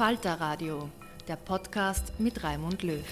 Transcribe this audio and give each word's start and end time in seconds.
Falter 0.00 0.40
Radio, 0.40 0.88
der 1.28 1.36
Podcast 1.36 2.18
mit 2.18 2.42
Raimund 2.42 2.82
Löw. 2.82 3.04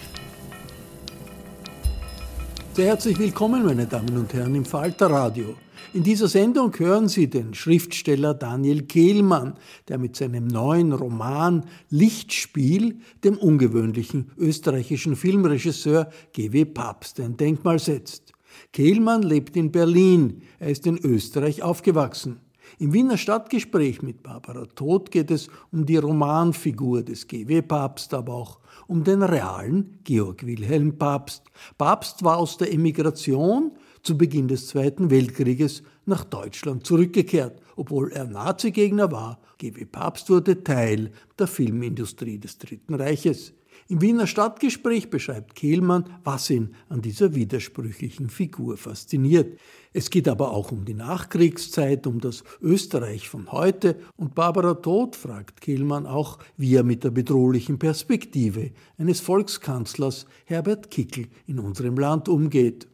Sehr 2.72 2.86
herzlich 2.86 3.18
willkommen, 3.18 3.66
meine 3.66 3.86
Damen 3.86 4.16
und 4.16 4.32
Herren, 4.32 4.54
im 4.54 4.64
Falter 4.64 5.10
Radio. 5.10 5.54
In 5.92 6.02
dieser 6.02 6.28
Sendung 6.28 6.72
hören 6.78 7.08
Sie 7.08 7.28
den 7.28 7.52
Schriftsteller 7.52 8.32
Daniel 8.32 8.84
Kehlmann, 8.84 9.58
der 9.88 9.98
mit 9.98 10.16
seinem 10.16 10.46
neuen 10.46 10.94
Roman 10.94 11.66
Lichtspiel 11.90 13.00
dem 13.22 13.36
ungewöhnlichen 13.36 14.30
österreichischen 14.38 15.14
Filmregisseur 15.14 16.08
G.W. 16.32 16.64
Papst 16.64 17.20
ein 17.20 17.36
Denkmal 17.36 17.80
setzt. 17.80 18.32
Kehlmann 18.72 19.20
lebt 19.20 19.56
in 19.56 19.72
Berlin, 19.72 20.40
er 20.58 20.70
ist 20.70 20.86
in 20.86 20.96
Österreich 20.96 21.62
aufgewachsen. 21.62 22.40
Im 22.78 22.92
Wiener 22.92 23.16
Stadtgespräch 23.16 24.02
mit 24.02 24.22
Barbara 24.22 24.66
Todt 24.66 25.10
geht 25.10 25.30
es 25.30 25.48
um 25.72 25.86
die 25.86 25.96
Romanfigur 25.96 27.02
des 27.02 27.26
GW 27.26 27.62
Papst, 27.62 28.14
aber 28.14 28.34
auch 28.34 28.60
um 28.86 29.04
den 29.04 29.22
realen 29.22 29.98
Georg 30.04 30.46
Wilhelm 30.46 30.98
Papst. 30.98 31.44
Papst 31.76 32.22
war 32.22 32.38
aus 32.38 32.56
der 32.56 32.72
Emigration 32.72 33.72
zu 34.02 34.16
Beginn 34.16 34.48
des 34.48 34.68
Zweiten 34.68 35.10
Weltkrieges 35.10 35.82
nach 36.06 36.24
Deutschland 36.24 36.86
zurückgekehrt, 36.86 37.60
obwohl 37.76 38.12
er 38.12 38.26
Nazigegner 38.26 39.10
war. 39.10 39.40
GW 39.58 39.84
Papst 39.84 40.30
wurde 40.30 40.62
Teil 40.62 41.10
der 41.38 41.46
Filmindustrie 41.46 42.38
des 42.38 42.58
Dritten 42.58 42.94
Reiches. 42.94 43.52
Im 43.90 44.02
Wiener 44.02 44.26
Stadtgespräch 44.26 45.08
beschreibt 45.08 45.54
Kehlmann, 45.54 46.04
was 46.22 46.50
ihn 46.50 46.74
an 46.90 47.00
dieser 47.00 47.34
widersprüchlichen 47.34 48.28
Figur 48.28 48.76
fasziniert. 48.76 49.58
Es 49.94 50.10
geht 50.10 50.28
aber 50.28 50.50
auch 50.52 50.72
um 50.72 50.84
die 50.84 50.92
Nachkriegszeit, 50.92 52.06
um 52.06 52.20
das 52.20 52.44
Österreich 52.60 53.30
von 53.30 53.50
heute 53.50 53.98
und 54.16 54.34
Barbara 54.34 54.74
Todt 54.74 55.16
fragt 55.16 55.62
Kehlmann 55.62 56.04
auch, 56.04 56.38
wie 56.58 56.74
er 56.74 56.82
mit 56.82 57.02
der 57.02 57.12
bedrohlichen 57.12 57.78
Perspektive 57.78 58.72
eines 58.98 59.20
Volkskanzlers 59.20 60.26
Herbert 60.44 60.90
Kickl 60.90 61.26
in 61.46 61.58
unserem 61.58 61.96
Land 61.96 62.28
umgeht. 62.28 62.88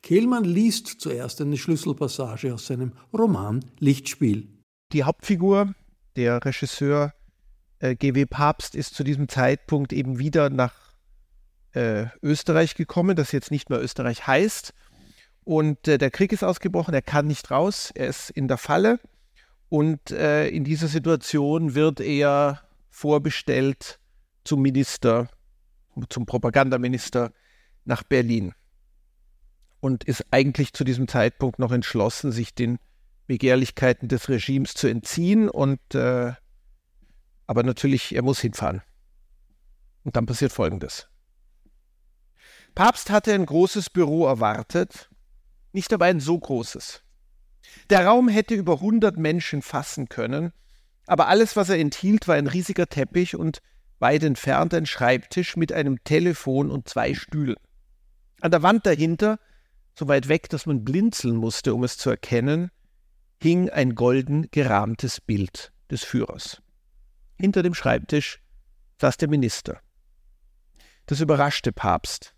Kehlmann 0.00 0.44
liest 0.44 0.86
zuerst 0.98 1.42
eine 1.42 1.58
Schlüsselpassage 1.58 2.54
aus 2.54 2.66
seinem 2.66 2.92
Roman 3.12 3.62
Lichtspiel. 3.80 4.48
Die 4.94 5.04
Hauptfigur, 5.04 5.74
der 6.16 6.42
Regisseur 6.42 7.12
äh, 7.82 7.96
GW 7.96 8.26
Papst 8.26 8.74
ist 8.74 8.94
zu 8.94 9.04
diesem 9.04 9.28
Zeitpunkt 9.28 9.92
eben 9.92 10.18
wieder 10.18 10.50
nach 10.50 10.72
äh, 11.72 12.06
Österreich 12.22 12.76
gekommen, 12.76 13.16
das 13.16 13.32
jetzt 13.32 13.50
nicht 13.50 13.70
mehr 13.70 13.82
Österreich 13.82 14.26
heißt. 14.26 14.72
Und 15.44 15.88
äh, 15.88 15.98
der 15.98 16.10
Krieg 16.10 16.32
ist 16.32 16.44
ausgebrochen, 16.44 16.94
er 16.94 17.02
kann 17.02 17.26
nicht 17.26 17.50
raus, 17.50 17.90
er 17.94 18.06
ist 18.06 18.30
in 18.30 18.46
der 18.46 18.58
Falle. 18.58 19.00
Und 19.68 20.12
äh, 20.12 20.48
in 20.48 20.64
dieser 20.64 20.86
Situation 20.86 21.74
wird 21.74 22.00
er 22.00 22.62
vorbestellt 22.90 23.98
zum 24.44 24.62
Minister, 24.62 25.28
zum 26.08 26.24
Propagandaminister 26.24 27.32
nach 27.84 28.04
Berlin. 28.04 28.54
Und 29.80 30.04
ist 30.04 30.26
eigentlich 30.30 30.72
zu 30.72 30.84
diesem 30.84 31.08
Zeitpunkt 31.08 31.58
noch 31.58 31.72
entschlossen, 31.72 32.30
sich 32.30 32.54
den 32.54 32.78
Begehrlichkeiten 33.26 34.06
des 34.06 34.28
Regimes 34.28 34.74
zu 34.74 34.86
entziehen 34.86 35.48
und 35.48 35.80
äh, 35.94 36.34
aber 37.46 37.62
natürlich, 37.62 38.14
er 38.14 38.22
muss 38.22 38.40
hinfahren. 38.40 38.82
Und 40.04 40.16
dann 40.16 40.26
passiert 40.26 40.52
Folgendes. 40.52 41.08
Papst 42.74 43.10
hatte 43.10 43.34
ein 43.34 43.46
großes 43.46 43.90
Büro 43.90 44.26
erwartet, 44.26 45.10
nicht 45.72 45.92
aber 45.92 46.06
ein 46.06 46.20
so 46.20 46.38
großes. 46.38 47.02
Der 47.90 48.06
Raum 48.06 48.28
hätte 48.28 48.54
über 48.54 48.74
100 48.74 49.16
Menschen 49.16 49.62
fassen 49.62 50.08
können, 50.08 50.52
aber 51.06 51.28
alles, 51.28 51.56
was 51.56 51.68
er 51.68 51.78
enthielt, 51.78 52.28
war 52.28 52.36
ein 52.36 52.46
riesiger 52.46 52.88
Teppich 52.88 53.36
und 53.36 53.60
weit 53.98 54.22
entfernt 54.22 54.74
ein 54.74 54.86
Schreibtisch 54.86 55.56
mit 55.56 55.72
einem 55.72 56.02
Telefon 56.04 56.70
und 56.70 56.88
zwei 56.88 57.14
Stühlen. 57.14 57.56
An 58.40 58.50
der 58.50 58.62
Wand 58.62 58.86
dahinter, 58.86 59.38
so 59.94 60.08
weit 60.08 60.28
weg, 60.28 60.48
dass 60.48 60.66
man 60.66 60.84
blinzeln 60.84 61.36
musste, 61.36 61.74
um 61.74 61.84
es 61.84 61.98
zu 61.98 62.10
erkennen, 62.10 62.70
hing 63.40 63.70
ein 63.70 63.94
golden 63.94 64.50
gerahmtes 64.50 65.20
Bild 65.20 65.72
des 65.90 66.02
Führers. 66.04 66.62
Hinter 67.42 67.64
dem 67.64 67.74
Schreibtisch 67.74 68.40
saß 69.00 69.16
der 69.16 69.28
Minister. 69.28 69.80
Das 71.06 71.18
überraschte 71.18 71.72
Papst. 71.72 72.36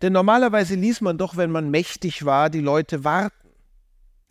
Denn 0.00 0.14
normalerweise 0.14 0.74
ließ 0.74 1.02
man 1.02 1.18
doch, 1.18 1.36
wenn 1.36 1.50
man 1.50 1.70
mächtig 1.70 2.24
war, 2.24 2.48
die 2.48 2.62
Leute 2.62 3.04
warten. 3.04 3.50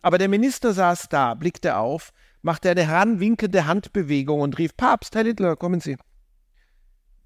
Aber 0.02 0.18
der 0.18 0.28
Minister 0.28 0.72
saß 0.72 1.08
da, 1.08 1.34
blickte 1.34 1.76
auf, 1.76 2.12
machte 2.42 2.68
eine 2.68 2.84
heranwinkende 2.84 3.66
Handbewegung 3.66 4.40
und 4.40 4.58
rief 4.58 4.76
Papst, 4.76 5.14
Herr 5.14 5.22
Littler, 5.22 5.54
kommen 5.54 5.80
Sie. 5.80 5.96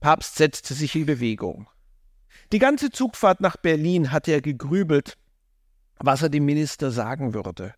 Papst 0.00 0.34
setzte 0.34 0.74
sich 0.74 0.94
in 0.94 1.06
Bewegung. 1.06 1.70
Die 2.52 2.58
ganze 2.58 2.90
Zugfahrt 2.90 3.40
nach 3.40 3.56
Berlin 3.56 4.12
hatte 4.12 4.32
er 4.32 4.42
gegrübelt, 4.42 5.16
was 5.96 6.20
er 6.20 6.28
dem 6.28 6.44
Minister 6.44 6.90
sagen 6.90 7.32
würde. 7.32 7.74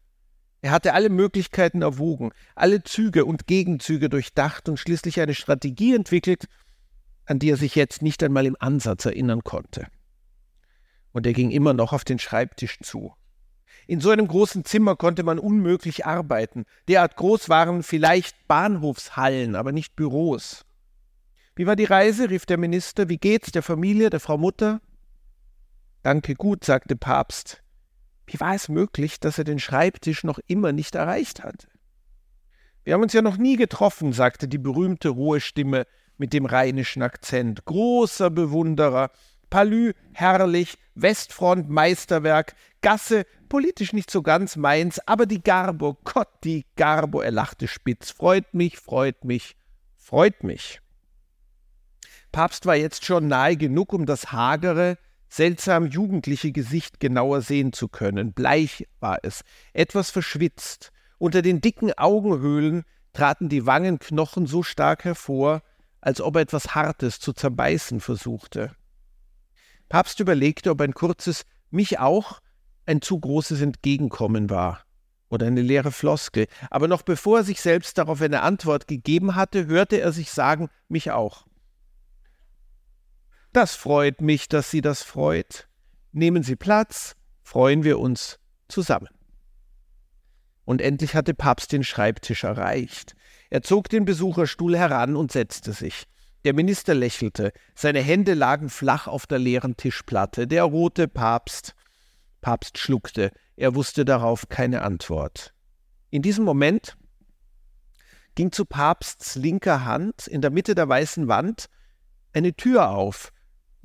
Er 0.64 0.70
hatte 0.70 0.94
alle 0.94 1.11
Möglichkeiten 1.11 1.82
erwogen, 1.82 2.31
alle 2.55 2.82
Züge 2.82 3.26
und 3.26 3.46
Gegenzüge 3.46 4.08
durchdacht 4.08 4.66
und 4.66 4.78
schließlich 4.78 5.20
eine 5.20 5.34
Strategie 5.34 5.94
entwickelt, 5.94 6.46
an 7.26 7.38
die 7.38 7.50
er 7.50 7.58
sich 7.58 7.75
jetzt 7.75 8.00
nicht 8.00 8.22
einmal 8.22 8.46
im 8.46 8.56
Ansatz 8.58 9.05
erinnern 9.05 9.44
konnte. 9.44 9.88
Und 11.12 11.26
er 11.26 11.34
ging 11.34 11.50
immer 11.50 11.75
noch 11.75 11.93
auf 11.93 12.02
den 12.02 12.19
Schreibtisch 12.19 12.78
zu. 12.81 13.12
In 13.87 14.00
so 14.00 14.08
einem 14.08 14.26
großen 14.26 14.64
Zimmer 14.64 14.96
konnte 14.96 15.22
man 15.22 15.38
unmöglich 15.38 16.06
arbeiten. 16.06 16.64
Derart 16.88 17.16
groß 17.16 17.50
waren 17.50 17.82
vielleicht 17.82 18.49
Bahnhofshallen, 18.49 19.56
aber 19.56 19.70
nicht 19.70 19.94
Büros. 19.96 20.64
Wie 21.56 21.66
war 21.66 21.76
die 21.76 21.84
Reise? 21.84 22.31
rief 22.31 22.46
der 22.46 22.56
Minister. 22.56 23.11
Wie 23.11 23.19
geht's 23.19 23.52
der 23.52 23.62
Familie, 23.62 24.08
der 24.08 24.20
Frau 24.20 24.38
Mutter? 24.38 24.81
Danke 26.02 26.34
gut, 26.34 26.64
sagte 26.64 26.96
Papst. 26.96 27.63
Wie 28.26 28.41
war 28.41 28.55
es 28.55 28.69
möglich, 28.69 29.21
dass 29.21 29.38
er 29.38 29.44
den 29.44 29.59
Schreibtisch 29.59 30.25
noch 30.25 30.38
immer 30.47 30.73
nicht 30.73 30.94
erreicht 30.94 31.43
hatte? 31.43 31.69
Wir 32.85 32.94
haben 32.94 33.03
uns 33.03 33.12
ja 33.12 33.23
noch 33.23 33.37
nie 33.37 33.56
getroffen, 33.56 34.12
sagte 34.12 34.49
die 34.49 34.59
berühmte 34.59 35.15
hohe 35.15 35.41
Stimme 35.41 35.87
mit 36.19 36.32
dem 36.32 36.47
rheinischen 36.47 37.03
Akzent. 37.03 37.65
Großer 37.65 38.31
Bewunderer. 38.31 39.11
Palü, 39.50 39.93
herrlich. 40.12 40.79
Westfront, 40.94 41.69
Meisterwerk. 41.69 42.55
Gasse, 42.81 43.25
politisch 43.49 43.93
nicht 43.93 44.11
so 44.11 44.23
ganz 44.23 44.56
meins, 44.56 45.00
aber 45.06 45.26
die 45.26 45.43
Garbo, 45.43 45.97
Gott, 46.05 46.29
die 46.44 46.67
Garbo, 46.76 47.21
er 47.21 47.31
lachte 47.31 47.69
spitz. 47.69 48.11
Freut 48.11 48.53
mich, 48.53 48.79
freut 48.79 49.25
mich, 49.25 49.56
freut 49.97 50.44
mich. 50.44 50.81
Papst 52.31 52.67
war 52.67 52.76
jetzt 52.76 53.05
schon 53.05 53.29
nahe 53.29 53.56
genug, 53.56 53.93
um 53.93 54.06
das 54.06 54.32
hagere, 54.32 54.99
seltsam 55.35 55.87
jugendliche 55.87 56.53
Gesicht 56.53 57.01
genauer 57.01 57.43
sehen 57.43 57.73
zu 57.73 57.89
können. 57.89 58.33
Bleich 58.33 58.87
war 59.01 59.19
es, 59.23 59.43
etwas 59.73 60.11
verschwitzt. 60.11 60.93
Unter 61.19 61.43
den 61.43 61.61
dicken 61.61 61.93
Augenhöhlen 61.93 62.85
traten 63.13 63.49
die 63.49 63.67
Wangenknochen 63.67 64.47
so 64.47 64.63
stark 64.63 65.05
hervor, 65.05 65.63
als 66.01 66.21
ob 66.21 66.37
er 66.37 66.43
etwas 66.43 66.75
Hartes 66.75 67.19
zu 67.19 67.33
zerbeißen 67.33 68.01
versuchte. 68.01 68.77
Papst 69.89 70.21
überlegte, 70.21 70.71
ob 70.71 70.81
ein 70.81 70.95
kurzes 70.95 71.45
mich 71.71 71.99
auch 71.99 72.41
ein 72.87 73.01
zu 73.01 73.19
großes 73.19 73.61
Entgegenkommen 73.61 74.51
war 74.51 74.85
oder 75.31 75.47
eine 75.47 75.63
leere 75.63 75.91
Floskel, 75.91 76.47
aber 76.71 76.87
noch 76.87 77.03
bevor 77.03 77.39
er 77.39 77.45
sich 77.45 77.61
selbst 77.61 77.99
darauf 77.99 78.21
eine 78.21 78.43
Antwort 78.43 78.87
gegeben 78.87 79.35
hatte, 79.35 79.67
hörte 79.67 80.01
er 80.01 80.13
sich 80.13 80.31
sagen, 80.31 80.69
mich 80.89 81.11
auch. 81.11 81.47
Das 83.55 83.77
freut 83.77 84.21
mich, 84.21 84.49
dass 84.49 84.73
Sie 84.73 84.81
das 84.81 85.05
freut. 85.05 85.69
Nehmen 86.11 86.43
Sie 86.43 86.56
Platz, 86.56 87.15
freuen 87.45 87.85
wir 87.85 88.01
uns 88.01 88.41
zusammen. 88.67 89.09
Und 90.65 90.81
endlich 90.81 91.15
hatte 91.15 91.35
Papst 91.35 91.71
den 91.71 91.85
Schreibtisch 91.85 92.43
erreicht. 92.43 93.15
Er 93.51 93.62
zog 93.62 93.89
den 93.89 94.06
Besucherstuhl 94.06 94.77
heran 94.77 95.15
und 95.15 95.31
setzte 95.31 95.73
sich. 95.73 96.09
Der 96.45 96.53
Minister 96.53 96.97
lächelte, 96.97 97.53
seine 97.77 98.01
Hände 98.01 98.35
lagen 98.35 98.71
flach 98.71 99.06
auf 99.06 99.25
der 99.29 99.39
leeren 99.39 99.77
Tischplatte. 99.77 100.49
Der 100.49 100.65
rote 100.65 101.07
Papst. 101.07 101.77
Papst 102.41 102.77
schluckte, 102.77 103.31
er 103.55 103.77
wusste 103.77 104.05
darauf 104.05 104.49
keine 104.49 104.83
Antwort. 104.83 105.55
In 106.11 106.23
diesem 106.23 106.45
Moment 106.45 106.97
ging 108.35 108.50
zu 108.50 108.65
Papsts 108.65 109.37
linker 109.37 109.85
Hand 109.85 110.27
in 110.27 110.41
der 110.41 110.50
Mitte 110.50 110.75
der 110.75 110.89
weißen 110.89 111.29
Wand 111.29 111.69
eine 112.33 112.55
Tür 112.55 112.91
auf, 112.91 113.31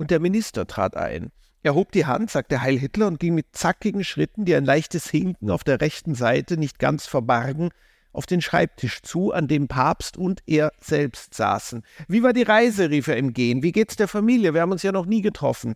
und 0.00 0.10
der 0.10 0.18
Minister 0.18 0.66
trat 0.66 0.96
ein. 0.96 1.30
Er 1.62 1.74
hob 1.74 1.92
die 1.92 2.06
Hand, 2.06 2.30
sagte 2.30 2.62
Heil 2.62 2.78
Hitler 2.78 3.06
und 3.06 3.20
ging 3.20 3.34
mit 3.34 3.48
zackigen 3.52 4.02
Schritten, 4.02 4.46
die 4.46 4.54
ein 4.54 4.64
leichtes 4.64 5.10
Hinken 5.10 5.50
auf 5.50 5.62
der 5.62 5.82
rechten 5.82 6.14
Seite 6.14 6.56
nicht 6.56 6.78
ganz 6.78 7.04
verbargen, 7.04 7.68
auf 8.10 8.24
den 8.24 8.40
Schreibtisch 8.40 9.02
zu, 9.02 9.30
an 9.30 9.46
dem 9.46 9.68
Papst 9.68 10.16
und 10.16 10.40
er 10.46 10.72
selbst 10.80 11.34
saßen. 11.34 11.82
Wie 12.08 12.22
war 12.22 12.32
die 12.32 12.44
Reise? 12.44 12.88
rief 12.88 13.08
er 13.08 13.18
im 13.18 13.34
Gehen. 13.34 13.62
Wie 13.62 13.72
geht's 13.72 13.94
der 13.94 14.08
Familie? 14.08 14.54
Wir 14.54 14.62
haben 14.62 14.72
uns 14.72 14.82
ja 14.82 14.90
noch 14.90 15.04
nie 15.04 15.20
getroffen. 15.20 15.74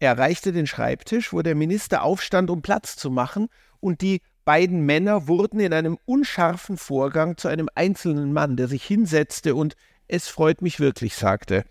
Er 0.00 0.10
erreichte 0.10 0.50
den 0.50 0.66
Schreibtisch, 0.66 1.32
wo 1.32 1.40
der 1.40 1.54
Minister 1.54 2.02
aufstand, 2.02 2.50
um 2.50 2.60
Platz 2.60 2.96
zu 2.96 3.08
machen, 3.08 3.46
und 3.78 4.00
die 4.00 4.20
beiden 4.44 4.80
Männer 4.84 5.28
wurden 5.28 5.60
in 5.60 5.72
einem 5.72 5.96
unscharfen 6.06 6.76
Vorgang 6.76 7.36
zu 7.36 7.46
einem 7.46 7.68
einzelnen 7.76 8.32
Mann, 8.32 8.56
der 8.56 8.66
sich 8.66 8.82
hinsetzte 8.84 9.54
und 9.54 9.76
es 10.08 10.26
freut 10.26 10.60
mich 10.60 10.80
wirklich 10.80 11.14
sagte. 11.14 11.64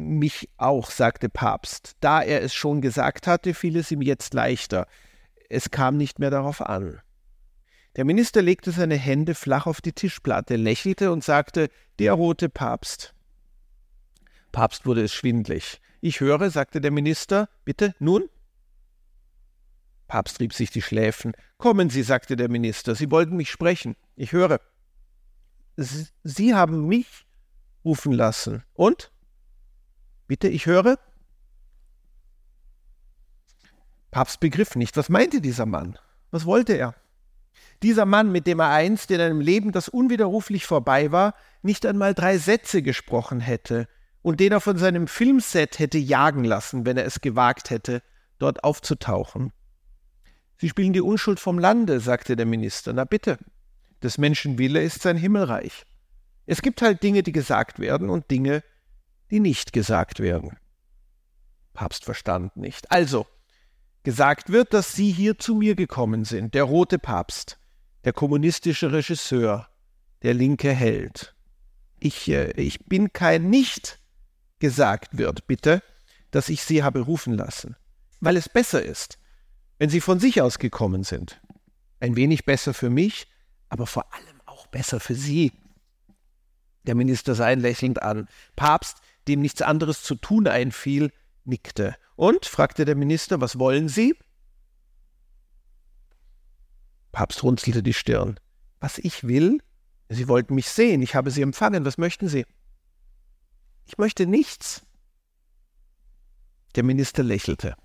Mich 0.00 0.48
auch, 0.56 0.90
sagte 0.90 1.28
Papst. 1.28 1.96
Da 2.00 2.22
er 2.22 2.42
es 2.42 2.54
schon 2.54 2.80
gesagt 2.80 3.26
hatte, 3.26 3.52
fiel 3.54 3.76
es 3.76 3.90
ihm 3.90 4.00
jetzt 4.00 4.32
leichter. 4.34 4.86
Es 5.48 5.70
kam 5.70 5.96
nicht 5.96 6.18
mehr 6.18 6.30
darauf 6.30 6.62
an. 6.62 7.00
Der 7.96 8.04
Minister 8.04 8.40
legte 8.40 8.70
seine 8.70 8.96
Hände 8.96 9.34
flach 9.34 9.66
auf 9.66 9.80
die 9.80 9.92
Tischplatte, 9.92 10.56
lächelte 10.56 11.12
und 11.12 11.22
sagte, 11.22 11.68
der 11.98 12.14
rote 12.14 12.48
Papst. 12.48 13.14
Papst 14.52 14.86
wurde 14.86 15.02
es 15.02 15.12
schwindlig. 15.12 15.80
Ich 16.00 16.20
höre, 16.20 16.50
sagte 16.50 16.80
der 16.80 16.92
Minister. 16.92 17.48
Bitte, 17.64 17.94
nun? 17.98 18.28
Papst 20.06 20.40
rieb 20.40 20.54
sich 20.54 20.70
die 20.70 20.82
Schläfen. 20.82 21.32
Kommen 21.58 21.90
Sie, 21.90 22.02
sagte 22.02 22.36
der 22.36 22.48
Minister, 22.48 22.94
Sie 22.94 23.10
wollten 23.10 23.36
mich 23.36 23.50
sprechen. 23.50 23.96
Ich 24.16 24.32
höre. 24.32 24.60
Sie, 25.76 26.06
Sie 26.24 26.54
haben 26.54 26.86
mich 26.86 27.26
rufen 27.84 28.12
lassen. 28.12 28.64
Und? 28.72 29.12
Bitte, 30.30 30.46
ich 30.46 30.66
höre. 30.66 30.96
Papst 34.12 34.38
begriff 34.38 34.76
nicht, 34.76 34.96
was 34.96 35.08
meinte 35.08 35.40
dieser 35.40 35.66
Mann? 35.66 35.98
Was 36.30 36.46
wollte 36.46 36.74
er? 36.74 36.94
Dieser 37.82 38.06
Mann, 38.06 38.30
mit 38.30 38.46
dem 38.46 38.60
er 38.60 38.70
einst 38.70 39.10
in 39.10 39.20
einem 39.20 39.40
Leben, 39.40 39.72
das 39.72 39.88
unwiderruflich 39.88 40.66
vorbei 40.66 41.10
war, 41.10 41.34
nicht 41.62 41.84
einmal 41.84 42.14
drei 42.14 42.38
Sätze 42.38 42.80
gesprochen 42.80 43.40
hätte 43.40 43.88
und 44.22 44.38
den 44.38 44.52
er 44.52 44.60
von 44.60 44.78
seinem 44.78 45.08
Filmset 45.08 45.80
hätte 45.80 45.98
jagen 45.98 46.44
lassen, 46.44 46.86
wenn 46.86 46.96
er 46.96 47.06
es 47.06 47.20
gewagt 47.20 47.70
hätte, 47.70 48.00
dort 48.38 48.62
aufzutauchen. 48.62 49.52
Sie 50.58 50.68
spielen 50.68 50.92
die 50.92 51.00
Unschuld 51.00 51.40
vom 51.40 51.58
Lande, 51.58 51.98
sagte 51.98 52.36
der 52.36 52.46
Minister. 52.46 52.92
Na 52.92 53.02
bitte, 53.02 53.36
des 54.00 54.16
Menschen 54.16 54.58
Wille 54.58 54.80
ist 54.80 55.02
sein 55.02 55.16
Himmelreich. 55.16 55.86
Es 56.46 56.62
gibt 56.62 56.82
halt 56.82 57.02
Dinge, 57.02 57.24
die 57.24 57.32
gesagt 57.32 57.80
werden 57.80 58.08
und 58.08 58.30
Dinge, 58.30 58.62
die 59.30 59.40
nicht 59.40 59.72
gesagt 59.72 60.20
werden. 60.20 60.56
Papst 61.72 62.04
verstand 62.04 62.56
nicht. 62.56 62.90
Also, 62.90 63.26
gesagt 64.02 64.50
wird, 64.50 64.74
dass 64.74 64.92
Sie 64.92 65.12
hier 65.12 65.38
zu 65.38 65.54
mir 65.54 65.74
gekommen 65.74 66.24
sind, 66.24 66.54
der 66.54 66.64
rote 66.64 66.98
Papst, 66.98 67.58
der 68.04 68.12
kommunistische 68.12 68.92
Regisseur, 68.92 69.68
der 70.22 70.34
linke 70.34 70.72
Held. 70.72 71.34
Ich, 71.98 72.28
äh, 72.28 72.52
ich 72.52 72.86
bin 72.86 73.12
kein 73.12 73.50
nicht 73.50 73.98
gesagt 74.58 75.16
wird, 75.16 75.46
bitte, 75.46 75.82
dass 76.30 76.48
ich 76.48 76.62
Sie 76.62 76.82
habe 76.82 77.00
rufen 77.00 77.34
lassen, 77.34 77.76
weil 78.20 78.36
es 78.36 78.48
besser 78.48 78.82
ist, 78.82 79.18
wenn 79.78 79.90
Sie 79.90 80.00
von 80.00 80.20
sich 80.20 80.40
aus 80.40 80.58
gekommen 80.58 81.04
sind. 81.04 81.40
Ein 82.00 82.16
wenig 82.16 82.44
besser 82.44 82.74
für 82.74 82.90
mich, 82.90 83.26
aber 83.68 83.86
vor 83.86 84.12
allem 84.14 84.40
auch 84.46 84.66
besser 84.66 85.00
für 85.00 85.14
Sie. 85.14 85.52
Der 86.84 86.94
Minister 86.94 87.34
sah 87.34 87.50
ihn 87.50 87.60
lächelnd 87.60 88.02
an. 88.02 88.28
Papst, 88.56 88.98
dem 89.28 89.40
nichts 89.40 89.62
anderes 89.62 90.02
zu 90.02 90.14
tun 90.14 90.46
einfiel, 90.46 91.12
nickte. 91.44 91.96
Und? 92.16 92.46
fragte 92.46 92.84
der 92.84 92.96
Minister, 92.96 93.40
was 93.40 93.58
wollen 93.58 93.88
Sie? 93.88 94.14
Papst 97.12 97.42
runzelte 97.42 97.82
die 97.82 97.94
Stirn. 97.94 98.38
Was 98.78 98.98
ich 98.98 99.24
will? 99.24 99.60
Sie 100.08 100.28
wollten 100.28 100.54
mich 100.54 100.68
sehen, 100.68 101.02
ich 101.02 101.14
habe 101.14 101.30
Sie 101.30 101.42
empfangen, 101.42 101.84
was 101.84 101.98
möchten 101.98 102.28
Sie? 102.28 102.44
Ich 103.86 103.98
möchte 103.98 104.26
nichts. 104.26 104.82
Der 106.74 106.84
Minister 106.84 107.22
lächelte. 107.22 107.76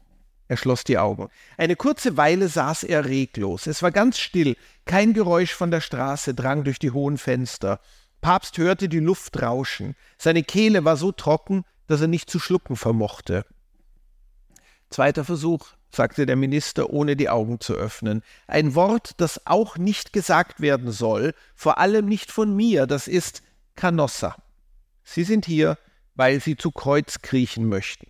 Er 0.48 0.58
schloss 0.58 0.84
die 0.84 1.00
Augen. 1.00 1.30
Eine 1.58 1.75
kurze 1.75 2.18
Weile 2.18 2.48
saß 2.48 2.84
er 2.84 3.06
reglos. 3.06 3.65
Es 3.65 3.82
war 3.82 3.92
ganz 3.92 4.20
still, 4.20 4.56
kein 4.86 5.13
Geräusch 5.13 5.54
von 5.54 5.72
der 5.72 5.82
Straße 5.82 6.36
drang 6.36 6.63
durch 6.63 6.77
die 6.77 6.92
hohen 6.92 7.18
Fenster. 7.18 7.80
Papst 8.25 8.58
hörte 8.58 8.89
die 8.89 8.98
Luft 8.98 9.39
rauschen. 9.39 9.96
Seine 10.17 10.41
Kehle 10.41 10.84
war 10.84 10.98
so 10.98 11.12
trocken, 11.12 11.63
dass 11.86 12.01
er 12.01 12.08
nicht 12.08 12.27
zu 12.27 12.39
schlucken 12.39 12.75
vermochte. 12.75 13.46
Zweiter 14.89 15.24
Versuch, 15.24 15.67
sagte 15.91 16.25
der 16.25 16.36
Minister, 16.36 16.89
ohne 16.89 17.15
die 17.15 17.29
Augen 17.29 17.60
zu 17.60 17.75
öffnen. 17.75 18.24
Ein 18.48 18.74
Wort, 18.74 19.12
das 19.17 19.46
auch 19.46 19.77
nicht 19.77 20.12
gesagt 20.12 20.60
werden 20.60 20.91
soll, 20.91 21.36
vor 21.53 21.77
allem 21.77 22.08
nicht 22.08 22.32
von 22.32 22.55
mir, 22.55 22.88
das 22.88 23.08
ist 23.08 23.44
Canossa. 23.75 24.36
Sie 25.03 25.24
sind 25.24 25.46
hier, 25.46 25.77
weil 26.15 26.41
Sie 26.41 26.58
zu 26.58 26.72
Kreuz 26.72 27.22
kriechen 27.22 27.70
möchten. 27.70 28.08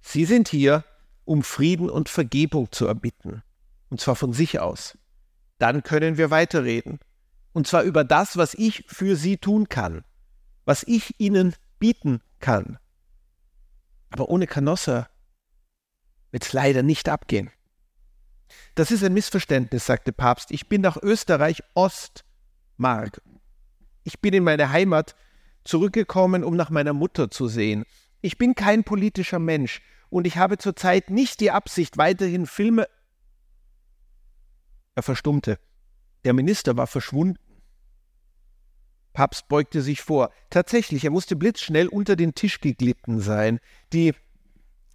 Sie 0.00 0.24
sind 0.24 0.48
hier, 0.48 0.84
um 1.24 1.44
Frieden 1.44 1.88
und 1.88 2.08
Vergebung 2.08 2.72
zu 2.72 2.88
erbitten, 2.88 3.44
und 3.90 4.00
zwar 4.00 4.16
von 4.16 4.32
sich 4.32 4.58
aus. 4.58 4.98
Dann 5.60 5.84
können 5.84 6.18
wir 6.18 6.32
weiterreden. 6.32 6.98
Und 7.56 7.66
zwar 7.66 7.84
über 7.84 8.04
das, 8.04 8.36
was 8.36 8.52
ich 8.52 8.84
für 8.86 9.16
sie 9.16 9.38
tun 9.38 9.70
kann, 9.70 10.04
was 10.66 10.82
ich 10.82 11.18
ihnen 11.18 11.54
bieten 11.78 12.20
kann. 12.38 12.78
Aber 14.10 14.28
ohne 14.28 14.46
Canossa 14.46 15.08
wird 16.32 16.44
es 16.44 16.52
leider 16.52 16.82
nicht 16.82 17.08
abgehen. 17.08 17.50
Das 18.74 18.90
ist 18.90 19.02
ein 19.02 19.14
Missverständnis, 19.14 19.86
sagte 19.86 20.12
Papst. 20.12 20.50
Ich 20.50 20.68
bin 20.68 20.82
nach 20.82 20.98
Österreich 20.98 21.62
Ostmark. 21.72 23.22
Ich 24.04 24.20
bin 24.20 24.34
in 24.34 24.44
meine 24.44 24.68
Heimat 24.68 25.16
zurückgekommen, 25.64 26.44
um 26.44 26.56
nach 26.56 26.68
meiner 26.68 26.92
Mutter 26.92 27.30
zu 27.30 27.48
sehen. 27.48 27.86
Ich 28.20 28.36
bin 28.36 28.54
kein 28.54 28.84
politischer 28.84 29.38
Mensch 29.38 29.80
und 30.10 30.26
ich 30.26 30.36
habe 30.36 30.58
zurzeit 30.58 31.08
nicht 31.08 31.40
die 31.40 31.52
Absicht, 31.52 31.96
weiterhin 31.96 32.44
Filme. 32.44 32.86
Er 34.94 35.02
verstummte. 35.02 35.58
Der 36.26 36.34
Minister 36.34 36.76
war 36.76 36.86
verschwunden. 36.86 37.45
Papst 39.16 39.48
beugte 39.48 39.80
sich 39.80 40.02
vor. 40.02 40.30
Tatsächlich, 40.50 41.02
er 41.02 41.10
musste 41.10 41.36
blitzschnell 41.36 41.88
unter 41.88 42.16
den 42.16 42.34
Tisch 42.34 42.60
geglitten 42.60 43.18
sein. 43.20 43.60
Die 43.94 44.12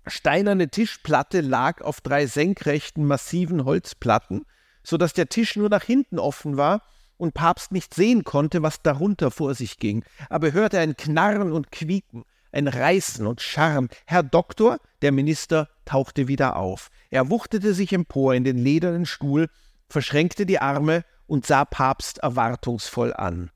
steinerne 0.05 0.69
Tischplatte 0.69 1.41
lag 1.41 1.81
auf 1.81 2.01
drei 2.01 2.27
senkrechten, 2.27 3.03
massiven 3.03 3.65
Holzplatten, 3.65 4.45
so 4.83 4.97
dass 4.97 5.13
der 5.13 5.27
Tisch 5.27 5.55
nur 5.55 5.69
nach 5.69 5.81
hinten 5.81 6.19
offen 6.19 6.55
war 6.55 6.83
und 7.17 7.33
Papst 7.33 7.71
nicht 7.71 7.95
sehen 7.95 8.23
konnte, 8.23 8.61
was 8.61 8.83
darunter 8.83 9.31
vor 9.31 9.55
sich 9.55 9.79
ging. 9.79 10.05
Aber 10.29 10.49
er 10.49 10.53
hörte 10.53 10.77
ein 10.77 10.95
Knarren 10.95 11.51
und 11.51 11.71
Quieken, 11.71 12.23
ein 12.51 12.67
Reißen 12.67 13.25
und 13.25 13.41
Scharren. 13.41 13.89
Herr 14.05 14.21
Doktor, 14.21 14.77
der 15.01 15.11
Minister, 15.11 15.67
tauchte 15.83 16.27
wieder 16.27 16.57
auf. 16.57 16.91
Er 17.09 17.31
wuchtete 17.31 17.73
sich 17.73 17.91
empor 17.91 18.35
in 18.35 18.43
den 18.43 18.59
ledernen 18.59 19.07
Stuhl, 19.07 19.49
verschränkte 19.89 20.45
die 20.45 20.59
Arme 20.59 21.05
und 21.25 21.47
sah 21.47 21.65
Papst 21.65 22.19
erwartungsvoll 22.19 23.15
an 23.15 23.49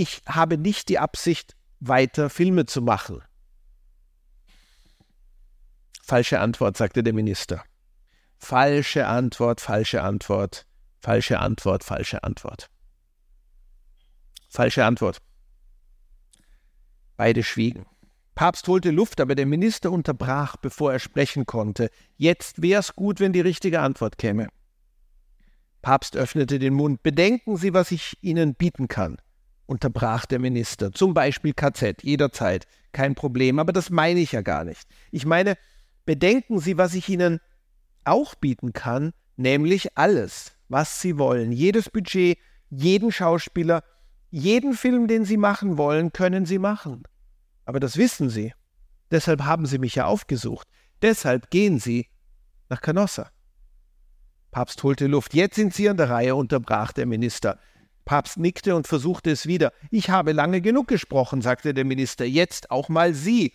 ich 0.00 0.22
habe 0.26 0.56
nicht 0.56 0.88
die 0.88 0.98
Absicht, 0.98 1.54
weiter 1.78 2.30
Filme 2.30 2.64
zu 2.64 2.80
machen. 2.80 3.20
Falsche 6.02 6.40
Antwort, 6.40 6.78
sagte 6.78 7.02
der 7.02 7.12
Minister. 7.12 7.62
Falsche 8.38 9.06
Antwort, 9.06 9.60
falsche 9.60 10.02
Antwort, 10.02 10.66
falsche 11.00 11.38
Antwort, 11.38 11.84
falsche 11.84 12.24
Antwort. 12.24 12.70
Falsche 14.48 14.86
Antwort. 14.86 15.18
Beide 17.18 17.42
schwiegen. 17.42 17.84
Papst 18.34 18.66
holte 18.68 18.90
Luft, 18.90 19.20
aber 19.20 19.34
der 19.34 19.44
Minister 19.44 19.92
unterbrach, 19.92 20.56
bevor 20.56 20.94
er 20.94 20.98
sprechen 20.98 21.44
konnte. 21.44 21.90
Jetzt 22.16 22.62
wär's 22.62 22.96
gut, 22.96 23.20
wenn 23.20 23.34
die 23.34 23.42
richtige 23.42 23.80
Antwort 23.80 24.16
käme. 24.16 24.48
Papst 25.82 26.16
öffnete 26.16 26.58
den 26.58 26.72
Mund. 26.72 27.02
Bedenken 27.02 27.58
Sie, 27.58 27.74
was 27.74 27.90
ich 27.90 28.16
Ihnen 28.22 28.54
bieten 28.54 28.88
kann 28.88 29.18
unterbrach 29.70 30.26
der 30.26 30.40
Minister. 30.40 30.90
Zum 30.92 31.14
Beispiel 31.14 31.54
KZ, 31.54 32.02
jederzeit, 32.02 32.66
kein 32.92 33.14
Problem. 33.14 33.60
Aber 33.60 33.72
das 33.72 33.88
meine 33.88 34.18
ich 34.18 34.32
ja 34.32 34.42
gar 34.42 34.64
nicht. 34.64 34.88
Ich 35.12 35.24
meine, 35.24 35.56
bedenken 36.04 36.58
Sie, 36.58 36.76
was 36.76 36.94
ich 36.94 37.08
Ihnen 37.08 37.40
auch 38.04 38.34
bieten 38.34 38.72
kann, 38.72 39.12
nämlich 39.36 39.96
alles, 39.96 40.56
was 40.68 41.00
Sie 41.00 41.18
wollen. 41.18 41.52
Jedes 41.52 41.88
Budget, 41.88 42.36
jeden 42.68 43.12
Schauspieler, 43.12 43.84
jeden 44.30 44.74
Film, 44.74 45.06
den 45.06 45.24
Sie 45.24 45.36
machen 45.36 45.78
wollen, 45.78 46.12
können 46.12 46.46
Sie 46.46 46.58
machen. 46.58 47.04
Aber 47.64 47.78
das 47.78 47.96
wissen 47.96 48.28
Sie. 48.28 48.52
Deshalb 49.12 49.44
haben 49.44 49.66
Sie 49.66 49.78
mich 49.78 49.94
ja 49.94 50.06
aufgesucht. 50.06 50.66
Deshalb 51.00 51.48
gehen 51.50 51.78
Sie 51.78 52.08
nach 52.68 52.80
Canossa. 52.80 53.30
Papst 54.50 54.82
holte 54.82 55.06
Luft. 55.06 55.32
Jetzt 55.32 55.54
sind 55.54 55.72
Sie 55.74 55.88
an 55.88 55.96
der 55.96 56.10
Reihe, 56.10 56.34
unterbrach 56.34 56.92
der 56.92 57.06
Minister. 57.06 57.58
Papst 58.04 58.38
nickte 58.38 58.74
und 58.74 58.86
versuchte 58.86 59.30
es 59.30 59.46
wieder. 59.46 59.72
Ich 59.90 60.10
habe 60.10 60.32
lange 60.32 60.60
genug 60.60 60.88
gesprochen, 60.88 61.42
sagte 61.42 61.74
der 61.74 61.84
Minister, 61.84 62.24
jetzt 62.24 62.70
auch 62.70 62.88
mal 62.88 63.14
Sie. 63.14 63.52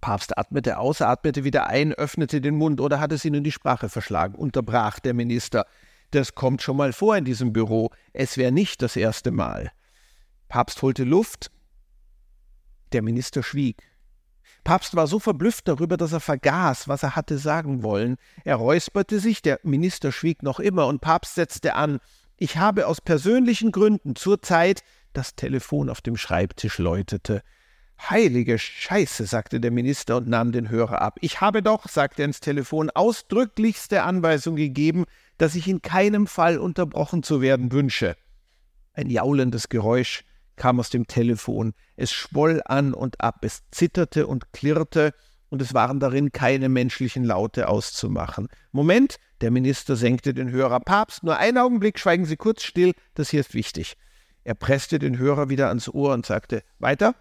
Papst 0.00 0.36
atmete 0.36 0.78
aus, 0.78 1.00
atmete 1.00 1.44
wieder 1.44 1.66
ein, 1.66 1.92
öffnete 1.94 2.40
den 2.40 2.56
Mund 2.56 2.80
oder 2.80 3.00
hat 3.00 3.12
es 3.12 3.24
Ihnen 3.24 3.42
die 3.42 3.52
Sprache 3.52 3.88
verschlagen, 3.88 4.34
unterbrach 4.34 4.98
der 4.98 5.14
Minister. 5.14 5.66
Das 6.10 6.34
kommt 6.34 6.62
schon 6.62 6.76
mal 6.76 6.92
vor 6.92 7.16
in 7.16 7.24
diesem 7.24 7.52
Büro. 7.52 7.90
Es 8.12 8.36
wäre 8.36 8.52
nicht 8.52 8.82
das 8.82 8.96
erste 8.96 9.30
Mal. 9.30 9.72
Papst 10.48 10.82
holte 10.82 11.04
Luft. 11.04 11.50
Der 12.92 13.02
Minister 13.02 13.42
schwieg. 13.42 13.82
Papst 14.62 14.96
war 14.96 15.06
so 15.06 15.18
verblüfft 15.18 15.68
darüber, 15.68 15.96
dass 15.96 16.12
er 16.12 16.20
vergaß, 16.20 16.88
was 16.88 17.02
er 17.02 17.16
hatte 17.16 17.38
sagen 17.38 17.82
wollen. 17.82 18.16
Er 18.44 18.56
räusperte 18.56 19.20
sich, 19.20 19.42
der 19.42 19.60
Minister 19.62 20.12
schwieg 20.12 20.42
noch 20.42 20.60
immer, 20.60 20.86
und 20.86 21.00
Papst 21.00 21.34
setzte 21.34 21.74
an. 21.74 21.98
Ich 22.36 22.56
habe 22.56 22.86
aus 22.86 23.00
persönlichen 23.00 23.72
Gründen 23.72 24.16
zur 24.16 24.42
Zeit 24.42 24.82
das 25.12 25.36
Telefon 25.36 25.88
auf 25.88 26.00
dem 26.00 26.16
Schreibtisch 26.16 26.78
läutete. 26.78 27.42
Heilige 28.00 28.58
Scheiße, 28.58 29.26
sagte 29.26 29.60
der 29.60 29.70
Minister 29.70 30.16
und 30.16 30.28
nahm 30.28 30.50
den 30.50 30.68
Hörer 30.68 31.00
ab. 31.00 31.18
Ich 31.20 31.40
habe 31.40 31.62
doch, 31.62 31.88
sagte 31.88 32.22
er 32.22 32.26
ins 32.26 32.40
Telefon, 32.40 32.90
ausdrücklichste 32.90 34.02
Anweisung 34.02 34.56
gegeben, 34.56 35.04
dass 35.38 35.54
ich 35.54 35.68
in 35.68 35.80
keinem 35.80 36.26
Fall 36.26 36.58
unterbrochen 36.58 37.22
zu 37.22 37.40
werden 37.40 37.70
wünsche. 37.70 38.16
Ein 38.92 39.10
jaulendes 39.10 39.68
Geräusch 39.68 40.24
kam 40.56 40.80
aus 40.80 40.90
dem 40.90 41.06
Telefon. 41.06 41.74
Es 41.96 42.12
schwoll 42.12 42.62
an 42.64 42.94
und 42.94 43.20
ab, 43.20 43.44
es 43.44 43.62
zitterte 43.70 44.26
und 44.26 44.52
klirrte, 44.52 45.14
und 45.54 45.62
es 45.62 45.72
waren 45.72 46.00
darin 46.00 46.32
keine 46.32 46.68
menschlichen 46.68 47.22
Laute 47.22 47.68
auszumachen. 47.68 48.48
Moment, 48.72 49.18
der 49.40 49.52
Minister 49.52 49.94
senkte 49.94 50.34
den 50.34 50.50
Hörer. 50.50 50.80
Papst, 50.80 51.22
nur 51.22 51.38
einen 51.38 51.58
Augenblick, 51.58 52.00
schweigen 52.00 52.24
Sie 52.24 52.36
kurz 52.36 52.64
still, 52.64 52.92
das 53.14 53.30
hier 53.30 53.38
ist 53.38 53.54
wichtig. 53.54 53.96
Er 54.42 54.56
presste 54.56 54.98
den 54.98 55.16
Hörer 55.16 55.50
wieder 55.50 55.68
ans 55.68 55.88
Ohr 55.88 56.12
und 56.12 56.26
sagte 56.26 56.64
Weiter. 56.80 57.14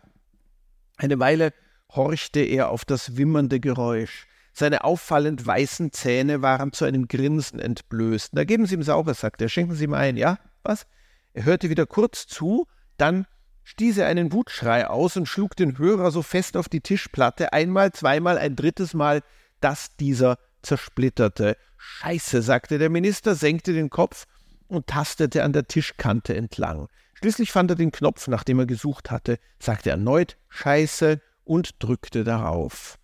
Eine 0.97 1.19
Weile 1.19 1.53
horchte 1.91 2.39
er 2.39 2.69
auf 2.69 2.85
das 2.85 3.17
wimmernde 3.17 3.59
Geräusch. 3.59 4.25
Seine 4.51 4.83
auffallend 4.83 5.45
weißen 5.45 5.91
Zähne 5.91 6.41
waren 6.41 6.73
zu 6.73 6.85
einem 6.85 7.07
Grinsen 7.07 7.59
entblößt. 7.59 8.31
Na, 8.33 8.45
geben 8.45 8.65
Sie 8.65 8.73
ihm 8.73 8.81
Saures, 8.81 9.19
sagte 9.19 9.45
er. 9.45 9.49
Schenken 9.49 9.75
Sie 9.75 9.83
ihm 9.83 9.93
ein, 9.93 10.17
ja? 10.17 10.39
Was? 10.63 10.87
Er 11.33 11.45
hörte 11.45 11.69
wieder 11.69 11.85
kurz 11.85 12.25
zu, 12.25 12.65
dann 12.97 13.27
stieß 13.63 13.99
er 13.99 14.07
einen 14.07 14.31
Wutschrei 14.31 14.87
aus 14.87 15.17
und 15.17 15.27
schlug 15.27 15.55
den 15.55 15.77
Hörer 15.77 16.11
so 16.11 16.21
fest 16.21 16.57
auf 16.57 16.69
die 16.69 16.81
Tischplatte, 16.81 17.53
einmal, 17.53 17.91
zweimal, 17.91 18.37
ein 18.37 18.55
drittes 18.55 18.93
Mal, 18.93 19.21
dass 19.61 19.95
dieser 19.95 20.37
zersplitterte. 20.61 21.57
Scheiße, 21.77 22.41
sagte 22.41 22.77
der 22.77 22.89
Minister, 22.89 23.35
senkte 23.35 23.73
den 23.73 23.89
Kopf 23.89 24.25
und 24.67 24.87
tastete 24.87 25.43
an 25.43 25.53
der 25.53 25.67
Tischkante 25.67 26.35
entlang. 26.35 26.87
Schließlich 27.13 27.51
fand 27.51 27.71
er 27.71 27.75
den 27.75 27.91
Knopf, 27.91 28.27
nach 28.27 28.43
dem 28.43 28.59
er 28.59 28.65
gesucht 28.65 29.11
hatte, 29.11 29.39
sagte 29.59 29.89
erneut 29.89 30.37
Scheiße 30.49 31.21
und 31.43 31.81
drückte 31.83 32.23
darauf. 32.23 32.97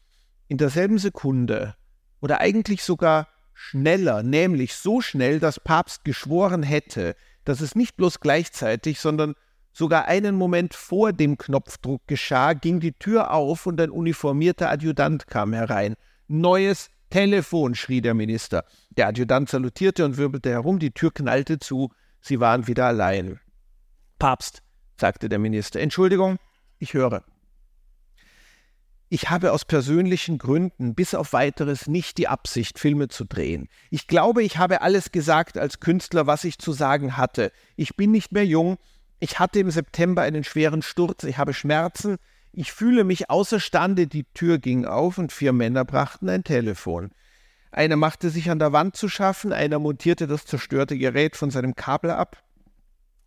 In 0.48 0.58
derselben 0.58 0.98
Sekunde, 0.98 1.76
oder 2.22 2.42
eigentlich 2.42 2.84
sogar 2.84 3.28
schneller, 3.54 4.24
nämlich 4.24 4.76
so 4.76 5.02
schnell, 5.02 5.40
dass 5.40 5.60
Papst 5.60 6.04
geschworen 6.06 6.64
hätte, 6.64 7.16
dass 7.46 7.62
es 7.62 7.76
nicht 7.76 7.98
bloß 7.98 8.20
gleichzeitig, 8.20 9.00
sondern 9.00 9.36
sogar 9.80 10.10
einen 10.10 10.36
Moment 10.36 10.74
vor 10.74 11.14
dem 11.14 11.38
Knopfdruck 11.38 12.06
geschah, 12.06 12.52
ging 12.52 12.82
die 12.82 12.92
Tür 12.92 13.32
auf 13.32 13.66
und 13.66 13.80
ein 13.80 13.92
uniformierter 13.92 14.70
Adjutant 14.70 15.28
kam 15.28 15.54
herein. 15.54 15.96
Neues 16.28 16.90
Telefon, 17.10 17.76
schrie 17.76 18.02
der 18.02 18.14
Minister. 18.14 18.66
Der 18.98 19.08
Adjutant 19.08 19.48
salutierte 19.50 20.04
und 20.04 20.18
wirbelte 20.18 20.50
herum, 20.50 20.80
die 20.80 20.92
Tür 20.92 21.14
knallte 21.14 21.60
zu, 21.60 21.92
sie 22.20 22.42
waren 22.42 22.68
wieder 22.68 22.88
allein. 22.88 23.40
Papst, 24.20 24.64
sagte 24.98 25.30
der 25.30 25.40
Minister, 25.40 25.80
Entschuldigung, 25.80 26.40
ich 26.78 26.94
höre. 26.94 27.24
Ich 29.08 29.30
habe 29.30 29.54
aus 29.54 29.64
persönlichen 29.64 30.38
Gründen 30.38 30.94
bis 30.94 31.16
auf 31.16 31.32
weiteres 31.32 31.88
nicht 31.88 32.18
die 32.18 32.28
Absicht, 32.28 32.80
Filme 32.80 33.08
zu 33.08 33.24
drehen. 33.24 33.70
Ich 33.90 34.08
glaube, 34.08 34.44
ich 34.44 34.58
habe 34.58 34.82
alles 34.82 35.14
gesagt 35.14 35.58
als 35.58 35.80
Künstler, 35.80 36.28
was 36.28 36.44
ich 36.44 36.60
zu 36.60 36.74
sagen 36.74 37.16
hatte. 37.16 37.54
Ich 37.78 37.96
bin 37.96 38.12
nicht 38.12 38.34
mehr 38.34 38.46
jung, 38.46 38.78
ich 39.20 39.40
hatte 39.40 39.60
im 39.60 39.72
September 39.72 40.22
einen 40.22 40.44
schweren 40.44 40.82
Sturz, 40.82 41.24
ich 41.24 41.38
habe 41.38 41.54
Schmerzen, 41.54 42.18
ich 42.52 42.72
fühle 42.72 43.04
mich 43.04 43.30
außerstande, 43.30 44.08
die 44.08 44.26
Tür 44.34 44.58
ging 44.58 44.86
auf 44.86 45.18
und 45.18 45.32
vier 45.32 45.54
Männer 45.54 45.86
brachten 45.86 46.30
ein 46.30 46.44
Telefon. 46.44 47.12
Einer 47.72 47.96
machte 47.96 48.30
sich 48.30 48.50
an 48.50 48.60
der 48.60 48.74
Wand 48.74 48.96
zu 48.96 49.08
schaffen, 49.08 49.54
einer 49.54 49.78
montierte 49.78 50.26
das 50.26 50.46
zerstörte 50.46 50.98
Gerät 50.98 51.36
von 51.36 51.52
seinem 51.52 51.76
Kabel 51.76 52.12
ab, 52.12 52.44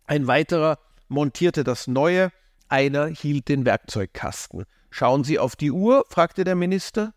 ein 0.05 0.27
weiterer 0.27 0.79
montierte 1.07 1.63
das 1.63 1.87
neue, 1.87 2.31
einer 2.67 3.07
hielt 3.07 3.47
den 3.47 3.65
Werkzeugkasten. 3.65 4.65
Schauen 4.89 5.23
Sie 5.23 5.39
auf 5.39 5.55
die 5.55 5.71
Uhr? 5.71 6.05
fragte 6.09 6.43
der 6.43 6.55
Minister. 6.55 7.13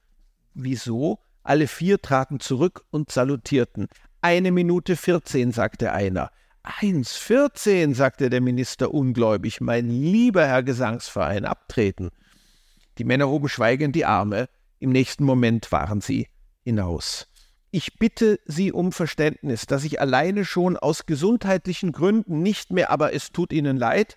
Wieso? 0.54 1.18
Alle 1.42 1.66
vier 1.66 2.00
traten 2.00 2.40
zurück 2.40 2.84
und 2.90 3.10
salutierten. 3.10 3.88
Eine 4.20 4.52
Minute 4.52 4.96
vierzehn, 4.96 5.52
sagte 5.52 5.92
einer. 5.92 6.30
1,14, 6.66 7.94
sagte 7.94 8.28
der 8.28 8.40
Minister 8.40 8.92
ungläubig, 8.92 9.60
mein 9.60 9.88
lieber 9.88 10.46
Herr 10.46 10.62
Gesangsverein, 10.62 11.44
abtreten. 11.44 12.10
Die 12.98 13.04
Männer 13.04 13.28
hoben 13.28 13.48
schweigend 13.48 13.94
die 13.94 14.04
Arme, 14.04 14.48
im 14.78 14.90
nächsten 14.90 15.24
Moment 15.24 15.70
waren 15.72 16.00
sie 16.00 16.28
hinaus. 16.64 17.28
Ich 17.70 17.98
bitte 17.98 18.40
Sie 18.46 18.72
um 18.72 18.90
Verständnis, 18.90 19.66
dass 19.66 19.84
ich 19.84 20.00
alleine 20.00 20.46
schon 20.46 20.78
aus 20.78 21.04
gesundheitlichen 21.04 21.92
Gründen 21.92 22.40
nicht 22.40 22.70
mehr, 22.70 22.90
aber 22.90 23.12
es 23.12 23.32
tut 23.32 23.52
Ihnen 23.52 23.76
leid. 23.76 24.16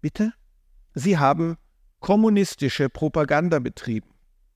Bitte? 0.00 0.32
Sie 0.94 1.18
haben 1.18 1.56
kommunistische 1.98 2.88
Propaganda 2.88 3.58
betrieben. 3.58 4.14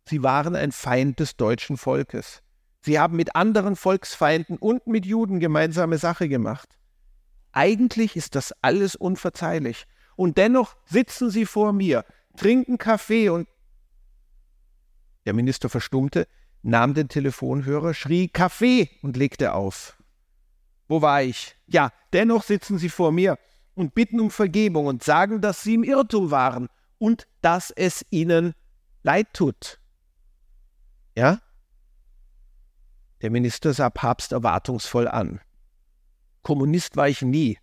Sie 0.09 0.23
waren 0.23 0.54
ein 0.54 0.71
Feind 0.71 1.18
des 1.18 1.37
deutschen 1.37 1.76
Volkes. 1.76 2.43
Sie 2.84 2.98
haben 2.98 3.16
mit 3.16 3.34
anderen 3.34 3.76
Volksfeinden 3.76 4.58
und 4.58 4.86
mit 4.86 5.06
Juden 5.06 5.40
gemeinsame 5.40 5.96
Sache 5.96 6.28
gemacht. 6.28 6.68
Eigentlich 7.50 8.14
ist 8.14 8.34
das 8.34 8.52
alles 8.60 8.94
unverzeihlich. 8.94 9.86
Und 10.16 10.36
dennoch 10.36 10.76
sitzen 10.84 11.30
sie 11.30 11.46
vor 11.46 11.72
mir, 11.72 12.04
trinken 12.36 12.76
Kaffee 12.76 13.30
und 13.30 13.48
Der 15.24 15.32
Minister 15.32 15.70
verstummte, 15.70 16.28
nahm 16.60 16.92
den 16.92 17.08
Telefonhörer, 17.08 17.94
schrie 17.94 18.28
Kaffee 18.28 18.90
und 19.00 19.16
legte 19.16 19.54
auf. 19.54 19.96
Wo 20.86 21.00
war 21.00 21.22
ich? 21.22 21.56
Ja, 21.66 21.90
dennoch 22.12 22.42
sitzen 22.42 22.76
Sie 22.76 22.90
vor 22.90 23.12
mir 23.12 23.38
und 23.74 23.94
bitten 23.94 24.20
um 24.20 24.30
Vergebung 24.30 24.84
und 24.84 25.02
sagen, 25.02 25.40
dass 25.40 25.62
Sie 25.62 25.72
im 25.72 25.84
Irrtum 25.84 26.30
waren 26.30 26.68
und 26.98 27.26
dass 27.40 27.70
es 27.70 28.04
Ihnen 28.10 28.52
leid 29.02 29.28
tut. 29.32 29.80
Ja? 31.16 31.40
Der 33.25 33.31
Minister 33.31 33.73
sah 33.73 33.88
Papst 33.88 34.33
erwartungsvoll 34.33 35.09
an. 35.09 35.40
Kommunist 36.43 36.99
war 36.99 37.09
ich 37.09 37.23
nie. 37.23 37.57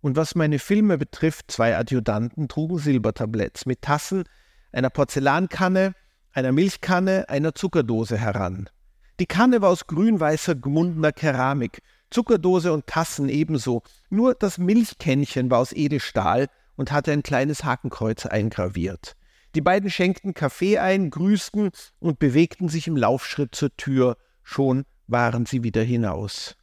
Und 0.00 0.16
was 0.16 0.34
meine 0.34 0.58
Filme 0.58 0.96
betrifft, 0.96 1.50
zwei 1.50 1.76
Adjutanten 1.76 2.48
trugen 2.48 2.78
Silbertabletts 2.78 3.66
mit 3.66 3.82
Tassen, 3.82 4.24
einer 4.72 4.88
Porzellankanne, 4.88 5.92
einer 6.32 6.52
Milchkanne, 6.52 7.28
einer 7.28 7.54
Zuckerdose 7.54 8.16
heran. 8.16 8.70
Die 9.20 9.26
Kanne 9.26 9.60
war 9.60 9.68
aus 9.68 9.88
grün-weißer 9.88 10.54
gemundener 10.54 11.12
Keramik, 11.12 11.82
Zuckerdose 12.08 12.72
und 12.72 12.86
Tassen 12.86 13.28
ebenso, 13.28 13.82
nur 14.08 14.34
das 14.34 14.56
Milchkännchen 14.56 15.50
war 15.50 15.58
aus 15.58 15.74
Edelstahl 15.74 16.46
und 16.76 16.92
hatte 16.92 17.12
ein 17.12 17.22
kleines 17.22 17.62
Hakenkreuz 17.62 18.24
eingraviert. 18.24 19.16
Die 19.54 19.60
beiden 19.60 19.90
schenkten 19.90 20.32
Kaffee 20.32 20.78
ein, 20.78 21.10
grüßten 21.10 21.72
und 21.98 22.18
bewegten 22.18 22.70
sich 22.70 22.86
im 22.86 22.96
Laufschritt 22.96 23.54
zur 23.54 23.76
Tür, 23.76 24.16
schon 24.48 24.84
waren 25.06 25.46
sie 25.46 25.62
wieder 25.62 25.82
hinaus. 25.82 26.56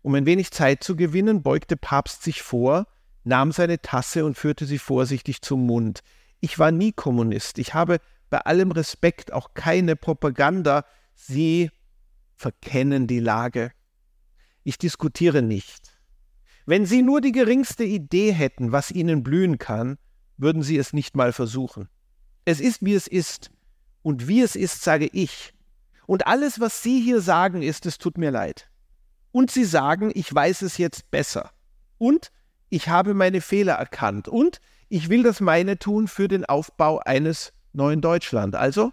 Um 0.00 0.14
ein 0.14 0.26
wenig 0.26 0.50
Zeit 0.50 0.82
zu 0.82 0.96
gewinnen, 0.96 1.42
beugte 1.42 1.76
Papst 1.76 2.22
sich 2.22 2.42
vor, 2.42 2.86
nahm 3.22 3.52
seine 3.52 3.80
Tasse 3.80 4.24
und 4.24 4.36
führte 4.36 4.66
sie 4.66 4.78
vorsichtig 4.78 5.42
zum 5.42 5.66
Mund. 5.66 6.00
Ich 6.40 6.58
war 6.58 6.72
nie 6.72 6.92
Kommunist, 6.92 7.58
ich 7.58 7.74
habe 7.74 7.98
bei 8.30 8.38
allem 8.38 8.72
Respekt 8.72 9.32
auch 9.32 9.52
keine 9.54 9.94
Propaganda, 9.94 10.86
Sie 11.14 11.70
verkennen 12.34 13.06
die 13.06 13.20
Lage. 13.20 13.72
Ich 14.64 14.78
diskutiere 14.78 15.42
nicht. 15.42 16.00
Wenn 16.64 16.86
Sie 16.86 17.02
nur 17.02 17.20
die 17.20 17.32
geringste 17.32 17.84
Idee 17.84 18.32
hätten, 18.32 18.72
was 18.72 18.90
Ihnen 18.90 19.22
blühen 19.22 19.58
kann, 19.58 19.98
würden 20.38 20.62
Sie 20.62 20.78
es 20.78 20.94
nicht 20.94 21.14
mal 21.14 21.32
versuchen. 21.32 21.88
Es 22.46 22.58
ist, 22.58 22.82
wie 22.82 22.94
es 22.94 23.06
ist. 23.06 23.50
Und 24.00 24.26
wie 24.28 24.40
es 24.40 24.56
ist, 24.56 24.82
sage 24.82 25.06
ich. 25.06 25.52
Und 26.06 26.26
alles, 26.26 26.60
was 26.60 26.82
Sie 26.82 27.00
hier 27.00 27.20
sagen, 27.20 27.62
ist, 27.62 27.86
es 27.86 27.98
tut 27.98 28.18
mir 28.18 28.30
leid 28.30 28.68
und 29.32 29.50
sie 29.50 29.64
sagen, 29.64 30.12
ich 30.14 30.32
weiß 30.32 30.62
es 30.62 30.78
jetzt 30.78 31.10
besser. 31.10 31.50
Und 31.98 32.30
ich 32.68 32.88
habe 32.88 33.14
meine 33.14 33.40
Fehler 33.40 33.74
erkannt. 33.74 34.28
Und 34.28 34.60
ich 34.88 35.08
will 35.08 35.22
das 35.22 35.40
meine 35.40 35.78
tun 35.78 36.06
für 36.06 36.28
den 36.28 36.44
Aufbau 36.44 36.98
eines 37.00 37.52
neuen 37.72 38.02
Deutschland. 38.02 38.54
Also, 38.54 38.92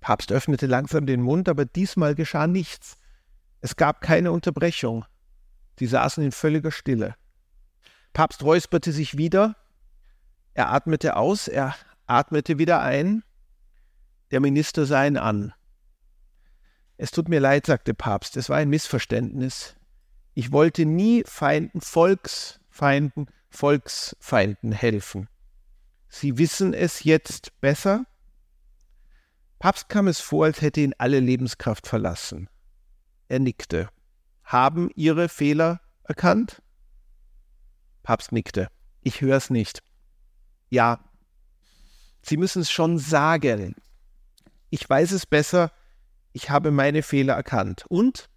Papst 0.00 0.32
öffnete 0.32 0.66
langsam 0.66 1.06
den 1.06 1.22
Mund, 1.22 1.48
aber 1.48 1.64
diesmal 1.64 2.14
geschah 2.14 2.46
nichts. 2.46 2.96
Es 3.60 3.76
gab 3.76 4.00
keine 4.00 4.32
Unterbrechung. 4.32 5.04
Sie 5.78 5.86
saßen 5.86 6.24
in 6.24 6.32
völliger 6.32 6.72
Stille. 6.72 7.14
Papst 8.12 8.42
räusperte 8.42 8.92
sich 8.92 9.16
wieder. 9.16 9.54
Er 10.54 10.72
atmete 10.72 11.16
aus, 11.16 11.46
er 11.46 11.76
atmete 12.06 12.58
wieder 12.58 12.80
ein. 12.80 13.22
Der 14.30 14.40
Minister 14.40 14.86
sah 14.86 15.06
ihn 15.06 15.16
an. 15.16 15.52
Es 16.96 17.10
tut 17.10 17.28
mir 17.28 17.40
leid, 17.40 17.66
sagte 17.66 17.94
Papst, 17.94 18.36
es 18.36 18.48
war 18.48 18.58
ein 18.58 18.68
Missverständnis. 18.68 19.76
Ich 20.34 20.52
wollte 20.52 20.84
nie 20.84 21.24
Feinden, 21.26 21.80
Volksfeinden, 21.80 23.26
Volksfeinden 23.48 24.72
helfen. 24.72 25.28
Sie 26.08 26.38
wissen 26.38 26.74
es 26.74 27.04
jetzt 27.04 27.58
besser? 27.60 28.04
Papst 29.58 29.88
kam 29.88 30.08
es 30.08 30.20
vor, 30.20 30.44
als 30.46 30.60
hätte 30.60 30.80
ihn 30.80 30.94
alle 30.98 31.20
Lebenskraft 31.20 31.86
verlassen. 31.86 32.48
Er 33.28 33.38
nickte. 33.38 33.88
Haben 34.44 34.90
Ihre 34.94 35.28
Fehler 35.28 35.80
erkannt? 36.04 36.62
Papst 38.02 38.32
nickte. 38.32 38.68
Ich 39.02 39.20
höre 39.20 39.36
es 39.36 39.50
nicht. 39.50 39.82
Ja, 40.68 41.04
Sie 42.22 42.36
müssen 42.36 42.62
es 42.62 42.70
schon 42.70 42.98
sagen. 42.98 43.74
Ich 44.70 44.88
weiß 44.88 45.12
es 45.12 45.26
besser, 45.26 45.72
ich 46.32 46.50
habe 46.50 46.70
meine 46.70 47.02
Fehler 47.02 47.34
erkannt. 47.34 47.84
Und? 47.88 48.30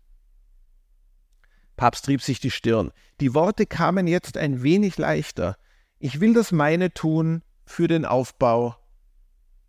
Papst 1.76 2.06
trieb 2.06 2.22
sich 2.22 2.40
die 2.40 2.52
Stirn. 2.52 2.92
Die 3.20 3.34
Worte 3.34 3.66
kamen 3.66 4.08
jetzt 4.08 4.38
ein 4.38 4.64
wenig 4.64 4.98
leichter. 4.98 5.58
Ich 6.00 6.20
will 6.20 6.34
das 6.34 6.52
meine 6.52 6.94
tun 6.94 7.44
für 7.66 7.88
den 7.88 8.06
Aufbau 8.06 8.76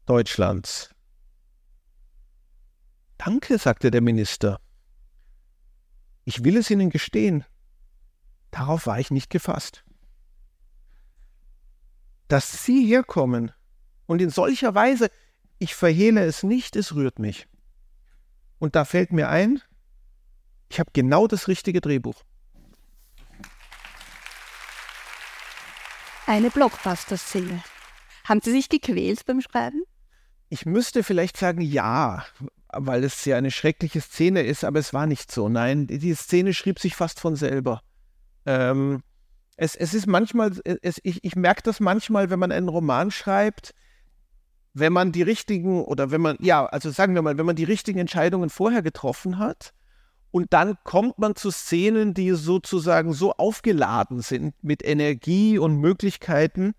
Deutschlands. 0.07 0.90
Danke, 3.18 3.59
sagte 3.59 3.90
der 3.90 4.00
Minister. 4.00 4.61
Ich 6.24 6.44
will 6.44 6.57
es 6.57 6.70
Ihnen 6.70 6.90
gestehen. 6.90 7.44
Darauf 8.50 8.87
war 8.87 8.98
ich 8.98 9.11
nicht 9.11 9.31
gefasst. 9.31 9.85
Dass 12.29 12.64
Sie 12.64 12.87
herkommen 12.87 13.53
und 14.07 14.20
in 14.20 14.31
solcher 14.31 14.74
Weise, 14.74 15.11
ich 15.64 15.74
verhehle 15.74 16.22
es 16.27 16.42
nicht, 16.42 16.77
es 16.77 16.94
rührt 16.94 17.18
mich. 17.18 17.48
Und 18.59 18.77
da 18.77 18.85
fällt 18.85 19.12
mir 19.12 19.31
ein, 19.31 19.62
ich 20.68 20.79
habe 20.79 20.90
genau 20.92 21.27
das 21.27 21.48
richtige 21.48 21.81
Drehbuch. 21.81 22.22
Eine 26.27 26.50
Blockbuster-Szene. 26.50 27.62
Haben 28.24 28.42
Sie 28.42 28.53
sich 28.53 28.68
gequält 28.68 29.24
beim 29.24 29.40
Schreiben? 29.40 29.85
Ich 30.50 30.66
müsste 30.66 31.03
vielleicht 31.03 31.38
sagen 31.38 31.62
ja, 31.62 32.27
weil 32.68 33.03
es 33.03 33.24
ja 33.24 33.38
eine 33.38 33.50
schreckliche 33.50 34.03
Szene 34.03 34.42
ist, 34.42 34.64
aber 34.64 34.81
es 34.81 34.92
war 34.92 35.07
nicht 35.07 35.33
so. 35.33 35.48
Nein, 35.48 35.87
die 35.87 36.14
Szene 36.14 36.53
schrieb 36.53 36.79
sich 36.79 36.94
fast 36.94 37.20
von 37.20 37.37
selber. 37.37 37.81
Ähm, 38.44 39.03
es, 39.57 39.77
es 39.77 39.94
ist 39.94 40.07
manchmal, 40.07 40.53
es, 40.83 41.00
ich, 41.05 41.24
ich 41.24 41.37
merke 41.37 41.62
das 41.62 41.81
manchmal, 41.81 42.29
wenn 42.29 42.38
man 42.38 42.53
einen 42.53 42.68
Roman 42.68 43.11
schreibt, 43.11 43.74
wenn 44.74 44.92
man 44.92 45.12
die 45.12 45.22
richtigen 45.22 45.82
oder 45.84 46.10
wenn 46.10 46.20
man, 46.20 46.37
ja, 46.40 46.66
also 46.66 46.90
sagen 46.90 47.14
wir 47.14 47.22
mal, 47.22 47.38
wenn 47.38 47.46
man 47.46 47.56
die 47.56 47.64
richtigen 47.64 48.00
Entscheidungen 48.00 48.50
vorher 48.50 48.82
getroffen 48.82 49.38
hat 49.38 49.72
und 50.32 50.52
dann 50.52 50.76
kommt 50.82 51.18
man 51.18 51.37
zu 51.37 51.52
Szenen, 51.52 52.12
die 52.12 52.32
sozusagen 52.32 53.12
so 53.12 53.34
aufgeladen 53.34 54.20
sind 54.20 54.52
mit 54.62 54.84
Energie 54.84 55.58
und 55.58 55.76
Möglichkeiten, 55.78 56.74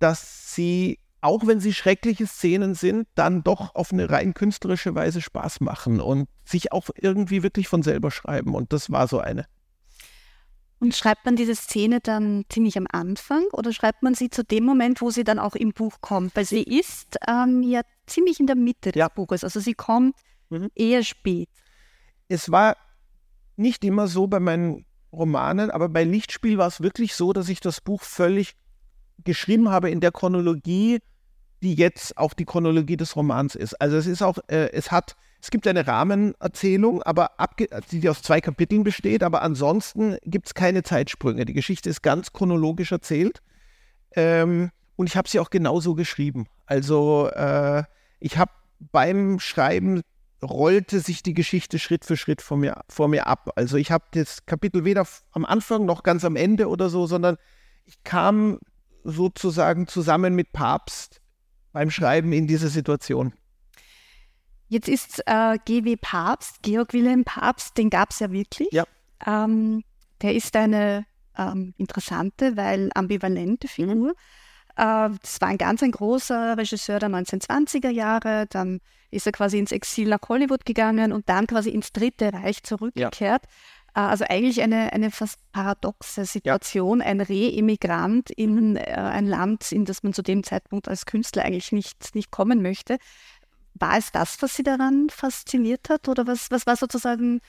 dass 0.00 0.52
sie, 0.52 0.98
auch 1.20 1.46
wenn 1.46 1.60
sie 1.60 1.72
schreckliche 1.72 2.26
Szenen 2.26 2.74
sind, 2.74 3.06
dann 3.14 3.44
doch 3.44 3.76
auf 3.76 3.92
eine 3.92 4.10
rein 4.10 4.34
künstlerische 4.34 4.96
Weise 4.96 5.20
Spaß 5.20 5.60
machen 5.60 6.00
und 6.00 6.28
sich 6.44 6.72
auch 6.72 6.90
irgendwie 6.96 7.44
wirklich 7.44 7.68
von 7.68 7.84
selber 7.84 8.10
schreiben. 8.10 8.56
Und 8.56 8.72
das 8.72 8.90
war 8.90 9.06
so 9.06 9.20
eine. 9.20 9.46
Und 10.82 10.96
schreibt 10.96 11.26
man 11.26 11.36
diese 11.36 11.54
Szene 11.54 12.00
dann 12.00 12.44
ziemlich 12.48 12.76
am 12.76 12.88
Anfang 12.90 13.44
oder 13.52 13.72
schreibt 13.72 14.02
man 14.02 14.14
sie 14.14 14.30
zu 14.30 14.42
dem 14.42 14.64
Moment, 14.64 15.00
wo 15.00 15.10
sie 15.10 15.22
dann 15.22 15.38
auch 15.38 15.54
im 15.54 15.72
Buch 15.72 16.00
kommt? 16.00 16.34
Weil 16.34 16.44
sie 16.44 16.64
ist 16.64 17.18
ähm, 17.28 17.62
ja 17.62 17.82
ziemlich 18.06 18.40
in 18.40 18.48
der 18.48 18.56
Mitte 18.56 18.90
des 18.90 18.98
ja. 18.98 19.06
Buches. 19.06 19.44
Also 19.44 19.60
sie 19.60 19.74
kommt 19.74 20.16
mhm. 20.50 20.72
eher 20.74 21.04
spät. 21.04 21.48
Es 22.26 22.50
war 22.50 22.76
nicht 23.54 23.84
immer 23.84 24.08
so 24.08 24.26
bei 24.26 24.40
meinen 24.40 24.84
Romanen, 25.12 25.70
aber 25.70 25.88
bei 25.88 26.02
Lichtspiel 26.02 26.58
war 26.58 26.66
es 26.66 26.80
wirklich 26.80 27.14
so, 27.14 27.32
dass 27.32 27.48
ich 27.48 27.60
das 27.60 27.80
Buch 27.80 28.02
völlig 28.02 28.56
geschrieben 29.22 29.70
habe 29.70 29.88
in 29.88 30.00
der 30.00 30.10
Chronologie, 30.10 30.98
die 31.62 31.74
jetzt 31.74 32.18
auch 32.18 32.34
die 32.34 32.44
Chronologie 32.44 32.96
des 32.96 33.16
Romans 33.16 33.54
ist. 33.54 33.80
Also 33.80 33.96
es 33.96 34.06
ist 34.06 34.22
auch, 34.22 34.38
äh, 34.48 34.70
es 34.72 34.90
hat 34.90 35.16
es 35.42 35.50
gibt 35.50 35.66
eine 35.66 35.88
Rahmenerzählung, 35.88 37.02
aber 37.02 37.32
die 37.90 38.08
aus 38.08 38.22
zwei 38.22 38.40
Kapiteln 38.40 38.84
besteht, 38.84 39.24
aber 39.24 39.42
ansonsten 39.42 40.16
gibt 40.24 40.46
es 40.46 40.54
keine 40.54 40.84
Zeitsprünge. 40.84 41.44
Die 41.44 41.52
Geschichte 41.52 41.90
ist 41.90 42.00
ganz 42.00 42.32
chronologisch 42.32 42.92
erzählt. 42.92 43.42
Ähm, 44.14 44.70
und 44.94 45.08
ich 45.08 45.16
habe 45.16 45.28
sie 45.28 45.40
auch 45.40 45.50
genauso 45.50 45.96
geschrieben. 45.96 46.46
Also 46.66 47.28
äh, 47.30 47.82
ich 48.20 48.38
habe 48.38 48.52
beim 48.92 49.40
Schreiben 49.40 50.02
rollte 50.44 51.00
sich 51.00 51.24
die 51.24 51.34
Geschichte 51.34 51.80
Schritt 51.80 52.04
für 52.04 52.16
Schritt 52.16 52.40
vor 52.40 52.56
mir, 52.56 52.80
vor 52.88 53.08
mir 53.08 53.26
ab. 53.26 53.50
Also 53.56 53.78
ich 53.78 53.90
habe 53.90 54.04
das 54.12 54.46
Kapitel 54.46 54.84
weder 54.84 55.04
am 55.32 55.44
Anfang 55.44 55.86
noch 55.86 56.04
ganz 56.04 56.24
am 56.24 56.36
Ende 56.36 56.68
oder 56.68 56.88
so, 56.88 57.08
sondern 57.08 57.36
ich 57.84 58.04
kam 58.04 58.60
sozusagen 59.02 59.88
zusammen 59.88 60.36
mit 60.36 60.52
Papst 60.52 61.21
beim 61.72 61.90
Schreiben 61.90 62.32
in 62.32 62.46
diese 62.46 62.68
Situation. 62.68 63.32
Jetzt 64.68 64.88
ist 64.88 65.22
äh, 65.26 65.58
GW 65.64 65.96
Papst, 65.96 66.62
Georg 66.62 66.92
Wilhelm 66.92 67.24
Papst, 67.24 67.76
den 67.76 67.90
gab 67.90 68.10
es 68.10 68.20
ja 68.20 68.30
wirklich. 68.30 68.68
Ja. 68.72 68.84
Ähm, 69.26 69.84
der 70.22 70.34
ist 70.34 70.56
eine 70.56 71.04
ähm, 71.36 71.74
interessante, 71.76 72.56
weil 72.56 72.90
ambivalente 72.94 73.68
Figur. 73.68 74.14
Äh, 74.76 75.10
das 75.20 75.40
war 75.40 75.48
ein 75.48 75.58
ganz 75.58 75.82
ein 75.82 75.90
großer 75.90 76.56
Regisseur 76.56 76.98
der 76.98 77.10
1920er 77.10 77.90
Jahre. 77.90 78.46
Dann 78.48 78.80
ist 79.10 79.26
er 79.26 79.32
quasi 79.32 79.58
ins 79.58 79.72
Exil 79.72 80.08
nach 80.08 80.20
Hollywood 80.28 80.64
gegangen 80.64 81.12
und 81.12 81.28
dann 81.28 81.46
quasi 81.46 81.70
ins 81.70 81.92
Dritte 81.92 82.32
Reich 82.32 82.62
zurückgekehrt. 82.62 83.44
Also 83.94 84.24
eigentlich 84.28 84.62
eine, 84.62 84.92
eine 84.92 85.10
fast 85.10 85.38
paradoxe 85.52 86.24
Situation, 86.24 87.00
ja. 87.00 87.06
ein 87.06 87.20
Re-Immigrant 87.20 88.30
in 88.30 88.76
äh, 88.76 88.80
ein 88.80 89.26
Land, 89.26 89.70
in 89.70 89.84
das 89.84 90.02
man 90.02 90.14
zu 90.14 90.22
dem 90.22 90.44
Zeitpunkt 90.44 90.88
als 90.88 91.04
Künstler 91.04 91.44
eigentlich 91.44 91.72
nicht, 91.72 92.14
nicht 92.14 92.30
kommen 92.30 92.62
möchte. 92.62 92.98
War 93.74 93.98
es 93.98 94.10
das, 94.12 94.40
was 94.40 94.56
Sie 94.56 94.62
daran 94.62 95.08
fasziniert 95.10 95.90
hat? 95.90 96.08
Oder 96.08 96.26
was, 96.26 96.50
was 96.50 96.66
war 96.66 96.76
sozusagen, 96.76 97.40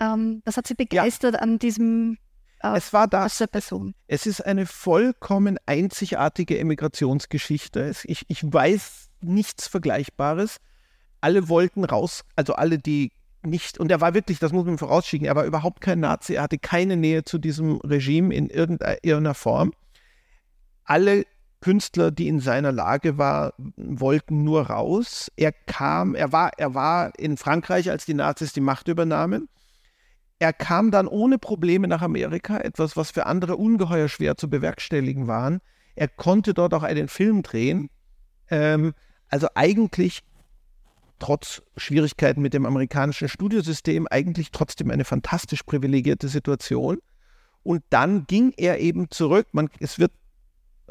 ähm, 0.00 0.42
was 0.44 0.56
hat 0.56 0.66
Sie 0.66 0.74
begeistert 0.74 1.34
ja. 1.34 1.40
an 1.40 1.58
diesem 1.58 2.16
äh, 2.62 2.76
es 2.76 2.92
war 2.92 3.08
das. 3.08 3.44
Person? 3.50 3.94
Es 4.06 4.26
ist 4.26 4.44
eine 4.44 4.66
vollkommen 4.66 5.58
einzigartige 5.66 6.58
Emigrationsgeschichte. 6.58 7.92
Ich, 8.04 8.24
ich 8.28 8.42
weiß 8.42 9.08
nichts 9.20 9.68
Vergleichbares. 9.68 10.58
Alle 11.20 11.48
wollten 11.48 11.84
raus, 11.84 12.24
also 12.36 12.54
alle, 12.54 12.78
die 12.78 13.12
nicht, 13.42 13.78
und 13.78 13.90
er 13.90 14.00
war 14.00 14.14
wirklich, 14.14 14.38
das 14.38 14.52
muss 14.52 14.66
man 14.66 14.78
vorausschicken, 14.78 15.26
er 15.26 15.36
war 15.36 15.44
überhaupt 15.44 15.80
kein 15.80 16.00
Nazi, 16.00 16.34
er 16.34 16.42
hatte 16.42 16.58
keine 16.58 16.96
Nähe 16.96 17.24
zu 17.24 17.38
diesem 17.38 17.76
Regime 17.76 18.34
in 18.34 18.50
irgendeiner 18.50 19.34
Form. 19.34 19.72
Alle 20.84 21.24
Künstler, 21.60 22.10
die 22.10 22.28
in 22.28 22.40
seiner 22.40 22.72
Lage 22.72 23.18
waren, 23.18 23.52
wollten 23.76 24.44
nur 24.44 24.68
raus. 24.68 25.30
Er 25.36 25.52
kam, 25.52 26.14
er 26.14 26.32
war, 26.32 26.52
er 26.56 26.74
war 26.74 27.12
in 27.18 27.36
Frankreich, 27.36 27.90
als 27.90 28.06
die 28.06 28.14
Nazis 28.14 28.52
die 28.52 28.60
Macht 28.60 28.88
übernahmen. 28.88 29.48
Er 30.38 30.54
kam 30.54 30.90
dann 30.90 31.06
ohne 31.06 31.38
Probleme 31.38 31.86
nach 31.86 32.00
Amerika, 32.00 32.58
etwas, 32.58 32.96
was 32.96 33.10
für 33.10 33.26
andere 33.26 33.56
ungeheuer 33.56 34.08
schwer 34.08 34.36
zu 34.36 34.48
bewerkstelligen 34.48 35.26
waren. 35.26 35.60
Er 35.94 36.08
konnte 36.08 36.54
dort 36.54 36.72
auch 36.72 36.82
einen 36.82 37.08
Film 37.08 37.42
drehen. 37.42 37.90
Ähm, 38.48 38.94
also 39.28 39.48
eigentlich 39.54 40.22
trotz 41.20 41.62
Schwierigkeiten 41.76 42.42
mit 42.42 42.54
dem 42.54 42.66
amerikanischen 42.66 43.28
Studiosystem 43.28 44.08
eigentlich 44.10 44.50
trotzdem 44.50 44.90
eine 44.90 45.04
fantastisch 45.04 45.62
privilegierte 45.62 46.28
Situation. 46.28 46.98
Und 47.62 47.84
dann 47.90 48.26
ging 48.26 48.52
er 48.56 48.80
eben 48.80 49.10
zurück. 49.10 49.46
Man, 49.52 49.68
es 49.78 49.98
wird, 49.98 50.12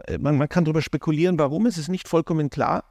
äh, 0.06 0.18
man, 0.18 0.38
man 0.38 0.48
kann 0.48 0.63
darüber 0.63 0.82
spekulieren, 0.82 1.38
warum, 1.38 1.65
es 1.65 1.78
ist 1.78 1.89
nicht 1.89 2.08
vollkommen 2.08 2.50
klar. 2.50 2.84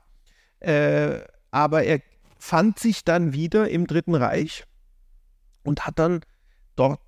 Äh, 0.60 1.20
aber 1.50 1.84
er 1.84 2.00
fand 2.38 2.78
sich 2.78 3.04
dann 3.04 3.32
wieder 3.32 3.70
im 3.70 3.86
Dritten 3.86 4.14
Reich 4.14 4.64
und 5.62 5.86
hat 5.86 5.98
dann 5.98 6.20
dort 6.76 7.00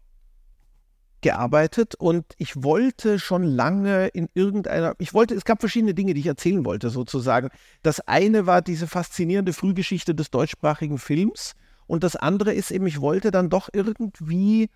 gearbeitet 1.21 1.95
und 1.95 2.25
ich 2.39 2.63
wollte 2.63 3.19
schon 3.19 3.43
lange 3.43 4.09
in 4.09 4.29
irgendeiner, 4.35 4.95
ich 4.99 5.15
wollte, 5.15 5.35
es 5.35 5.45
gab 5.45 5.61
verschiedene 5.61 5.95
Dinge, 5.95 6.15
die 6.15 6.21
ich 6.21 6.27
erzählen 6.27 6.65
wollte 6.65 6.91
sozusagen. 6.91 7.51
Das 7.83 8.01
eine 8.01 8.47
war 8.47 8.63
diese 8.63 8.87
faszinierende 8.87 9.53
Frühgeschichte 9.53 10.15
des 10.15 10.31
deutschsprachigen 10.31 10.99
Films 10.99 11.55
und 11.87 12.05
das 12.05 12.17
andere 12.17 12.53
ist 12.53 12.71
eben, 12.71 12.87
ich 12.87 13.01
wollte 13.01 13.31
dann 13.31 13.51
doch 13.51 13.69
irgendwie 13.73 14.71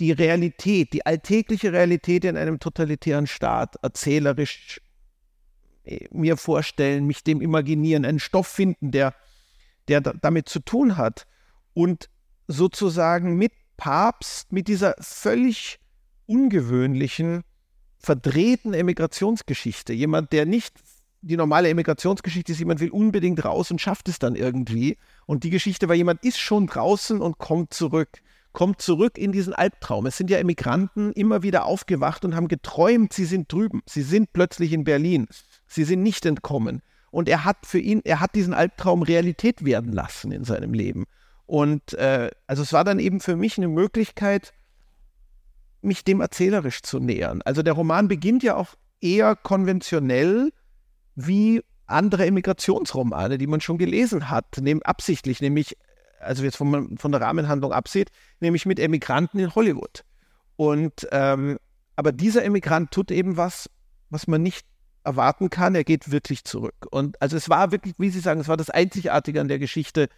die 0.00 0.12
Realität, 0.12 0.92
die 0.92 1.06
alltägliche 1.06 1.72
Realität 1.72 2.24
in 2.24 2.36
einem 2.36 2.58
totalitären 2.58 3.26
Staat 3.26 3.76
erzählerisch 3.82 4.80
äh, 5.84 6.06
mir 6.10 6.36
vorstellen, 6.36 7.06
mich 7.06 7.22
dem 7.24 7.40
imaginieren, 7.40 8.04
einen 8.04 8.18
Stoff 8.18 8.48
finden, 8.48 8.90
der, 8.90 9.14
der 9.88 10.00
damit 10.00 10.48
zu 10.48 10.60
tun 10.60 10.96
hat 10.96 11.26
und 11.74 12.10
sozusagen 12.48 13.36
mit 13.36 13.52
Papst 13.76 14.52
mit 14.52 14.68
dieser 14.68 14.94
völlig 15.00 15.78
ungewöhnlichen, 16.26 17.42
verdrehten 17.98 18.74
Emigrationsgeschichte. 18.74 19.92
Jemand, 19.92 20.32
der 20.32 20.46
nicht 20.46 20.74
die 21.22 21.36
normale 21.36 21.68
Emigrationsgeschichte 21.68 22.52
ist, 22.52 22.58
jemand 22.58 22.80
will 22.80 22.90
unbedingt 22.90 23.44
raus 23.44 23.70
und 23.70 23.80
schafft 23.80 24.08
es 24.08 24.18
dann 24.18 24.34
irgendwie. 24.34 24.98
Und 25.26 25.44
die 25.44 25.50
Geschichte 25.50 25.88
war, 25.88 25.94
jemand 25.94 26.24
ist 26.24 26.38
schon 26.38 26.66
draußen 26.66 27.20
und 27.20 27.38
kommt 27.38 27.72
zurück. 27.72 28.20
Kommt 28.52 28.82
zurück 28.82 29.16
in 29.16 29.32
diesen 29.32 29.54
Albtraum. 29.54 30.04
Es 30.06 30.18
sind 30.18 30.28
ja 30.28 30.38
Emigranten 30.38 31.12
immer 31.12 31.42
wieder 31.42 31.64
aufgewacht 31.64 32.24
und 32.24 32.34
haben 32.34 32.48
geträumt, 32.48 33.12
sie 33.12 33.24
sind 33.24 33.50
drüben. 33.50 33.82
Sie 33.86 34.02
sind 34.02 34.32
plötzlich 34.32 34.72
in 34.72 34.84
Berlin. 34.84 35.26
Sie 35.66 35.84
sind 35.84 36.02
nicht 36.02 36.26
entkommen. 36.26 36.82
Und 37.10 37.28
er 37.28 37.44
hat 37.44 37.64
für 37.64 37.78
ihn, 37.78 38.02
er 38.04 38.20
hat 38.20 38.34
diesen 38.34 38.52
Albtraum 38.52 39.02
Realität 39.02 39.64
werden 39.64 39.92
lassen 39.92 40.32
in 40.32 40.44
seinem 40.44 40.74
Leben. 40.74 41.04
Und 41.52 41.92
äh, 41.92 42.30
also 42.46 42.62
es 42.62 42.72
war 42.72 42.82
dann 42.82 42.98
eben 42.98 43.20
für 43.20 43.36
mich 43.36 43.58
eine 43.58 43.68
Möglichkeit, 43.68 44.54
mich 45.82 46.02
dem 46.02 46.22
erzählerisch 46.22 46.80
zu 46.80 46.98
nähern. 46.98 47.42
Also 47.42 47.62
der 47.62 47.74
Roman 47.74 48.08
beginnt 48.08 48.42
ja 48.42 48.56
auch 48.56 48.70
eher 49.02 49.36
konventionell 49.36 50.50
wie 51.14 51.60
andere 51.84 52.24
Emigrationsromane, 52.24 53.36
die 53.36 53.46
man 53.46 53.60
schon 53.60 53.76
gelesen 53.76 54.30
hat, 54.30 54.46
nehm, 54.62 54.82
absichtlich, 54.82 55.42
nämlich, 55.42 55.76
also 56.20 56.42
jetzt 56.42 56.56
von, 56.56 56.96
von 56.96 57.12
der 57.12 57.20
Rahmenhandlung 57.20 57.70
absieht, 57.70 58.08
nämlich 58.40 58.64
mit 58.64 58.80
Emigranten 58.80 59.38
in 59.38 59.54
Hollywood. 59.54 60.04
Und 60.56 61.06
ähm, 61.12 61.58
aber 61.96 62.12
dieser 62.12 62.46
Emigrant 62.46 62.92
tut 62.92 63.10
eben 63.10 63.36
was, 63.36 63.68
was 64.08 64.26
man 64.26 64.42
nicht 64.42 64.66
erwarten 65.04 65.50
kann. 65.50 65.74
Er 65.74 65.84
geht 65.84 66.10
wirklich 66.10 66.44
zurück. 66.44 66.86
Und 66.90 67.20
also 67.20 67.36
es 67.36 67.50
war 67.50 67.72
wirklich, 67.72 67.92
wie 67.98 68.08
Sie 68.08 68.20
sagen, 68.20 68.40
es 68.40 68.48
war 68.48 68.56
das 68.56 68.70
Einzigartige 68.70 69.38
an 69.38 69.48
der 69.48 69.58
Geschichte, 69.58 70.08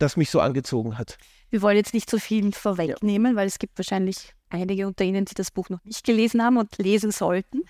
das 0.00 0.16
mich 0.16 0.30
so 0.30 0.40
angezogen 0.40 0.98
hat. 0.98 1.18
Wir 1.50 1.62
wollen 1.62 1.76
jetzt 1.76 1.94
nicht 1.94 2.10
so 2.10 2.18
viel 2.18 2.52
vorwegnehmen, 2.52 3.32
ja. 3.32 3.36
weil 3.36 3.46
es 3.46 3.58
gibt 3.58 3.78
wahrscheinlich 3.78 4.34
einige 4.48 4.86
unter 4.86 5.04
Ihnen, 5.04 5.24
die 5.24 5.34
das 5.34 5.50
Buch 5.50 5.68
noch 5.68 5.82
nicht 5.84 6.04
gelesen 6.04 6.42
haben 6.42 6.56
und 6.56 6.76
lesen 6.78 7.12
sollten. 7.12 7.62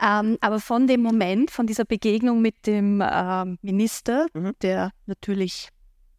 Ähm, 0.00 0.38
aber 0.40 0.60
von 0.60 0.86
dem 0.86 1.02
Moment, 1.02 1.50
von 1.50 1.66
dieser 1.66 1.84
Begegnung 1.84 2.42
mit 2.42 2.66
dem 2.66 3.00
äh, 3.00 3.44
Minister, 3.62 4.26
mhm. 4.34 4.54
der 4.62 4.90
natürlich 5.06 5.68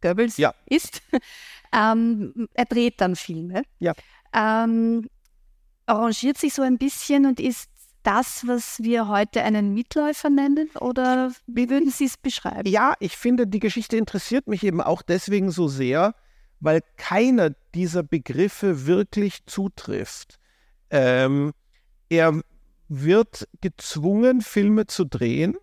Goebbels 0.00 0.36
ja. 0.36 0.54
ist, 0.66 1.02
ähm, 1.72 2.48
er 2.54 2.64
dreht 2.64 3.00
dann 3.00 3.16
Filme. 3.16 3.62
Ja. 3.78 3.92
Ähm, 4.32 5.08
arrangiert 5.86 6.38
sich 6.38 6.54
so 6.54 6.62
ein 6.62 6.78
bisschen 6.78 7.26
und 7.26 7.40
ist 7.40 7.70
das, 8.06 8.46
was 8.46 8.82
wir 8.82 9.08
heute 9.08 9.42
einen 9.42 9.74
Mitläufer 9.74 10.30
nennen? 10.30 10.70
Oder 10.80 11.32
wie 11.46 11.68
würden 11.68 11.90
Sie 11.90 12.04
es 12.04 12.16
beschreiben? 12.16 12.68
Ja, 12.68 12.94
ich 13.00 13.16
finde, 13.16 13.46
die 13.46 13.58
Geschichte 13.58 13.96
interessiert 13.96 14.46
mich 14.46 14.62
eben 14.62 14.80
auch 14.80 15.02
deswegen 15.02 15.50
so 15.50 15.66
sehr, 15.66 16.14
weil 16.60 16.82
keiner 16.96 17.50
dieser 17.74 18.02
Begriffe 18.04 18.86
wirklich 18.86 19.44
zutrifft. 19.46 20.38
Ähm, 20.90 21.52
er 22.08 22.40
wird 22.88 23.48
gezwungen, 23.60 24.40
Filme 24.40 24.86
zu 24.86 25.04
drehen. 25.04 25.56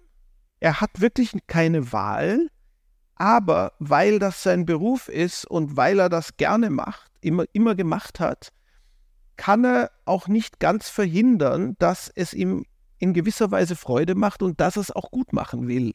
Er 0.59 0.81
hat 0.81 0.99
wirklich 0.99 1.31
keine 1.47 1.93
Wahl, 1.93 2.49
aber 3.15 3.73
weil 3.79 4.19
das 4.19 4.43
sein 4.43 4.65
Beruf 4.65 5.07
ist 5.07 5.45
und 5.45 5.77
weil 5.77 5.99
er 5.99 6.09
das 6.09 6.35
gerne 6.35 6.69
macht, 6.69 7.09
immer, 7.21 7.45
immer 7.53 7.75
gemacht 7.75 8.19
hat, 8.19 8.51
kann 9.37 9.65
er 9.65 9.91
auch 10.05 10.27
nicht 10.27 10.59
ganz 10.59 10.89
verhindern, 10.89 11.75
dass 11.79 12.11
es 12.13 12.33
ihm 12.33 12.65
in 12.97 13.13
gewisser 13.13 13.51
Weise 13.51 13.75
Freude 13.75 14.15
macht 14.15 14.41
und 14.41 14.59
dass 14.59 14.77
er 14.77 14.81
es 14.81 14.91
auch 14.91 15.11
gut 15.11 15.33
machen 15.33 15.67
will. 15.67 15.93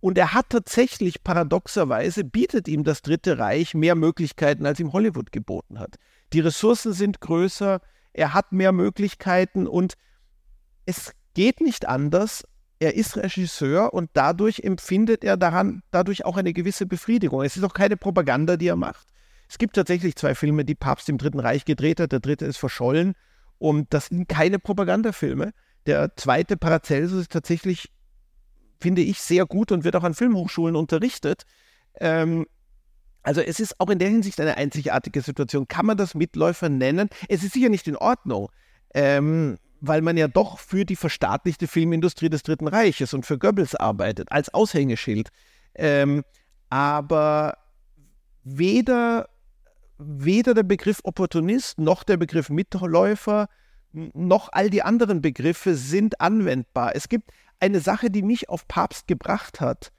Und 0.00 0.18
er 0.18 0.34
hat 0.34 0.50
tatsächlich 0.50 1.24
paradoxerweise, 1.24 2.24
bietet 2.24 2.68
ihm 2.68 2.84
das 2.84 3.00
Dritte 3.00 3.38
Reich 3.38 3.74
mehr 3.74 3.94
Möglichkeiten, 3.94 4.66
als 4.66 4.78
ihm 4.78 4.92
Hollywood 4.92 5.32
geboten 5.32 5.78
hat. 5.78 5.96
Die 6.32 6.40
Ressourcen 6.40 6.92
sind 6.92 7.20
größer, 7.20 7.80
er 8.12 8.34
hat 8.34 8.52
mehr 8.52 8.72
Möglichkeiten 8.72 9.66
und 9.66 9.94
es 10.84 11.12
geht 11.32 11.60
nicht 11.60 11.88
anders. 11.88 12.44
Er 12.78 12.94
ist 12.94 13.16
Regisseur 13.16 13.94
und 13.94 14.10
dadurch 14.12 14.60
empfindet 14.60 15.24
er 15.24 15.36
daran 15.36 15.82
dadurch 15.90 16.24
auch 16.24 16.36
eine 16.36 16.52
gewisse 16.52 16.86
Befriedigung. 16.86 17.42
Es 17.42 17.56
ist 17.56 17.64
auch 17.64 17.72
keine 17.72 17.96
Propaganda, 17.96 18.56
die 18.56 18.68
er 18.68 18.76
macht. 18.76 19.13
Es 19.54 19.58
gibt 19.58 19.76
tatsächlich 19.76 20.16
zwei 20.16 20.34
Filme, 20.34 20.64
die 20.64 20.74
Papst 20.74 21.08
im 21.08 21.16
Dritten 21.16 21.38
Reich 21.38 21.64
gedreht 21.64 22.00
hat. 22.00 22.10
Der 22.10 22.18
dritte 22.18 22.44
ist 22.44 22.56
verschollen 22.56 23.14
und 23.58 23.94
das 23.94 24.06
sind 24.06 24.28
keine 24.28 24.58
Propagandafilme. 24.58 25.52
Der 25.86 26.16
zweite 26.16 26.56
Paracelsus 26.56 27.20
ist 27.20 27.30
tatsächlich, 27.30 27.92
finde 28.80 29.02
ich, 29.02 29.20
sehr 29.20 29.46
gut 29.46 29.70
und 29.70 29.84
wird 29.84 29.94
auch 29.94 30.02
an 30.02 30.14
Filmhochschulen 30.14 30.74
unterrichtet. 30.74 31.44
Ähm, 32.00 32.46
also 33.22 33.42
es 33.42 33.60
ist 33.60 33.78
auch 33.78 33.90
in 33.90 34.00
der 34.00 34.08
Hinsicht 34.08 34.40
eine 34.40 34.56
einzigartige 34.56 35.20
Situation. 35.20 35.68
Kann 35.68 35.86
man 35.86 35.96
das 35.96 36.16
Mitläufer 36.16 36.68
nennen? 36.68 37.08
Es 37.28 37.44
ist 37.44 37.52
sicher 37.52 37.68
nicht 37.68 37.86
in 37.86 37.94
Ordnung, 37.94 38.50
ähm, 38.92 39.58
weil 39.80 40.02
man 40.02 40.16
ja 40.16 40.26
doch 40.26 40.58
für 40.58 40.84
die 40.84 40.96
verstaatlichte 40.96 41.68
Filmindustrie 41.68 42.28
des 42.28 42.42
Dritten 42.42 42.66
Reiches 42.66 43.14
und 43.14 43.24
für 43.24 43.38
Goebbels 43.38 43.76
arbeitet, 43.76 44.32
als 44.32 44.52
Aushängeschild. 44.52 45.28
Ähm, 45.76 46.24
aber 46.70 47.56
weder 48.42 49.28
weder 50.06 50.54
der 50.54 50.62
Begriff 50.62 51.00
Opportunist 51.04 51.78
noch 51.78 52.04
der 52.04 52.16
Begriff 52.16 52.50
Mitläufer 52.50 53.48
noch 53.92 54.48
all 54.52 54.70
die 54.70 54.82
anderen 54.82 55.22
Begriffe 55.22 55.74
sind 55.74 56.20
anwendbar. 56.20 56.96
Es 56.96 57.08
gibt 57.08 57.30
eine 57.60 57.80
Sache, 57.80 58.10
die 58.10 58.22
mich 58.22 58.48
auf 58.48 58.66
Papst 58.66 59.06
gebracht 59.06 59.60
hat, 59.60 59.92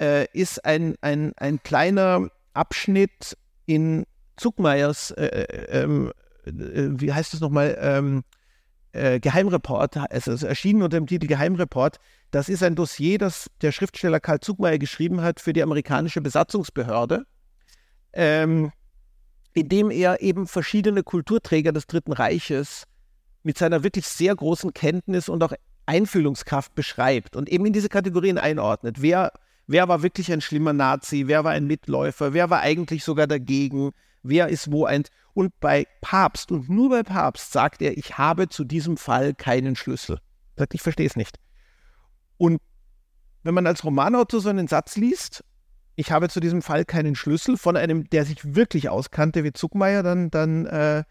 äh, 0.00 0.26
ist 0.32 0.64
ein, 0.64 0.96
ein, 1.02 1.32
ein 1.36 1.62
kleiner 1.62 2.28
Abschnitt 2.54 3.36
in 3.66 4.04
Zuckmeyers, 4.36 5.10
äh, 5.12 5.26
äh, 5.26 5.82
ähm, 5.82 6.12
äh 6.44 6.50
wie 6.52 7.12
heißt 7.12 7.34
es 7.34 7.40
nochmal, 7.40 7.76
ähm, 7.80 8.24
äh, 8.92 9.20
Geheimreport, 9.20 9.96
also 9.96 10.46
erschienen 10.46 10.82
unter 10.82 10.98
dem 10.98 11.06
Titel 11.06 11.26
Geheimreport. 11.26 11.98
Das 12.30 12.48
ist 12.48 12.62
ein 12.62 12.74
Dossier, 12.74 13.18
das 13.18 13.50
der 13.60 13.72
Schriftsteller 13.72 14.20
Karl 14.20 14.40
Zuckmeyer 14.40 14.78
geschrieben 14.78 15.20
hat 15.20 15.40
für 15.40 15.52
die 15.52 15.62
amerikanische 15.62 16.20
Besatzungsbehörde. 16.20 17.24
Ähm, 18.12 18.72
in 19.54 19.68
dem 19.68 19.90
er 19.90 20.22
eben 20.22 20.46
verschiedene 20.46 21.02
Kulturträger 21.02 21.72
des 21.72 21.86
Dritten 21.86 22.12
Reiches 22.12 22.84
mit 23.42 23.58
seiner 23.58 23.82
wirklich 23.82 24.06
sehr 24.06 24.34
großen 24.34 24.72
Kenntnis 24.72 25.28
und 25.28 25.42
auch 25.42 25.52
Einfühlungskraft 25.86 26.74
beschreibt 26.74 27.36
und 27.36 27.48
eben 27.48 27.66
in 27.66 27.72
diese 27.72 27.88
Kategorien 27.88 28.38
einordnet. 28.38 29.02
Wer, 29.02 29.32
wer 29.66 29.88
war 29.88 30.02
wirklich 30.02 30.32
ein 30.32 30.40
schlimmer 30.40 30.72
Nazi? 30.72 31.24
Wer 31.26 31.44
war 31.44 31.52
ein 31.52 31.66
Mitläufer? 31.66 32.32
Wer 32.32 32.50
war 32.50 32.60
eigentlich 32.60 33.04
sogar 33.04 33.26
dagegen? 33.26 33.90
Wer 34.22 34.48
ist 34.48 34.70
wo 34.70 34.84
ein. 34.84 35.04
Und 35.34 35.58
bei 35.60 35.86
Papst 36.00 36.52
und 36.52 36.68
nur 36.68 36.90
bei 36.90 37.02
Papst 37.02 37.52
sagt 37.52 37.82
er, 37.82 37.96
ich 37.96 38.18
habe 38.18 38.48
zu 38.48 38.64
diesem 38.64 38.96
Fall 38.96 39.34
keinen 39.34 39.76
Schlüssel. 39.76 40.18
Sagt, 40.56 40.74
ich 40.74 40.82
verstehe 40.82 41.06
es 41.06 41.16
nicht. 41.16 41.38
Und 42.36 42.60
wenn 43.42 43.54
man 43.54 43.66
als 43.66 43.84
Romanautor 43.84 44.40
so 44.40 44.48
einen 44.48 44.68
Satz 44.68 44.96
liest, 44.96 45.42
ich 45.94 46.10
habe 46.10 46.28
zu 46.28 46.40
diesem 46.40 46.62
Fall 46.62 46.84
keinen 46.84 47.14
Schlüssel 47.14 47.56
von 47.56 47.76
einem, 47.76 48.08
der 48.10 48.24
sich 48.24 48.54
wirklich 48.54 48.88
auskannte 48.88 49.44
wie 49.44 49.52
Zuckmeier, 49.52 50.02
dann, 50.02 50.30
dann 50.30 50.66
äh, 50.66 51.04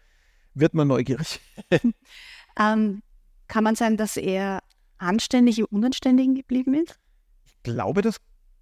wird 0.54 0.74
man 0.74 0.88
neugierig. 0.88 1.40
ähm, 2.58 3.02
kann 3.48 3.64
man 3.64 3.74
sagen, 3.74 3.96
dass 3.96 4.16
er 4.16 4.60
anständig 4.98 5.58
im 5.58 5.66
Unanständigen 5.66 6.34
geblieben 6.34 6.74
ist? 6.74 6.98
Ich 7.44 7.62
glaube, 7.62 8.02
das 8.02 8.16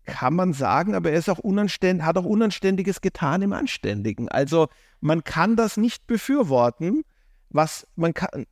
kann 0.04 0.34
man 0.34 0.52
sagen, 0.52 0.94
aber 0.94 1.10
er 1.10 1.18
ist 1.18 1.28
auch 1.28 1.38
unanständig, 1.38 2.04
hat 2.04 2.18
auch 2.18 2.24
Unanständiges 2.24 3.00
getan 3.00 3.42
im 3.42 3.52
Anständigen. 3.52 4.28
Also 4.28 4.68
man 5.00 5.24
kann 5.24 5.56
das 5.56 5.76
nicht 5.76 6.06
befürworten, 6.06 7.02
was 7.48 7.86
man 7.96 8.14
kann. 8.14 8.46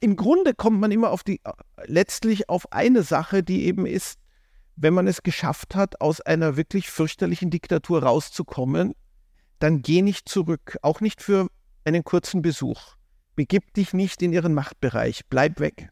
Im 0.00 0.16
Grunde 0.16 0.54
kommt 0.54 0.80
man 0.80 0.90
immer 0.92 1.10
auf 1.10 1.22
die, 1.22 1.40
letztlich 1.84 2.48
auf 2.48 2.72
eine 2.72 3.02
Sache, 3.02 3.42
die 3.42 3.64
eben 3.64 3.86
ist, 3.86 4.18
wenn 4.80 4.94
man 4.94 5.06
es 5.06 5.22
geschafft 5.22 5.74
hat, 5.74 6.00
aus 6.00 6.22
einer 6.22 6.56
wirklich 6.56 6.90
fürchterlichen 6.90 7.50
Diktatur 7.50 8.02
rauszukommen, 8.02 8.94
dann 9.58 9.82
geh 9.82 10.00
nicht 10.00 10.26
zurück, 10.26 10.78
auch 10.80 11.02
nicht 11.02 11.22
für 11.22 11.48
einen 11.84 12.02
kurzen 12.02 12.40
Besuch. 12.40 12.94
Begib 13.36 13.74
dich 13.74 13.92
nicht 13.92 14.22
in 14.22 14.32
ihren 14.32 14.54
Machtbereich, 14.54 15.22
bleib 15.28 15.60
weg. 15.60 15.90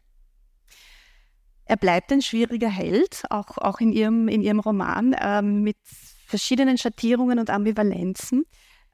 Er 1.65 1.77
bleibt 1.77 2.11
ein 2.11 2.23
schwieriger 2.23 2.69
Held, 2.69 3.25
auch, 3.29 3.59
auch 3.59 3.79
in, 3.79 3.93
ihrem, 3.93 4.27
in 4.27 4.41
ihrem 4.41 4.59
Roman, 4.59 5.15
ähm, 5.21 5.61
mit 5.61 5.77
verschiedenen 6.25 6.79
Schattierungen 6.79 7.37
und 7.37 7.51
Ambivalenzen. 7.51 8.45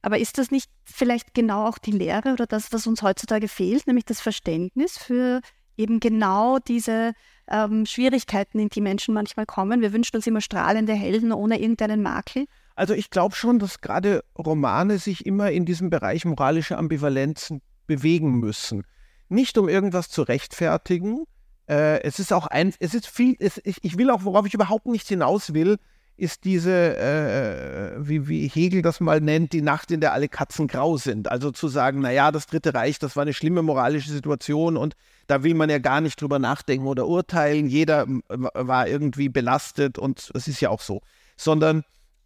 Aber 0.02 0.20
ist 0.20 0.38
das 0.38 0.52
nicht 0.52 0.70
vielleicht 0.84 1.34
genau 1.34 1.68
auch 1.68 1.78
die 1.78 1.92
Lehre 1.92 2.34
oder 2.34 2.46
das, 2.46 2.74
was 2.74 2.86
uns 2.86 3.02
heutzutage 3.02 3.48
fehlt, 3.48 3.88
nämlich 3.88 4.06
das 4.06 4.20
Verständnis 4.20 4.98
für 4.98 5.40
eben 5.78 6.00
genau 6.00 6.60
diese 6.60 7.14
ähm, 7.50 7.86
Schwierigkeiten, 7.86 8.60
in 8.60 8.70
die 8.70 8.82
Menschen 8.82 9.14
manchmal 9.14 9.46
kommen. 9.46 9.82
Wir 9.82 9.94
wünschen 9.94 10.16
uns 10.16 10.28
immer 10.28 10.42
strahlende 10.42 10.94
Helden 10.94 11.32
ohne 11.32 11.60
irgendeinen 11.60 12.02
Makel. 12.02 12.46
Also 12.76 12.94
ich 12.94 13.10
glaube 13.10 13.36
schon, 13.36 13.60
dass 13.60 13.82
gerade 13.82 14.24
Romane 14.38 14.98
sich 14.98 15.26
immer 15.26 15.52
in 15.52 15.66
diesem 15.66 15.90
Bereich 15.90 16.26
moralische 16.26 16.78
Ambivalenzen 16.78 17.62
bewegen 17.88 18.40
müssen. 18.40 18.84
Nicht 19.30 19.58
um 19.58 19.70
irgendwas 19.70 20.10
zu 20.10 20.24
rechtfertigen. 20.24 21.26
Äh, 21.68 22.02
es 22.04 22.20
ist 22.20 22.34
auch 22.34 22.48
ein, 22.48 22.74
es 22.80 22.94
ist 22.94 23.08
viel, 23.08 23.36
es, 23.40 23.62
ich, 23.64 23.84
ich 23.84 23.98
will 23.98 24.10
auch, 24.10 24.24
worauf 24.24 24.46
ich 24.46 24.54
überhaupt 24.54 24.88
nicht 24.88 25.08
hinaus 25.08 25.54
will, 25.54 25.78
ist 26.18 26.46
diese, 26.46 26.98
äh, 26.98 28.08
wie, 28.08 28.28
wie 28.28 28.48
Hegel 28.48 28.82
das 28.82 29.00
mal 29.00 29.20
nennt, 29.20 29.52
die 29.52 29.62
Nacht, 29.62 29.92
in 29.92 30.00
der 30.00 30.14
alle 30.14 30.30
Katzen 30.30 30.68
grau 30.68 30.98
sind. 30.98 31.30
Also 31.30 31.52
zu 31.52 31.68
sagen, 31.68 32.00
naja, 32.00 32.32
das 32.32 32.48
Dritte 32.48 32.74
Reich, 32.74 33.00
das 33.00 33.16
war 33.16 33.24
eine 33.24 33.34
schlimme 33.34 33.62
moralische 33.62 34.12
Situation 34.12 34.78
und 34.78 34.96
da 35.28 35.44
will 35.44 35.54
man 35.54 35.70
ja 35.70 35.80
gar 35.80 36.02
nicht 36.02 36.22
drüber 36.22 36.40
nachdenken 36.40 36.88
oder 36.88 37.08
urteilen. 37.08 37.68
Jeder 37.68 38.06
war 38.28 38.88
irgendwie 38.88 39.30
belastet 39.30 39.98
und 39.98 40.32
es 40.34 40.48
ist 40.48 40.62
ja 40.62 40.70
auch 40.70 40.82
so. 40.82 41.02
Sondern 41.38 41.84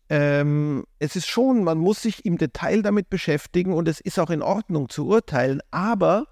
ähm, 0.10 0.86
es 0.98 1.16
ist 1.16 1.28
schon, 1.28 1.64
man 1.64 1.78
muss 1.78 2.02
sich 2.02 2.26
im 2.26 2.38
Detail 2.38 2.82
damit 2.82 3.10
beschäftigen 3.10 3.74
und 3.74 3.88
es 3.88 4.00
ist 4.00 4.20
auch 4.20 4.30
in 4.30 4.42
Ordnung 4.42 4.90
zu 4.90 5.08
urteilen, 5.08 5.62
aber 5.72 6.26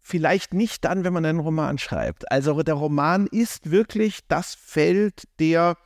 vielleicht 0.00 0.52
nicht 0.52 0.84
dann, 0.84 1.04
wenn 1.04 1.12
man 1.12 1.24
einen 1.24 1.40
Roman 1.40 1.78
schreibt. 1.78 2.30
Also 2.30 2.62
der 2.62 2.74
Roman 2.74 3.26
ist 3.26 3.70
wirklich 3.70 4.20
das 4.28 4.54
Feld 4.54 5.24
der 5.38 5.76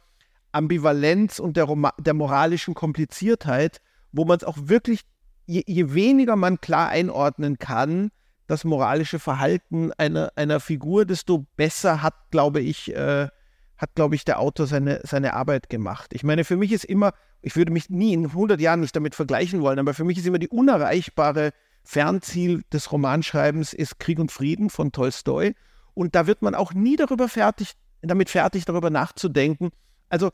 Ambivalenz 0.52 1.38
und 1.38 1.56
der, 1.56 1.64
Roma 1.64 1.92
der 1.98 2.14
moralischen 2.14 2.74
Kompliziertheit, 2.74 3.80
wo 4.10 4.24
man 4.24 4.38
es 4.38 4.44
auch 4.44 4.56
wirklich, 4.58 5.02
je, 5.46 5.62
je, 5.66 5.92
weniger 5.94 6.34
man 6.34 6.60
klar 6.60 6.88
einordnen 6.88 7.58
kann, 7.58 8.10
das 8.48 8.64
moralische 8.64 9.18
Verhalten 9.18 9.92
einer, 9.98 10.32
einer 10.34 10.58
Figur, 10.58 11.04
desto 11.04 11.46
besser 11.56 12.02
hat, 12.02 12.14
glaube 12.30 12.60
ich, 12.60 12.92
äh, 12.94 13.28
hat, 13.76 13.94
glaube 13.94 14.16
ich, 14.16 14.24
der 14.24 14.40
Autor 14.40 14.66
seine, 14.66 15.00
seine 15.04 15.34
Arbeit 15.34 15.68
gemacht. 15.68 16.12
Ich 16.12 16.24
meine, 16.24 16.44
für 16.44 16.56
mich 16.56 16.72
ist 16.72 16.84
immer, 16.84 17.12
ich 17.42 17.54
würde 17.54 17.70
mich 17.70 17.90
nie 17.90 18.12
in 18.14 18.24
100 18.26 18.60
Jahren 18.60 18.80
nicht 18.80 18.96
damit 18.96 19.14
vergleichen 19.14 19.60
wollen, 19.60 19.78
aber 19.78 19.94
für 19.94 20.02
mich 20.02 20.18
ist 20.18 20.26
immer 20.26 20.38
die 20.40 20.48
unerreichbare 20.48 21.52
Fernziel 21.84 22.62
des 22.72 22.90
Romanschreibens 22.90 23.72
ist 23.72 24.00
Krieg 24.00 24.18
und 24.18 24.32
Frieden 24.32 24.70
von 24.70 24.92
Tolstoi. 24.92 25.54
Und 25.94 26.14
da 26.14 26.26
wird 26.26 26.42
man 26.42 26.54
auch 26.54 26.72
nie 26.72 26.96
darüber 26.96 27.28
fertig, 27.28 27.74
damit 28.00 28.30
fertig, 28.30 28.64
darüber 28.64 28.88
nachzudenken, 28.90 29.70
also 30.08 30.28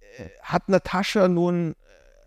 äh, 0.00 0.28
hat 0.42 0.68
Natascha 0.68 1.28
nun, 1.28 1.74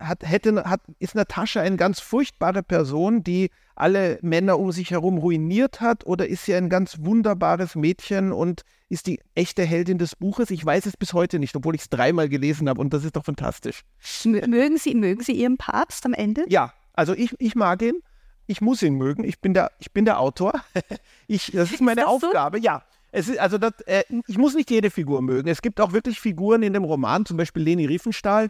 hat, 0.07 0.23
hätte, 0.23 0.63
hat, 0.65 0.81
ist 0.99 1.15
Natascha 1.15 1.61
eine 1.61 1.77
ganz 1.77 1.99
furchtbare 1.99 2.63
Person, 2.63 3.23
die 3.23 3.49
alle 3.75 4.19
Männer 4.21 4.59
um 4.59 4.71
sich 4.71 4.91
herum 4.91 5.17
ruiniert 5.17 5.81
hat, 5.81 6.05
oder 6.05 6.27
ist 6.27 6.45
sie 6.45 6.53
ein 6.53 6.69
ganz 6.69 6.97
wunderbares 6.99 7.75
Mädchen 7.75 8.31
und 8.31 8.61
ist 8.89 9.07
die 9.07 9.19
echte 9.33 9.63
Heldin 9.63 9.97
des 9.97 10.15
Buches? 10.15 10.51
Ich 10.51 10.63
weiß 10.63 10.85
es 10.85 10.97
bis 10.97 11.13
heute 11.13 11.39
nicht, 11.39 11.55
obwohl 11.55 11.75
ich 11.75 11.81
es 11.81 11.89
dreimal 11.89 12.29
gelesen 12.29 12.69
habe 12.69 12.79
und 12.79 12.93
das 12.93 13.03
ist 13.03 13.15
doch 13.15 13.25
fantastisch. 13.25 13.81
Mögen 14.25 14.77
Sie, 14.77 14.93
mögen 14.93 15.23
Sie 15.23 15.33
Ihren 15.33 15.57
Papst 15.57 16.05
am 16.05 16.13
Ende? 16.13 16.45
Ja, 16.47 16.73
also 16.93 17.13
ich, 17.13 17.35
ich 17.39 17.55
mag 17.55 17.81
ihn. 17.81 18.01
Ich 18.45 18.61
muss 18.61 18.83
ihn 18.83 18.95
mögen. 18.95 19.23
Ich 19.23 19.39
bin 19.39 19.53
der, 19.53 19.71
ich 19.79 19.91
bin 19.91 20.05
der 20.05 20.19
Autor. 20.19 20.53
Ich, 21.25 21.51
das 21.53 21.71
ist 21.71 21.81
meine 21.81 22.01
ist 22.01 22.07
Aufgabe. 22.07 22.57
So? 22.57 22.63
Ja, 22.63 22.83
es 23.13 23.29
ist, 23.29 23.39
also 23.39 23.57
das, 23.57 23.79
äh, 23.85 24.03
ich 24.27 24.37
muss 24.37 24.55
nicht 24.55 24.69
jede 24.69 24.89
Figur 24.89 25.21
mögen. 25.21 25.47
Es 25.47 25.61
gibt 25.61 25.79
auch 25.79 25.93
wirklich 25.93 26.19
Figuren 26.19 26.63
in 26.63 26.73
dem 26.73 26.83
Roman, 26.83 27.25
zum 27.25 27.37
Beispiel 27.37 27.63
Leni 27.63 27.85
Riefenstahl, 27.85 28.49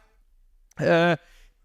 äh, 0.78 1.18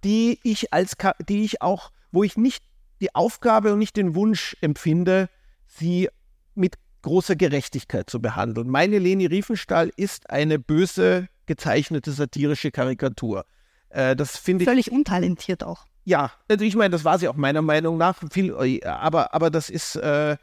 die 0.04 0.38
ich 0.42 0.72
als 0.72 0.96
die 1.28 1.44
ich 1.44 1.62
auch, 1.62 1.90
wo 2.12 2.22
ich 2.24 2.36
nicht 2.36 2.64
die 3.00 3.14
Aufgabe 3.14 3.72
und 3.72 3.78
nicht 3.78 3.96
den 3.96 4.14
Wunsch 4.14 4.56
empfinde, 4.60 5.28
sie 5.66 6.08
mit 6.54 6.76
großer 7.02 7.36
Gerechtigkeit 7.36 8.10
zu 8.10 8.20
behandeln. 8.20 8.68
Meine 8.68 8.98
Leni 8.98 9.26
Riefenstahl 9.26 9.90
ist 9.96 10.30
eine 10.30 10.58
böse 10.58 11.28
gezeichnete 11.46 12.12
satirische 12.12 12.70
Karikatur. 12.70 13.44
Äh, 13.90 14.16
das 14.16 14.36
finde 14.36 14.64
ich. 14.64 14.68
Völlig 14.68 14.92
untalentiert 14.92 15.64
auch. 15.64 15.86
Ja, 16.04 16.32
also 16.48 16.64
ich 16.64 16.74
meine, 16.74 16.90
das 16.90 17.04
war 17.04 17.18
sie 17.18 17.28
auch 17.28 17.36
meiner 17.36 17.62
Meinung 17.62 17.98
nach. 17.98 18.22
Viel, 18.30 18.54
äh, 18.60 18.84
aber, 18.84 19.34
aber 19.34 19.50
das 19.50 19.70
ist, 19.70 19.96
äh, 19.96 20.36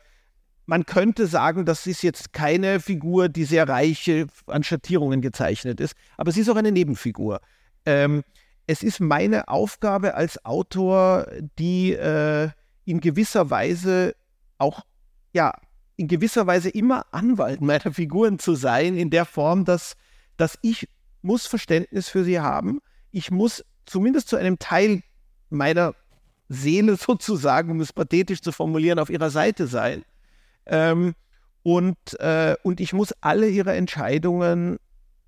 man 0.66 0.86
könnte 0.86 1.28
sagen, 1.28 1.66
das 1.66 1.86
ist 1.88 2.02
jetzt 2.02 2.34
keine 2.34 2.80
Figur, 2.80 3.30
die 3.30 3.46
sehr 3.46 3.68
reich 3.68 4.12
an 4.48 4.64
Schattierungen 4.64 5.22
gezeichnet 5.22 5.80
ist, 5.80 5.96
aber 6.18 6.32
sie 6.32 6.42
ist 6.42 6.50
auch 6.50 6.56
eine 6.56 6.72
Nebenfigur. 6.72 7.40
Ähm, 7.86 8.24
es 8.68 8.84
ist 8.84 9.00
meine 9.00 9.48
Aufgabe 9.48 10.16
als 10.16 10.44
Autor, 10.46 11.28
die 11.60 11.94
äh, 11.94 12.50
in 12.86 13.00
gewisser 13.00 13.50
Weise 13.50 14.16
auch, 14.58 14.86
ja, 15.34 15.54
in 15.98 16.08
gewisser 16.08 16.46
Weise 16.48 16.70
immer 16.70 17.06
Anwalt 17.12 17.62
meiner 17.62 17.94
Figuren 17.94 18.40
zu 18.40 18.56
sein, 18.56 18.98
in 18.98 19.10
der 19.10 19.26
Form, 19.26 19.66
dass, 19.66 19.96
dass 20.38 20.58
ich 20.62 20.88
muss 21.22 21.48
Verständnis 21.48 22.10
für 22.10 22.24
sie 22.24 22.40
haben. 22.40 22.80
Ich 23.12 23.32
muss 23.32 23.64
zumindest 23.86 24.30
zu 24.30 24.36
einem 24.36 24.60
Teil 24.60 25.02
meiner 25.50 25.94
Seele 26.50 26.96
sozusagen, 26.98 27.72
um 27.72 27.82
es 27.82 27.94
pathetisch 27.94 28.42
zu 28.42 28.52
formulieren, 28.52 29.00
auf 29.00 29.10
ihrer 29.10 29.30
Seite 29.30 29.68
sein. 29.68 30.04
Ähm, 30.66 31.14
und, 31.64 31.98
äh, 32.20 32.56
und 32.64 32.80
ich 32.80 32.94
muss 32.94 33.14
alle 33.22 33.50
ihre 33.50 33.74
Entscheidungen 33.74 34.78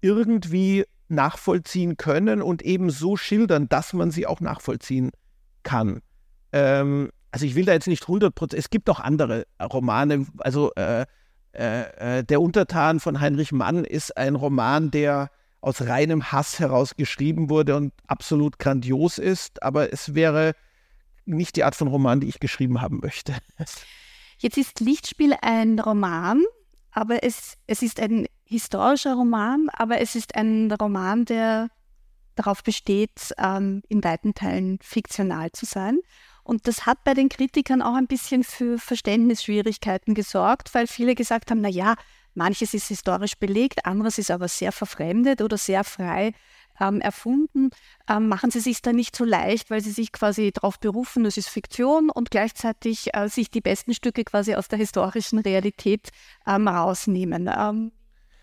irgendwie 0.02 0.86
nachvollziehen 1.10 1.98
können 1.98 2.41
und 2.41 2.62
eben 2.62 2.89
so 2.89 3.17
schildern, 3.17 3.70
dass 3.70 3.93
man 3.93 4.12
sie 4.12 4.28
auch 4.28 4.41
nachvollziehen 4.41 5.12
kann. 5.63 6.02
Ähm, 6.52 7.12
also 7.32 7.46
ich 7.46 7.56
will 7.56 7.65
da 7.65 7.74
jetzt 7.74 7.88
nicht 7.88 8.04
100% 8.04 8.56
es 8.56 8.70
gibt 8.70 8.89
auch 8.89 9.00
andere 9.00 9.46
Romane, 9.62 10.26
also 10.39 10.74
äh, 10.76 11.06
äh, 11.54 12.20
äh, 12.20 12.24
Der 12.24 12.41
Untertan 12.41 13.00
von 13.00 13.20
Heinrich 13.20 13.52
Mann 13.52 13.84
ist 13.84 14.15
ein 14.15 14.36
Roman, 14.36 14.91
der 14.91 15.32
aus 15.60 15.82
reinem 15.82 16.32
Hass 16.32 16.60
heraus 16.60 16.96
geschrieben 16.96 17.50
wurde 17.50 17.76
und 17.76 17.93
absolut 18.06 18.60
grandios 18.60 19.17
ist, 19.17 19.63
aber 19.63 19.91
es 19.91 20.13
wäre 20.13 20.54
nicht 21.26 21.56
die 21.56 21.63
Art 21.63 21.76
von 21.76 21.88
Roman, 21.88 22.20
die 22.20 22.28
ich 22.28 22.39
geschrieben 22.39 22.80
haben 22.80 23.00
möchte. 23.02 23.36
Jetzt 24.38 24.58
ist 24.58 24.80
Lichtspiel 24.80 25.34
ein 25.41 25.80
Roman, 25.80 26.43
aber 26.91 27.24
es, 27.24 27.56
es 27.65 27.82
ist 27.82 28.00
ein 28.00 28.28
historischer 28.48 29.16
Roman, 29.16 29.70
aber 29.74 30.00
es 30.00 30.16
ist 30.16 30.36
ein 30.36 30.72
Roman, 30.72 31.26
der 31.26 31.70
darauf 32.36 32.64
besteht, 32.64 33.34
ähm, 33.38 33.82
in 33.90 34.04
weiten 34.04 34.34
Teilen 34.34 34.80
fiktional 34.82 35.52
zu 35.52 35.66
sein. 35.66 36.00
Und 36.44 36.68
das 36.68 36.86
hat 36.86 37.04
bei 37.04 37.14
den 37.14 37.28
Kritikern 37.28 37.82
auch 37.82 37.96
ein 37.96 38.08
bisschen 38.08 38.44
für 38.44 38.78
Verständnisschwierigkeiten 38.78 40.14
gesorgt, 40.14 40.74
weil 40.74 40.88
viele 40.88 41.14
gesagt 41.14 41.52
haben, 41.52 41.60
na 41.60 41.68
ja, 41.68 41.96
manches 42.36 42.74
ist 42.74 42.88
historisch 42.88 43.36
belegt, 43.36 43.86
anderes 43.86 44.18
ist 44.18 44.32
aber 44.32 44.48
sehr 44.48 44.72
verfremdet 44.72 45.42
oder 45.42 45.58
sehr 45.58 45.84
frei 45.84 46.32
ähm, 46.80 47.02
erfunden. 47.02 47.72
Ähm, 48.10 48.30
machen 48.30 48.52
Sie 48.52 48.60
sich 48.60 48.82
da 48.82 48.94
nicht 48.94 49.16
so 49.16 49.26
leicht, 49.26 49.70
weil 49.70 49.82
Sie 49.82 49.92
sich 49.92 50.12
quasi 50.14 50.52
darauf 50.54 50.80
berufen, 50.80 51.26
es 51.26 51.36
ist 51.36 51.50
Fiktion 51.50 52.10
und 52.10 52.32
gleichzeitig 52.32 53.14
äh, 53.14 53.28
sich 53.28 53.50
die 53.50 53.62
besten 53.62 53.94
Stücke 53.94 54.24
quasi 54.24 54.56
aus 54.56 54.68
der 54.70 54.80
historischen 54.80 55.40
Realität 55.40 56.10
ähm, 56.46 56.68
rausnehmen. 56.68 57.50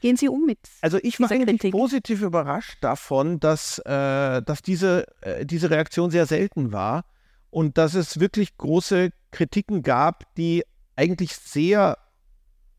Gehen 0.04 0.18
Sie 0.18 0.28
um 0.28 0.44
mit? 0.44 0.58
Also 0.82 0.98
ich 1.02 1.18
war 1.18 1.30
eigentlich 1.30 1.60
Kritik? 1.60 1.72
positiv 1.72 2.20
überrascht 2.20 2.76
davon, 2.82 3.40
dass, 3.40 3.78
äh, 3.86 4.42
dass 4.42 4.60
diese, 4.60 5.06
äh, 5.22 5.46
diese 5.46 5.70
Reaktion 5.70 6.10
sehr 6.10 6.26
selten 6.26 6.72
war 6.72 7.06
und 7.48 7.78
dass 7.78 7.94
es 7.94 8.20
wirklich 8.20 8.58
große 8.58 9.12
Kritiken 9.30 9.82
gab, 9.82 10.24
die 10.34 10.62
eigentlich 10.94 11.34
sehr, 11.34 11.96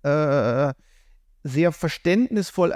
äh, 0.04 0.76
sehr 1.42 1.72
verständnisvoll 1.72 2.72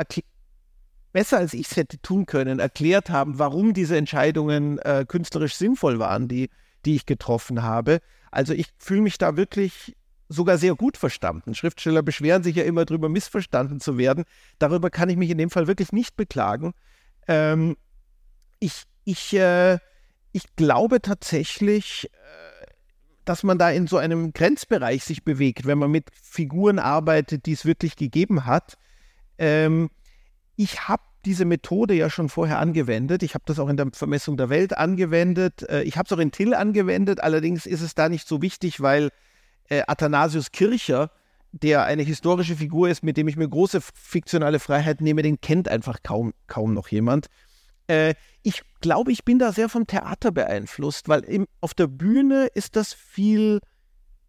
besser 1.11 1.37
als 1.37 1.53
ich 1.53 1.69
es 1.69 1.77
hätte 1.77 2.01
tun 2.01 2.25
können, 2.25 2.57
erklärt 2.57 3.11
haben, 3.11 3.37
warum 3.37 3.75
diese 3.75 3.97
Entscheidungen 3.97 4.79
äh, 4.79 5.05
künstlerisch 5.07 5.57
sinnvoll 5.57 5.99
waren, 5.99 6.27
die, 6.27 6.49
die 6.85 6.95
ich 6.95 7.05
getroffen 7.05 7.61
habe. 7.61 7.99
Also 8.31 8.53
ich 8.53 8.69
fühle 8.79 9.01
mich 9.01 9.19
da 9.19 9.37
wirklich 9.37 9.95
sogar 10.29 10.57
sehr 10.57 10.75
gut 10.75 10.95
verstanden. 10.95 11.55
Schriftsteller 11.55 12.03
beschweren 12.03 12.43
sich 12.43 12.55
ja 12.55 12.63
immer 12.63 12.85
darüber, 12.85 13.09
missverstanden 13.09 13.79
zu 13.79 13.97
werden. 13.97 14.25
Darüber 14.59 14.89
kann 14.89 15.09
ich 15.09 15.17
mich 15.17 15.31
in 15.31 15.39
dem 15.39 15.49
Fall 15.49 15.67
wirklich 15.67 15.91
nicht 15.91 16.15
beklagen. 16.15 16.73
Ähm, 17.27 17.75
ich, 18.59 18.83
ich, 19.03 19.33
äh, 19.33 19.79
ich 20.31 20.55
glaube 20.55 21.01
tatsächlich, 21.01 22.09
äh, 22.13 22.65
dass 23.25 23.43
man 23.43 23.57
da 23.57 23.71
in 23.71 23.87
so 23.87 23.97
einem 23.97 24.31
Grenzbereich 24.31 25.03
sich 25.03 25.23
bewegt, 25.23 25.65
wenn 25.65 25.79
man 25.79 25.91
mit 25.91 26.09
Figuren 26.21 26.79
arbeitet, 26.79 27.47
die 27.47 27.53
es 27.53 27.65
wirklich 27.65 27.95
gegeben 27.95 28.45
hat. 28.45 28.77
Ähm, 29.39 29.89
ich 30.55 30.87
habe 30.87 31.03
diese 31.25 31.45
Methode 31.45 31.95
ja 31.95 32.09
schon 32.09 32.29
vorher 32.29 32.59
angewendet. 32.59 33.23
Ich 33.23 33.33
habe 33.33 33.43
das 33.47 33.59
auch 33.59 33.67
in 33.67 33.77
der 33.77 33.87
Vermessung 33.93 34.37
der 34.37 34.49
Welt 34.49 34.77
angewendet. 34.77 35.67
Äh, 35.69 35.83
ich 35.83 35.97
habe 35.97 36.05
es 36.05 36.13
auch 36.13 36.19
in 36.19 36.31
Till 36.31 36.53
angewendet. 36.53 37.21
Allerdings 37.21 37.65
ist 37.65 37.81
es 37.81 37.95
da 37.95 38.09
nicht 38.09 38.27
so 38.27 38.41
wichtig, 38.41 38.79
weil 38.81 39.09
äh, 39.69 39.83
Athanasius 39.87 40.51
Kircher, 40.51 41.11
der 41.51 41.85
eine 41.85 42.03
historische 42.03 42.55
Figur 42.55 42.89
ist, 42.89 43.03
mit 43.03 43.17
dem 43.17 43.27
ich 43.27 43.37
mir 43.37 43.47
große 43.47 43.81
fiktionale 43.81 44.59
Freiheit 44.59 45.01
nehme, 45.01 45.21
den 45.21 45.41
kennt 45.41 45.67
einfach 45.67 46.03
kaum, 46.03 46.33
kaum 46.47 46.73
noch 46.73 46.89
jemand. 46.89 47.27
Äh, 47.87 48.13
ich 48.43 48.61
glaube, 48.81 49.11
ich 49.11 49.25
bin 49.25 49.39
da 49.39 49.51
sehr 49.51 49.69
vom 49.69 49.87
Theater 49.87 50.31
beeinflusst, 50.31 51.09
weil 51.09 51.21
im, 51.21 51.47
auf 51.61 51.73
der 51.73 51.87
Bühne 51.87 52.47
ist 52.53 52.75
das 52.75 52.93
viel 52.93 53.59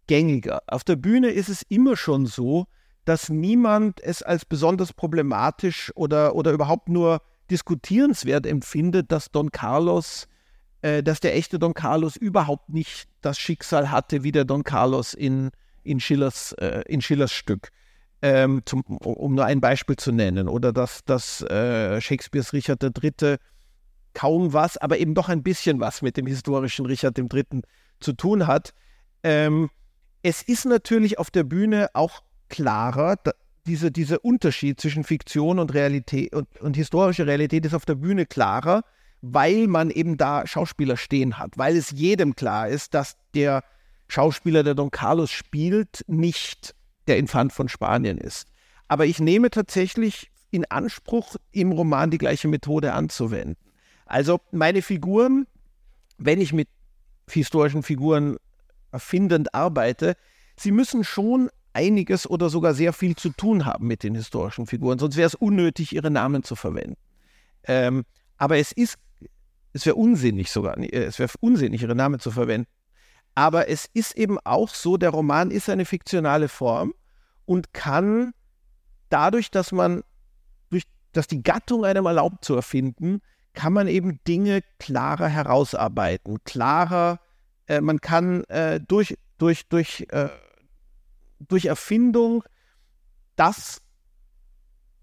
gängiger. 0.07 0.61
Auf 0.67 0.83
der 0.83 0.95
Bühne 0.95 1.29
ist 1.29 1.49
es 1.49 1.61
immer 1.69 1.95
schon 1.95 2.25
so, 2.25 2.65
dass 3.05 3.29
niemand 3.29 4.01
es 4.01 4.23
als 4.23 4.45
besonders 4.45 4.93
problematisch 4.93 5.91
oder, 5.95 6.35
oder 6.35 6.51
überhaupt 6.51 6.89
nur 6.89 7.21
diskutierenswert 7.49 8.45
empfindet, 8.45 9.11
dass 9.11 9.31
Don 9.31 9.51
Carlos 9.51 10.27
äh, 10.81 11.03
dass 11.03 11.19
der 11.19 11.35
echte 11.35 11.59
Don 11.59 11.73
Carlos 11.73 12.15
überhaupt 12.15 12.69
nicht 12.69 13.07
das 13.21 13.37
Schicksal 13.37 13.91
hatte 13.91 14.23
wie 14.23 14.31
der 14.31 14.45
Don 14.45 14.63
Carlos 14.63 15.13
in, 15.13 15.51
in, 15.83 15.99
Schillers, 15.99 16.53
äh, 16.53 16.83
in 16.87 17.01
Schillers 17.01 17.31
Stück. 17.31 17.69
Ähm, 18.23 18.61
zum, 18.65 18.83
um 18.83 19.33
nur 19.33 19.45
ein 19.45 19.61
Beispiel 19.61 19.95
zu 19.95 20.11
nennen. 20.11 20.47
Oder 20.47 20.71
dass, 20.71 21.03
dass 21.05 21.41
äh, 21.41 21.99
Shakespeares 21.99 22.53
Richard 22.53 22.83
III. 22.83 23.37
kaum 24.13 24.53
was, 24.53 24.77
aber 24.77 24.99
eben 24.99 25.15
doch 25.15 25.27
ein 25.27 25.41
bisschen 25.41 25.79
was 25.79 26.03
mit 26.03 26.17
dem 26.17 26.27
historischen 26.27 26.85
Richard 26.85 27.17
III. 27.17 27.61
zu 27.99 28.13
tun 28.13 28.45
hat. 28.45 28.75
Ähm, 29.23 29.71
es 30.21 30.43
ist 30.43 30.65
natürlich 30.65 31.17
auf 31.17 31.31
der 31.31 31.43
Bühne 31.43 31.89
auch 31.93 32.21
klarer, 32.47 33.15
da, 33.23 33.31
diese, 33.65 33.91
dieser 33.91 34.23
Unterschied 34.23 34.79
zwischen 34.79 35.03
Fiktion 35.03 35.59
und 35.59 35.73
Realität 35.73 36.33
und, 36.33 36.47
und 36.61 36.75
historische 36.75 37.25
Realität 37.25 37.65
ist 37.65 37.73
auf 37.73 37.85
der 37.85 37.95
Bühne 37.95 38.25
klarer, 38.25 38.83
weil 39.21 39.67
man 39.67 39.91
eben 39.91 40.17
da 40.17 40.45
Schauspieler 40.47 40.97
stehen 40.97 41.37
hat, 41.37 41.57
weil 41.57 41.77
es 41.77 41.91
jedem 41.91 42.35
klar 42.35 42.67
ist, 42.67 42.93
dass 42.93 43.17
der 43.35 43.63
Schauspieler, 44.07 44.63
der 44.63 44.75
Don 44.75 44.91
Carlos 44.91 45.31
spielt, 45.31 46.03
nicht 46.07 46.75
der 47.07 47.17
Infant 47.17 47.53
von 47.53 47.69
Spanien 47.69 48.17
ist. 48.17 48.47
Aber 48.87 49.05
ich 49.05 49.19
nehme 49.19 49.49
tatsächlich 49.49 50.31
in 50.49 50.65
Anspruch, 50.65 51.35
im 51.51 51.71
Roman 51.71 52.11
die 52.11 52.17
gleiche 52.17 52.47
Methode 52.47 52.93
anzuwenden. 52.93 53.55
Also 54.05 54.41
meine 54.51 54.81
Figuren, 54.81 55.47
wenn 56.17 56.41
ich 56.41 56.51
mit 56.51 56.67
historischen 57.29 57.83
Figuren 57.83 58.37
erfindend 58.91 59.53
arbeite, 59.53 60.17
sie 60.57 60.71
müssen 60.71 61.05
schon 61.05 61.49
einiges 61.71 62.29
oder 62.29 62.49
sogar 62.49 62.73
sehr 62.73 62.91
viel 62.91 63.15
zu 63.15 63.29
tun 63.29 63.65
haben 63.65 63.87
mit 63.87 64.03
den 64.03 64.15
historischen 64.15 64.67
Figuren, 64.67 64.99
sonst 64.99 65.15
wäre 65.15 65.27
es 65.27 65.35
unnötig, 65.35 65.95
ihre 65.95 66.11
Namen 66.11 66.43
zu 66.43 66.57
verwenden. 66.57 66.97
Ähm, 67.63 68.03
aber 68.37 68.57
es 68.57 68.73
ist 68.73 68.97
es 69.73 69.85
wäre 69.85 69.95
unsinnig 69.95 70.51
sogar, 70.51 70.77
äh, 70.77 71.03
es 71.03 71.19
wäre 71.19 71.29
unsinnig, 71.39 71.81
ihre 71.81 71.95
Namen 71.95 72.19
zu 72.19 72.31
verwenden. 72.31 72.67
Aber 73.35 73.69
es 73.69 73.89
ist 73.93 74.17
eben 74.17 74.37
auch 74.39 74.69
so, 74.69 74.97
der 74.97 75.11
Roman 75.11 75.51
ist 75.51 75.69
eine 75.69 75.85
fiktionale 75.85 76.49
Form 76.49 76.93
und 77.45 77.73
kann 77.73 78.33
dadurch, 79.09 79.51
dass 79.51 79.71
man, 79.71 80.03
durch, 80.69 80.83
dass 81.13 81.27
die 81.27 81.41
Gattung 81.41 81.85
einem 81.85 82.05
erlaubt 82.05 82.43
zu 82.43 82.55
erfinden, 82.55 83.21
kann 83.53 83.73
man 83.73 83.87
eben 83.87 84.19
Dinge 84.27 84.61
klarer 84.79 85.27
herausarbeiten, 85.27 86.43
klarer, 86.43 87.19
äh, 87.67 87.81
man 87.81 88.01
kann 88.01 88.43
äh, 88.45 88.79
durch, 88.79 89.17
durch, 89.37 89.67
durch, 89.67 90.07
äh, 90.09 90.29
durch 91.39 91.65
Erfindung 91.65 92.43
das 93.35 93.81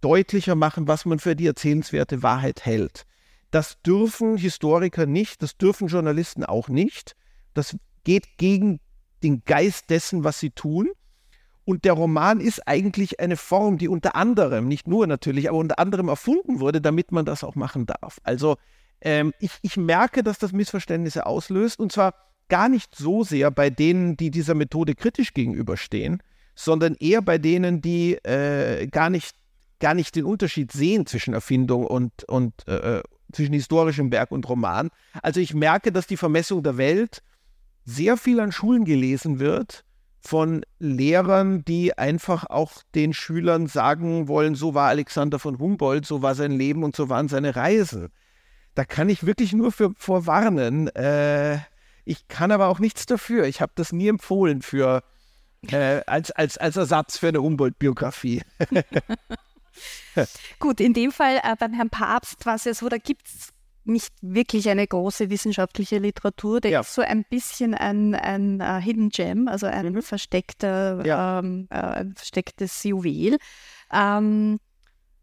deutlicher 0.00 0.54
machen, 0.54 0.86
was 0.86 1.04
man 1.04 1.18
für 1.18 1.34
die 1.34 1.46
erzählenswerte 1.46 2.22
Wahrheit 2.22 2.64
hält. 2.64 3.04
Das 3.50 3.80
dürfen 3.82 4.36
Historiker 4.36 5.06
nicht, 5.06 5.42
das 5.42 5.56
dürfen 5.56 5.88
Journalisten 5.88 6.44
auch 6.44 6.68
nicht. 6.68 7.16
Das 7.54 7.76
geht 8.04 8.36
gegen 8.36 8.80
den 9.22 9.42
Geist 9.44 9.90
dessen, 9.90 10.24
was 10.24 10.38
sie 10.38 10.50
tun. 10.50 10.90
Und 11.64 11.84
der 11.84 11.92
Roman 11.92 12.40
ist 12.40 12.66
eigentlich 12.66 13.20
eine 13.20 13.36
Form, 13.36 13.76
die 13.76 13.88
unter 13.88 14.16
anderem, 14.16 14.68
nicht 14.68 14.88
nur 14.88 15.06
natürlich, 15.06 15.48
aber 15.48 15.58
unter 15.58 15.78
anderem 15.78 16.08
erfunden 16.08 16.60
wurde, 16.60 16.80
damit 16.80 17.12
man 17.12 17.26
das 17.26 17.44
auch 17.44 17.56
machen 17.56 17.84
darf. 17.84 18.18
Also 18.22 18.56
ähm, 19.02 19.34
ich, 19.38 19.52
ich 19.62 19.76
merke, 19.76 20.22
dass 20.22 20.38
das 20.38 20.52
Missverständnisse 20.52 21.26
auslöst 21.26 21.78
und 21.78 21.92
zwar 21.92 22.14
gar 22.48 22.68
nicht 22.68 22.94
so 22.94 23.22
sehr 23.22 23.50
bei 23.50 23.68
denen, 23.68 24.16
die 24.16 24.30
dieser 24.30 24.54
Methode 24.54 24.94
kritisch 24.94 25.34
gegenüberstehen, 25.34 26.22
sondern 26.54 26.94
eher 26.94 27.20
bei 27.20 27.38
denen, 27.38 27.82
die 27.82 28.14
äh, 28.24 28.86
gar, 28.86 29.10
nicht, 29.10 29.36
gar 29.78 29.92
nicht 29.92 30.16
den 30.16 30.24
Unterschied 30.24 30.72
sehen 30.72 31.06
zwischen 31.06 31.34
Erfindung 31.34 31.86
und, 31.86 32.24
und, 32.24 32.66
äh, 32.66 33.02
zwischen 33.32 33.52
historischem 33.52 34.10
Werk 34.12 34.30
und 34.30 34.48
Roman. 34.48 34.90
Also 35.22 35.40
ich 35.40 35.54
merke, 35.54 35.92
dass 35.92 36.06
die 36.06 36.16
Vermessung 36.16 36.62
der 36.62 36.76
Welt 36.76 37.22
sehr 37.84 38.16
viel 38.16 38.40
an 38.40 38.52
Schulen 38.52 38.84
gelesen 38.84 39.38
wird 39.38 39.84
von 40.20 40.62
Lehrern, 40.78 41.64
die 41.64 41.96
einfach 41.96 42.44
auch 42.44 42.82
den 42.94 43.14
Schülern 43.14 43.66
sagen 43.66 44.28
wollen, 44.28 44.54
so 44.54 44.74
war 44.74 44.88
Alexander 44.88 45.38
von 45.38 45.58
Humboldt, 45.58 46.04
so 46.04 46.22
war 46.22 46.34
sein 46.34 46.52
Leben 46.52 46.84
und 46.84 46.96
so 46.96 47.08
waren 47.08 47.28
seine 47.28 47.56
Reisen. 47.56 48.08
Da 48.74 48.84
kann 48.84 49.08
ich 49.08 49.24
wirklich 49.24 49.52
nur 49.52 49.72
für, 49.72 49.92
vorwarnen. 49.96 50.88
Äh, 50.88 51.58
ich 52.04 52.28
kann 52.28 52.52
aber 52.52 52.68
auch 52.68 52.78
nichts 52.78 53.06
dafür. 53.06 53.46
Ich 53.46 53.60
habe 53.60 53.72
das 53.74 53.92
nie 53.92 54.08
empfohlen 54.08 54.62
für 54.62 55.02
äh, 55.70 56.02
als, 56.06 56.30
als, 56.30 56.58
als 56.58 56.76
Ersatz 56.76 57.18
für 57.18 57.28
eine 57.28 57.42
Humboldt-Biografie. 57.42 58.42
Gut, 60.58 60.80
in 60.80 60.94
dem 60.94 61.12
Fall 61.12 61.40
äh, 61.42 61.56
beim 61.58 61.72
Herrn 61.72 61.90
Papst 61.90 62.44
war 62.46 62.56
es 62.56 62.64
ja 62.64 62.74
so, 62.74 62.88
da 62.88 62.98
gibt 62.98 63.26
es 63.26 63.48
nicht 63.84 64.12
wirklich 64.20 64.68
eine 64.68 64.86
große 64.86 65.30
wissenschaftliche 65.30 65.98
Literatur. 65.98 66.60
Der 66.60 66.70
ja. 66.70 66.80
ist 66.80 66.94
so 66.94 67.02
ein 67.02 67.24
bisschen 67.24 67.74
ein, 67.74 68.14
ein 68.14 68.60
uh, 68.60 68.76
Hidden 68.76 69.08
Gem, 69.08 69.48
also 69.48 69.66
ein 69.66 69.92
mhm. 69.92 70.02
versteckter, 70.02 71.04
ja. 71.04 71.38
ähm, 71.38 71.68
äh, 71.70 72.04
verstecktes 72.14 72.84
Juwel. 72.84 73.38
Ähm, 73.92 74.58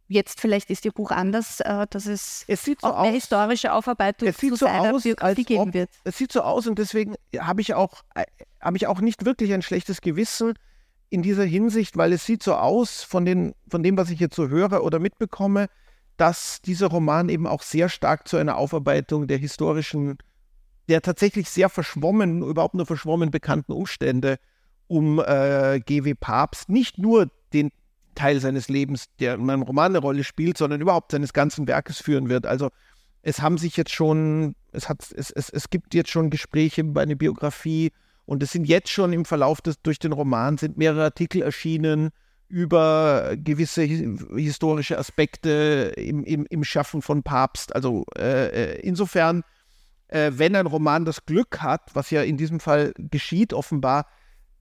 jetzt 0.07 0.41
vielleicht 0.41 0.69
ist 0.69 0.83
Ihr 0.85 0.91
Buch 0.91 1.11
anders, 1.11 1.59
äh, 1.61 1.85
dass 1.89 2.07
es, 2.07 2.43
es 2.47 2.63
sieht 2.63 2.81
so 2.81 2.87
aus, 2.87 3.05
eine 3.05 3.13
historische 3.13 3.71
Aufarbeitung 3.71 4.27
es 4.27 4.37
sieht 4.37 4.51
zu 4.51 4.57
so 4.57 4.67
aus, 4.67 5.03
Biografie 5.03 5.43
geben 5.43 5.73
wird. 5.73 5.89
Es 6.03 6.17
sieht 6.17 6.31
so 6.31 6.41
aus 6.41 6.67
und 6.67 6.79
deswegen 6.79 7.15
habe 7.37 7.61
ich 7.61 7.73
auch 7.73 8.01
äh, 8.15 8.25
habe 8.61 8.77
ich 8.77 8.87
auch 8.87 8.99
nicht 8.99 9.25
wirklich 9.25 9.53
ein 9.53 9.61
schlechtes 9.61 10.01
Gewissen, 10.01 10.53
in 11.09 11.21
dieser 11.21 11.45
Hinsicht, 11.45 11.97
weil 11.97 12.13
es 12.13 12.25
sieht 12.25 12.43
so 12.43 12.55
aus, 12.55 13.03
von, 13.03 13.25
den, 13.25 13.53
von 13.67 13.83
dem, 13.83 13.97
was 13.97 14.09
ich 14.09 14.19
jetzt 14.19 14.35
so 14.35 14.49
höre 14.49 14.83
oder 14.83 14.99
mitbekomme, 14.99 15.67
dass 16.17 16.61
dieser 16.61 16.87
Roman 16.87 17.29
eben 17.29 17.47
auch 17.47 17.61
sehr 17.61 17.89
stark 17.89 18.27
zu 18.27 18.37
einer 18.37 18.57
Aufarbeitung 18.57 19.27
der 19.27 19.37
historischen, 19.37 20.17
der 20.87 21.01
tatsächlich 21.01 21.49
sehr 21.49 21.69
verschwommen, 21.69 22.41
überhaupt 22.41 22.75
nur 22.75 22.85
verschwommen 22.85 23.31
bekannten 23.31 23.71
Umstände 23.71 24.37
um 24.87 25.19
äh, 25.19 25.79
G.W. 25.79 26.13
Papst, 26.15 26.69
nicht 26.69 26.97
nur 26.97 27.29
den 27.53 27.71
Teil 28.13 28.39
seines 28.39 28.69
Lebens, 28.69 29.05
der 29.19 29.35
in 29.35 29.45
meinem 29.45 29.63
Roman 29.63 29.91
eine 29.91 29.99
Rolle 29.99 30.23
spielt, 30.23 30.57
sondern 30.57 30.79
überhaupt 30.79 31.11
seines 31.11 31.33
ganzen 31.33 31.67
Werkes 31.67 31.99
führen 31.99 32.29
wird. 32.29 32.45
Also 32.45 32.69
es 33.21 33.41
haben 33.41 33.57
sich 33.57 33.75
jetzt 33.75 33.93
schon, 33.93 34.55
es, 34.71 34.87
hat, 34.87 35.11
es, 35.11 35.31
es, 35.31 35.49
es 35.49 35.69
gibt 35.69 35.93
jetzt 35.93 36.11
schon 36.11 36.29
Gespräche 36.29 36.81
über 36.81 37.01
eine 37.01 37.15
Biografie 37.15 37.91
und 38.25 38.41
es 38.43 38.51
sind 38.51 38.65
jetzt 38.65 38.89
schon 38.89 39.13
im 39.13 39.25
Verlauf 39.25 39.61
des, 39.61 39.81
durch 39.81 39.99
den 39.99 40.11
Roman 40.11 40.57
sind 40.57 40.77
mehrere 40.77 41.03
Artikel 41.03 41.41
erschienen 41.41 42.11
über 42.47 43.35
gewisse 43.37 43.83
historische 43.83 44.97
Aspekte 44.97 45.93
im, 45.97 46.23
im, 46.23 46.45
im 46.49 46.63
Schaffen 46.63 47.01
von 47.01 47.23
Papst. 47.23 47.75
Also 47.75 48.05
äh, 48.17 48.75
äh, 48.75 48.79
insofern, 48.81 49.43
äh, 50.07 50.31
wenn 50.35 50.55
ein 50.55 50.67
Roman 50.67 51.05
das 51.05 51.25
Glück 51.25 51.61
hat, 51.61 51.91
was 51.93 52.11
ja 52.11 52.21
in 52.21 52.37
diesem 52.37 52.59
Fall 52.59 52.93
geschieht, 52.97 53.53
offenbar 53.53 54.07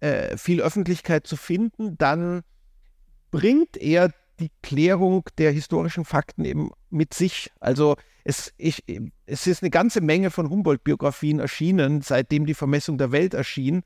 äh, 0.00 0.36
viel 0.36 0.62
Öffentlichkeit 0.62 1.26
zu 1.26 1.36
finden, 1.36 1.96
dann 1.98 2.42
bringt 3.30 3.76
er 3.76 4.10
die 4.40 4.50
Klärung 4.62 5.24
der 5.38 5.52
historischen 5.52 6.04
Fakten 6.04 6.44
eben 6.44 6.70
mit 6.90 7.14
sich. 7.14 7.52
Also 7.60 7.96
es, 8.25 8.53
ich, 8.57 8.83
es 9.27 9.47
ist 9.47 9.62
eine 9.62 9.70
ganze 9.70 10.01
Menge 10.01 10.31
von 10.31 10.49
Humboldt-Biografien 10.49 11.39
erschienen, 11.39 12.01
seitdem 12.01 12.47
die 12.47 12.55
Vermessung 12.55 12.97
der 12.97 13.12
Welt 13.12 13.35
erschien. 13.35 13.83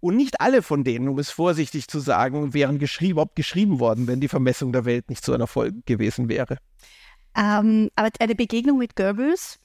Und 0.00 0.16
nicht 0.16 0.40
alle 0.40 0.62
von 0.62 0.84
denen, 0.84 1.08
um 1.08 1.18
es 1.18 1.30
vorsichtig 1.30 1.88
zu 1.88 1.98
sagen, 1.98 2.54
wären 2.54 2.78
geschrieben, 2.78 3.12
überhaupt 3.12 3.34
geschrieben 3.34 3.80
worden, 3.80 4.06
wenn 4.06 4.20
die 4.20 4.28
Vermessung 4.28 4.72
der 4.72 4.84
Welt 4.84 5.08
nicht 5.08 5.24
so 5.24 5.32
ein 5.32 5.40
Erfolg 5.40 5.74
gewesen 5.86 6.28
wäre. 6.28 6.58
Ähm, 7.34 7.88
aber 7.96 8.10
eine 8.20 8.34
Begegnung 8.34 8.78
mit 8.78 8.94
Goebbels 8.94 9.58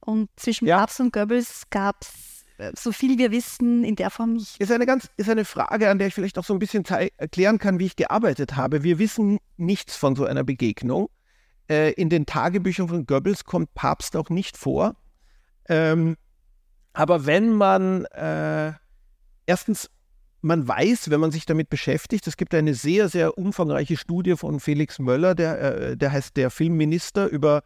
und 0.00 0.28
zwischen 0.36 0.66
ja. 0.66 0.78
Papst 0.78 1.00
und 1.00 1.12
Goebbels 1.12 1.64
gab 1.70 2.02
es, 2.02 2.44
äh, 2.58 2.70
so 2.76 2.92
viel 2.92 3.18
wir 3.18 3.32
wissen, 3.32 3.82
in 3.82 3.96
der 3.96 4.10
Form 4.10 4.34
nicht. 4.34 4.60
Ist 4.60 4.70
eine 4.70 4.86
ganz, 4.86 5.08
ist 5.16 5.28
eine 5.28 5.44
Frage, 5.44 5.90
an 5.90 5.98
der 5.98 6.08
ich 6.08 6.14
vielleicht 6.14 6.38
auch 6.38 6.44
so 6.44 6.52
ein 6.52 6.60
bisschen 6.60 6.84
erklären 6.84 7.58
kann, 7.58 7.80
wie 7.80 7.86
ich 7.86 7.96
gearbeitet 7.96 8.56
habe. 8.56 8.84
Wir 8.84 8.98
wissen 9.00 9.38
nichts 9.56 9.96
von 9.96 10.14
so 10.14 10.24
einer 10.24 10.44
Begegnung. 10.44 11.08
Äh, 11.70 11.92
in 11.92 12.08
den 12.08 12.26
Tagebüchern 12.26 12.88
von 12.88 13.06
Goebbels 13.06 13.44
kommt 13.44 13.72
Papst 13.74 14.16
auch 14.16 14.28
nicht 14.28 14.56
vor. 14.56 14.96
Ähm, 15.68 16.16
aber 16.92 17.26
wenn 17.26 17.52
man 17.52 18.06
äh, 18.06 18.72
erstens, 19.46 19.88
man 20.40 20.66
weiß, 20.66 21.10
wenn 21.10 21.20
man 21.20 21.30
sich 21.30 21.46
damit 21.46 21.70
beschäftigt, 21.70 22.26
es 22.26 22.36
gibt 22.36 22.56
eine 22.56 22.74
sehr, 22.74 23.08
sehr 23.08 23.38
umfangreiche 23.38 23.96
Studie 23.96 24.36
von 24.36 24.58
Felix 24.58 24.98
Möller, 24.98 25.36
der, 25.36 25.60
äh, 25.60 25.96
der 25.96 26.10
heißt 26.10 26.36
der 26.36 26.50
Filmminister, 26.50 27.28
über 27.28 27.62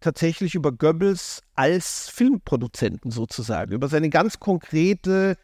tatsächlich 0.00 0.56
über 0.56 0.72
Goebbels 0.72 1.40
als 1.54 2.08
Filmproduzenten 2.08 3.12
sozusagen, 3.12 3.72
über 3.72 3.86
seine 3.86 4.10
ganz 4.10 4.40
konkrete, 4.40 5.36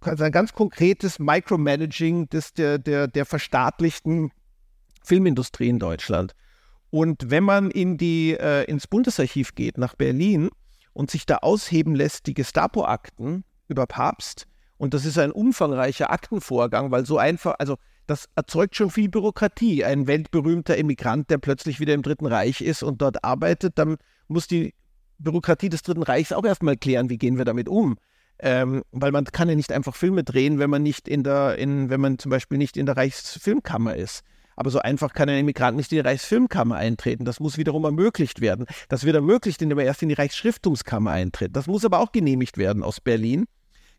sein 0.00 0.32
ganz 0.32 0.52
konkretes 0.52 1.20
Micromanaging 1.20 2.28
des, 2.28 2.54
der, 2.54 2.78
der, 2.78 3.06
der 3.06 3.24
verstaatlichten 3.24 4.32
Filmindustrie 5.04 5.68
in 5.68 5.78
Deutschland. 5.78 6.34
Und 6.90 7.30
wenn 7.30 7.44
man 7.44 7.70
in 7.70 7.96
die, 7.96 8.32
äh, 8.32 8.64
ins 8.64 8.86
Bundesarchiv 8.86 9.54
geht, 9.54 9.78
nach 9.78 9.94
Berlin, 9.94 10.50
und 10.92 11.10
sich 11.10 11.24
da 11.24 11.36
ausheben 11.36 11.94
lässt, 11.94 12.26
die 12.26 12.34
Gestapo-Akten 12.34 13.44
über 13.68 13.86
Papst, 13.86 14.46
und 14.76 14.94
das 14.94 15.04
ist 15.04 15.18
ein 15.18 15.30
umfangreicher 15.30 16.10
Aktenvorgang, 16.10 16.90
weil 16.90 17.04
so 17.04 17.18
einfach, 17.18 17.54
also 17.58 17.76
das 18.06 18.28
erzeugt 18.34 18.74
schon 18.76 18.90
viel 18.90 19.08
Bürokratie. 19.08 19.84
Ein 19.84 20.06
weltberühmter 20.06 20.76
Emigrant, 20.76 21.30
der 21.30 21.38
plötzlich 21.38 21.78
wieder 21.78 21.94
im 21.94 22.02
Dritten 22.02 22.26
Reich 22.26 22.60
ist 22.60 22.82
und 22.82 23.00
dort 23.02 23.22
arbeitet, 23.22 23.78
dann 23.78 23.98
muss 24.26 24.48
die 24.48 24.74
Bürokratie 25.18 25.68
des 25.68 25.82
Dritten 25.82 26.02
Reichs 26.02 26.32
auch 26.32 26.44
erstmal 26.44 26.76
klären, 26.76 27.10
wie 27.10 27.18
gehen 27.18 27.38
wir 27.38 27.44
damit 27.44 27.68
um. 27.68 27.98
Ähm, 28.38 28.82
weil 28.90 29.12
man 29.12 29.24
kann 29.26 29.50
ja 29.50 29.54
nicht 29.54 29.70
einfach 29.70 29.94
Filme 29.94 30.24
drehen, 30.24 30.58
wenn 30.58 30.70
man 30.70 30.82
nicht 30.82 31.08
in 31.08 31.22
der, 31.22 31.58
in, 31.58 31.90
wenn 31.90 32.00
man 32.00 32.18
zum 32.18 32.30
Beispiel 32.30 32.56
nicht 32.56 32.78
in 32.78 32.86
der 32.86 32.96
Reichsfilmkammer 32.96 33.94
ist. 33.94 34.22
Aber 34.60 34.68
so 34.68 34.78
einfach 34.78 35.14
kann 35.14 35.30
ein 35.30 35.38
Emigrant 35.38 35.78
nicht 35.78 35.90
in 35.90 35.96
die 35.96 36.06
Reichsfilmkammer 36.06 36.76
eintreten. 36.76 37.24
Das 37.24 37.40
muss 37.40 37.56
wiederum 37.56 37.82
ermöglicht 37.84 38.42
werden. 38.42 38.66
Das 38.90 39.04
wird 39.04 39.16
ermöglicht, 39.16 39.62
indem 39.62 39.78
er 39.78 39.86
erst 39.86 40.02
in 40.02 40.10
die 40.10 40.14
Reichsschriftungskammer 40.14 41.12
eintritt. 41.12 41.56
Das 41.56 41.66
muss 41.66 41.82
aber 41.86 41.98
auch 41.98 42.12
genehmigt 42.12 42.58
werden 42.58 42.82
aus 42.82 43.00
Berlin. 43.00 43.46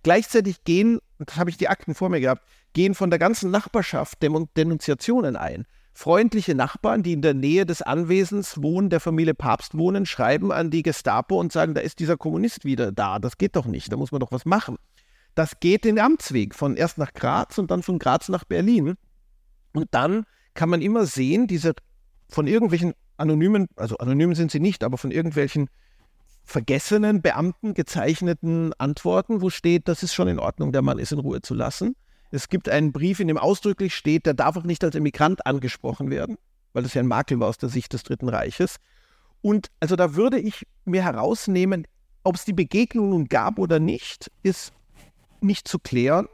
Gleichzeitig 0.03 0.63
gehen, 0.63 0.99
das 1.17 1.37
habe 1.37 1.49
ich 1.49 1.57
die 1.57 1.67
Akten 1.67 1.95
vor 1.95 2.09
mir 2.09 2.21
gehabt, 2.21 2.47
gehen 2.73 2.93
von 2.93 3.09
der 3.09 3.17
ganzen 3.17 3.49
Nachbarschaft 3.49 4.21
Denunziationen 4.21 5.35
ein. 5.35 5.65
Freundliche 5.95 6.53
Nachbarn, 6.53 7.01
die 7.01 7.13
in 7.13 7.23
der 7.23 7.33
Nähe 7.33 7.65
des 7.65 7.81
Anwesens 7.81 8.61
wohnen, 8.61 8.91
der 8.91 8.99
Familie 8.99 9.33
Papst 9.33 9.75
wohnen, 9.75 10.05
schreiben 10.05 10.51
an 10.51 10.69
die 10.69 10.83
Gestapo 10.83 11.39
und 11.39 11.51
sagen, 11.51 11.73
da 11.73 11.81
ist 11.81 11.97
dieser 11.97 12.17
Kommunist 12.17 12.65
wieder 12.65 12.91
da. 12.91 13.17
Das 13.17 13.39
geht 13.39 13.55
doch 13.55 13.65
nicht, 13.65 13.91
da 13.91 13.97
muss 13.97 14.11
man 14.11 14.19
doch 14.19 14.31
was 14.31 14.45
machen. 14.45 14.75
Das 15.33 15.59
geht 15.59 15.85
den 15.85 15.97
Amtsweg 15.97 16.53
von 16.53 16.77
erst 16.77 16.99
nach 16.99 17.13
Graz 17.13 17.57
und 17.57 17.71
dann 17.71 17.81
von 17.81 17.97
Graz 17.97 18.29
nach 18.29 18.43
Berlin. 18.43 18.93
Und 19.73 19.87
dann 19.89 20.25
kann 20.53 20.69
man 20.69 20.81
immer 20.81 21.05
sehen, 21.05 21.47
diese 21.47 21.73
von 22.29 22.47
irgendwelchen 22.47 22.93
anonymen, 23.17 23.67
also 23.75 23.97
anonym 23.97 24.35
sind 24.35 24.51
sie 24.51 24.59
nicht, 24.59 24.83
aber 24.83 24.97
von 24.97 25.11
irgendwelchen 25.11 25.69
vergessenen 26.43 27.21
Beamten 27.21 27.73
gezeichneten 27.73 28.73
Antworten, 28.77 29.41
wo 29.41 29.49
steht, 29.49 29.87
das 29.87 30.03
ist 30.03 30.13
schon 30.13 30.27
in 30.27 30.39
Ordnung, 30.39 30.71
der 30.71 30.81
Mann 30.81 30.99
ist 30.99 31.11
in 31.11 31.19
Ruhe 31.19 31.41
zu 31.41 31.53
lassen. 31.53 31.95
Es 32.31 32.49
gibt 32.49 32.69
einen 32.69 32.91
Brief, 32.91 33.19
in 33.19 33.27
dem 33.27 33.37
ausdrücklich 33.37 33.93
steht, 33.95 34.25
der 34.25 34.33
darf 34.33 34.57
auch 34.57 34.63
nicht 34.63 34.83
als 34.83 34.95
Emigrant 34.95 35.45
angesprochen 35.45 36.09
werden, 36.09 36.37
weil 36.73 36.83
das 36.83 36.93
ja 36.93 37.01
ein 37.01 37.07
Makel 37.07 37.39
war 37.39 37.49
aus 37.49 37.57
der 37.57 37.69
Sicht 37.69 37.93
des 37.93 38.03
Dritten 38.03 38.29
Reiches. 38.29 38.77
Und 39.41 39.67
also 39.79 39.95
da 39.95 40.15
würde 40.15 40.39
ich 40.39 40.65
mir 40.85 41.03
herausnehmen, 41.03 41.85
ob 42.23 42.35
es 42.35 42.45
die 42.45 42.53
Begegnung 42.53 43.09
nun 43.09 43.27
gab 43.27 43.59
oder 43.59 43.79
nicht, 43.79 44.31
ist 44.43 44.73
nicht 45.41 45.67
zu 45.67 45.79
klären. 45.79 46.27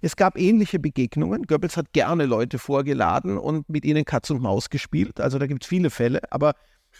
Es 0.00 0.16
gab 0.16 0.38
ähnliche 0.38 0.78
Begegnungen. 0.78 1.44
Goebbels 1.44 1.76
hat 1.76 1.92
gerne 1.92 2.26
Leute 2.26 2.58
vorgeladen 2.58 3.36
und 3.36 3.68
mit 3.68 3.84
ihnen 3.84 4.04
Katz 4.04 4.30
und 4.30 4.40
Maus 4.40 4.70
gespielt. 4.70 5.20
Also 5.20 5.38
da 5.38 5.46
gibt 5.46 5.64
es 5.64 5.68
viele 5.68 5.90
Fälle, 5.90 6.20
aber 6.30 6.54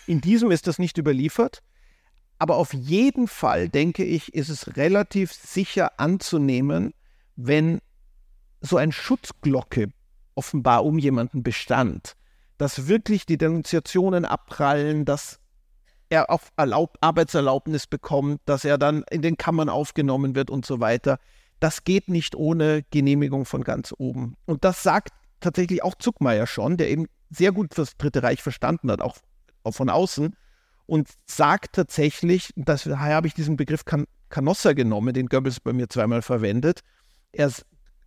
in 0.06 0.20
diesem 0.20 0.50
ist 0.50 0.66
das 0.66 0.78
nicht 0.78 0.98
überliefert. 0.98 1.62
Aber 2.38 2.56
auf 2.56 2.72
jeden 2.72 3.26
Fall, 3.26 3.68
denke 3.68 4.04
ich, 4.04 4.34
ist 4.34 4.48
es 4.48 4.76
relativ 4.76 5.32
sicher 5.32 5.98
anzunehmen, 5.98 6.94
wenn 7.36 7.80
so 8.60 8.76
ein 8.76 8.92
Schutzglocke 8.92 9.88
offenbar 10.34 10.84
um 10.84 10.98
jemanden 10.98 11.42
bestand, 11.42 12.14
dass 12.56 12.86
wirklich 12.86 13.26
die 13.26 13.38
Denunziationen 13.38 14.24
abprallen, 14.24 15.04
dass 15.04 15.40
er 16.10 16.30
auf 16.30 16.50
Erlaub 16.56 16.96
Arbeitserlaubnis 17.00 17.86
bekommt, 17.86 18.40
dass 18.44 18.64
er 18.64 18.78
dann 18.78 19.04
in 19.10 19.22
den 19.22 19.36
Kammern 19.36 19.68
aufgenommen 19.68 20.34
wird 20.34 20.50
und 20.50 20.64
so 20.64 20.80
weiter. 20.80 21.18
Das 21.60 21.84
geht 21.84 22.08
nicht 22.08 22.36
ohne 22.36 22.82
Genehmigung 22.90 23.44
von 23.44 23.64
ganz 23.64 23.94
oben. 23.96 24.36
Und 24.46 24.64
das 24.64 24.82
sagt 24.82 25.10
tatsächlich 25.40 25.82
auch 25.82 25.94
Zuckmeier 25.96 26.46
schon, 26.46 26.76
der 26.76 26.90
eben 26.90 27.06
sehr 27.30 27.52
gut 27.52 27.76
das 27.76 27.96
Dritte 27.96 28.22
Reich 28.22 28.42
verstanden 28.42 28.90
hat, 28.90 29.00
auch, 29.00 29.16
auch 29.62 29.72
von 29.72 29.90
außen 29.90 30.34
und 30.86 31.08
sagt 31.26 31.74
tatsächlich, 31.74 32.52
das, 32.56 32.84
daher 32.84 33.16
habe 33.16 33.26
ich 33.26 33.34
diesen 33.34 33.56
Begriff 33.56 33.84
kan 33.84 34.06
Canossa 34.30 34.72
genommen, 34.72 35.14
den 35.14 35.26
Goebbels 35.26 35.60
bei 35.60 35.72
mir 35.72 35.88
zweimal 35.88 36.22
verwendet. 36.22 36.80
Er 37.32 37.50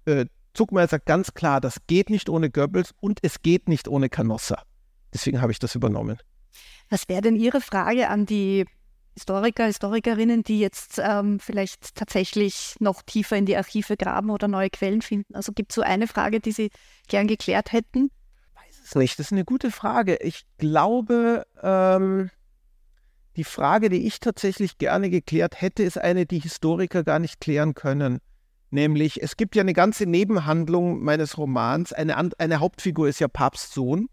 äh, 0.06 0.26
Zuckmeier 0.54 0.88
sagt 0.88 1.06
ganz 1.06 1.34
klar, 1.34 1.62
das 1.62 1.78
geht 1.88 2.10
nicht 2.10 2.30
ohne 2.30 2.50
Goebbels 2.50 2.92
und 3.00 3.20
es 3.22 3.42
geht 3.42 3.68
nicht 3.70 3.88
ohne 3.88 4.10
Canossa. 4.10 4.64
Deswegen 5.14 5.42
habe 5.42 5.52
ich 5.52 5.60
das 5.60 5.76
übernommen. 5.76 6.18
Was 6.90 7.08
wäre 7.08 7.22
denn 7.22 7.36
Ihre 7.36 7.62
Frage 7.62 8.10
an 8.10 8.26
die 8.26 8.66
Historiker, 9.22 9.66
Historikerinnen, 9.66 10.42
die 10.42 10.60
jetzt 10.60 11.00
ähm, 11.00 11.40
vielleicht 11.40 11.94
tatsächlich 11.94 12.76
noch 12.80 13.04
tiefer 13.04 13.38
in 13.38 13.46
die 13.46 13.56
Archive 13.56 13.96
graben 13.96 14.32
oder 14.32 14.48
neue 14.48 14.72
Quellen 14.72 15.04
finden? 15.04 15.36
Also 15.36 15.52
gibt 15.52 15.72
es 15.72 15.76
so 15.76 15.84
eine 15.84 16.08
Frage, 16.08 16.40
die 16.40 16.52
Sie 16.52 16.72
gern 17.08 17.28
geklärt 17.28 17.72
hätten? 17.72 18.10
Weiß 18.56 18.82
es 18.84 18.96
nicht. 18.96 19.20
Das 19.20 19.28
ist 19.28 19.32
eine 19.32 19.46
gute 19.46 19.70
Frage. 19.70 20.16
Ich 20.16 20.46
glaube, 20.58 21.46
ähm, 21.62 22.32
die 23.36 23.44
Frage, 23.44 23.90
die 23.90 24.08
ich 24.08 24.20
tatsächlich 24.20 24.80
gerne 24.80 25.12
geklärt 25.12 25.62
hätte, 25.62 25.84
ist 25.84 26.00
eine, 26.00 26.26
die 26.26 26.40
Historiker 26.40 27.04
gar 27.04 27.20
nicht 27.20 27.40
klären 27.40 27.76
können. 27.76 28.22
Nämlich, 28.72 29.22
es 29.22 29.38
gibt 29.38 29.56
ja 29.56 29.62
eine 29.62 29.74
ganze 29.74 30.08
Nebenhandlung 30.08 31.04
meines 31.04 31.38
Romans. 31.38 31.94
Eine, 31.94 32.18
eine 32.40 32.60
Hauptfigur 32.60 33.08
ist 33.08 33.20
ja 33.20 33.28
Papst 33.28 33.74
Sohn. 33.74 34.10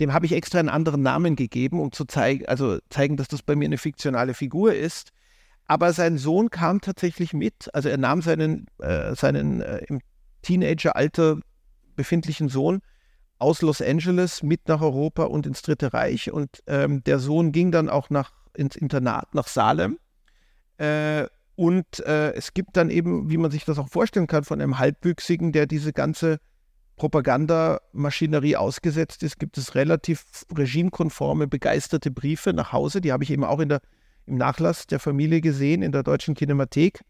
Dem 0.00 0.12
habe 0.12 0.26
ich 0.26 0.32
extra 0.32 0.58
einen 0.58 0.68
anderen 0.68 1.02
Namen 1.02 1.36
gegeben, 1.36 1.80
um 1.80 1.92
zu 1.92 2.04
zeigen, 2.04 2.46
also 2.46 2.78
zeigen, 2.88 3.16
dass 3.16 3.28
das 3.28 3.42
bei 3.42 3.56
mir 3.56 3.64
eine 3.64 3.78
fiktionale 3.78 4.34
Figur 4.34 4.74
ist. 4.74 5.10
Aber 5.66 5.92
sein 5.92 6.16
Sohn 6.18 6.50
kam 6.50 6.80
tatsächlich 6.80 7.34
mit. 7.34 7.68
Also 7.74 7.88
er 7.88 7.98
nahm 7.98 8.22
seinen, 8.22 8.66
äh, 8.78 9.14
seinen 9.14 9.60
äh, 9.60 9.78
im 9.88 10.00
Teenageralter 10.42 11.40
befindlichen 11.96 12.48
Sohn 12.48 12.80
aus 13.38 13.60
Los 13.60 13.82
Angeles 13.82 14.42
mit 14.42 14.68
nach 14.68 14.80
Europa 14.80 15.24
und 15.24 15.46
ins 15.46 15.62
Dritte 15.62 15.92
Reich. 15.92 16.32
Und 16.32 16.62
ähm, 16.66 17.04
der 17.04 17.18
Sohn 17.18 17.52
ging 17.52 17.70
dann 17.70 17.88
auch 17.88 18.10
nach 18.10 18.32
ins 18.54 18.76
Internat 18.76 19.34
nach 19.34 19.46
Salem. 19.46 19.98
Äh, 20.78 21.26
und 21.54 22.00
äh, 22.06 22.32
es 22.34 22.54
gibt 22.54 22.76
dann 22.76 22.88
eben, 22.88 23.30
wie 23.30 23.36
man 23.36 23.50
sich 23.50 23.64
das 23.64 23.78
auch 23.78 23.88
vorstellen 23.88 24.26
kann, 24.26 24.44
von 24.44 24.60
einem 24.60 24.78
Halbwüchsigen, 24.78 25.52
der 25.52 25.66
diese 25.66 25.92
ganze 25.92 26.38
Propagandamaschinerie 26.98 28.56
ausgesetzt 28.56 29.22
ist, 29.22 29.38
gibt 29.38 29.56
es 29.56 29.74
relativ 29.74 30.44
regimekonforme, 30.54 31.46
begeisterte 31.46 32.10
Briefe 32.10 32.52
nach 32.52 32.72
Hause. 32.72 33.00
Die 33.00 33.12
habe 33.12 33.24
ich 33.24 33.30
eben 33.30 33.44
auch 33.44 33.60
in 33.60 33.70
der, 33.70 33.80
im 34.26 34.36
Nachlass 34.36 34.86
der 34.86 35.00
Familie 35.00 35.40
gesehen, 35.40 35.80
in 35.80 35.92
der 35.92 36.02
deutschen 36.02 36.34
Kinemathek. 36.34 37.00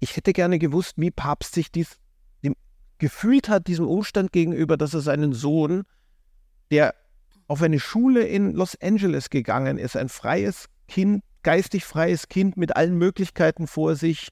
Ich 0.00 0.16
hätte 0.16 0.32
gerne 0.32 0.58
gewusst, 0.58 0.94
wie 0.96 1.10
Papst 1.10 1.54
sich 1.54 1.70
dies 1.70 1.98
dem, 2.42 2.54
gefühlt 2.98 3.48
hat, 3.48 3.66
diesem 3.66 3.86
Umstand 3.86 4.32
gegenüber, 4.32 4.76
dass 4.76 4.94
er 4.94 5.00
seinen 5.00 5.32
Sohn, 5.32 5.82
der 6.70 6.94
auf 7.48 7.60
eine 7.60 7.80
Schule 7.80 8.22
in 8.22 8.52
Los 8.52 8.80
Angeles 8.80 9.28
gegangen 9.28 9.76
ist, 9.76 9.96
ein 9.96 10.08
freies 10.08 10.68
Kind, 10.88 11.22
geistig 11.42 11.84
freies 11.84 12.28
Kind 12.28 12.56
mit 12.56 12.76
allen 12.76 12.96
Möglichkeiten 12.96 13.66
vor 13.66 13.96
sich, 13.96 14.28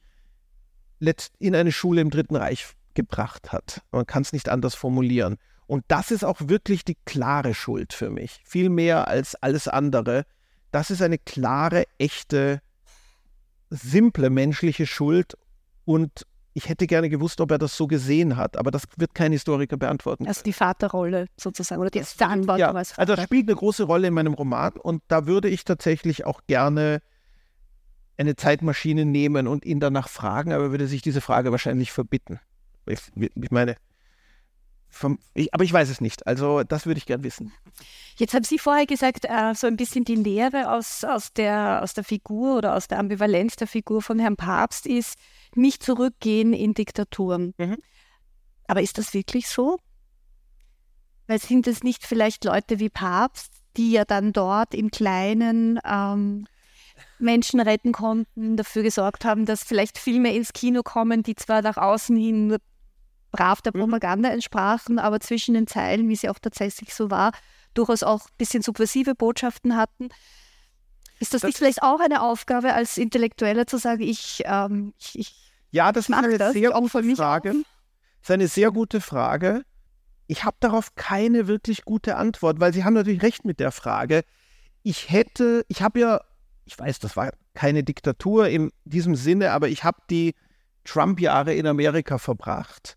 in 1.39 1.55
eine 1.55 1.72
Schule 1.72 2.01
im 2.01 2.11
Dritten 2.11 2.37
Reich 2.37 2.74
gebracht 2.95 3.53
hat. 3.53 3.82
Man 3.93 4.07
kann 4.07 4.22
es 4.22 4.32
nicht 4.32 4.49
anders 4.49 4.74
formulieren. 4.74 5.36
Und 5.66 5.84
das 5.88 6.11
ist 6.11 6.24
auch 6.24 6.41
wirklich 6.41 6.84
die 6.84 6.97
klare 7.05 7.55
Schuld 7.55 7.93
für 7.93 8.11
mich. 8.11 8.41
Viel 8.45 8.70
mehr 8.70 9.09
als 9.09 9.36
alles 9.36 9.68
andere. 9.68 10.24
Das 10.72 10.91
ist 10.91 11.01
eine 11.01 11.18
klare, 11.18 11.84
echte, 11.99 12.61
simple 13.70 14.30
menschliche 14.30 14.86
Schuld. 14.86 15.36
Und 15.84 16.26
ich 16.53 16.68
hätte 16.68 16.86
gerne 16.86 17.09
gewusst, 17.09 17.41
ob 17.41 17.51
er 17.53 17.59
das 17.59 17.76
so 17.76 17.86
gesehen 17.86 18.36
hat, 18.36 18.57
aber 18.57 18.70
das 18.70 18.82
wird 18.97 19.14
kein 19.14 19.32
Historiker 19.32 19.76
beantworten. 19.76 20.26
Also 20.26 20.43
die 20.43 20.53
Vaterrolle 20.53 21.26
sozusagen 21.36 21.80
oder 21.80 21.91
die 21.91 22.03
Verantwortung 22.03 22.59
ja, 22.59 22.72
als 22.72 22.91
Vater. 22.91 23.01
Also 23.01 23.16
das 23.16 23.24
spielt 23.24 23.49
eine 23.49 23.57
große 23.57 23.84
Rolle 23.84 24.09
in 24.09 24.14
meinem 24.14 24.34
Roman 24.34 24.72
und 24.72 25.03
da 25.09 25.26
würde 25.26 25.49
ich 25.49 25.64
tatsächlich 25.64 26.26
auch 26.26 26.41
gerne 26.47 27.01
eine 28.16 28.36
Zeitmaschine 28.36 29.05
nehmen 29.05 29.47
und 29.47 29.64
ihn 29.64 29.80
danach 29.80 30.09
fragen, 30.09 30.53
aber 30.53 30.72
würde 30.72 30.86
sich 30.86 31.03
diese 31.03 31.20
Frage 31.20 31.53
wahrscheinlich 31.53 31.93
verbitten. 31.93 32.41
Ich, 32.91 33.01
ich 33.16 33.51
meine, 33.51 33.76
vom, 34.91 35.18
ich, 35.34 35.55
aber 35.55 35.64
ich 35.64 35.72
weiß 35.72 35.88
es 35.88 36.01
nicht. 36.01 36.26
Also 36.26 36.64
das 36.64 36.84
würde 36.84 36.99
ich 36.99 37.07
gern 37.07 37.22
wissen. 37.22 37.53
Jetzt 38.16 38.34
haben 38.34 38.45
Sie 38.45 38.59
vorher 38.59 38.86
gesagt, 38.86 39.24
äh, 39.24 39.55
so 39.55 39.66
ein 39.66 39.76
bisschen 39.76 40.05
die 40.05 40.16
Lehre 40.16 40.72
aus, 40.72 41.05
aus, 41.05 41.32
der, 41.32 41.80
aus 41.82 41.95
der 41.95 42.05
Figur 42.05 42.59
oder 42.59 42.74
aus 42.74 42.88
der 42.88 42.99
Ambivalenz 42.99 43.57
der 43.57 43.68
Figur 43.68 44.03
von 44.03 44.18
Herrn 44.18 44.36
Papst 44.36 44.86
ist, 44.86 45.16
nicht 45.55 45.82
zurückgehen 45.82 46.53
in 46.53 46.74
Diktaturen. 46.74 47.55
Mhm. 47.57 47.78
Aber 48.66 48.82
ist 48.82 48.99
das 48.99 49.14
wirklich 49.14 49.49
so? 49.49 49.78
Weil 51.26 51.38
sind 51.38 51.66
es 51.66 51.82
nicht 51.82 52.05
vielleicht 52.05 52.45
Leute 52.45 52.80
wie 52.80 52.91
Papst, 52.91 53.53
die 53.76 53.93
ja 53.93 54.05
dann 54.05 54.32
dort 54.32 54.74
im 54.74 54.91
Kleinen 54.91 55.78
ähm, 55.84 56.47
Menschen 57.18 57.61
retten 57.61 57.93
konnten, 57.93 58.57
dafür 58.57 58.82
gesorgt 58.82 59.24
haben, 59.24 59.47
dass 59.47 59.62
vielleicht 59.62 59.99
Filme 59.99 60.34
ins 60.34 60.53
Kino 60.53 60.82
kommen, 60.82 61.22
die 61.22 61.36
zwar 61.36 61.62
nach 61.62 61.76
außen 61.76 62.16
hin 62.16 62.49
nur 62.49 62.59
brav 63.31 63.62
der 63.62 63.72
mhm. 63.74 63.81
Propaganda 63.81 64.31
entsprachen, 64.31 64.99
aber 64.99 65.20
zwischen 65.20 65.55
den 65.55 65.66
Zeilen, 65.66 66.09
wie 66.09 66.16
sie 66.16 66.28
auch 66.28 66.39
tatsächlich 66.39 66.95
so 66.95 67.11
war, 67.11 67.33
durchaus 67.74 68.03
auch 68.03 68.26
ein 68.26 68.35
bisschen 68.39 68.62
subversive 68.62 69.14
Botschaften 69.14 69.76
hatten. 69.76 70.09
Ist 71.20 71.35
das, 71.35 71.43
das 71.43 71.49
nicht 71.49 71.59
vielleicht 71.59 71.83
auch 71.83 72.01
eine 72.01 72.22
Aufgabe 72.22 72.72
als 72.74 72.97
Intellektueller 72.97 73.66
zu 73.66 73.78
sagen, 73.78 74.03
ich, 74.03 74.43
ähm, 74.47 74.95
ich, 74.99 75.18
ich 75.18 75.53
Ja, 75.70 75.93
das 75.93 76.09
ist 76.09 76.14
eine 76.14 76.39
das, 76.39 76.55
sehr 76.55 76.70
gute 76.70 77.16
Frage. 77.16 77.51
Das 77.51 78.28
ist 78.28 78.31
eine 78.31 78.49
sehr 78.49 78.70
gute 78.70 79.01
Frage. 79.01 79.64
Ich 80.26 80.45
habe 80.45 80.57
darauf 80.61 80.95
keine 80.95 81.47
wirklich 81.47 81.85
gute 81.85 82.16
Antwort, 82.16 82.61
weil 82.61 82.72
Sie 82.72 82.85
haben 82.85 82.95
natürlich 82.95 83.22
recht 83.22 83.45
mit 83.45 83.61
der 83.61 83.72
Frage. 83.72 84.22
Ich 84.83 85.11
hätte, 85.11 85.64
ich 85.68 85.83
habe 85.83 86.01
ja, 86.01 86.20
ich 86.64 86.78
weiß, 86.78 87.01
das 87.01 87.16
war 87.16 87.33
keine 87.55 87.83
Diktatur 87.83 88.49
in 88.49 88.70
diesem 88.85 89.14
Sinne, 89.14 89.51
aber 89.53 89.68
ich 89.68 89.85
habe 89.85 89.99
die 90.09 90.35
Trump-Jahre 90.85 91.55
in 91.55 91.66
Amerika 91.66 92.18
verbracht. 92.18 92.97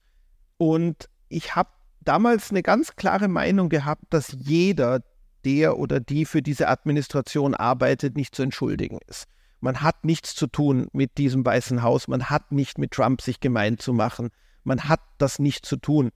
Und 0.64 1.10
ich 1.28 1.58
habe 1.58 1.72
damals 2.00 2.50
eine 2.50 2.64
ganz 2.64 2.96
klare 2.96 3.28
Meinung 3.28 3.68
gehabt, 3.68 4.06
dass 4.12 4.34
jeder, 4.40 5.04
der 5.44 5.78
oder 5.78 6.00
die 6.00 6.24
für 6.24 6.42
diese 6.42 6.70
Administration 6.70 7.54
arbeitet, 7.54 8.16
nicht 8.16 8.34
zu 8.34 8.44
entschuldigen 8.44 9.00
ist. 9.08 9.26
Man 9.60 9.82
hat 9.82 10.06
nichts 10.06 10.36
zu 10.36 10.48
tun 10.48 10.88
mit 10.94 11.18
diesem 11.18 11.46
Weißen 11.46 11.84
Haus, 11.84 12.08
man 12.08 12.30
hat 12.30 12.54
nicht 12.54 12.78
mit 12.78 12.92
Trump 12.92 13.22
sich 13.22 13.42
gemein 13.42 13.78
zu 13.78 13.92
machen, 13.92 14.30
man 14.64 14.88
hat 14.88 15.02
das 15.18 15.38
nicht 15.38 15.66
zu 15.66 15.76
tun. 15.76 16.12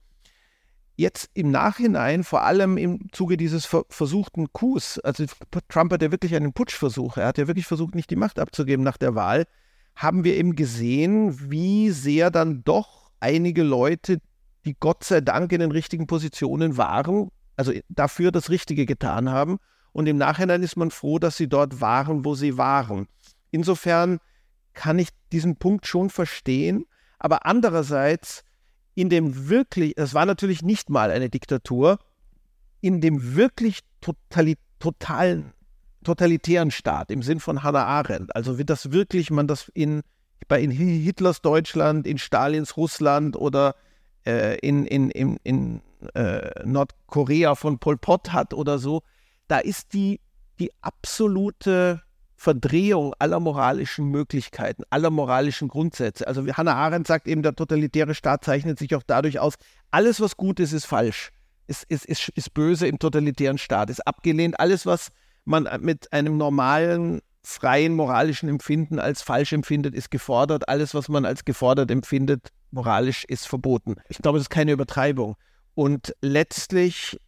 Jetzt 0.96 1.28
im 1.34 1.50
Nachhinein, 1.50 2.24
vor 2.24 2.42
allem 2.42 2.78
im 2.78 3.12
Zuge 3.12 3.36
dieses 3.36 3.66
ver 3.66 3.84
versuchten 3.90 4.50
Coups, 4.54 4.98
also 5.00 5.26
Trump 5.68 5.92
hat 5.92 6.00
ja 6.00 6.10
wirklich 6.10 6.34
einen 6.34 6.54
Putschversuch, 6.54 7.18
er 7.18 7.26
hat 7.26 7.36
ja 7.36 7.48
wirklich 7.48 7.66
versucht, 7.66 7.94
nicht 7.94 8.08
die 8.08 8.16
Macht 8.16 8.38
abzugeben 8.38 8.82
nach 8.82 8.96
der 8.96 9.14
Wahl, 9.14 9.44
haben 9.94 10.24
wir 10.24 10.36
eben 10.36 10.56
gesehen, 10.56 11.50
wie 11.50 11.90
sehr 11.90 12.30
dann 12.30 12.64
doch 12.64 13.10
einige 13.20 13.62
Leute, 13.62 14.20
die 14.64 14.76
Gott 14.78 15.04
sei 15.04 15.20
Dank 15.20 15.52
in 15.52 15.60
den 15.60 15.70
richtigen 15.70 16.06
Positionen 16.06 16.76
waren, 16.76 17.30
also 17.56 17.72
dafür 17.88 18.32
das 18.32 18.50
Richtige 18.50 18.86
getan 18.86 19.30
haben. 19.30 19.58
Und 19.92 20.06
im 20.06 20.16
Nachhinein 20.16 20.62
ist 20.62 20.76
man 20.76 20.90
froh, 20.90 21.18
dass 21.18 21.36
sie 21.36 21.48
dort 21.48 21.80
waren, 21.80 22.24
wo 22.24 22.34
sie 22.34 22.56
waren. 22.56 23.08
Insofern 23.50 24.18
kann 24.74 24.98
ich 24.98 25.08
diesen 25.32 25.56
Punkt 25.56 25.86
schon 25.86 26.10
verstehen. 26.10 26.86
Aber 27.18 27.46
andererseits, 27.46 28.44
in 28.94 29.08
dem 29.08 29.48
wirklich, 29.48 29.94
es 29.96 30.14
war 30.14 30.26
natürlich 30.26 30.62
nicht 30.62 30.88
mal 30.90 31.10
eine 31.10 31.30
Diktatur, 31.30 31.98
in 32.80 33.00
dem 33.00 33.34
wirklich 33.34 33.80
totali 34.00 34.56
totalen, 34.78 35.52
totalitären 36.04 36.70
Staat 36.70 37.10
im 37.10 37.22
Sinn 37.22 37.40
von 37.40 37.64
Hannah 37.64 37.86
Arendt, 37.86 38.34
also 38.36 38.58
wird 38.58 38.70
das 38.70 38.92
wirklich 38.92 39.30
man 39.32 39.48
das 39.48 39.68
in, 39.74 40.02
in 40.48 40.70
Hitlers 40.70 41.42
Deutschland, 41.42 42.06
in 42.06 42.18
Stalins 42.18 42.76
Russland 42.76 43.36
oder 43.36 43.74
äh, 44.26 44.58
in, 44.58 44.86
in, 44.86 45.10
in, 45.10 45.38
in 45.42 45.80
äh, 46.14 46.50
Nordkorea 46.64 47.54
von 47.54 47.78
Pol 47.78 47.96
Pot 47.96 48.32
hat 48.32 48.54
oder 48.54 48.78
so, 48.78 49.02
da 49.48 49.58
ist 49.58 49.92
die, 49.92 50.20
die 50.58 50.70
absolute 50.82 52.02
Verdrehung 52.36 53.14
aller 53.18 53.40
moralischen 53.40 54.06
Möglichkeiten, 54.10 54.84
aller 54.90 55.10
moralischen 55.10 55.66
Grundsätze. 55.66 56.26
Also 56.28 56.46
wie 56.46 56.52
Hannah 56.52 56.74
Arendt 56.74 57.08
sagt 57.08 57.26
eben, 57.26 57.42
der 57.42 57.56
totalitäre 57.56 58.14
Staat 58.14 58.44
zeichnet 58.44 58.78
sich 58.78 58.94
auch 58.94 59.02
dadurch 59.04 59.40
aus, 59.40 59.54
alles, 59.90 60.20
was 60.20 60.36
gut 60.36 60.60
ist, 60.60 60.72
ist 60.72 60.86
falsch, 60.86 61.32
ist, 61.66 61.84
ist, 61.88 62.04
ist, 62.04 62.28
ist 62.28 62.54
böse 62.54 62.86
im 62.86 63.00
totalitären 63.00 63.58
Staat, 63.58 63.90
ist 63.90 64.06
abgelehnt. 64.06 64.60
Alles, 64.60 64.86
was 64.86 65.08
man 65.44 65.68
mit 65.80 66.12
einem 66.12 66.36
normalen, 66.36 67.20
freien 67.42 67.94
moralischen 67.94 68.48
Empfinden 68.48 69.00
als 69.00 69.22
falsch 69.22 69.52
empfindet, 69.52 69.94
ist 69.94 70.10
gefordert. 70.10 70.68
Alles, 70.68 70.94
was 70.94 71.08
man 71.08 71.24
als 71.24 71.44
gefordert 71.44 71.90
empfindet, 71.90 72.50
moralisch 72.70 73.24
ist 73.24 73.46
verboten. 73.46 73.96
Ich 74.08 74.18
glaube, 74.18 74.38
das 74.38 74.44
ist 74.44 74.50
keine 74.50 74.72
Übertreibung. 74.72 75.36
Und 75.74 76.14
letztlich 76.20 77.18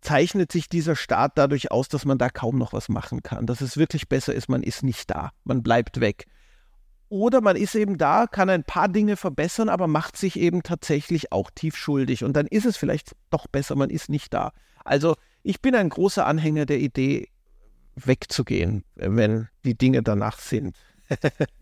zeichnet 0.00 0.52
sich 0.52 0.68
dieser 0.68 0.96
Staat 0.96 1.32
dadurch 1.36 1.70
aus, 1.70 1.88
dass 1.88 2.04
man 2.04 2.18
da 2.18 2.28
kaum 2.28 2.58
noch 2.58 2.72
was 2.72 2.88
machen 2.88 3.22
kann. 3.22 3.46
Dass 3.46 3.60
es 3.60 3.76
wirklich 3.76 4.08
besser 4.08 4.34
ist, 4.34 4.48
man 4.48 4.62
ist 4.62 4.82
nicht 4.82 5.10
da, 5.10 5.30
man 5.44 5.62
bleibt 5.62 6.00
weg. 6.00 6.26
Oder 7.08 7.40
man 7.40 7.56
ist 7.56 7.74
eben 7.74 7.98
da, 7.98 8.26
kann 8.26 8.48
ein 8.48 8.64
paar 8.64 8.88
Dinge 8.88 9.16
verbessern, 9.16 9.68
aber 9.68 9.86
macht 9.86 10.16
sich 10.16 10.38
eben 10.38 10.62
tatsächlich 10.62 11.30
auch 11.30 11.50
tief 11.54 11.76
schuldig. 11.76 12.24
Und 12.24 12.34
dann 12.34 12.46
ist 12.46 12.64
es 12.64 12.76
vielleicht 12.76 13.14
doch 13.30 13.46
besser, 13.46 13.76
man 13.76 13.90
ist 13.90 14.08
nicht 14.08 14.32
da. 14.32 14.52
Also 14.84 15.16
ich 15.42 15.60
bin 15.60 15.74
ein 15.74 15.90
großer 15.90 16.26
Anhänger 16.26 16.66
der 16.66 16.78
Idee, 16.78 17.28
wegzugehen, 17.94 18.84
wenn 18.94 19.48
die 19.64 19.76
Dinge 19.76 20.02
danach 20.02 20.38
sind. 20.38 20.76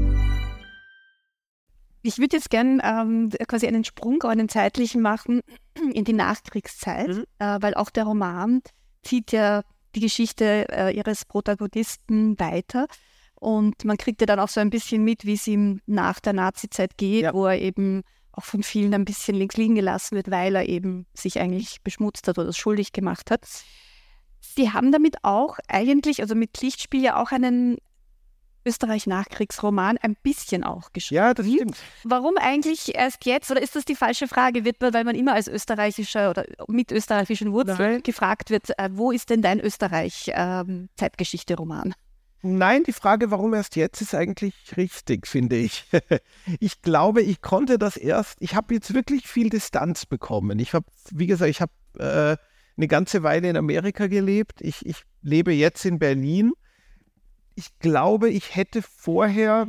Ich 2.03 2.17
würde 2.17 2.37
jetzt 2.37 2.49
gern 2.49 2.81
ähm, 2.83 3.29
quasi 3.47 3.67
einen 3.67 3.83
Sprung, 3.83 4.21
einen 4.23 4.49
zeitlichen 4.49 5.01
machen 5.01 5.41
in 5.93 6.03
die 6.03 6.13
Nachkriegszeit, 6.13 7.09
mhm. 7.09 7.25
äh, 7.39 7.57
weil 7.61 7.73
auch 7.75 7.89
der 7.89 8.05
Roman 8.05 8.61
zieht 9.03 9.31
ja 9.31 9.63
die 9.95 9.99
Geschichte 9.99 10.67
äh, 10.69 10.95
ihres 10.95 11.25
Protagonisten 11.25 12.39
weiter. 12.39 12.87
Und 13.35 13.85
man 13.85 13.97
kriegt 13.97 14.21
ja 14.21 14.27
dann 14.27 14.39
auch 14.39 14.49
so 14.49 14.59
ein 14.61 14.69
bisschen 14.69 15.03
mit, 15.03 15.25
wie 15.25 15.33
es 15.33 15.47
ihm 15.47 15.81
nach 15.85 16.19
der 16.19 16.33
Nazizeit 16.33 16.97
geht, 16.97 17.23
ja. 17.23 17.33
wo 17.33 17.47
er 17.47 17.59
eben 17.59 18.03
auch 18.33 18.43
von 18.43 18.63
vielen 18.63 18.93
ein 18.93 19.05
bisschen 19.05 19.35
links 19.35 19.57
liegen 19.57 19.75
gelassen 19.75 20.15
wird, 20.15 20.31
weil 20.31 20.55
er 20.55 20.69
eben 20.69 21.05
sich 21.13 21.39
eigentlich 21.39 21.81
beschmutzt 21.81 22.27
hat 22.27 22.37
oder 22.37 22.53
schuldig 22.53 22.93
gemacht 22.93 23.31
hat. 23.31 23.47
Sie 24.39 24.71
haben 24.71 24.91
damit 24.91 25.17
auch 25.23 25.57
eigentlich, 25.67 26.21
also 26.21 26.35
mit 26.35 26.61
Lichtspiel 26.61 27.03
ja 27.03 27.21
auch 27.21 27.31
einen 27.31 27.77
Österreich-Nachkriegsroman 28.65 29.97
ein 29.97 30.15
bisschen 30.21 30.63
auch 30.63 30.93
geschrieben. 30.93 31.17
Ja, 31.17 31.33
das 31.33 31.47
stimmt. 31.47 31.77
Warum 32.03 32.37
eigentlich 32.37 32.93
erst 32.95 33.25
jetzt? 33.25 33.49
Oder 33.51 33.61
ist 33.61 33.75
das 33.75 33.83
die 33.85 33.95
falsche 33.95 34.27
Frage? 34.27 34.65
Wird 34.65 34.81
man, 34.81 34.93
weil 34.93 35.03
man 35.03 35.15
immer 35.15 35.33
als 35.33 35.47
österreichischer 35.47 36.29
oder 36.29 36.45
mit 36.67 36.91
österreichischen 36.91 37.53
Wurzeln 37.53 37.77
Nein. 37.77 38.03
gefragt 38.03 38.49
wird, 38.49 38.77
äh, 38.77 38.89
wo 38.91 39.11
ist 39.11 39.29
denn 39.29 39.41
dein 39.41 39.59
Österreich-Zeitgeschichte-Roman? 39.59 41.87
Ähm, 41.87 41.93
Nein, 42.43 42.83
die 42.83 42.93
Frage, 42.93 43.29
warum 43.29 43.53
erst 43.53 43.75
jetzt, 43.75 44.01
ist 44.01 44.15
eigentlich 44.15 44.55
richtig, 44.75 45.27
finde 45.27 45.57
ich. 45.57 45.85
ich 46.59 46.81
glaube, 46.81 47.21
ich 47.21 47.41
konnte 47.41 47.77
das 47.77 47.97
erst, 47.97 48.41
ich 48.41 48.55
habe 48.55 48.73
jetzt 48.73 48.95
wirklich 48.95 49.27
viel 49.27 49.49
Distanz 49.49 50.07
bekommen. 50.07 50.57
Ich 50.57 50.73
habe, 50.73 50.85
wie 51.11 51.27
gesagt, 51.27 51.51
ich 51.51 51.61
habe 51.61 51.71
äh, 51.99 52.35
eine 52.77 52.87
ganze 52.87 53.21
Weile 53.21 53.49
in 53.49 53.57
Amerika 53.57 54.07
gelebt. 54.07 54.61
Ich, 54.61 54.83
ich 54.85 55.03
lebe 55.21 55.51
jetzt 55.51 55.85
in 55.85 55.99
Berlin 55.99 56.53
ich 57.55 57.77
glaube, 57.79 58.29
ich 58.29 58.55
hätte 58.55 58.81
vorher 58.81 59.67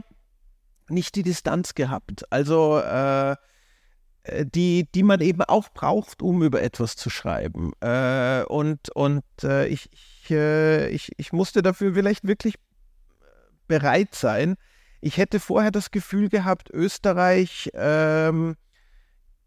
nicht 0.89 1.15
die 1.15 1.23
Distanz 1.23 1.75
gehabt. 1.75 2.25
Also 2.31 2.79
äh, 2.79 3.37
äh, 4.25 4.47
die, 4.47 4.89
die 4.95 5.03
man 5.03 5.21
eben 5.21 5.43
auch 5.43 5.69
braucht, 5.71 6.23
um 6.23 6.43
über 6.43 6.63
etwas 6.63 6.97
zu 6.97 7.11
schreiben. 7.11 7.73
Äh, 7.81 8.45
und 8.45 8.91
und 8.91 9.25
äh, 9.43 9.67
ich, 9.67 9.91
ich, 9.93 10.31
äh, 10.31 10.89
ich, 10.89 11.33
musste 11.33 11.63
dafür 11.63 11.95
vielleicht 11.95 12.27
wirklich 12.27 12.55
bereit 13.67 14.15
sein. 14.15 14.57
Ich 15.01 15.17
hätte 15.17 15.41
vorher 15.41 15.73
das 15.73 15.91
Gefühl 15.91 16.29
gehabt, 16.29 16.71
Österreich 16.71 17.71
ähm, 17.75 18.57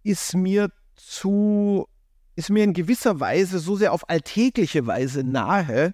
ist 0.03 0.35
mir 0.35 0.69
zu, 0.95 1.87
ist 2.35 2.49
mir 2.49 2.65
in 2.65 2.73
gewisser 2.73 3.19
Weise 3.21 3.59
so 3.59 3.77
sehr 3.77 3.93
auf 3.93 4.09
alltägliche 4.09 4.85
Weise 4.85 5.23
nahe, 5.23 5.93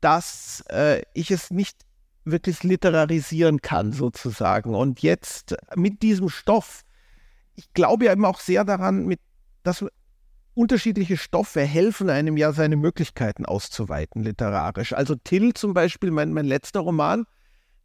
dass 0.00 0.64
äh, 0.70 1.02
ich 1.14 1.30
es 1.30 1.50
nicht 1.50 1.78
wirklich 2.24 2.62
literarisieren 2.62 3.60
kann, 3.60 3.92
sozusagen. 3.92 4.74
Und 4.74 5.02
jetzt 5.02 5.56
mit 5.74 6.02
diesem 6.02 6.28
Stoff, 6.28 6.82
ich 7.54 7.72
glaube 7.72 8.06
ja 8.06 8.12
immer 8.12 8.28
auch 8.28 8.40
sehr 8.40 8.64
daran, 8.64 9.06
mit, 9.06 9.20
dass 9.62 9.84
unterschiedliche 10.54 11.16
Stoffe 11.16 11.62
helfen 11.62 12.10
einem 12.10 12.36
ja, 12.36 12.52
seine 12.52 12.76
Möglichkeiten 12.76 13.46
auszuweiten, 13.46 14.22
literarisch. 14.22 14.92
Also 14.92 15.14
Till 15.14 15.54
zum 15.54 15.74
Beispiel, 15.74 16.10
mein, 16.10 16.32
mein 16.32 16.46
letzter 16.46 16.80
Roman, 16.80 17.24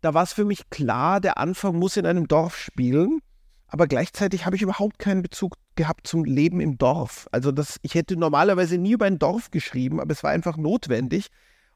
da 0.02 0.14
war 0.14 0.24
es 0.24 0.34
für 0.34 0.46
mich 0.46 0.70
klar, 0.70 1.22
der 1.22 1.38
Anfang 1.38 1.78
muss 1.78 1.98
in 1.98 2.06
einem 2.06 2.28
Dorf 2.28 2.58
spielen, 2.58 3.22
aber 3.68 3.88
gleichzeitig 3.88 4.46
habe 4.46 4.56
ich 4.56 4.62
überhaupt 4.62 5.00
keinen 5.00 5.22
Bezug 5.22 5.56
gehabt 5.76 6.08
zum 6.08 6.26
Leben 6.26 6.60
im 6.60 6.78
Dorf. 6.78 7.28
Also 7.32 7.52
das, 7.52 7.78
ich 7.82 7.96
hätte 7.96 8.16
normalerweise 8.16 8.78
nie 8.78 8.94
über 8.94 9.06
ein 9.06 9.20
Dorf 9.20 9.52
geschrieben, 9.52 10.00
aber 10.00 10.12
es 10.12 10.24
war 10.24 10.32
einfach 10.32 10.58
notwendig. 10.58 11.30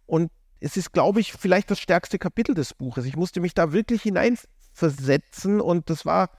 Und 0.10 0.32
es 0.60 0.76
ist, 0.76 0.92
glaube 0.92 1.20
ich, 1.20 1.34
vielleicht 1.34 1.70
das 1.70 1.80
stärkste 1.80 2.18
Kapitel 2.18 2.56
des 2.56 2.74
Buches. 2.74 3.06
Ich 3.06 3.16
musste 3.16 3.40
mich 3.40 3.54
da 3.54 3.72
wirklich 3.72 4.02
hineinversetzen 4.02 5.62
und 5.62 5.90
das 5.90 6.04
war 6.04 6.32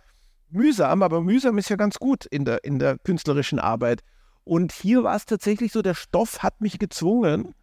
mühsam, 0.50 1.02
aber 1.04 1.20
mühsam 1.20 1.56
ist 1.56 1.70
ja 1.70 1.76
ganz 1.76 1.98
gut 1.98 2.26
in 2.26 2.44
der, 2.44 2.64
in 2.64 2.80
der 2.80 2.98
künstlerischen 2.98 3.60
Arbeit. 3.60 4.02
Und 4.42 4.72
hier 4.72 5.04
war 5.04 5.14
es 5.14 5.24
tatsächlich 5.24 5.70
so, 5.70 5.82
der 5.82 5.94
Stoff 5.94 6.42
hat 6.42 6.60
mich 6.60 6.80
gezwungen, 6.80 7.54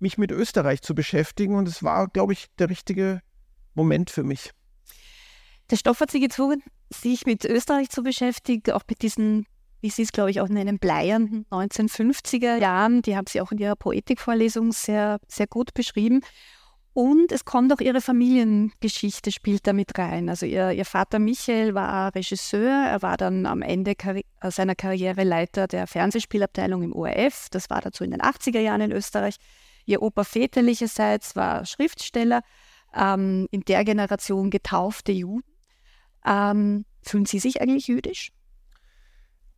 mich 0.00 0.18
mit 0.18 0.32
Österreich 0.32 0.82
zu 0.82 0.92
beschäftigen 0.92 1.54
und 1.54 1.68
es 1.68 1.84
war, 1.84 2.08
glaube 2.08 2.32
ich, 2.32 2.46
der 2.58 2.68
richtige 2.68 3.20
Moment 3.74 4.10
für 4.10 4.24
mich. 4.24 4.50
Der 5.70 5.76
Stoff 5.76 6.00
hat 6.00 6.10
Sie 6.10 6.20
gezwungen, 6.20 6.62
sich 6.90 7.26
mit 7.26 7.44
Österreich 7.44 7.90
zu 7.90 8.02
beschäftigen, 8.02 8.72
auch 8.72 8.82
mit 8.88 9.02
diesen, 9.02 9.46
wie 9.84 9.90
Sie 9.90 10.00
es, 10.00 10.12
glaube 10.12 10.30
ich, 10.30 10.40
auch 10.40 10.48
in 10.48 10.56
einem 10.56 10.78
bleiernden 10.78 11.44
1950er 11.50 12.56
Jahren, 12.56 13.02
die 13.02 13.18
haben 13.18 13.26
Sie 13.28 13.42
auch 13.42 13.52
in 13.52 13.58
Ihrer 13.58 13.76
Poetikvorlesung 13.76 14.72
sehr, 14.72 15.18
sehr 15.28 15.46
gut 15.46 15.74
beschrieben. 15.74 16.22
Und 16.94 17.32
es 17.32 17.44
kommt 17.44 17.70
auch 17.70 17.80
ihre 17.80 18.00
Familiengeschichte, 18.00 19.30
spielt 19.30 19.66
damit 19.66 19.98
rein. 19.98 20.30
Also 20.30 20.46
ihr, 20.46 20.70
ihr 20.70 20.86
Vater 20.86 21.18
Michael 21.18 21.74
war 21.74 22.14
Regisseur, 22.14 22.70
er 22.70 23.02
war 23.02 23.18
dann 23.18 23.44
am 23.44 23.60
Ende 23.60 23.94
Karri 23.94 24.24
seiner 24.42 24.74
Karriere 24.74 25.22
Leiter 25.22 25.66
der 25.66 25.86
Fernsehspielabteilung 25.86 26.82
im 26.82 26.94
ORF, 26.94 27.48
das 27.50 27.68
war 27.68 27.82
dazu 27.82 28.04
in 28.04 28.12
den 28.12 28.22
80er 28.22 28.60
Jahren 28.60 28.80
in 28.80 28.92
Österreich. 28.92 29.36
Ihr 29.84 30.00
Opa 30.00 30.24
väterlicherseits 30.24 31.36
war 31.36 31.66
Schriftsteller, 31.66 32.40
ähm, 32.94 33.48
in 33.50 33.60
der 33.62 33.84
Generation 33.84 34.48
getaufte 34.48 35.12
Juden. 35.12 35.44
Ähm, 36.24 36.86
fühlen 37.02 37.26
Sie 37.26 37.38
sich 37.38 37.60
eigentlich 37.60 37.88
jüdisch? 37.88 38.30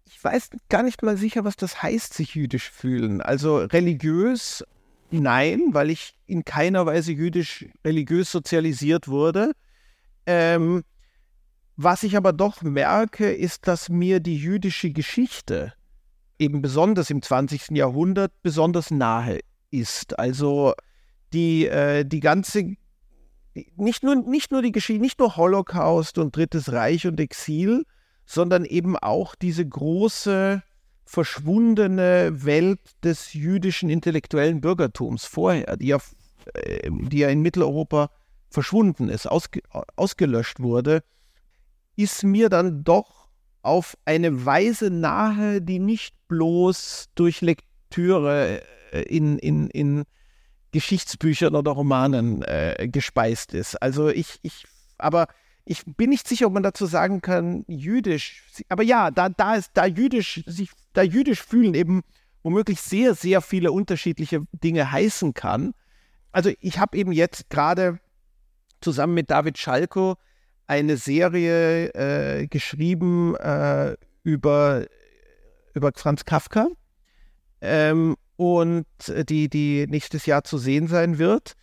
Ich 0.07 0.23
weiß 0.23 0.51
gar 0.69 0.83
nicht 0.83 1.03
mal 1.03 1.17
sicher, 1.17 1.45
was 1.45 1.57
das 1.57 1.83
heißt, 1.83 2.15
sich 2.15 2.35
jüdisch 2.35 2.71
fühlen. 2.71 3.21
Also 3.21 3.59
religiös 3.59 4.65
Nein, 5.11 5.69
weil 5.73 5.91
ich 5.91 6.15
in 6.27 6.45
keiner 6.45 6.85
Weise 6.87 7.13
jüdisch 7.13 7.67
religiös 7.85 8.31
sozialisiert 8.33 9.09
wurde. 9.09 9.53
Ähm, 10.27 10.83
was 11.77 12.03
ich 12.03 12.17
aber 12.17 12.33
doch 12.33 12.63
merke, 12.63 13.33
ist, 13.33 13.69
dass 13.69 13.89
mir 13.89 14.21
die 14.21 14.37
jüdische 14.37 14.91
Geschichte 14.91 15.75
eben 16.39 16.61
besonders 16.61 17.11
im 17.11 17.23
20. 17.23 17.71
Jahrhundert 17.71 18.33
besonders 18.43 18.91
nahe 18.91 19.41
ist. 19.71 20.19
Also 20.19 20.75
die, 21.33 21.67
äh, 21.67 22.05
die 22.05 22.21
ganze, 22.21 22.75
nicht 23.77 24.03
nur, 24.03 24.17
nicht 24.17 24.51
nur 24.51 24.63
die 24.63 24.73
Geschichte, 24.73 25.01
nicht 25.01 25.19
nur 25.21 25.37
Holocaust 25.37 26.19
und 26.19 26.35
Drittes 26.35 26.73
Reich 26.73 27.07
und 27.07 27.21
Exil, 27.21 27.85
sondern 28.27 28.65
eben 28.65 28.97
auch 28.97 29.35
diese 29.35 29.67
große 29.67 30.63
verschwundene 31.05 32.45
Welt 32.45 32.81
des 33.05 33.33
jüdischen 33.33 33.89
intellektuellen 33.89 34.61
Bürgertums 34.61 35.25
vorher, 35.25 35.77
die 35.77 35.87
ja, 35.87 35.99
äh, 36.55 36.91
die 36.91 37.19
ja 37.19 37.29
in 37.29 37.41
Mitteleuropa 37.41 38.11
verschwunden 38.51 39.09
ist, 39.09 39.27
ausge, 39.27 39.61
ausgelöscht 39.95 40.61
wurde, 40.61 41.03
ist 41.95 42.25
mir 42.25 42.49
dann 42.49 42.83
doch 42.83 43.29
auf 43.63 43.97
eine 44.05 44.45
Weise 44.45 44.91
nahe, 44.91 45.63
die 45.63 45.79
nicht 45.79 46.15
bloß 46.29 47.07
durch 47.15 47.41
Lektüre 47.41 48.63
äh, 48.93 49.03
in, 49.03 49.39
in, 49.39 49.69
in 49.69 50.05
Geschichtsbüchern 50.73 51.55
oder 51.55 51.71
Romanen 51.71 52.43
äh, 52.43 52.89
gespeist 52.91 53.55
ist. 53.55 53.77
Also 53.77 54.09
ich, 54.09 54.39
ich, 54.43 54.67
aber 54.99 55.29
ich 55.69 55.83
bin 55.85 56.11
nicht 56.11 56.29
sicher, 56.29 56.47
ob 56.47 56.53
man 56.53 56.63
dazu 56.63 56.87
sagen 56.87 57.21
kann, 57.21 57.65
jüdisch. 57.67 58.45
Aber 58.69 58.85
ja, 58.85 59.11
da, 59.11 59.29
da 59.29 59.57
ist, 59.57 59.73
da 59.75 59.85
jüdisch, 59.85 60.43
sich, 60.47 60.71
da 60.93 61.03
jüdisch 61.03 61.43
fühlen 61.43 61.75
eben 61.75 62.03
womöglich 62.45 62.81
sehr, 62.81 63.17
sehr 63.17 63.41
viele 63.43 63.73
unterschiedliche 63.73 64.47
Dinge 64.53 64.93
heißen 64.93 65.35
kann. 65.35 65.75
Also 66.31 66.53
ich 66.61 66.79
habe 66.79 66.97
eben 66.97 67.11
jetzt 67.11 67.51
gerade 67.51 67.99
zusammen 68.81 69.15
mit 69.15 69.29
David 69.33 69.59
Schalko 69.59 70.15
eine 70.69 70.97
Serie 70.97 71.89
äh, 71.95 72.47
geschrieben 72.47 73.35
äh, 73.35 73.97
über, 74.23 74.87
über 75.75 75.91
Franz 75.97 76.25
Kafka 76.25 76.69
ähm, 77.61 78.17
und 78.37 78.87
die, 79.09 79.49
die 79.49 79.89
nächstes 79.89 80.27
Jahr 80.27 80.45
zu 80.45 80.59
sehen 80.59 80.87
sein 80.87 81.19
wird. 81.19 81.57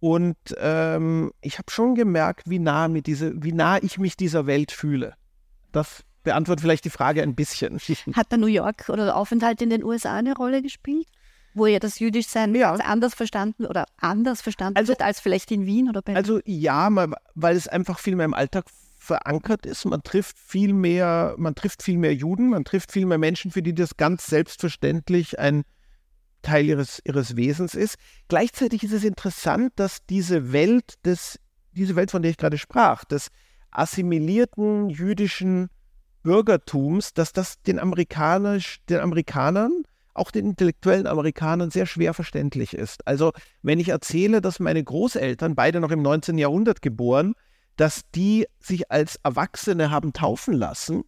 Und 0.00 0.36
ähm, 0.58 1.32
ich 1.40 1.58
habe 1.58 1.70
schon 1.70 1.94
gemerkt, 1.94 2.48
wie 2.48 2.58
nah, 2.58 2.88
mir 2.88 3.02
diese, 3.02 3.42
wie 3.42 3.52
nah 3.52 3.78
ich 3.82 3.98
mich 3.98 4.16
dieser 4.16 4.46
Welt 4.46 4.70
fühle. 4.70 5.14
Das 5.72 6.04
beantwortet 6.22 6.62
vielleicht 6.62 6.84
die 6.84 6.90
Frage 6.90 7.22
ein 7.22 7.34
bisschen. 7.34 7.78
Hat 8.14 8.30
der 8.30 8.38
New 8.38 8.46
York 8.46 8.88
oder 8.88 9.06
der 9.06 9.16
Aufenthalt 9.16 9.60
in 9.62 9.70
den 9.70 9.82
USA 9.82 10.14
eine 10.14 10.34
Rolle 10.34 10.62
gespielt? 10.62 11.06
Wo 11.54 11.66
ja 11.66 11.78
das 11.78 11.98
Jüdischsein 11.98 12.54
ja. 12.54 12.72
anders 12.74 13.14
verstanden 13.14 13.66
oder 13.66 13.86
anders 13.96 14.42
verstanden 14.42 14.76
also, 14.76 14.90
wird 14.90 15.02
als 15.02 15.18
vielleicht 15.18 15.50
in 15.50 15.66
Wien 15.66 15.88
oder 15.88 16.02
Berlin? 16.02 16.18
Also 16.18 16.40
ja, 16.44 16.88
weil 17.34 17.56
es 17.56 17.66
einfach 17.66 17.98
viel 17.98 18.14
mehr 18.14 18.26
im 18.26 18.34
Alltag 18.34 18.66
verankert 18.98 19.64
ist. 19.64 19.84
Man 19.86 20.02
trifft 20.02 20.38
viel 20.38 20.72
mehr, 20.72 21.34
man 21.38 21.54
trifft 21.54 21.82
viel 21.82 21.98
mehr 21.98 22.14
Juden, 22.14 22.50
man 22.50 22.64
trifft 22.64 22.92
viel 22.92 23.06
mehr 23.06 23.18
Menschen, 23.18 23.50
für 23.50 23.62
die 23.62 23.74
das 23.74 23.96
ganz 23.96 24.26
selbstverständlich 24.26 25.38
ein 25.38 25.64
Teil 26.42 26.66
ihres, 26.66 27.00
ihres 27.04 27.36
Wesens 27.36 27.74
ist. 27.74 27.96
Gleichzeitig 28.28 28.82
ist 28.82 28.92
es 28.92 29.04
interessant, 29.04 29.72
dass 29.76 30.04
diese 30.06 30.52
Welt 30.52 30.94
des, 31.04 31.38
diese 31.72 31.96
Welt, 31.96 32.10
von 32.10 32.22
der 32.22 32.30
ich 32.30 32.36
gerade 32.36 32.58
sprach, 32.58 33.04
des 33.04 33.28
assimilierten 33.70 34.88
jüdischen 34.88 35.68
Bürgertums, 36.22 37.14
dass 37.14 37.32
das 37.32 37.60
den, 37.62 37.78
Amerikanisch, 37.78 38.78
den 38.88 39.00
Amerikanern, 39.00 39.82
auch 40.14 40.30
den 40.30 40.46
intellektuellen 40.46 41.06
Amerikanern 41.06 41.70
sehr 41.70 41.86
schwer 41.86 42.12
verständlich 42.12 42.74
ist. 42.74 43.06
Also 43.06 43.32
wenn 43.62 43.78
ich 43.78 43.90
erzähle, 43.90 44.40
dass 44.40 44.58
meine 44.58 44.82
Großeltern, 44.82 45.54
beide 45.54 45.80
noch 45.80 45.90
im 45.90 46.02
19. 46.02 46.38
Jahrhundert 46.38 46.82
geboren, 46.82 47.34
dass 47.76 48.02
die 48.14 48.46
sich 48.58 48.90
als 48.90 49.20
Erwachsene 49.22 49.90
haben 49.90 50.12
taufen 50.12 50.54
lassen, 50.54 51.04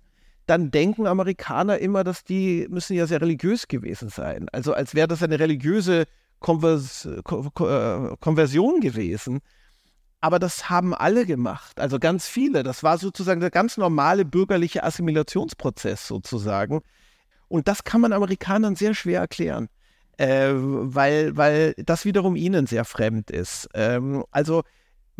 dann 0.50 0.70
denken 0.72 1.06
Amerikaner 1.06 1.78
immer, 1.78 2.02
dass 2.02 2.24
die 2.24 2.66
müssen 2.68 2.94
ja 2.96 3.06
sehr 3.06 3.20
religiös 3.20 3.68
gewesen 3.68 4.08
sein. 4.08 4.48
Also 4.50 4.72
als 4.74 4.94
wäre 4.94 5.06
das 5.06 5.22
eine 5.22 5.38
religiöse 5.38 6.06
Konvers 6.40 7.06
äh, 7.06 7.22
Konversion 7.22 8.80
gewesen. 8.80 9.40
Aber 10.20 10.38
das 10.38 10.68
haben 10.68 10.92
alle 10.92 11.24
gemacht, 11.24 11.80
also 11.80 11.98
ganz 11.98 12.26
viele. 12.28 12.62
Das 12.62 12.82
war 12.82 12.98
sozusagen 12.98 13.40
der 13.40 13.50
ganz 13.50 13.78
normale 13.78 14.24
bürgerliche 14.24 14.82
Assimilationsprozess 14.84 16.06
sozusagen. 16.06 16.82
Und 17.48 17.68
das 17.68 17.84
kann 17.84 18.00
man 18.00 18.12
Amerikanern 18.12 18.76
sehr 18.76 18.94
schwer 18.94 19.20
erklären, 19.20 19.68
äh, 20.18 20.50
weil, 20.52 21.36
weil 21.36 21.74
das 21.78 22.04
wiederum 22.04 22.36
ihnen 22.36 22.66
sehr 22.66 22.84
fremd 22.84 23.30
ist. 23.30 23.68
Ähm, 23.72 24.24
also 24.30 24.62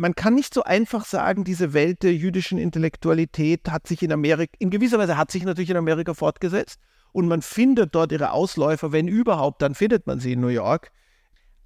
man 0.01 0.15
kann 0.15 0.33
nicht 0.33 0.55
so 0.55 0.63
einfach 0.63 1.05
sagen, 1.05 1.43
diese 1.43 1.73
Welt 1.73 2.01
der 2.01 2.15
jüdischen 2.15 2.57
Intellektualität 2.57 3.69
hat 3.69 3.87
sich 3.87 4.01
in 4.01 4.11
Amerika, 4.11 4.51
in 4.57 4.71
gewisser 4.71 4.97
Weise 4.97 5.15
hat 5.15 5.29
sich 5.29 5.43
natürlich 5.43 5.69
in 5.69 5.77
Amerika 5.77 6.15
fortgesetzt 6.15 6.79
und 7.11 7.27
man 7.27 7.43
findet 7.43 7.93
dort 7.93 8.11
ihre 8.11 8.31
Ausläufer, 8.31 8.91
wenn 8.91 9.07
überhaupt, 9.07 9.61
dann 9.61 9.75
findet 9.75 10.07
man 10.07 10.19
sie 10.19 10.33
in 10.33 10.41
New 10.41 10.47
York. 10.47 10.91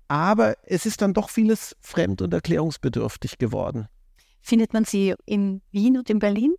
Aber 0.10 0.56
es 0.64 0.86
ist 0.86 1.02
dann 1.02 1.14
doch 1.14 1.30
vieles 1.30 1.78
fremd 1.80 2.22
und 2.22 2.34
erklärungsbedürftig 2.34 3.38
geworden. 3.38 3.88
Findet 4.42 4.74
man 4.74 4.84
sie 4.84 5.16
in 5.26 5.62
Wien 5.72 5.98
und 5.98 6.10
in 6.10 6.20
Berlin? 6.20 6.56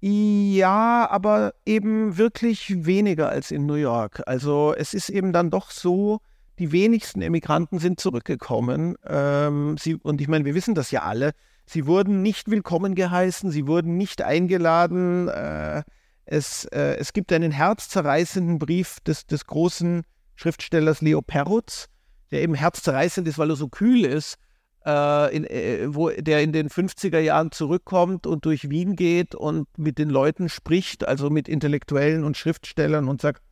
Ja, 0.00 1.08
aber 1.10 1.52
eben 1.66 2.16
wirklich 2.16 2.86
weniger 2.86 3.28
als 3.28 3.50
in 3.50 3.66
New 3.66 3.74
York. 3.74 4.22
Also 4.26 4.74
es 4.74 4.94
ist 4.94 5.10
eben 5.10 5.34
dann 5.34 5.50
doch 5.50 5.70
so, 5.70 6.20
die 6.58 6.72
wenigsten 6.72 7.22
Emigranten 7.22 7.78
sind 7.78 8.00
zurückgekommen. 8.00 8.96
Ähm, 9.06 9.76
sie, 9.78 9.96
und 9.96 10.20
ich 10.20 10.28
meine, 10.28 10.44
wir 10.44 10.54
wissen 10.54 10.74
das 10.74 10.90
ja 10.90 11.02
alle. 11.02 11.32
Sie 11.66 11.86
wurden 11.86 12.22
nicht 12.22 12.50
willkommen 12.50 12.94
geheißen, 12.94 13.50
sie 13.50 13.66
wurden 13.66 13.96
nicht 13.96 14.22
eingeladen. 14.22 15.28
Äh, 15.28 15.82
Es, 16.24 16.64
äh, 16.66 16.96
es 17.00 17.12
gibt 17.12 17.32
einen 17.32 17.50
herzzerreißenden 17.50 18.58
Brief 18.58 19.00
des, 19.00 19.26
des 19.26 19.44
großen 19.44 20.04
Schriftstellers 20.36 21.00
Leo 21.00 21.20
Perutz, 21.20 21.88
der 22.30 22.42
eben 22.42 22.54
herzzerreißend 22.54 23.26
ist, 23.26 23.38
weil 23.38 23.50
er 23.50 23.56
so 23.56 23.68
kühl 23.68 24.04
ist, 24.04 24.38
äh, 24.86 25.36
in, 25.36 25.44
äh, 25.44 25.92
wo 25.94 26.10
der 26.10 26.40
in 26.42 26.52
den 26.52 26.68
50er 26.68 27.18
Jahren 27.18 27.50
zurückkommt 27.50 28.26
und 28.26 28.44
durch 28.44 28.70
Wien 28.70 28.94
geht 28.94 29.34
und 29.34 29.66
mit 29.76 29.98
den 29.98 30.10
Leuten 30.10 30.48
spricht, 30.48 31.06
also 31.06 31.28
mit 31.28 31.48
Intellektuellen 31.48 32.22
und 32.24 32.36
Schriftstellern 32.36 33.08
und 33.08 33.20
sagt, 33.20 33.42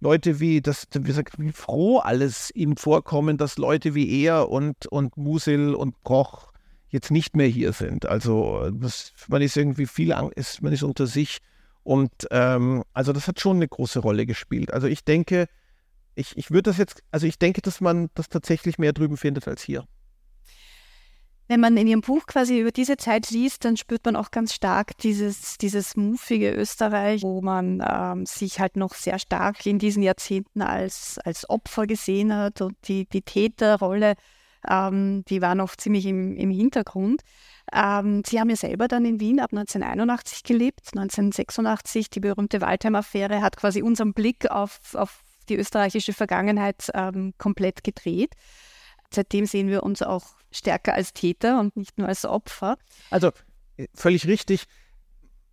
Leute 0.00 0.40
wie, 0.40 0.60
das, 0.60 0.86
wie, 0.92 1.12
sagt, 1.12 1.38
wie 1.38 1.52
froh 1.52 1.98
alles 1.98 2.50
ihm 2.54 2.76
vorkommen, 2.76 3.36
dass 3.36 3.58
Leute 3.58 3.94
wie 3.94 4.22
er 4.22 4.48
und, 4.48 4.86
und 4.86 5.16
Musil 5.16 5.74
und 5.74 5.94
Koch 6.04 6.52
jetzt 6.88 7.10
nicht 7.10 7.36
mehr 7.36 7.48
hier 7.48 7.72
sind. 7.72 8.06
Also 8.06 8.70
das, 8.70 9.12
man 9.28 9.42
ist 9.42 9.56
irgendwie 9.56 9.86
viel, 9.86 10.14
ist, 10.36 10.62
man 10.62 10.72
ist 10.72 10.82
unter 10.82 11.06
sich 11.06 11.38
und 11.82 12.12
ähm, 12.30 12.84
also 12.92 13.12
das 13.12 13.28
hat 13.28 13.40
schon 13.40 13.56
eine 13.56 13.68
große 13.68 13.98
Rolle 13.98 14.26
gespielt. 14.26 14.72
Also 14.72 14.86
ich 14.86 15.04
denke, 15.04 15.48
ich, 16.14 16.36
ich 16.36 16.50
würde 16.50 16.70
das 16.70 16.78
jetzt, 16.78 17.02
also 17.10 17.26
ich 17.26 17.38
denke, 17.38 17.62
dass 17.62 17.80
man 17.80 18.08
das 18.14 18.28
tatsächlich 18.28 18.78
mehr 18.78 18.92
drüben 18.92 19.16
findet 19.16 19.48
als 19.48 19.62
hier. 19.62 19.84
Wenn 21.48 21.60
man 21.60 21.78
in 21.78 21.86
Ihrem 21.86 22.02
Buch 22.02 22.26
quasi 22.26 22.60
über 22.60 22.72
diese 22.72 22.98
Zeit 22.98 23.30
liest, 23.30 23.64
dann 23.64 23.78
spürt 23.78 24.04
man 24.04 24.16
auch 24.16 24.30
ganz 24.30 24.52
stark 24.52 24.98
dieses, 24.98 25.56
dieses 25.56 25.96
muffige 25.96 26.52
Österreich, 26.52 27.22
wo 27.22 27.40
man 27.40 27.82
ähm, 27.90 28.26
sich 28.26 28.60
halt 28.60 28.76
noch 28.76 28.92
sehr 28.92 29.18
stark 29.18 29.64
in 29.64 29.78
diesen 29.78 30.02
Jahrzehnten 30.02 30.60
als, 30.60 31.18
als 31.24 31.48
Opfer 31.48 31.86
gesehen 31.86 32.34
hat 32.34 32.60
und 32.60 32.76
die, 32.86 33.06
die 33.08 33.22
Täterrolle, 33.22 34.14
ähm, 34.68 35.24
die 35.30 35.40
war 35.40 35.54
noch 35.54 35.74
ziemlich 35.74 36.04
im, 36.04 36.36
im 36.36 36.50
Hintergrund. 36.50 37.22
Ähm, 37.72 38.22
Sie 38.26 38.38
haben 38.38 38.50
ja 38.50 38.56
selber 38.56 38.86
dann 38.86 39.06
in 39.06 39.18
Wien 39.18 39.40
ab 39.40 39.50
1981 39.52 40.42
gelebt, 40.42 40.88
1986, 40.94 42.10
die 42.10 42.20
berühmte 42.20 42.60
Waldheim-Affäre 42.60 43.40
hat 43.40 43.56
quasi 43.56 43.80
unseren 43.80 44.12
Blick 44.12 44.50
auf, 44.50 44.80
auf 44.94 45.22
die 45.48 45.56
österreichische 45.56 46.12
Vergangenheit 46.12 46.90
ähm, 46.92 47.32
komplett 47.38 47.84
gedreht. 47.84 48.34
Seitdem 49.14 49.46
sehen 49.46 49.68
wir 49.68 49.82
uns 49.82 50.02
auch 50.02 50.36
stärker 50.50 50.94
als 50.94 51.12
Täter 51.12 51.60
und 51.60 51.76
nicht 51.76 51.98
nur 51.98 52.08
als 52.08 52.24
Opfer. 52.24 52.76
Also 53.10 53.32
äh, 53.76 53.86
völlig 53.94 54.26
richtig. 54.26 54.64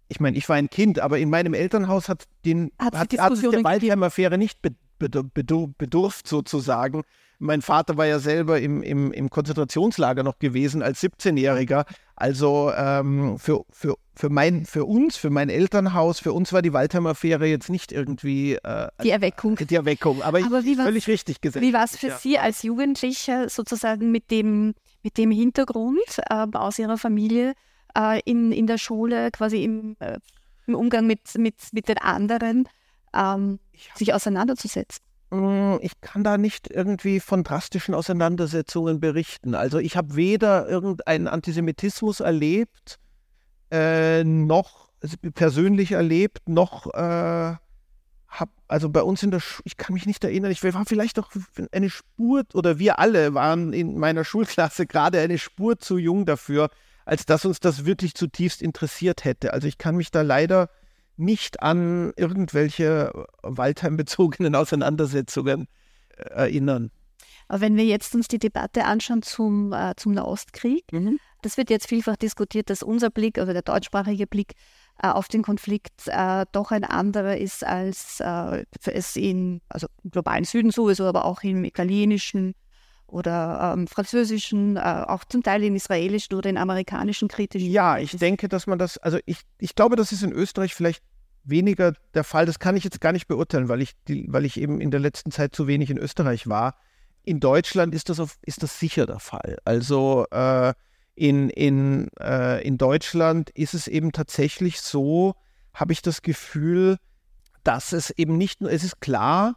Ich 0.07 0.19
meine, 0.19 0.37
ich 0.37 0.47
war 0.49 0.55
ein 0.55 0.69
Kind, 0.69 0.99
aber 0.99 1.17
in 1.17 1.29
meinem 1.29 1.53
Elternhaus 1.53 2.09
hat, 2.09 2.25
den, 2.45 2.71
hat, 2.77 2.93
hat, 2.95 3.17
hat 3.17 3.43
der 3.43 3.63
Waldheim-Affäre 3.63 4.37
nicht 4.37 4.59
bedurft 4.99 6.27
sozusagen 6.27 7.03
mein 7.39 7.61
Vater 7.61 7.97
war 7.97 8.05
ja 8.05 8.19
selber 8.19 8.59
im, 8.59 8.81
im, 8.81 9.11
im 9.11 9.29
Konzentrationslager 9.29 10.23
noch 10.23 10.39
gewesen 10.39 10.81
als 10.81 11.01
17-Jähriger. 11.01 11.85
Also 12.15 12.71
ähm, 12.75 13.37
für, 13.37 13.65
für, 13.69 13.95
für, 14.15 14.29
mein, 14.29 14.65
für 14.65 14.85
uns, 14.85 15.17
für 15.17 15.29
mein 15.29 15.49
Elternhaus, 15.49 16.19
für 16.19 16.31
uns 16.31 16.53
war 16.53 16.61
die 16.61 16.71
Waldheim-Affäre 16.71 17.45
jetzt 17.45 17.69
nicht 17.69 17.91
irgendwie 17.91 18.55
äh, 18.55 18.87
die 19.03 19.09
Erweckung. 19.09 19.55
Die 19.57 19.75
Erweckung, 19.75 20.21
aber, 20.21 20.43
aber 20.45 20.59
ich, 20.59 20.77
völlig 20.77 21.07
richtig 21.07 21.41
gesagt. 21.41 21.65
Wie 21.65 21.73
war 21.73 21.83
es 21.83 21.97
für 21.97 22.07
ja. 22.07 22.17
Sie 22.17 22.39
als 22.39 22.63
Jugendlicher 22.63 23.49
sozusagen 23.49 24.11
mit 24.11 24.31
dem, 24.31 24.73
mit 25.03 25.17
dem 25.17 25.31
Hintergrund 25.31 25.99
äh, 26.29 26.47
aus 26.53 26.79
Ihrer 26.79 26.97
Familie 26.97 27.53
äh, 27.97 28.21
in, 28.23 28.53
in 28.53 28.67
der 28.67 28.77
Schule, 28.77 29.29
quasi 29.31 29.63
im, 29.63 29.97
äh, 29.99 30.17
im 30.67 30.75
Umgang 30.75 31.05
mit, 31.07 31.37
mit, 31.37 31.55
mit 31.73 31.89
den 31.89 31.97
anderen, 31.97 32.69
ähm, 33.13 33.59
sich 33.95 34.13
auseinanderzusetzen? 34.13 35.03
Hm, 35.31 35.79
ich 35.81 35.99
kann 36.01 36.23
da 36.23 36.37
nicht 36.37 36.69
irgendwie 36.69 37.19
von 37.19 37.43
drastischen 37.43 37.93
Auseinandersetzungen 37.93 38.99
berichten. 38.99 39.55
Also 39.55 39.79
ich 39.79 39.97
habe 39.97 40.15
weder 40.15 40.67
irgendeinen 40.67 41.27
Antisemitismus 41.27 42.19
erlebt, 42.19 42.99
äh, 43.71 44.23
noch 44.23 44.89
also 45.01 45.17
persönlich 45.33 45.91
erlebt, 45.91 46.47
noch 46.47 46.87
äh, 46.93 47.55
habe, 48.39 48.51
also 48.67 48.89
bei 48.89 49.01
uns 49.01 49.23
in 49.23 49.31
der 49.31 49.39
Schule, 49.39 49.63
ich 49.65 49.77
kann 49.77 49.93
mich 49.93 50.05
nicht 50.05 50.23
erinnern, 50.23 50.51
ich 50.51 50.63
war 50.63 50.85
vielleicht 50.85 51.17
doch 51.17 51.31
eine 51.71 51.89
Spur, 51.89 52.43
oder 52.53 52.79
wir 52.79 52.99
alle 52.99 53.33
waren 53.33 53.73
in 53.73 53.97
meiner 53.97 54.23
Schulklasse 54.23 54.85
gerade 54.85 55.19
eine 55.19 55.37
Spur 55.37 55.79
zu 55.79 55.97
jung 55.97 56.25
dafür, 56.25 56.69
als 57.05 57.25
dass 57.25 57.45
uns 57.45 57.59
das 57.59 57.85
wirklich 57.85 58.15
zutiefst 58.15 58.61
interessiert 58.61 59.25
hätte. 59.25 59.53
Also 59.53 59.67
ich 59.67 59.77
kann 59.77 59.95
mich 59.95 60.11
da 60.11 60.21
leider 60.21 60.69
nicht 61.17 61.61
an 61.61 62.13
irgendwelche 62.17 63.27
Waldheim-bezogenen 63.41 64.55
Auseinandersetzungen 64.55 65.67
äh, 66.17 66.23
erinnern. 66.29 66.91
Aber 67.47 67.61
wenn 67.61 67.75
wir 67.75 67.85
jetzt 67.85 68.15
uns 68.15 68.27
die 68.27 68.39
Debatte 68.39 68.85
anschauen 68.85 69.21
zum, 69.21 69.71
äh, 69.71 69.93
zum 69.97 70.13
Nahostkrieg, 70.13 70.85
mhm. 70.91 71.19
das 71.41 71.57
wird 71.57 71.69
jetzt 71.69 71.87
vielfach 71.87 72.15
diskutiert, 72.15 72.69
dass 72.69 72.81
unser 72.81 73.09
Blick, 73.09 73.37
also 73.37 73.53
der 73.53 73.61
deutschsprachige 73.61 74.25
Blick 74.25 74.53
äh, 75.01 75.07
auf 75.07 75.27
den 75.27 75.43
Konflikt 75.43 76.07
äh, 76.07 76.45
doch 76.51 76.71
ein 76.71 76.83
anderer 76.83 77.37
ist 77.37 77.63
als 77.63 78.19
äh, 78.19 78.65
es 78.85 79.15
in, 79.15 79.61
also 79.69 79.87
im 80.03 80.11
globalen 80.11 80.43
Süden 80.43 80.71
sowieso, 80.71 81.05
aber 81.05 81.25
auch 81.25 81.43
im 81.43 81.63
italienischen 81.63 82.55
oder 83.15 83.71
ähm, 83.73 83.87
französischen, 83.87 84.75
äh, 84.75 85.05
auch 85.07 85.23
zum 85.23 85.41
Teil 85.41 85.63
in 85.63 85.73
israelischen 85.73 86.35
oder 86.35 86.49
in 86.49 86.57
amerikanischen 86.57 87.29
kritischen. 87.29 87.71
Ja, 87.71 87.97
ich 87.97 88.11
denke, 88.17 88.49
dass 88.49 88.67
man 88.67 88.77
das, 88.77 88.97
also 88.97 89.19
ich, 89.25 89.39
ich 89.57 89.73
glaube, 89.73 89.95
das 89.95 90.11
ist 90.11 90.21
in 90.21 90.33
Österreich 90.33 90.75
vielleicht 90.75 91.01
weniger 91.45 91.93
der 92.13 92.25
Fall. 92.25 92.45
Das 92.45 92.59
kann 92.59 92.75
ich 92.75 92.83
jetzt 92.83 92.99
gar 92.99 93.13
nicht 93.13 93.27
beurteilen, 93.27 93.69
weil 93.69 93.81
ich, 93.81 93.93
die, 94.09 94.25
weil 94.27 94.43
ich 94.43 94.59
eben 94.59 94.81
in 94.81 94.91
der 94.91 94.99
letzten 94.99 95.31
Zeit 95.31 95.55
zu 95.55 95.65
wenig 95.65 95.89
in 95.89 95.97
Österreich 95.97 96.49
war. 96.49 96.75
In 97.23 97.39
Deutschland 97.39 97.95
ist 97.95 98.09
das, 98.09 98.19
auf, 98.19 98.35
ist 98.41 98.63
das 98.63 98.81
sicher 98.81 99.05
der 99.05 99.19
Fall. 99.19 99.59
Also 99.63 100.25
äh, 100.31 100.73
in, 101.15 101.49
in, 101.49 102.09
äh, 102.19 102.61
in 102.67 102.77
Deutschland 102.77 103.49
ist 103.51 103.73
es 103.73 103.87
eben 103.87 104.11
tatsächlich 104.11 104.81
so, 104.81 105.35
habe 105.73 105.93
ich 105.93 106.01
das 106.01 106.21
Gefühl, 106.21 106.97
dass 107.63 107.93
es 107.93 108.09
eben 108.09 108.37
nicht 108.37 108.59
nur, 108.59 108.71
es 108.73 108.83
ist 108.83 108.99
klar, 108.99 109.55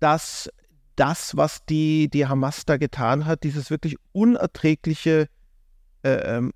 dass 0.00 0.48
das, 0.96 1.36
was 1.36 1.64
die, 1.64 2.08
die 2.08 2.26
Hamas 2.26 2.64
da 2.64 2.76
getan 2.76 3.26
hat, 3.26 3.42
dieses 3.42 3.70
wirklich 3.70 3.96
unerträgliche 4.12 5.28
äh, 6.02 6.36
ähm, 6.36 6.52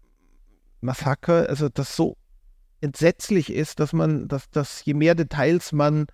Massaker, 0.81 1.49
also 1.49 1.69
das 1.69 1.97
so 1.97 2.17
entsetzlich 2.81 3.53
ist, 3.53 3.81
dass 3.81 3.93
man, 3.93 4.29
dass, 4.29 4.51
dass 4.51 4.85
je 4.85 4.95
mehr 4.95 5.15
Details 5.15 5.73
man, 5.73 6.07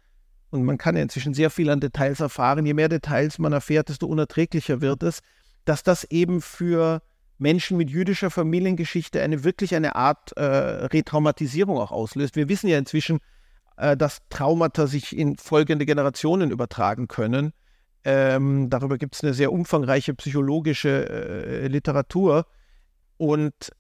und 0.50 0.64
man 0.64 0.78
kann 0.78 0.96
ja 0.96 1.02
inzwischen 1.02 1.34
sehr 1.34 1.50
viel 1.50 1.68
an 1.68 1.80
Details 1.80 2.20
erfahren, 2.20 2.64
je 2.64 2.74
mehr 2.74 2.88
Details 2.88 3.38
man 3.38 3.52
erfährt, 3.52 3.88
desto 3.88 4.06
unerträglicher 4.06 4.80
wird 4.80 5.02
es, 5.02 5.20
dass 5.64 5.82
das 5.82 6.04
eben 6.04 6.40
für 6.40 7.02
Menschen 7.38 7.76
mit 7.76 7.90
jüdischer 7.90 8.30
Familiengeschichte 8.30 9.20
eine 9.20 9.44
wirklich 9.44 9.74
eine 9.74 9.96
Art 9.96 10.32
äh, 10.36 10.42
Retraumatisierung 10.44 11.78
auch 11.78 11.90
auslöst. 11.90 12.36
Wir 12.36 12.48
wissen 12.48 12.68
ja 12.68 12.78
inzwischen, 12.78 13.18
äh, 13.76 13.96
dass 13.96 14.22
Traumata 14.30 14.86
sich 14.86 15.16
in 15.16 15.36
folgende 15.36 15.84
Generationen 15.84 16.50
übertragen 16.50 17.08
können. 17.08 17.52
Ähm, 18.04 18.68
darüber 18.68 18.98
gibt 18.98 19.14
es 19.14 19.22
eine 19.22 19.34
sehr 19.34 19.52
umfangreiche 19.52 20.14
psychologische 20.14 21.08
äh, 21.08 21.66
Literatur. 21.68 22.46
Und 23.16 23.72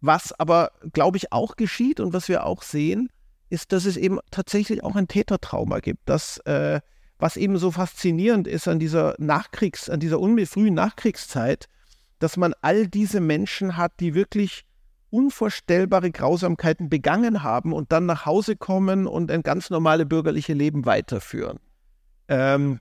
was 0.00 0.32
aber, 0.38 0.72
glaube 0.92 1.16
ich, 1.16 1.32
auch 1.32 1.56
geschieht 1.56 2.00
und 2.00 2.12
was 2.12 2.28
wir 2.28 2.44
auch 2.44 2.62
sehen, 2.62 3.10
ist, 3.48 3.72
dass 3.72 3.84
es 3.84 3.96
eben 3.96 4.18
tatsächlich 4.30 4.82
auch 4.82 4.96
ein 4.96 5.08
Tätertrauma 5.08 5.78
gibt. 5.78 6.08
Das, 6.08 6.38
äh, 6.38 6.80
was 7.18 7.36
eben 7.36 7.56
so 7.58 7.70
faszinierend 7.70 8.48
ist 8.48 8.66
an 8.66 8.78
dieser 8.78 9.14
Nachkriegs-, 9.18 9.88
an 9.88 10.00
dieser 10.00 10.18
frühen 10.46 10.74
Nachkriegszeit, 10.74 11.68
dass 12.18 12.36
man 12.36 12.54
all 12.60 12.88
diese 12.88 13.20
Menschen 13.20 13.76
hat, 13.76 13.92
die 14.00 14.14
wirklich 14.14 14.64
unvorstellbare 15.10 16.10
Grausamkeiten 16.10 16.88
begangen 16.88 17.44
haben 17.44 17.72
und 17.72 17.92
dann 17.92 18.06
nach 18.06 18.26
Hause 18.26 18.56
kommen 18.56 19.06
und 19.06 19.30
ein 19.30 19.42
ganz 19.42 19.70
normales 19.70 20.08
bürgerliches 20.08 20.56
Leben 20.56 20.86
weiterführen. 20.86 21.60
Ähm, 22.26 22.80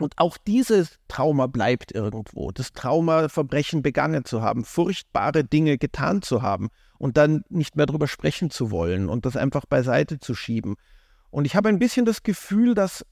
und 0.00 0.14
auch 0.16 0.36
dieses 0.36 0.98
Trauma 1.08 1.46
bleibt 1.46 1.92
irgendwo. 1.92 2.50
Das 2.50 2.72
Trauma, 2.72 3.28
Verbrechen 3.28 3.82
begangen 3.82 4.24
zu 4.24 4.42
haben, 4.42 4.64
furchtbare 4.64 5.44
Dinge 5.44 5.78
getan 5.78 6.22
zu 6.22 6.42
haben 6.42 6.68
und 6.98 7.16
dann 7.16 7.42
nicht 7.48 7.76
mehr 7.76 7.86
darüber 7.86 8.08
sprechen 8.08 8.50
zu 8.50 8.70
wollen 8.70 9.08
und 9.08 9.26
das 9.26 9.36
einfach 9.36 9.66
beiseite 9.66 10.18
zu 10.18 10.34
schieben. 10.34 10.76
Und 11.30 11.44
ich 11.44 11.56
habe 11.56 11.68
ein 11.68 11.78
bisschen 11.78 12.06
das 12.06 12.22
Gefühl, 12.22 12.74
dass 12.74 13.04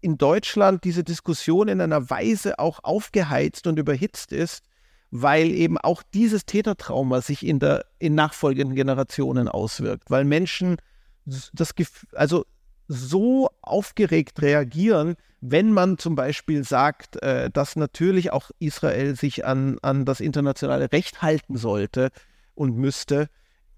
in 0.00 0.18
Deutschland 0.18 0.84
diese 0.84 1.04
Diskussion 1.04 1.68
in 1.68 1.80
einer 1.80 2.10
Weise 2.10 2.58
auch 2.58 2.80
aufgeheizt 2.84 3.66
und 3.66 3.78
überhitzt 3.78 4.32
ist, 4.32 4.62
weil 5.10 5.50
eben 5.50 5.78
auch 5.78 6.02
dieses 6.02 6.46
Tätertrauma 6.46 7.20
sich 7.20 7.46
in 7.46 7.58
der 7.58 7.86
in 7.98 8.14
nachfolgenden 8.14 8.74
Generationen 8.74 9.48
auswirkt, 9.48 10.10
weil 10.10 10.24
Menschen 10.24 10.76
das 11.24 11.74
Gefühl, 11.74 12.08
also 12.12 12.44
so 12.88 13.50
aufgeregt 13.62 14.42
reagieren, 14.42 15.16
wenn 15.40 15.72
man 15.72 15.98
zum 15.98 16.14
Beispiel 16.14 16.64
sagt, 16.64 17.22
äh, 17.22 17.50
dass 17.50 17.76
natürlich 17.76 18.32
auch 18.32 18.50
Israel 18.58 19.16
sich 19.16 19.44
an, 19.44 19.78
an 19.82 20.04
das 20.04 20.20
internationale 20.20 20.92
Recht 20.92 21.22
halten 21.22 21.56
sollte 21.56 22.10
und 22.54 22.76
müsste, 22.76 23.28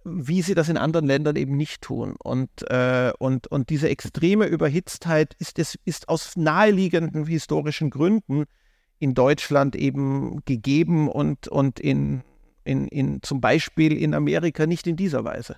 wie 0.05 0.43
sie 0.43 0.55
das 0.55 0.69
in 0.69 0.77
anderen 0.77 1.07
Ländern 1.07 1.37
eben 1.37 1.57
nicht 1.57 1.83
tun. 1.83 2.15
Und, 2.19 2.51
äh, 2.71 3.13
und, 3.19 3.47
und 3.49 3.71
diese 3.71 3.89
extreme 3.89 4.47
Überhitztheit 4.47 5.35
ist, 5.39 5.59
ist, 5.59 5.79
ist 5.85 6.09
aus 6.09 6.37
naheliegenden 6.37 7.27
historischen 7.27 7.91
Gründen 7.91 8.45
in 8.99 9.15
Deutschland 9.15 9.77
eben 9.77 10.43
gegeben 10.45 11.09
und, 11.09 11.49
und 11.49 11.81
in, 11.81 12.23
in, 12.65 12.89
in, 12.89 13.23
zum 13.23 13.41
Beispiel 13.41 13.97
in 13.97 14.15
Amerika 14.15 14.67
nicht 14.67 14.87
in 14.87 14.97
dieser 14.97 15.25
Weise. 15.25 15.57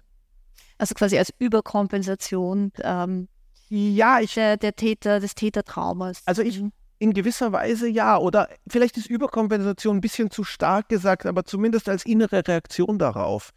Also 0.79 0.95
quasi 0.95 1.19
als 1.19 1.33
Überkompensation 1.39 2.73
ähm, 2.83 3.29
ja, 3.71 4.21
ich, 4.21 4.35
der, 4.35 4.57
der 4.57 4.77
Täter, 4.77 5.21
des 5.21 5.35
Tätertraumas. 5.35 6.23
Also 6.27 6.43
ich 6.43 6.63
in 7.01 7.15
gewisser 7.15 7.51
Weise 7.51 7.89
ja. 7.89 8.17
Oder 8.19 8.49
vielleicht 8.69 8.97
ist 8.97 9.07
Überkompensation 9.07 9.97
ein 9.97 10.01
bisschen 10.01 10.31
zu 10.31 10.45
stark 10.45 10.89
gesagt, 10.89 11.27
aber 11.27 11.45
zumindest 11.45 11.89
als 11.89 12.05
innere 12.05 12.47
Reaktion 12.47 12.99
darauf. 12.99 13.51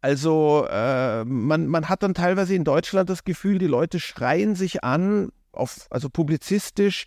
Also 0.00 0.66
äh, 0.70 1.24
man, 1.24 1.66
man 1.66 1.88
hat 1.88 2.02
dann 2.02 2.14
teilweise 2.14 2.54
in 2.54 2.62
Deutschland 2.62 3.08
das 3.08 3.24
Gefühl, 3.24 3.58
die 3.58 3.66
Leute 3.66 3.98
schreien 3.98 4.54
sich 4.54 4.84
an, 4.84 5.30
auf, 5.50 5.86
also 5.88 6.10
publizistisch, 6.10 7.06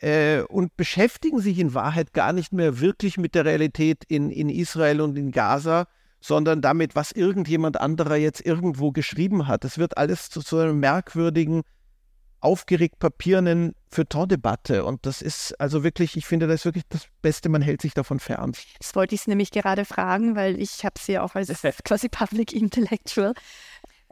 äh, 0.00 0.42
und 0.42 0.76
beschäftigen 0.76 1.40
sich 1.40 1.58
in 1.58 1.72
Wahrheit 1.72 2.12
gar 2.12 2.34
nicht 2.34 2.52
mehr 2.52 2.80
wirklich 2.80 3.16
mit 3.16 3.34
der 3.34 3.46
Realität 3.46 4.04
in, 4.08 4.30
in 4.30 4.50
Israel 4.50 5.00
und 5.00 5.16
in 5.16 5.32
Gaza, 5.32 5.86
sondern 6.20 6.60
damit, 6.60 6.94
was 6.94 7.12
irgendjemand 7.12 7.80
anderer 7.80 8.16
jetzt 8.16 8.44
irgendwo 8.44 8.92
geschrieben 8.92 9.48
hat. 9.48 9.64
Es 9.64 9.78
wird 9.78 9.96
alles 9.96 10.28
zu 10.28 10.42
so 10.42 10.58
einem 10.58 10.78
merkwürdigen 10.78 11.62
aufgeregt 12.46 12.98
papierenden 12.98 13.74
Feuilleton-Debatte. 13.90 14.84
Und 14.84 15.04
das 15.04 15.20
ist 15.20 15.52
also 15.60 15.84
wirklich, 15.84 16.16
ich 16.16 16.26
finde, 16.26 16.46
das 16.46 16.60
ist 16.60 16.64
wirklich 16.64 16.84
das 16.88 17.06
Beste, 17.22 17.48
man 17.48 17.62
hält 17.62 17.82
sich 17.82 17.94
davon 17.94 18.20
fern. 18.20 18.52
Das 18.78 18.94
wollte 18.94 19.14
ich 19.14 19.26
nämlich 19.26 19.50
gerade 19.50 19.84
fragen, 19.84 20.36
weil 20.36 20.60
ich 20.60 20.84
habe 20.84 20.98
sie 20.98 21.12
ja 21.12 21.22
auch 21.22 21.34
als 21.34 21.50
quasi 21.84 22.08
Public 22.08 22.52
Intellectual 22.52 23.34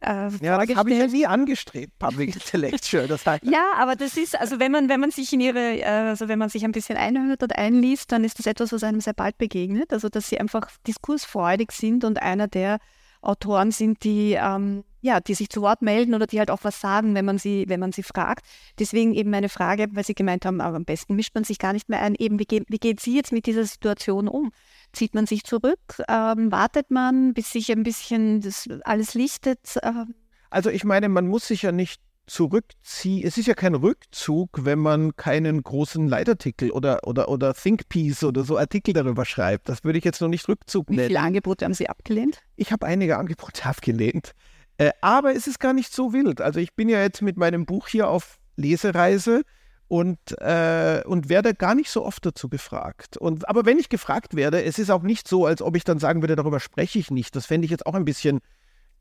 äh, 0.05 0.29
ja, 0.43 0.59
das 0.65 0.77
habe 0.77 0.91
ich 0.91 0.99
ja 0.99 1.07
nie 1.07 1.27
angestrebt, 1.27 1.99
Public 1.99 2.35
Intellectual. 2.35 3.09
Das 3.09 3.25
heißt. 3.25 3.45
ja, 3.45 3.73
aber 3.77 3.97
das 3.97 4.17
ist, 4.17 4.39
also 4.39 4.59
wenn 4.59 4.71
man, 4.71 4.89
wenn 4.89 5.01
man 5.01 5.11
sich 5.11 5.33
in 5.33 5.41
ihre, 5.41 5.79
äh, 5.81 5.85
also 5.85 6.29
wenn 6.29 6.39
man 6.39 6.49
sich 6.49 6.65
ein 6.65 6.73
bisschen 6.73 6.97
einhört 6.97 7.43
und 7.43 7.57
einliest, 7.57 8.13
dann 8.13 8.25
ist 8.25 8.39
das 8.39 8.47
etwas, 8.47 8.73
was 8.73 8.83
einem 8.83 9.01
sehr 9.01 9.15
bald 9.15 9.39
begegnet. 9.39 9.93
Also 9.93 10.09
dass 10.09 10.29
sie 10.29 10.39
einfach 10.39 10.69
diskursfreudig 10.87 11.73
sind 11.73 12.05
und 12.05 12.21
einer 12.21 12.49
der 12.49 12.79
Autoren 13.23 13.71
sind, 13.71 14.05
die 14.05 14.37
ähm, 14.39 14.85
ja, 15.05 15.21
die 15.21 15.35
sich 15.35 15.51
zu 15.51 15.61
Wort 15.61 15.83
melden 15.83 16.15
oder 16.15 16.27
die 16.27 16.39
halt 16.39 16.51
auch 16.51 16.61
was 16.63 16.81
sagen, 16.81 17.15
wenn 17.15 17.27
man 17.27 17.37
sie, 17.37 17.67
wenn 17.69 17.79
man 17.79 17.93
sie 17.93 18.03
fragt. 18.03 18.47
Deswegen 18.79 19.13
eben 19.13 19.29
meine 19.29 19.51
Frage, 19.51 19.89
weil 19.93 20.03
Sie 20.03 20.15
gemeint 20.15 20.47
haben, 20.47 20.63
aber 20.63 20.77
am 20.77 20.87
besten 20.87 21.15
mischt 21.15 21.35
man 21.35 21.45
sich 21.45 21.59
gar 21.59 21.75
nicht 21.75 21.91
mehr 21.91 22.01
ein. 22.01 22.15
Eben, 22.15 22.39
wie, 22.39 22.47
geht, 22.47 22.65
wie 22.69 22.79
geht 22.79 23.01
sie 23.01 23.15
jetzt 23.15 23.31
mit 23.31 23.45
dieser 23.45 23.67
Situation 23.67 24.29
um? 24.29 24.51
Zieht 24.95 25.15
man 25.15 25.27
sich 25.27 25.45
zurück? 25.45 25.79
Ähm, 26.09 26.51
wartet 26.51 26.91
man, 26.91 27.35
bis 27.35 27.53
sich 27.53 27.71
ein 27.71 27.83
bisschen 27.83 28.41
das 28.41 28.67
alles 28.85 29.13
lichtet? 29.13 29.79
Ähm? 29.83 30.15
Also 30.49 30.71
ich 30.71 30.85
meine, 30.85 31.11
man 31.11 31.27
muss 31.27 31.49
sich 31.49 31.61
ja 31.61 31.73
nicht 31.73 32.01
zurückziehen. 32.27 33.27
Es 33.27 33.37
ist 33.37 33.47
ja 33.47 33.53
kein 33.53 33.75
Rückzug, 33.75 34.65
wenn 34.65 34.79
man 34.79 35.15
keinen 35.17 35.63
großen 35.63 36.09
Leitartikel 36.09 36.71
oder, 36.71 37.07
oder, 37.07 37.29
oder 37.29 37.53
Think 37.53 37.91
Piece 37.91 38.25
oder 38.25 38.43
so 38.45 38.57
Artikel 38.57 38.95
darüber 38.95 39.27
schreibt. 39.27 39.69
Das 39.69 39.85
würde 39.85 39.99
ich 39.99 40.05
jetzt 40.05 40.23
noch 40.23 40.29
nicht 40.29 40.49
Rückzug 40.49 40.89
nennen. 40.89 41.03
Wie 41.03 41.07
viele 41.09 41.21
Angebote 41.21 41.67
haben 41.67 41.75
Sie 41.75 41.91
abgelehnt? 41.91 42.43
Ich 42.57 42.73
habe 42.73 42.87
einige 42.87 43.19
Angebote 43.19 43.65
abgelehnt. 43.69 44.35
Äh, 44.79 44.91
aber 45.01 45.35
es 45.35 45.47
ist 45.47 45.61
gar 45.61 45.73
nicht 45.73 45.93
so 45.93 46.13
wild. 46.13 46.41
Also 46.41 46.61
ich 46.61 46.75
bin 46.75 46.89
ja 46.89 47.01
jetzt 47.01 47.23
mit 47.23 47.37
meinem 47.37 47.67
Buch 47.67 47.89
hier 47.89 48.09
auf 48.09 48.39
Lesereise 48.57 49.43
und, 49.89 50.19
äh, 50.41 51.03
und 51.07 51.29
werde 51.29 51.55
gar 51.55 51.75
nicht 51.75 51.91
so 51.91 52.05
oft 52.05 52.25
dazu 52.27 52.49
gefragt. 52.49 53.17
Und, 53.17 53.49
aber 53.49 53.67
wenn 53.67 53.79
ich 53.79 53.89
gefragt 53.89 54.35
werde, 54.35 54.65
es 54.65 54.79
ist 54.79 54.91
auch 54.91 55.03
nicht 55.03 55.29
so, 55.29 55.47
als 55.47 55.63
ob 55.63 55.77
ich 55.77 55.85
dann 55.85 55.99
sagen 55.99 56.23
würde, 56.23 56.37
darüber 56.37 56.61
spreche 56.61 56.99
ich 56.99 57.11
nicht. 57.11 57.37
Das 57.37 57.47
fände 57.47 57.65
ich 57.67 57.71
jetzt 57.71 57.87
auch 57.87 57.95
ein 57.95 58.05
bisschen 58.05 58.41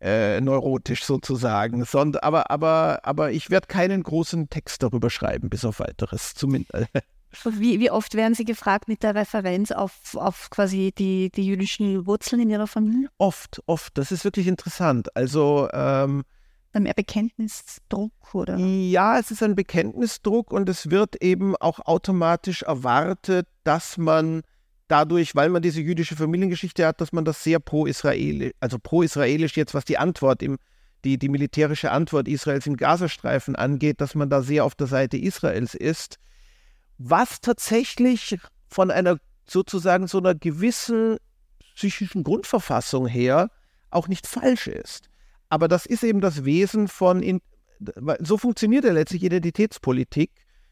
äh, 0.01 0.41
neurotisch 0.41 1.03
sozusagen. 1.03 1.85
Sondern, 1.85 2.21
aber, 2.21 2.51
aber, 2.51 2.99
aber 3.03 3.31
ich 3.31 3.49
werde 3.49 3.67
keinen 3.67 4.03
großen 4.03 4.49
Text 4.49 4.83
darüber 4.83 5.09
schreiben, 5.09 5.49
bis 5.49 5.65
auf 5.65 5.79
weiteres 5.79 6.35
zumindest. 6.35 6.87
Wie, 7.45 7.79
wie 7.79 7.91
oft 7.91 8.15
werden 8.15 8.35
Sie 8.35 8.45
gefragt 8.45 8.87
mit 8.87 9.03
der 9.03 9.15
Referenz 9.15 9.71
auf, 9.71 10.15
auf 10.15 10.49
quasi 10.49 10.93
die, 10.97 11.31
die 11.31 11.45
jüdischen 11.45 12.05
Wurzeln 12.05 12.41
in 12.41 12.49
Ihrer 12.49 12.67
Familie? 12.67 13.09
Oft, 13.17 13.61
oft. 13.65 13.97
Das 13.97 14.11
ist 14.11 14.23
wirklich 14.23 14.47
interessant. 14.47 15.15
Also 15.15 15.67
ähm, 15.73 16.23
mehr 16.73 16.93
Bekenntnisdruck 16.93 18.11
oder? 18.33 18.57
Ja, 18.57 19.19
es 19.19 19.31
ist 19.31 19.43
ein 19.43 19.55
Bekenntnisdruck 19.55 20.51
und 20.51 20.69
es 20.69 20.89
wird 20.89 21.21
eben 21.21 21.55
auch 21.55 21.79
automatisch 21.79 22.63
erwartet, 22.63 23.47
dass 23.63 23.97
man 23.97 24.41
dadurch, 24.87 25.35
weil 25.35 25.49
man 25.49 25.61
diese 25.61 25.81
jüdische 25.81 26.15
Familiengeschichte 26.15 26.85
hat, 26.85 27.01
dass 27.01 27.13
man 27.13 27.25
das 27.25 27.43
sehr 27.43 27.59
pro-israelisch, 27.59 28.53
also 28.59 28.77
pro-israelisch 28.79 29.57
jetzt, 29.57 29.73
was 29.73 29.85
die 29.85 29.97
Antwort 29.97 30.43
im 30.43 30.57
die, 31.03 31.17
die 31.17 31.27
militärische 31.27 31.91
Antwort 31.91 32.29
Israels 32.29 32.65
im 32.65 32.77
Gazastreifen 32.77 33.57
angeht, 33.57 33.99
dass 33.99 34.15
man 34.15 34.29
da 34.29 34.41
sehr 34.41 34.63
auf 34.63 34.73
der 34.73 34.87
Seite 34.87 35.17
Israels 35.17 35.75
ist 35.75 36.17
was 36.97 37.41
tatsächlich 37.41 38.37
von 38.67 38.91
einer 38.91 39.17
sozusagen 39.45 40.07
so 40.07 40.19
einer 40.19 40.35
gewissen 40.35 41.17
psychischen 41.75 42.23
Grundverfassung 42.23 43.07
her 43.07 43.49
auch 43.89 44.07
nicht 44.07 44.27
falsch 44.27 44.67
ist. 44.67 45.09
Aber 45.49 45.67
das 45.67 45.85
ist 45.85 46.03
eben 46.03 46.21
das 46.21 46.45
Wesen 46.45 46.87
von, 46.87 47.21
in, 47.21 47.41
so 48.19 48.37
funktioniert 48.37 48.85
ja 48.85 48.91
letztlich 48.91 49.23
Identitätspolitik, 49.23 50.31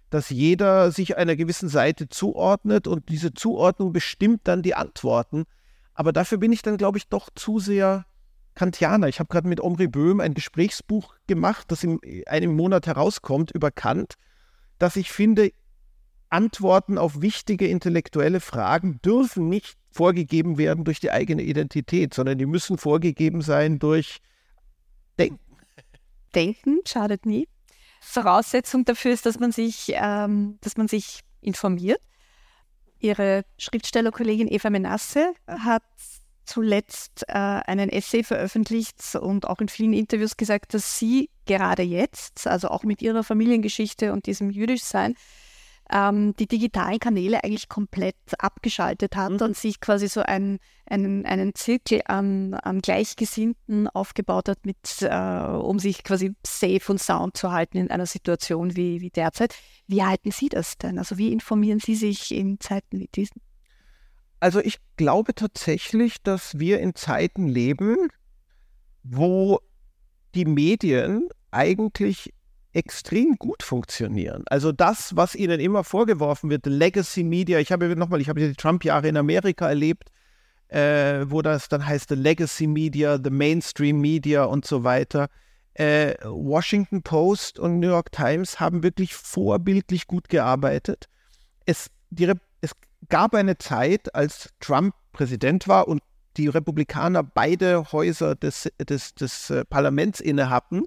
dass 0.10 0.30
jeder 0.30 0.92
sich 0.92 1.18
einer 1.18 1.36
gewissen 1.36 1.70
Seite 1.70 2.10
zuordnet 2.10 2.88
und 2.88 3.10
diese 3.10 3.34
Zuordnung 3.34 3.94
bestimmt 3.94 4.42
dann 4.46 4.62
die 4.62 4.76
Antworten. 4.76 5.46
Aber 5.94 6.12
dafür 6.12 6.38
bin 6.38 6.52
ich 6.52 6.62
dann, 6.62 6.78
glaube 6.78 6.98
ich, 6.98 7.08
doch 7.08 7.30
zu 7.36 7.60
sehr 7.60 8.06
Kantianer. 8.56 9.08
Ich 9.08 9.20
habe 9.20 9.30
gerade 9.30 9.48
mit 9.48 9.62
Omri 9.62 9.88
Böhm 9.88 10.20
ein 10.20 10.34
Gesprächsbuch 10.34 11.16
gemacht, 11.28 11.72
das 11.72 11.84
in 11.84 12.00
einem 12.28 12.56
Monat 12.56 12.88
herauskommt 12.88 13.52
über 13.52 13.72
Kant, 13.72 14.16
das 14.78 14.96
ich 14.96 15.12
finde 15.12 15.52
Antworten 16.32 16.98
auf 16.98 17.22
wichtige 17.22 17.68
intellektuelle 17.68 18.40
Fragen 18.40 19.00
dürfen 19.02 19.50
nicht 19.50 19.78
vorgegeben 19.92 20.58
werden 20.58 20.86
durch 20.86 21.00
die 21.00 21.12
eigene 21.12 21.42
Identität, 21.44 22.14
sondern 22.14 22.38
die 22.38 22.46
müssen 22.46 22.78
vorgegeben 22.78 23.42
sein 23.42 23.80
durch 23.80 24.20
Denken. 25.20 25.58
Denken 26.34 26.80
schadet 26.88 27.26
nie. 27.26 27.48
Voraussetzung 28.00 28.86
dafür 28.86 29.12
ist, 29.12 29.26
dass 29.26 29.40
man 29.40 29.52
sich, 29.52 29.92
ähm, 29.94 30.58
dass 30.62 30.78
man 30.78 30.88
sich 30.88 31.22
informiert. 31.42 32.02
Ihre 33.00 33.44
Schriftstellerkollegin 33.58 34.48
Eva 34.48 34.70
Menasse 34.70 35.34
hat 35.48 35.84
zuletzt 36.46 37.24
äh, 37.28 37.34
einen 37.34 37.90
Essay 37.90 38.24
veröffentlicht 38.24 39.16
und 39.16 39.48
auch 39.48 39.60
in 39.60 39.70
vielen 39.70 39.94
Interviews 39.94 40.38
gesagt, 40.38 40.74
dass 40.74 40.98
sie 40.98 41.30
gerade 41.46 41.84
jetzt, 41.84 42.48
also 42.48 42.70
auch 42.70 42.84
mit 42.84 43.02
ihrer 43.02 43.24
Familiengeschichte 43.24 44.14
und 44.14 44.26
diesem 44.26 44.50
Jüdischsein, 44.50 45.16
ähm, 45.92 46.34
die 46.38 46.48
digitalen 46.48 47.00
Kanäle 47.00 47.44
eigentlich 47.44 47.70
komplett 47.70 48.16
abgeschaltet 48.40 49.16
hat 49.16 49.32
mhm. 49.32 49.42
und 49.42 49.58
sich 49.58 49.80
quasi 49.82 50.08
so 50.08 50.22
ein, 50.22 50.60
einen, 50.86 51.26
einen 51.26 51.54
Zirkel 51.54 52.02
an, 52.06 52.54
an 52.54 52.82
Gleichgesinnten 52.82 53.88
aufgebaut 53.88 54.48
hat, 54.50 54.66
mit, 54.66 55.02
äh, 55.02 55.08
um 55.08 55.80
sich 55.80 56.04
quasi 56.04 56.34
safe 56.46 56.92
und 56.92 57.00
sound 57.00 57.36
zu 57.36 57.52
halten 57.52 57.78
in 57.78 57.92
einer 57.92 58.06
Situation 58.06 58.76
wie, 58.76 59.02
wie 59.02 59.10
derzeit. 59.10 59.56
Wie 59.88 60.04
halten 60.04 60.32
Sie 60.32 60.50
das 60.50 60.78
denn? 60.78 60.98
Also 60.98 61.18
wie 61.18 61.32
informieren 61.32 61.80
Sie 61.80 61.96
sich 61.96 62.34
in 62.34 62.60
Zeiten 62.60 63.00
wie 63.00 63.10
diesen? 63.14 63.42
Also 64.40 64.60
ich 64.60 64.80
glaube 64.98 65.36
tatsächlich, 65.36 66.24
dass 66.24 66.58
wir 66.58 66.80
in 66.80 66.96
Zeiten 66.96 67.48
leben, 67.48 67.96
wo 69.04 69.60
die 70.34 70.46
Medien 70.46 71.28
eigentlich 71.52 72.34
extrem 72.74 73.36
gut 73.38 73.64
funktionieren. 73.64 74.44
Also 74.48 74.72
das, 74.72 75.16
was 75.16 75.36
ihnen 75.36 75.60
immer 75.60 75.84
vorgeworfen 75.84 76.50
wird, 76.50 76.66
Legacy 76.66 77.24
Media, 77.24 77.60
ich 77.60 77.72
habe 77.72 77.96
nochmal, 77.96 78.22
ich 78.22 78.30
habe 78.30 78.40
die 78.40 78.54
Trump-Jahre 78.54 79.08
in 79.08 79.18
Amerika 79.18 79.68
erlebt, 79.68 80.10
äh, 80.70 81.26
wo 81.28 81.42
das 81.42 81.68
dann 81.68 81.86
heißt, 81.86 82.10
the 82.10 82.16
Legacy 82.16 82.68
Media, 82.68 83.20
the 83.22 83.30
Mainstream 83.30 84.00
Media 84.00 84.46
und 84.46 84.66
so 84.66 84.84
weiter. 84.84 85.28
Äh, 85.74 86.16
Washington 86.24 87.02
Post 87.02 87.60
und 87.60 87.80
New 87.80 87.90
York 87.90 88.12
Times 88.12 88.60
haben 88.60 88.84
wirklich 88.84 89.14
vorbildlich 89.14 90.08
gut 90.08 90.30
gearbeitet. 90.30 91.08
Es, 91.66 91.90
die, 92.10 92.32
es 92.62 92.72
gab 93.10 93.36
eine 93.36 93.58
Zeit, 93.58 94.14
als 94.16 94.50
Trump 94.60 94.96
Präsident 95.12 95.68
war 95.68 95.88
und 95.88 96.02
die 96.38 96.48
Republikaner 96.48 97.24
beide 97.24 97.92
Häuser 97.92 98.36
des, 98.36 98.72
des, 98.80 99.14
des 99.16 99.50
äh, 99.50 99.66
Parlaments 99.66 100.22
inne 100.22 100.50
hatten 100.50 100.86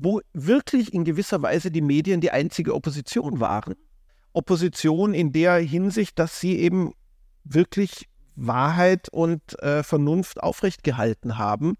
wo 0.00 0.20
wirklich 0.32 0.92
in 0.94 1.04
gewisser 1.04 1.42
Weise 1.42 1.70
die 1.70 1.80
Medien 1.80 2.20
die 2.20 2.30
einzige 2.30 2.74
Opposition 2.74 3.40
waren. 3.40 3.74
Opposition 4.32 5.14
in 5.14 5.32
der 5.32 5.56
Hinsicht, 5.56 6.18
dass 6.18 6.40
sie 6.40 6.58
eben 6.58 6.92
wirklich 7.44 8.08
Wahrheit 8.36 9.08
und 9.08 9.60
äh, 9.62 9.82
Vernunft 9.82 10.40
aufrecht 10.42 10.84
gehalten 10.84 11.38
haben. 11.38 11.74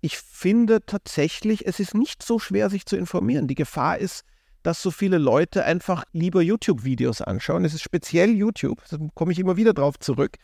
Ich 0.00 0.18
finde 0.18 0.84
tatsächlich, 0.84 1.66
es 1.66 1.78
ist 1.78 1.94
nicht 1.94 2.22
so 2.22 2.38
schwer, 2.38 2.70
sich 2.70 2.86
zu 2.86 2.96
informieren. 2.96 3.46
Die 3.46 3.54
Gefahr 3.54 3.98
ist, 3.98 4.24
dass 4.62 4.82
so 4.82 4.90
viele 4.90 5.18
Leute 5.18 5.64
einfach 5.64 6.04
lieber 6.12 6.42
YouTube-Videos 6.42 7.22
anschauen. 7.22 7.64
Es 7.64 7.74
ist 7.74 7.82
speziell 7.82 8.30
YouTube, 8.30 8.82
da 8.90 8.98
komme 9.14 9.30
ich 9.30 9.38
immer 9.38 9.56
wieder 9.56 9.74
drauf 9.74 9.98
zurück, 10.00 10.38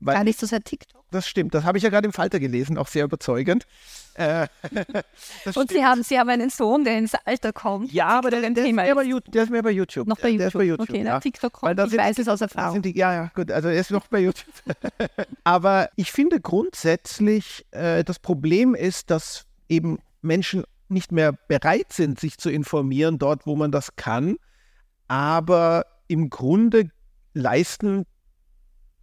weil, 0.00 0.14
Gar 0.14 0.24
nicht 0.24 0.38
so 0.38 0.46
sehr 0.46 0.60
TikTok. 0.60 1.04
Das 1.10 1.26
stimmt, 1.26 1.54
das 1.54 1.64
habe 1.64 1.78
ich 1.78 1.84
ja 1.84 1.90
gerade 1.90 2.06
im 2.06 2.12
Falter 2.12 2.38
gelesen, 2.38 2.76
auch 2.76 2.86
sehr 2.86 3.04
überzeugend. 3.04 3.66
Äh, 4.14 4.46
und 5.54 5.70
Sie 5.70 5.84
haben, 5.84 6.02
Sie 6.02 6.18
haben 6.18 6.28
einen 6.28 6.50
Sohn, 6.50 6.84
der 6.84 6.98
ins 6.98 7.14
Alter 7.24 7.52
kommt. 7.52 7.92
Ja, 7.92 8.08
aber 8.08 8.30
der, 8.30 8.42
der, 8.50 8.66
ist 8.66 8.72
mehr 8.74 8.94
bei, 8.94 9.04
der 9.04 9.42
ist 9.42 9.50
mehr 9.50 9.62
bei 9.62 9.70
YouTube. 9.70 10.06
Noch 10.06 10.18
bei 10.18 10.28
YouTube. 10.28 10.38
Der 10.38 10.46
ist 10.48 10.52
bei 10.52 10.64
YouTube 10.64 10.88
okay, 10.88 10.98
ja. 10.98 11.04
na, 11.04 11.20
TikTok 11.20 11.52
kommt, 11.52 11.80
ich 11.80 11.96
weiß 11.96 12.18
es 12.18 12.28
aus 12.28 12.40
Erfahrung. 12.40 12.82
Die, 12.82 12.96
ja, 12.96 13.12
ja, 13.14 13.30
gut, 13.34 13.50
also 13.50 13.68
er 13.68 13.80
ist 13.80 13.90
noch 13.90 14.06
bei 14.08 14.20
YouTube. 14.20 14.52
aber 15.44 15.88
ich 15.96 16.12
finde 16.12 16.40
grundsätzlich, 16.40 17.64
äh, 17.70 18.04
das 18.04 18.18
Problem 18.18 18.74
ist, 18.74 19.10
dass 19.10 19.46
eben 19.68 19.98
Menschen 20.20 20.64
nicht 20.88 21.12
mehr 21.12 21.32
bereit 21.32 21.92
sind, 21.92 22.18
sich 22.18 22.38
zu 22.38 22.50
informieren, 22.50 23.18
dort, 23.18 23.46
wo 23.46 23.56
man 23.56 23.72
das 23.72 23.96
kann. 23.96 24.36
Aber 25.06 25.86
im 26.06 26.28
Grunde 26.28 26.90
leisten 27.34 28.04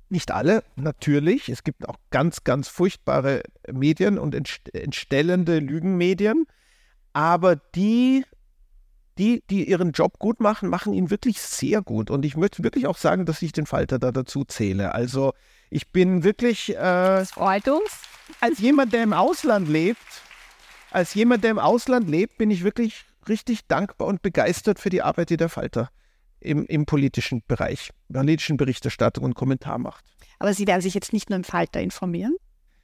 nicht 0.10 0.32
alle, 0.32 0.64
natürlich. 0.76 1.49
Es 1.49 1.64
gibt 1.64 1.88
auch 1.88 1.97
ganz, 2.12 2.43
ganz 2.43 2.68
furchtbare 2.68 3.43
Medien 3.72 4.18
und 4.18 4.36
entstellende 4.36 5.60
Lügenmedien. 5.60 6.45
Aber 7.14 7.56
die, 7.56 8.26
die, 9.18 9.43
die 9.49 9.70
ihren 9.70 9.91
Job 9.91 10.20
gut 10.20 10.39
machen, 10.39 10.70
machen 10.70 10.93
ihn 10.93 11.10
wirklich 11.10 11.41
sehr 11.41 11.82
gut. 11.82 12.10
Und 12.10 12.26
ich 12.26 12.38
möchte 12.38 12.64
wirklich 12.64 12.88
auch 12.88 12.97
sagen, 12.97 13.26
dass 13.26 13.41
ich 13.41 13.51
den 13.51 13.66
Falter 13.66 13.99
da 13.99 14.12
dazu 14.12 14.43
zähle. 14.43 14.93
Also 14.93 15.34
ich 15.70 15.91
bin 15.91 16.24
wirklich. 16.24 16.72
Äh, 16.72 16.76
das 16.76 17.32
freut 17.32 17.68
uns. 17.68 18.01
Als 18.41 18.60
jemand, 18.60 18.93
der 18.93 19.03
im 19.03 19.14
Ausland 19.14 19.70
lebt, 19.70 19.99
als 20.91 21.14
jemand, 21.14 21.43
der 21.43 21.51
im 21.51 21.60
Ausland 21.60 22.10
lebt, 22.10 22.38
bin 22.38 22.51
ich 22.51 22.64
wirklich 22.64 23.06
richtig 23.28 23.68
dankbar 23.68 24.08
und 24.08 24.22
begeistert 24.22 24.80
für 24.80 24.89
die 24.89 25.01
Arbeit, 25.01 25.30
die 25.30 25.38
der 25.38 25.49
Falter 25.49 25.89
im, 26.39 26.65
im 26.65 26.86
politischen 26.86 27.43
Bereich, 27.47 27.91
politischen 28.11 28.57
Berichterstattung 28.57 29.23
und 29.23 29.36
Kommentar 29.36 29.77
macht. 29.77 30.05
Aber 30.39 30.53
Sie 30.53 30.67
werden 30.67 30.81
sich 30.81 30.93
jetzt 30.93 31.13
nicht 31.13 31.29
nur 31.29 31.38
im 31.38 31.43
Falter 31.43 31.81
informieren? 31.81 32.36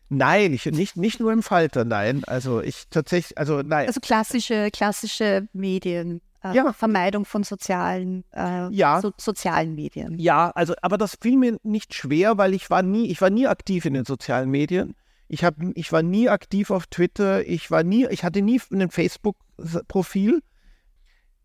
Nein, 0.10 0.54
ich, 0.54 0.66
nicht, 0.66 0.98
nicht 0.98 1.20
nur 1.22 1.32
im 1.32 1.42
Falter, 1.42 1.86
nein. 1.86 2.24
Also 2.26 2.62
ich 2.62 2.84
tatsächlich, 2.90 3.38
also 3.38 3.62
nein. 3.62 3.88
Also 3.88 4.02
klassische, 4.02 4.70
klassische 4.72 5.48
Medien. 5.54 6.22
Äh, 6.44 6.56
ja. 6.56 6.74
Vermeidung 6.74 7.24
von 7.24 7.44
sozialen, 7.44 8.26
äh, 8.34 8.68
ja. 8.74 9.00
so, 9.00 9.12
sozialen 9.16 9.76
Medien. 9.76 10.18
Ja, 10.20 10.50
also, 10.50 10.74
aber 10.82 10.98
das 10.98 11.18
fiel 11.22 11.38
mir 11.38 11.58
nicht 11.64 11.94
schwer, 11.94 12.38
weil 12.38 12.54
ich 12.54 12.70
war 12.70 12.82
nie, 12.82 13.08
ich 13.08 13.22
war 13.22 13.30
nie 13.30 13.48
aktiv 13.48 13.86
in 13.86 13.94
den 13.94 14.06
sozialen 14.06 14.50
Medien. 14.50 14.96
Ich, 15.28 15.46
hab, 15.46 15.56
ich 15.76 15.92
war 15.94 16.02
nie 16.02 16.28
aktiv 16.28 16.72
auf 16.72 16.88
Twitter, 16.88 17.48
ich 17.48 17.72
war 17.72 17.84
nie, 17.84 18.08
ich 18.10 18.26
hatte 18.26 18.42
nie 18.42 18.60
ein 18.72 18.90
Facebook-Profil 18.90 20.42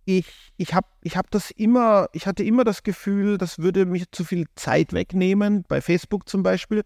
ich, 0.06 0.26
ich 0.56 0.72
habe 0.72 0.86
ich 1.02 1.16
hab 1.16 1.30
das 1.30 1.50
immer, 1.50 2.08
ich 2.12 2.26
hatte 2.26 2.44
immer 2.44 2.64
das 2.64 2.84
Gefühl, 2.84 3.38
das 3.38 3.58
würde 3.58 3.84
mich 3.84 4.10
zu 4.12 4.24
viel 4.24 4.46
Zeit 4.54 4.92
wegnehmen, 4.92 5.64
bei 5.68 5.80
Facebook 5.80 6.28
zum 6.28 6.42
Beispiel. 6.42 6.82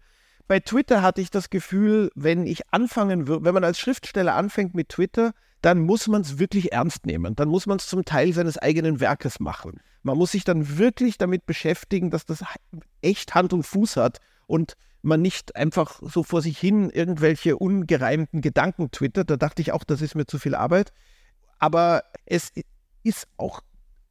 Bei 0.47 0.59
Twitter 0.59 1.01
hatte 1.01 1.21
ich 1.21 1.29
das 1.29 1.49
Gefühl, 1.49 2.09
wenn 2.15 2.45
ich 2.45 2.73
anfangen 2.73 3.27
würde, 3.27 3.45
wenn 3.45 3.53
man 3.53 3.63
als 3.63 3.79
Schriftsteller 3.79 4.35
anfängt 4.35 4.73
mit 4.73 4.89
Twitter, 4.89 5.33
dann 5.61 5.81
muss 5.81 6.07
man 6.07 6.21
es 6.21 6.39
wirklich 6.39 6.73
ernst 6.73 7.05
nehmen. 7.05 7.35
Dann 7.35 7.47
muss 7.47 7.67
man 7.67 7.77
es 7.77 7.87
zum 7.87 8.03
Teil 8.03 8.33
seines 8.33 8.57
eigenen 8.57 8.99
Werkes 8.99 9.39
machen. 9.39 9.79
Man 10.01 10.17
muss 10.17 10.31
sich 10.31 10.43
dann 10.43 10.79
wirklich 10.79 11.19
damit 11.19 11.45
beschäftigen, 11.45 12.09
dass 12.09 12.25
das 12.25 12.43
echt 13.01 13.35
Hand 13.35 13.53
und 13.53 13.63
Fuß 13.63 13.97
hat 13.97 14.17
und 14.47 14.73
man 15.03 15.21
nicht 15.21 15.55
einfach 15.55 16.01
so 16.03 16.23
vor 16.23 16.41
sich 16.41 16.57
hin 16.57 16.89
irgendwelche 16.89 17.57
ungereimten 17.57 18.41
Gedanken 18.41 18.89
twittert. 18.89 19.29
Da 19.29 19.37
dachte 19.37 19.61
ich 19.61 19.71
auch, 19.71 19.83
das 19.83 20.01
ist 20.01 20.15
mir 20.15 20.25
zu 20.25 20.39
viel 20.39 20.55
Arbeit. 20.55 20.91
Aber 21.59 22.03
es 22.25 22.51
ist 23.03 23.27
auch, 23.37 23.61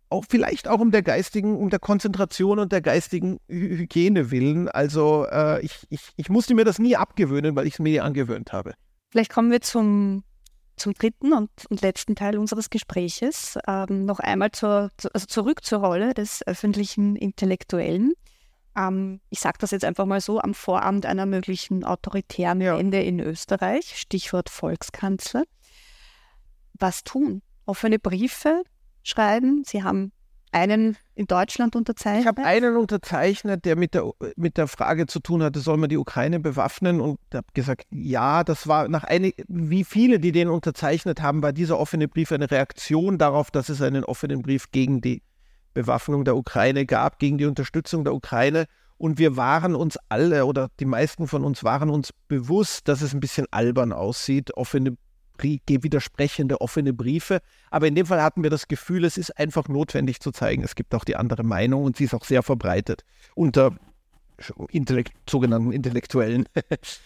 auch 0.08 0.24
vielleicht 0.28 0.68
auch 0.68 0.80
um 0.80 0.90
der 0.90 1.02
geistigen, 1.02 1.56
um 1.56 1.70
der 1.70 1.78
Konzentration 1.78 2.58
und 2.58 2.72
der 2.72 2.80
geistigen 2.80 3.38
Hygiene 3.48 4.30
willen. 4.30 4.68
Also 4.68 5.26
äh, 5.30 5.60
ich, 5.64 5.86
ich, 5.88 6.12
ich 6.16 6.28
musste 6.28 6.54
mir 6.54 6.64
das 6.64 6.78
nie 6.78 6.96
abgewöhnen, 6.96 7.54
weil 7.56 7.66
ich 7.66 7.74
es 7.74 7.78
mir 7.78 8.04
angewöhnt 8.04 8.52
habe. 8.52 8.74
Vielleicht 9.10 9.32
kommen 9.32 9.50
wir 9.50 9.60
zum, 9.60 10.22
zum 10.76 10.94
dritten 10.94 11.32
und, 11.32 11.50
und 11.68 11.82
letzten 11.82 12.16
Teil 12.16 12.38
unseres 12.38 12.70
Gespräches. 12.70 13.58
Ähm, 13.66 14.04
noch 14.04 14.20
einmal 14.20 14.50
zur, 14.52 14.90
also 15.12 15.26
zurück 15.26 15.64
zur 15.64 15.80
Rolle 15.80 16.14
des 16.14 16.46
öffentlichen 16.46 17.16
Intellektuellen. 17.16 18.14
Ähm, 18.76 19.20
ich 19.30 19.40
sage 19.40 19.58
das 19.60 19.70
jetzt 19.72 19.84
einfach 19.84 20.06
mal 20.06 20.20
so, 20.20 20.40
am 20.40 20.54
Vorabend 20.54 21.06
einer 21.06 21.26
möglichen 21.26 21.84
autoritären 21.84 22.60
ja. 22.60 22.78
Wende 22.78 23.02
in 23.02 23.20
Österreich, 23.20 23.98
Stichwort 23.98 24.48
Volkskanzler. 24.48 25.44
Was 26.74 27.04
tun? 27.04 27.42
Offene 27.66 27.98
Briefe, 27.98 28.62
schreiben. 29.10 29.62
Sie 29.66 29.82
haben 29.82 30.12
einen 30.52 30.96
in 31.14 31.26
Deutschland 31.26 31.76
unterzeichnet. 31.76 32.22
Ich 32.22 32.26
habe 32.26 32.44
einen 32.44 32.76
unterzeichnet, 32.76 33.64
der 33.64 33.76
mit 33.76 33.94
der, 33.94 34.10
mit 34.36 34.56
der 34.56 34.66
Frage 34.66 35.06
zu 35.06 35.20
tun 35.20 35.42
hatte, 35.42 35.60
soll 35.60 35.76
man 35.76 35.88
die 35.88 35.96
Ukraine 35.96 36.40
bewaffnen? 36.40 37.00
Und 37.00 37.18
habe 37.32 37.46
gesagt, 37.54 37.86
ja, 37.90 38.42
das 38.42 38.66
war 38.66 38.88
nach 38.88 39.04
einig, 39.04 39.44
wie 39.48 39.84
viele, 39.84 40.18
die 40.18 40.32
den 40.32 40.48
unterzeichnet 40.48 41.22
haben, 41.22 41.42
war 41.42 41.52
dieser 41.52 41.78
offene 41.78 42.08
Brief 42.08 42.32
eine 42.32 42.50
Reaktion 42.50 43.18
darauf, 43.18 43.50
dass 43.50 43.68
es 43.68 43.82
einen 43.82 44.04
offenen 44.04 44.42
Brief 44.42 44.70
gegen 44.72 45.00
die 45.00 45.22
Bewaffnung 45.74 46.24
der 46.24 46.36
Ukraine 46.36 46.84
gab, 46.86 47.18
gegen 47.18 47.38
die 47.38 47.46
Unterstützung 47.46 48.04
der 48.04 48.14
Ukraine. 48.14 48.66
Und 48.96 49.18
wir 49.18 49.36
waren 49.36 49.74
uns 49.74 49.98
alle 50.08 50.44
oder 50.44 50.68
die 50.78 50.84
meisten 50.84 51.26
von 51.26 51.44
uns 51.44 51.64
waren 51.64 51.90
uns 51.90 52.10
bewusst, 52.28 52.88
dass 52.88 53.02
es 53.02 53.14
ein 53.14 53.20
bisschen 53.20 53.46
albern 53.50 53.92
aussieht, 53.92 54.54
offene 54.54 54.96
widersprechende 55.42 56.60
offene 56.60 56.92
Briefe. 56.92 57.40
Aber 57.70 57.86
in 57.86 57.94
dem 57.94 58.06
Fall 58.06 58.22
hatten 58.22 58.42
wir 58.42 58.50
das 58.50 58.68
Gefühl, 58.68 59.04
es 59.04 59.18
ist 59.18 59.36
einfach 59.38 59.68
notwendig 59.68 60.20
zu 60.20 60.30
zeigen, 60.32 60.62
es 60.62 60.74
gibt 60.74 60.94
auch 60.94 61.04
die 61.04 61.16
andere 61.16 61.42
Meinung 61.42 61.84
und 61.84 61.96
sie 61.96 62.04
ist 62.04 62.14
auch 62.14 62.24
sehr 62.24 62.42
verbreitet 62.42 63.04
unter 63.34 63.76
Intellekt, 64.70 65.12
sogenannten 65.28 65.72
Intellektuellen. 65.72 66.46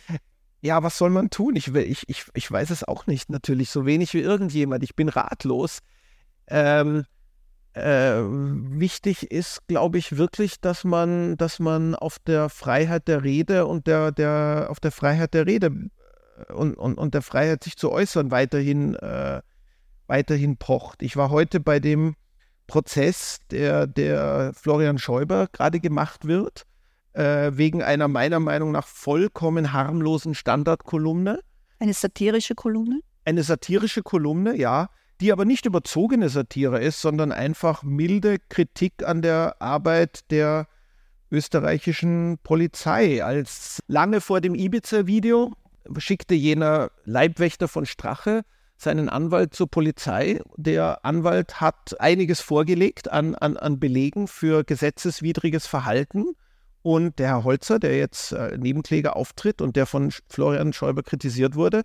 ja, 0.61 0.83
was 0.83 0.99
soll 0.99 1.11
man 1.11 1.31
tun? 1.31 1.57
Ich, 1.57 1.75
ich, 1.75 2.09
ich, 2.09 2.25
ich 2.33 2.51
weiß 2.51 2.71
es 2.71 2.85
auch 2.85 3.07
nicht, 3.07 3.31
natürlich, 3.31 3.71
so 3.71 3.87
wenig 3.87 4.15
wie 4.15 4.21
irgendjemand. 4.21 4.85
Ich 4.85 4.95
bin 4.95 5.09
ratlos. 5.09 5.81
Ähm, 6.47 7.05
äh, 7.75 8.21
wichtig 8.21 9.31
ist, 9.33 9.67
glaube 9.67 9.99
ich, 9.99 10.17
wirklich, 10.17 10.61
dass 10.61 10.85
man, 10.85 11.37
dass 11.37 11.59
man 11.59 11.97
auf 11.97 12.19
der 12.21 12.49
Freiheit 12.49 13.09
der 13.09 13.25
Rede 13.25 13.67
und 13.67 13.89
der, 13.89 14.13
der, 14.13 14.69
auf 14.71 14.79
der 14.79 14.93
Freiheit 14.93 15.35
der 15.35 15.47
Rede 15.47 15.91
und, 16.53 16.75
und, 16.75 16.99
und 16.99 17.15
der 17.15 17.23
Freiheit, 17.23 17.65
sich 17.65 17.77
zu 17.77 17.91
äußern, 17.91 18.31
weiterhin, 18.31 18.95
äh, 18.97 19.41
weiterhin 20.07 20.57
pocht. 20.57 21.03
Ich 21.03 21.17
war 21.17 21.31
heute 21.31 21.61
bei 21.61 21.81
dem 21.81 22.15
Prozess, 22.67 23.41
der, 23.51 23.87
der 23.87 24.53
Florian 24.55 24.99
Schäuber 24.99 25.49
gerade 25.53 25.81
gemacht 25.81 26.25
wird, 26.27 26.65
äh, 27.13 27.53
wegen 27.55 27.83
einer 27.83 28.09
meiner 28.09 28.41
Meinung 28.41 28.73
nach 28.73 28.87
vollkommen 28.87 29.73
harmlosen 29.73 30.35
Standardkolumne. 30.35 31.41
Eine 31.79 31.95
satirische 31.95 32.55
Kolumne? 32.55 33.01
Eine 33.25 33.43
satirische 33.43 34.03
Kolumne, 34.03 34.57
ja, 34.57 34.89
die 35.21 35.33
aber 35.33 35.45
nicht 35.45 35.67
überzogene 35.67 36.29
Satire 36.29 36.81
ist, 36.81 37.01
sondern 37.01 37.33
einfach 37.33 37.83
milde 37.83 38.39
Kritik 38.49 39.05
an 39.05 39.23
der 39.23 39.61
Arbeit 39.61 40.31
der 40.31 40.67
österreichischen 41.31 42.39
Polizei. 42.43 43.25
Als 43.25 43.83
lange 43.87 44.21
vor 44.21 44.41
dem 44.41 44.55
Ibiza-Video 44.55 45.53
schickte 45.99 46.35
jener 46.35 46.91
Leibwächter 47.05 47.69
von 47.69 47.87
Strache 47.87 48.43
seinen 48.77 49.09
Anwalt 49.09 49.55
zur 49.55 49.71
Polizei. 49.71 50.41
Der 50.57 51.05
Anwalt 51.05 51.61
hat 51.61 52.01
einiges 52.01 52.41
vorgelegt 52.41 53.11
an, 53.11 53.35
an, 53.35 53.57
an 53.57 53.79
Belegen 53.79 54.29
für 54.29 54.65
gesetzeswidriges 54.65 55.67
Verhalten. 55.67 56.35
Und 56.83 57.19
der 57.19 57.29
Herr 57.29 57.45
Holzer, 57.45 57.79
der 57.79 57.97
jetzt 57.97 58.33
äh, 58.33 58.59
Nebenkläger 58.59 59.17
auftritt 59.17 59.63
und 59.63 59.75
der 59.77 59.87
von 59.87 60.13
Florian 60.29 60.73
Schäuber 60.73 61.03
kritisiert 61.03 61.55
wurde, 61.55 61.83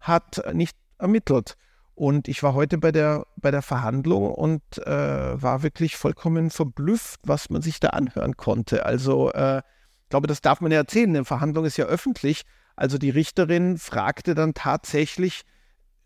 hat 0.00 0.42
nicht 0.52 0.76
ermittelt. 0.98 1.56
Und 1.94 2.28
ich 2.28 2.42
war 2.42 2.54
heute 2.54 2.78
bei 2.78 2.92
der, 2.92 3.26
bei 3.36 3.50
der 3.50 3.62
Verhandlung 3.62 4.32
und 4.32 4.62
äh, 4.78 5.42
war 5.42 5.62
wirklich 5.62 5.96
vollkommen 5.96 6.50
verblüfft, 6.50 7.20
was 7.24 7.50
man 7.50 7.62
sich 7.62 7.78
da 7.78 7.90
anhören 7.90 8.36
konnte. 8.36 8.86
Also 8.86 9.30
äh, 9.32 9.58
ich 9.58 10.08
glaube, 10.08 10.26
das 10.26 10.40
darf 10.40 10.60
man 10.60 10.72
ja 10.72 10.78
erzählen. 10.78 11.10
Eine 11.10 11.24
Verhandlung 11.24 11.66
ist 11.66 11.76
ja 11.76 11.84
öffentlich. 11.84 12.42
Also 12.80 12.96
die 12.96 13.10
Richterin 13.10 13.76
fragte 13.76 14.34
dann 14.34 14.54
tatsächlich, 14.54 15.42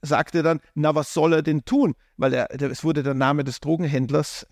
sagte 0.02 0.42
dann, 0.42 0.58
na, 0.74 0.92
was 0.96 1.14
soll 1.14 1.32
er 1.32 1.42
denn 1.42 1.64
tun? 1.64 1.94
Weil 2.16 2.34
er, 2.34 2.50
es 2.50 2.82
wurde 2.82 3.04
der 3.04 3.14
Name 3.14 3.44
des 3.44 3.60
Drogenhändlers 3.60 4.42
äh, 4.42 4.46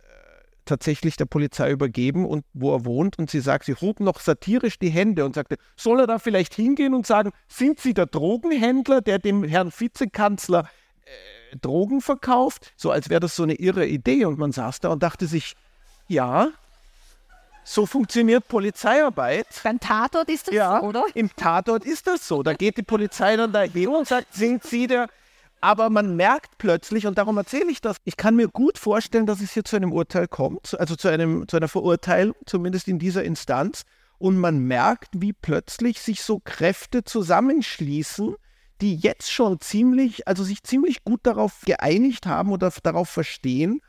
tatsächlich 0.65 1.17
der 1.17 1.25
Polizei 1.25 1.73
übergeben 1.73 2.25
und 2.25 2.45
wo 2.53 2.77
er 2.77 2.85
wohnt. 2.85 3.19
Und 3.19 3.29
sie 3.29 3.41
sagt, 3.41 3.65
sie 3.65 3.75
hob 3.75 3.99
noch 3.99 4.21
satirisch 4.21 4.79
die 4.79 4.91
Hände 4.91 5.25
und 5.25 5.35
sagte, 5.35 5.57
soll 5.77 5.99
er 5.99 6.07
da 6.07 6.21
vielleicht 6.21 6.55
hingehen 6.55 6.95
und 6.95 7.09
sagen, 7.09 7.33
sind 7.49 7.81
Sie 7.81 7.93
der 7.93 8.07
Drogenhändler, 8.07 9.01
der 9.01 9.19
dem 9.19 9.43
Herrn 9.43 9.73
Vizekanzler 9.77 10.71
äh, 11.05 11.57
Drogen 11.57 12.01
verkauft? 12.01 12.73
So 12.77 12.93
als 12.93 13.11
wäre 13.11 13.19
das 13.19 13.35
so 13.35 13.43
eine 13.43 13.55
irre 13.55 13.85
Idee. 13.85 14.27
Und 14.27 14.39
man 14.39 14.53
saß 14.53 14.79
da 14.79 14.91
und 14.91 15.03
dachte 15.03 15.27
sich, 15.27 15.55
ja, 16.07 16.51
so 17.65 17.87
funktioniert 17.87 18.49
Polizeiarbeit. 18.49 19.47
Beim 19.63 19.79
Tatort 19.79 20.29
ist 20.29 20.49
das 20.49 20.55
ja, 20.55 20.81
so, 20.81 20.87
oder? 20.87 21.05
Im 21.15 21.35
Tatort 21.35 21.85
ist 21.85 22.07
das 22.07 22.27
so. 22.27 22.43
Da 22.43 22.55
geht 22.55 22.77
die 22.77 22.83
Polizei 22.83 23.37
dann 23.37 23.53
dahin 23.53 23.89
und 23.89 24.09
sagt, 24.09 24.35
sind 24.35 24.65
Sie 24.65 24.87
der. 24.87 25.09
Aber 25.61 25.91
man 25.91 26.17
merkt 26.17 26.59
plötzlich, 26.59 27.07
und 27.07 27.19
darum 27.19 27.37
erzähle 27.37 27.71
ich 27.71 27.81
das, 27.81 27.97
ich 28.05 28.17
kann 28.17 28.35
mir 28.35 28.49
gut 28.49 28.79
vorstellen, 28.79 29.27
dass 29.27 29.41
es 29.41 29.53
hier 29.53 29.65
zu 29.65 29.77
einem 29.77 29.93
Urteil 29.93 30.27
kommt, 30.27 30.77
also 30.79 30.97
zu, 30.97 31.07
einem, 31.07 31.47
zu 31.47 31.57
einer 31.57 31.69
Verurteilung, 31.69 32.35
zumindest 32.47 32.89
in 32.89 32.99
dieser 32.99 33.23
Instanz. 33.23 33.85
Und 34.19 34.39
man 34.39 34.59
merkt, 34.59 35.11
wie 35.21 35.33
plötzlich 35.33 36.01
sich 36.01 36.23
so 36.23 36.41
Kräfte 36.45 37.05
zusammenschließen, 37.05 38.35
die 38.81 38.97
jetzt 38.97 39.33
schon 39.33 39.61
ziemlich, 39.61 40.27
also 40.27 40.43
sich 40.43 40.65
ziemlich 40.65 41.05
gut 41.05 41.21
darauf 41.23 41.61
geeinigt 41.65 42.27
haben 42.27 42.51
oder 42.51 42.73
darauf 42.83 43.09
verstehen, 43.09 43.81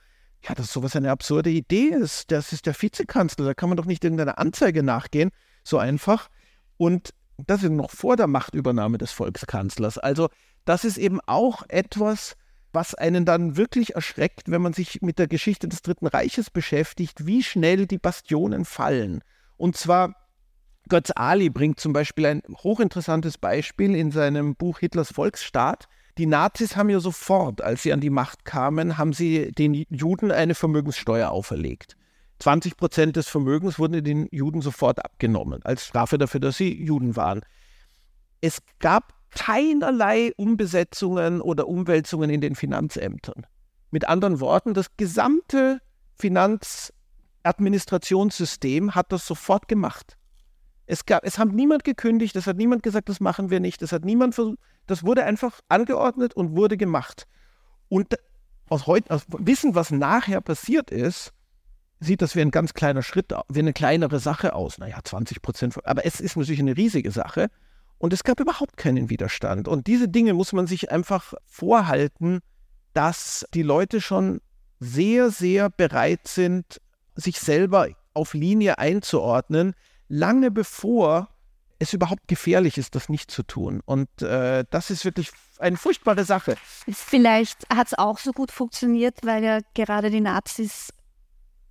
ja, 0.48 0.56
dass 0.56 0.72
sowas 0.72 0.96
eine 0.96 1.12
absurde 1.12 1.50
Idee 1.50 1.88
ist. 1.88 2.32
Das 2.32 2.52
ist 2.54 2.66
der 2.66 2.80
Vizekanzler, 2.80 3.46
da 3.46 3.54
kann 3.54 3.70
man 3.70 3.78
doch 3.78 3.86
nicht 3.86 4.04
irgendeiner 4.04 4.40
Anzeige 4.40 4.84
nachgehen, 4.84 5.32
so 5.64 5.78
einfach. 5.78 6.30
Und 6.78 7.14
das 7.38 7.64
ist 7.64 7.72
noch 7.72 7.92
vor 7.92 8.16
der 8.16 8.28
Machtübernahme 8.28 8.98
des 8.98 9.12
Volkskanzlers. 9.12 9.98
Also 9.98 10.30
das 10.66 10.86
ist 10.86 10.98
eben 10.98 11.20
auch 11.26 11.64
etwas, 11.70 12.36
was 12.74 12.96
einen 12.96 13.26
dann 13.26 13.56
wirklich 13.56 13.96
erschreckt, 13.96 14.50
wenn 14.50 14.62
man 14.62 14.74
sich 14.74 15.02
mit 15.02 15.20
der 15.20 15.28
Geschichte 15.28 15.68
des 15.68 15.82
Dritten 15.82 16.08
Reiches 16.08 16.50
beschäftigt, 16.50 17.26
wie 17.26 17.44
schnell 17.44 17.86
die 17.86 18.00
Bastionen 18.00 18.66
fallen. 18.66 19.24
Und 19.58 19.78
zwar 19.78 20.16
Götz 20.90 21.12
Ali 21.16 21.50
bringt 21.50 21.80
zum 21.80 21.94
Beispiel 21.94 22.26
ein 22.26 22.42
hochinteressantes 22.64 23.38
Beispiel 23.38 23.96
in 23.96 24.12
seinem 24.12 24.56
Buch 24.56 24.80
Hitlers 24.80 25.14
Volksstaat. 25.14 25.88
Die 26.18 26.26
Nazis 26.28 26.76
haben 26.76 26.90
ja 26.90 27.00
sofort, 27.00 27.62
als 27.62 27.84
sie 27.84 27.94
an 27.94 28.00
die 28.00 28.12
Macht 28.12 28.46
kamen, 28.46 28.98
haben 28.98 29.14
sie 29.14 29.52
den 29.52 29.86
Juden 29.90 30.32
eine 30.32 30.54
Vermögenssteuer 30.54 31.32
auferlegt. 31.32 31.98
20 32.40 32.78
Prozent 32.78 33.16
des 33.16 33.30
Vermögens 33.30 33.80
wurden 33.80 34.04
den 34.04 34.28
Juden 34.32 34.62
sofort 34.62 35.04
abgenommen, 35.04 35.62
als 35.64 35.86
Strafe 35.86 36.18
dafür, 36.18 36.40
dass 36.40 36.58
sie 36.58 36.84
Juden 36.84 37.16
waren. 37.16 37.42
Es 38.42 38.60
gab 38.80 39.14
keinerlei 39.32 40.34
Umbesetzungen 40.36 41.42
oder 41.42 41.68
Umwälzungen 41.68 42.30
in 42.30 42.42
den 42.42 42.56
Finanzämtern. 42.56 43.48
Mit 43.90 44.08
anderen 44.08 44.40
Worten, 44.40 44.74
das 44.74 44.96
gesamte 44.98 45.80
Finanzadministrationssystem 46.16 48.94
hat 48.94 49.12
das 49.12 49.26
sofort 49.26 49.68
gemacht. 49.68 50.18
Es, 50.86 51.06
gab, 51.06 51.24
es 51.26 51.40
hat 51.40 51.50
niemand 51.50 51.84
gekündigt, 51.84 52.36
es 52.36 52.48
hat 52.48 52.58
niemand 52.58 52.84
gesagt, 52.84 53.10
das 53.10 53.20
machen 53.20 53.50
wir 53.50 53.60
nicht, 53.60 53.82
es 53.82 53.92
hat 53.92 54.04
niemand 54.04 54.36
versucht, 54.36 54.58
das 54.86 55.04
wurde 55.04 55.24
einfach 55.24 55.62
angeordnet 55.70 56.34
und 56.34 56.56
wurde 56.56 56.78
gemacht. 56.78 57.26
Und 57.90 58.16
aus, 58.70 58.88
heut, 58.88 59.10
aus 59.10 59.26
Wissen, 59.28 59.76
was 59.76 59.92
nachher 59.92 60.42
passiert 60.42 60.92
ist, 60.92 61.32
sieht 62.00 62.22
das 62.22 62.36
wie 62.36 62.42
ein 62.42 62.52
ganz 62.52 62.74
kleiner 62.74 63.02
Schritt, 63.02 63.34
wie 63.50 63.60
eine 63.60 63.74
kleinere 63.74 64.20
Sache 64.20 64.54
aus. 64.54 64.78
Naja, 64.78 65.00
20 65.02 65.42
Prozent, 65.42 65.86
aber 65.86 66.06
es 66.06 66.20
ist 66.20 66.36
natürlich 66.36 66.60
eine 66.60 66.76
riesige 66.76 67.12
Sache. 67.12 67.50
Und 67.98 68.12
es 68.12 68.26
gab 68.26 68.42
überhaupt 68.42 68.76
keinen 68.76 69.10
Widerstand. 69.10 69.70
Und 69.70 69.88
diese 69.88 70.10
Dinge 70.10 70.34
muss 70.34 70.52
man 70.52 70.68
sich 70.68 70.92
einfach 70.92 71.34
vorhalten, 71.46 72.40
dass 72.94 73.46
die 73.54 73.62
Leute 73.64 74.02
schon 74.02 74.42
sehr, 74.80 75.30
sehr 75.30 75.70
bereit 75.70 76.28
sind, 76.28 76.82
sich 77.16 77.40
selber 77.40 77.88
auf 78.14 78.34
Linie 78.34 78.78
einzuordnen, 78.78 79.74
lange 80.08 80.52
bevor 80.52 81.30
es 81.80 81.94
überhaupt 81.94 82.28
gefährlich 82.28 82.78
ist, 82.78 82.96
das 82.96 83.10
nicht 83.10 83.30
zu 83.30 83.44
tun. 83.44 83.82
Und 83.86 84.22
äh, 84.22 84.64
das 84.70 84.90
ist 84.90 85.06
wirklich 85.06 85.32
eine 85.60 85.78
furchtbare 85.78 86.24
Sache. 86.24 86.56
Vielleicht 86.90 87.66
hat 87.74 87.88
es 87.88 87.94
auch 87.94 88.18
so 88.18 88.32
gut 88.32 88.52
funktioniert, 88.52 89.20
weil 89.24 89.44
ja 89.44 89.60
gerade 89.74 90.10
die 90.10 90.22
Nazis 90.22 90.94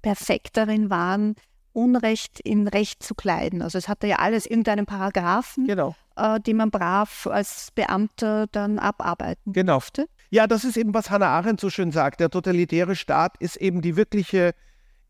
perfekt 0.02 0.56
darin 0.56 0.90
waren, 0.90 1.36
Unrecht 1.72 2.40
in 2.40 2.68
Recht 2.68 3.02
zu 3.02 3.14
kleiden. 3.14 3.62
Also 3.62 3.78
es 3.78 3.88
hatte 3.88 4.06
ja 4.06 4.16
alles 4.16 4.44
irgendeinen 4.44 4.84
Paragraphen, 4.84 5.66
genau. 5.66 5.94
äh, 6.16 6.38
den 6.38 6.58
man 6.58 6.70
brav 6.70 7.26
als 7.26 7.70
Beamter 7.74 8.46
dann 8.48 8.78
abarbeiten 8.78 9.54
genau. 9.54 9.74
durfte. 9.74 10.06
Ja, 10.28 10.46
das 10.46 10.64
ist 10.64 10.76
eben, 10.76 10.92
was 10.92 11.10
Hannah 11.10 11.28
Arendt 11.28 11.60
so 11.60 11.70
schön 11.70 11.90
sagt. 11.90 12.20
Der 12.20 12.28
totalitäre 12.28 12.94
Staat 12.94 13.36
ist 13.38 13.56
eben 13.56 13.80
die 13.80 13.96
wirkliche 13.96 14.54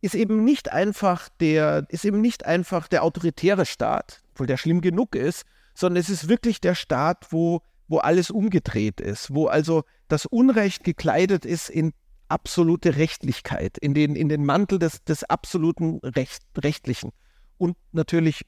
ist 0.03 0.15
eben 0.15 0.45
nicht 0.45 0.71
einfach 0.71 1.29
der, 1.41 1.87
ist 1.89 2.05
eben 2.05 2.21
nicht 2.21 2.45
einfach 2.45 2.89
der 2.89 3.05
autoritäre 3.05 3.65
Staat, 3.65 4.21
obwohl 4.33 4.47
der 4.47 4.57
schlimm 4.57 4.81
genug 4.81 5.15
ist, 5.15 5.45
sondern 5.75 6.01
es 6.01 6.11
ist 6.11 6.29
wirklich 6.29 6.61
der 6.61 6.75
Staat, 6.75 7.29
wo, 7.31 7.63
wo 7.89 7.99
alles 7.99 8.31
umgedreht 8.31 9.01
ist, 9.01 9.33
wo 9.33 9.47
also 9.47 9.85
das 10.09 10.27
Unrecht 10.27 10.85
gekleidet 10.85 11.47
ist 11.47 11.71
in 11.71 11.95
absolute 12.29 12.97
Rechtlichkeit, 12.97 13.79
in 13.79 13.95
den, 13.95 14.17
in 14.17 14.29
den 14.29 14.45
Mantel 14.45 14.79
des, 14.79 15.05
des 15.05 15.23
absoluten 15.25 15.99
Recht, 16.03 16.43
Rechtlichen. 16.59 17.13
Und 17.57 17.77
natürlich 17.93 18.45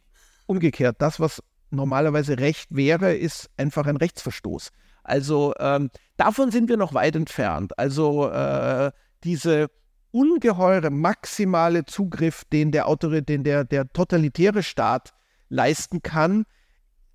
umgekehrt, 0.46 0.96
das, 0.98 1.20
was 1.20 1.42
normalerweise 1.70 2.38
Recht 2.38 2.66
wäre, 2.74 3.14
ist 3.14 3.48
einfach 3.56 3.86
ein 3.86 3.96
Rechtsverstoß. 3.96 4.70
Also 5.04 5.54
ähm, 5.60 5.90
davon 6.16 6.50
sind 6.50 6.68
wir 6.68 6.76
noch 6.76 6.94
weit 6.94 7.14
entfernt. 7.14 7.78
Also 7.78 8.28
äh, 8.28 8.90
diese, 9.22 9.68
ungeheure 10.14 10.90
maximale 10.90 11.84
Zugriff, 11.84 12.44
den 12.44 12.70
der, 12.70 12.86
Autor 12.86 13.20
den 13.20 13.42
der, 13.42 13.64
der 13.64 13.92
totalitäre 13.92 14.62
Staat 14.62 15.12
leisten 15.48 16.02
kann, 16.02 16.44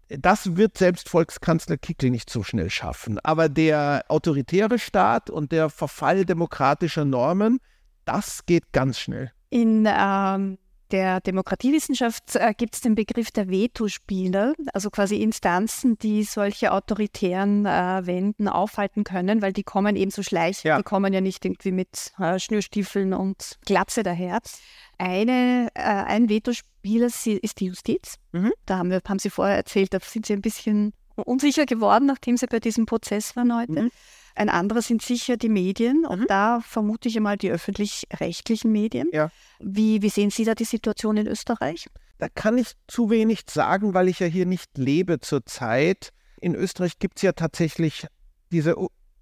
das 0.10 0.58
wird 0.58 0.78
selbst 0.78 1.08
Volkskanzler 1.08 1.78
Kickl 1.78 2.10
nicht 2.10 2.30
so 2.30 2.44
schnell 2.44 2.70
schaffen. 2.70 3.20
Aber 3.20 3.48
der 3.48 4.04
autoritäre 4.10 4.80
Staat 4.80 5.30
und 5.30 5.52
der 5.52 5.70
Verfall 5.70 6.26
demokratischer 6.26 7.06
Normen, 7.06 7.60
das 8.06 8.46
geht 8.46 8.74
ganz 8.74 9.00
schnell. 9.00 9.32
In 9.50 9.88
ähm, 9.88 10.58
der 10.92 11.22
Demokratiewissenschaft 11.22 12.36
äh, 12.36 12.54
gibt 12.58 12.76
es 12.76 12.82
den 12.82 12.96
Begriff 12.96 13.32
der 13.32 13.50
Vetospieler, 13.50 14.54
also 14.74 14.90
quasi 14.90 15.22
Instanzen, 15.22 15.98
die 15.98 16.24
solche 16.24 16.72
autoritären 16.72 17.66
äh, 17.66 18.02
Wenden 18.06 18.48
aufhalten 18.48 19.04
können, 19.04 19.42
weil 19.42 19.54
die 19.54 19.64
kommen 19.64 19.96
eben 19.96 20.12
so 20.12 20.24
schleichend, 20.24 20.66
ja. 20.66 20.78
die 20.78 20.84
kommen 20.84 21.14
ja 21.14 21.22
nicht 21.22 21.46
irgendwie 21.46 21.72
mit 21.72 22.12
äh, 22.20 22.40
Schnürstiefeln 22.40 23.14
und 23.14 23.58
Glatze 23.66 24.04
daher. 24.04 24.40
Eine, 24.98 25.70
äh, 25.74 25.82
ein 25.82 26.30
Vetospieler 26.30 27.08
ist 27.08 27.60
die 27.60 27.66
Justiz. 27.66 28.16
Mhm. 28.32 28.52
Da 28.66 28.78
haben, 28.78 28.90
wir, 28.90 29.02
haben 29.08 29.20
Sie 29.20 29.30
vorher 29.30 29.56
erzählt, 29.56 29.94
da 29.94 30.00
sind 30.02 30.26
Sie 30.26 30.34
ein 30.34 30.42
bisschen 30.42 30.94
unsicher 31.16 31.66
geworden, 31.66 32.06
nachdem 32.06 32.38
Sie 32.38 32.48
bei 32.48 32.60
diesem 32.60 32.86
Prozess 32.86 33.36
waren 33.36 33.56
heute. 33.56 33.84
Mhm. 33.84 33.92
Ein 34.36 34.50
anderer 34.50 34.82
sind 34.82 35.02
sicher 35.02 35.38
die 35.38 35.50
Medien 35.50 36.06
und 36.06 36.22
mhm. 36.22 36.28
da 36.28 36.60
vermute 36.62 37.10
ich 37.10 37.18
einmal 37.18 37.38
die 37.38 37.52
öffentlich-rechtlichen 37.52 38.72
Medien. 38.72 39.10
Ja. 39.12 39.30
Wie, 39.60 40.02
wie 40.02 40.10
sehen 40.10 40.30
Sie 40.30 40.46
da 40.46 40.56
die 40.56 40.66
Situation 40.66 41.18
in 41.18 41.28
Österreich? 41.28 41.88
Da 42.18 42.28
kann 42.28 42.58
ich 42.58 42.74
zu 42.88 43.10
wenig 43.10 43.42
sagen, 43.50 43.94
weil 43.94 44.10
ich 44.10 44.20
ja 44.20 44.28
hier 44.28 44.46
nicht 44.46 44.78
lebe 44.78 45.20
zurzeit. 45.20 46.12
In 46.42 46.54
Österreich 46.54 47.00
gibt 47.00 47.18
es 47.18 47.24
ja 47.24 47.32
tatsächlich 47.32 48.08
diese, 48.52 48.76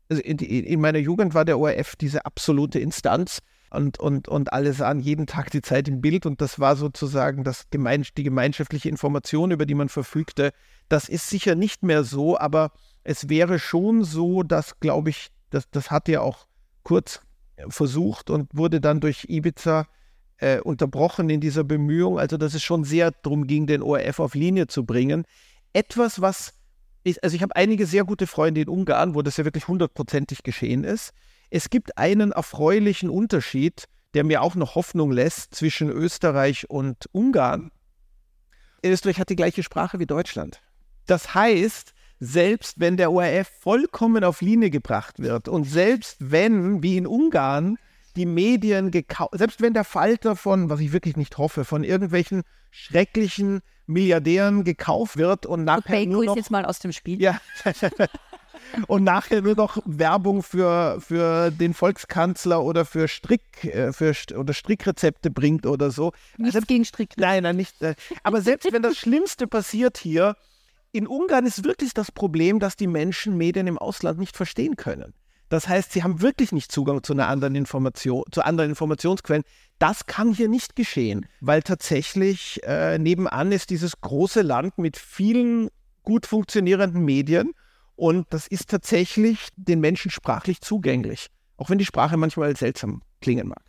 also 0.09 0.21
in, 0.21 0.39
in, 0.39 0.81
meiner 0.81 0.99
Jugend 0.99 1.33
war 1.33 1.45
der 1.45 1.59
ORF 1.59 1.95
diese 1.95 2.25
absolute 2.25 2.79
Instanz 2.79 3.39
und, 3.69 3.99
und, 3.99 4.27
und 4.27 4.53
alle 4.53 4.73
sahen 4.73 4.99
jeden 4.99 5.27
Tag 5.27 5.51
die 5.51 5.61
Zeit 5.61 5.87
im 5.87 6.01
Bild 6.01 6.25
und 6.25 6.41
das 6.41 6.59
war 6.59 6.75
sozusagen 6.75 7.43
das 7.43 7.69
gemein, 7.69 8.05
die 8.17 8.23
gemeinschaftliche 8.23 8.89
Information, 8.89 9.51
über 9.51 9.65
die 9.65 9.75
man 9.75 9.89
verfügte. 9.89 10.51
Das 10.89 11.09
ist 11.09 11.29
sicher 11.29 11.55
nicht 11.55 11.83
mehr 11.83 12.03
so, 12.03 12.37
aber 12.37 12.71
es 13.07 13.29
wäre 13.29 13.57
schon 13.57 14.03
so, 14.03 14.43
dass, 14.43 14.81
glaube 14.81 15.11
ich, 15.11 15.29
das, 15.49 15.69
das 15.71 15.91
hat 15.91 16.09
ja 16.09 16.19
auch 16.19 16.45
kurz 16.83 17.21
versucht 17.69 18.29
und 18.29 18.49
wurde 18.53 18.81
dann 18.81 18.99
durch 18.99 19.27
Ibiza 19.29 19.87
äh, 20.39 20.59
unterbrochen 20.59 21.29
in 21.29 21.39
dieser 21.39 21.63
Bemühung. 21.63 22.19
Also, 22.19 22.35
dass 22.35 22.53
es 22.53 22.63
schon 22.63 22.83
sehr 22.83 23.11
darum 23.11 23.47
ging, 23.47 23.65
den 23.65 23.81
ORF 23.81 24.19
auf 24.19 24.35
Linie 24.35 24.67
zu 24.67 24.85
bringen. 24.85 25.23
Etwas, 25.71 26.19
was 26.19 26.53
ich, 27.03 27.23
also 27.23 27.33
ich 27.33 27.41
habe 27.43 27.55
einige 27.55 27.85
sehr 27.85 28.03
gute 28.03 28.27
Freunde 28.27 28.59
in 28.59 28.67
Ungarn, 28.67 29.15
wo 29.15 29.21
das 29.21 29.37
ja 29.37 29.45
wirklich 29.45 29.69
hundertprozentig 29.69 30.43
geschehen 30.43 30.83
ist. 30.83 31.13
Es 31.49 31.69
gibt 31.69 31.97
einen 31.97 32.33
erfreulichen 32.33 33.09
Unterschied, 33.09 33.85
der 34.15 34.25
mir 34.25 34.41
auch 34.41 34.55
noch 34.55 34.75
Hoffnung 34.75 35.13
lässt 35.13 35.55
zwischen 35.55 35.89
Österreich 35.89 36.69
und 36.69 37.05
Ungarn. 37.13 37.71
Österreich 38.83 39.17
hat 39.17 39.29
die 39.29 39.37
gleiche 39.37 39.63
Sprache 39.63 39.97
wie 39.97 40.05
Deutschland. 40.05 40.61
Das 41.05 41.33
heißt, 41.33 41.93
selbst 42.19 42.79
wenn 42.79 42.97
der 42.97 43.11
ORF 43.11 43.49
vollkommen 43.59 44.23
auf 44.23 44.41
Linie 44.41 44.69
gebracht 44.69 45.19
wird 45.19 45.47
und 45.47 45.65
selbst 45.65 46.17
wenn, 46.19 46.81
wie 46.81 46.97
in 46.97 47.07
Ungarn, 47.07 47.77
die 48.15 48.25
Medien 48.25 48.91
gekauft, 48.91 49.37
selbst 49.37 49.61
wenn 49.61 49.73
der 49.73 49.83
Falter 49.83 50.35
von, 50.35 50.69
was 50.69 50.79
ich 50.79 50.91
wirklich 50.91 51.15
nicht 51.17 51.37
hoffe, 51.37 51.65
von 51.65 51.83
irgendwelchen 51.83 52.43
schrecklichen 52.71 53.61
Milliardären 53.85 54.63
gekauft 54.63 55.17
wird 55.17 55.45
und 55.45 55.63
nachher 55.63 55.95
okay, 55.95 56.05
nur 56.05 56.25
noch, 56.25 56.35
jetzt 56.35 56.51
mal 56.51 56.65
aus 56.65 56.79
dem 56.79 56.91
Spiel. 56.91 57.21
Ja. 57.21 57.39
und 58.87 59.03
nachher 59.03 59.41
nur 59.41 59.55
noch 59.55 59.77
Werbung 59.85 60.43
für, 60.43 60.99
für 60.99 61.51
den 61.51 61.73
Volkskanzler 61.73 62.63
oder 62.63 62.85
für 62.85 63.07
Strick 63.07 63.63
äh, 63.63 63.93
für, 63.93 64.13
oder 64.35 64.53
Strickrezepte 64.53 65.29
bringt 65.29 65.65
oder 65.65 65.91
so. 65.91 66.11
Nichts 66.37 66.55
also, 66.55 66.65
gegen 66.65 66.85
Strick. 66.85 67.11
Nein, 67.17 67.43
nein, 67.43 67.55
nicht. 67.55 67.81
Äh, 67.81 67.95
aber 68.23 68.41
selbst 68.41 68.71
wenn 68.73 68.81
das 68.81 68.97
Schlimmste 68.97 69.47
passiert 69.47 69.97
hier, 69.97 70.35
in 70.91 71.07
Ungarn 71.07 71.45
ist 71.45 71.63
wirklich 71.63 71.93
das 71.93 72.11
Problem, 72.11 72.59
dass 72.59 72.75
die 72.75 72.87
Menschen 72.87 73.37
Medien 73.37 73.67
im 73.67 73.77
Ausland 73.77 74.19
nicht 74.19 74.35
verstehen 74.35 74.75
können. 74.75 75.13
Das 75.49 75.67
heißt, 75.69 75.93
sie 75.93 76.03
haben 76.03 76.21
wirklich 76.21 76.51
nicht 76.51 76.71
Zugang 76.71 77.03
zu 77.03 77.13
einer 77.13 77.27
anderen 77.27 77.55
Information, 77.55 78.23
zu 78.31 78.43
anderen 78.43 78.71
Informationsquellen. 78.71 79.43
Das 79.79 80.05
kann 80.05 80.33
hier 80.33 80.49
nicht 80.49 80.75
geschehen, 80.75 81.25
weil 81.39 81.63
tatsächlich 81.63 82.61
äh, 82.63 82.97
nebenan 82.97 83.51
ist 83.51 83.69
dieses 83.69 84.01
große 84.01 84.41
Land 84.41 84.77
mit 84.77 84.97
vielen 84.97 85.69
gut 86.03 86.25
funktionierenden 86.25 87.03
Medien 87.03 87.53
und 87.95 88.27
das 88.29 88.47
ist 88.47 88.69
tatsächlich 88.69 89.49
den 89.55 89.79
Menschen 89.79 90.11
sprachlich 90.11 90.61
zugänglich, 90.61 91.27
auch 91.57 91.69
wenn 91.69 91.77
die 91.77 91.85
Sprache 91.85 92.17
manchmal 92.17 92.55
seltsam 92.55 93.01
klingen 93.21 93.47
mag. 93.47 93.63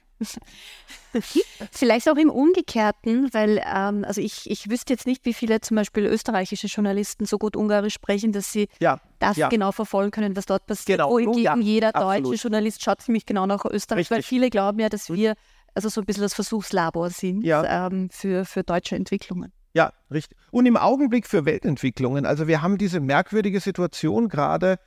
Vielleicht 1.73 2.09
auch 2.09 2.17
im 2.17 2.31
Umgekehrten, 2.31 3.33
weil 3.33 3.63
ähm, 3.65 4.05
also 4.05 4.21
ich, 4.21 4.51
ich 4.51 4.69
wüsste 4.69 4.93
jetzt 4.93 5.07
nicht, 5.07 5.25
wie 5.25 5.33
viele 5.33 5.61
zum 5.61 5.77
Beispiel 5.77 6.05
österreichische 6.07 6.67
Journalisten 6.67 7.25
so 7.25 7.39
gut 7.39 7.57
Ungarisch 7.57 7.95
sprechen, 7.95 8.33
dass 8.33 8.53
sie 8.53 8.69
ja, 8.81 9.01
das 9.19 9.37
ja. 9.37 9.49
genau 9.49 9.73
verfolgen 9.73 10.11
können, 10.11 10.37
was 10.37 10.47
dort 10.47 10.67
passiert. 10.67 10.99
Genau. 10.99 11.11
Wohingegen 11.11 11.43
ja, 11.43 11.57
jeder 11.57 11.95
absolut. 11.95 12.27
deutsche 12.27 12.43
Journalist 12.43 12.83
schaut 12.83 13.01
ziemlich 13.01 13.27
genau 13.27 13.47
nach 13.47 13.65
Österreich, 13.65 14.01
Richtig. 14.01 14.17
weil 14.17 14.23
viele 14.23 14.51
glauben 14.51 14.79
ja, 14.81 14.89
dass 14.89 15.11
wir 15.11 15.35
also 15.75 15.89
so 15.89 16.01
ein 16.01 16.05
bisschen 16.05 16.23
das 16.23 16.35
Versuchslabor 16.35 17.11
sind 17.11 17.43
ja. 17.43 17.87
ähm, 17.87 18.11
für, 18.11 18.45
für 18.45 18.63
deutsche 18.63 18.97
Entwicklungen. 18.97 19.53
Ja, 19.75 19.93
richtig. 20.11 20.37
Und 20.51 20.67
im 20.67 20.77
Augenblick 20.77 21.27
für 21.27 21.45
Weltentwicklungen. 21.45 22.27
Also 22.27 22.49
wir 22.49 22.63
haben 22.63 22.79
diese 22.79 23.01
merkwürdige 23.01 23.61
Situation 23.61 24.29
gerade, 24.29 24.79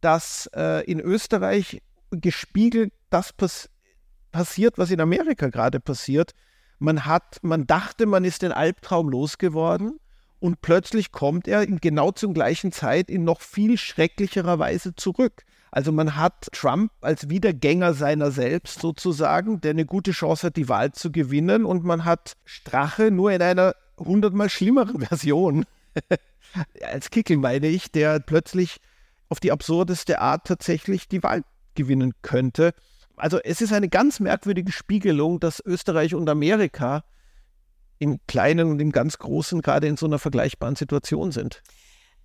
dass 0.00 0.50
äh, 0.54 0.84
in 0.84 1.00
Österreich 1.00 1.80
gespiegelt 2.10 2.92
das 3.10 3.32
pass 3.32 3.70
passiert, 4.34 4.78
was 4.78 4.90
in 4.90 5.00
Amerika 5.00 5.48
gerade 5.48 5.78
passiert. 5.78 6.32
Man 6.80 7.06
hat, 7.06 7.38
man 7.42 7.68
dachte, 7.68 8.04
man 8.04 8.24
ist 8.24 8.42
den 8.42 8.50
Albtraum 8.50 9.08
losgeworden 9.08 10.00
und 10.40 10.60
plötzlich 10.60 11.12
kommt 11.12 11.46
er 11.46 11.62
in 11.62 11.78
genau 11.78 12.10
zur 12.10 12.34
gleichen 12.34 12.72
Zeit 12.72 13.10
in 13.10 13.22
noch 13.22 13.40
viel 13.40 13.78
schrecklicherer 13.78 14.58
Weise 14.58 14.96
zurück. 14.96 15.44
Also 15.70 15.92
man 15.92 16.16
hat 16.16 16.48
Trump 16.50 16.90
als 17.00 17.30
Wiedergänger 17.30 17.94
seiner 17.94 18.32
selbst 18.32 18.80
sozusagen, 18.80 19.60
der 19.60 19.70
eine 19.70 19.86
gute 19.86 20.10
Chance 20.10 20.48
hat, 20.48 20.56
die 20.56 20.68
Wahl 20.68 20.90
zu 20.90 21.12
gewinnen 21.12 21.64
und 21.64 21.84
man 21.84 22.04
hat 22.04 22.32
Strache 22.44 23.12
nur 23.12 23.30
in 23.30 23.40
einer 23.40 23.76
hundertmal 23.96 24.50
schlimmeren 24.50 25.00
Version, 25.06 25.64
als 26.82 27.10
Kickel 27.10 27.36
meine 27.36 27.68
ich, 27.68 27.92
der 27.92 28.18
plötzlich 28.18 28.80
auf 29.28 29.38
die 29.38 29.52
absurdeste 29.52 30.18
Art 30.18 30.48
tatsächlich 30.48 31.06
die 31.06 31.22
Wahl 31.22 31.44
gewinnen 31.76 32.14
könnte. 32.22 32.74
Also 33.16 33.38
es 33.42 33.60
ist 33.60 33.72
eine 33.72 33.88
ganz 33.88 34.20
merkwürdige 34.20 34.72
Spiegelung, 34.72 35.40
dass 35.40 35.62
Österreich 35.64 36.14
und 36.14 36.28
Amerika 36.28 37.04
im 37.98 38.18
Kleinen 38.26 38.70
und 38.70 38.80
im 38.80 38.92
ganz 38.92 39.18
Großen 39.18 39.62
gerade 39.62 39.86
in 39.86 39.96
so 39.96 40.06
einer 40.06 40.18
vergleichbaren 40.18 40.76
Situation 40.76 41.32
sind. 41.32 41.62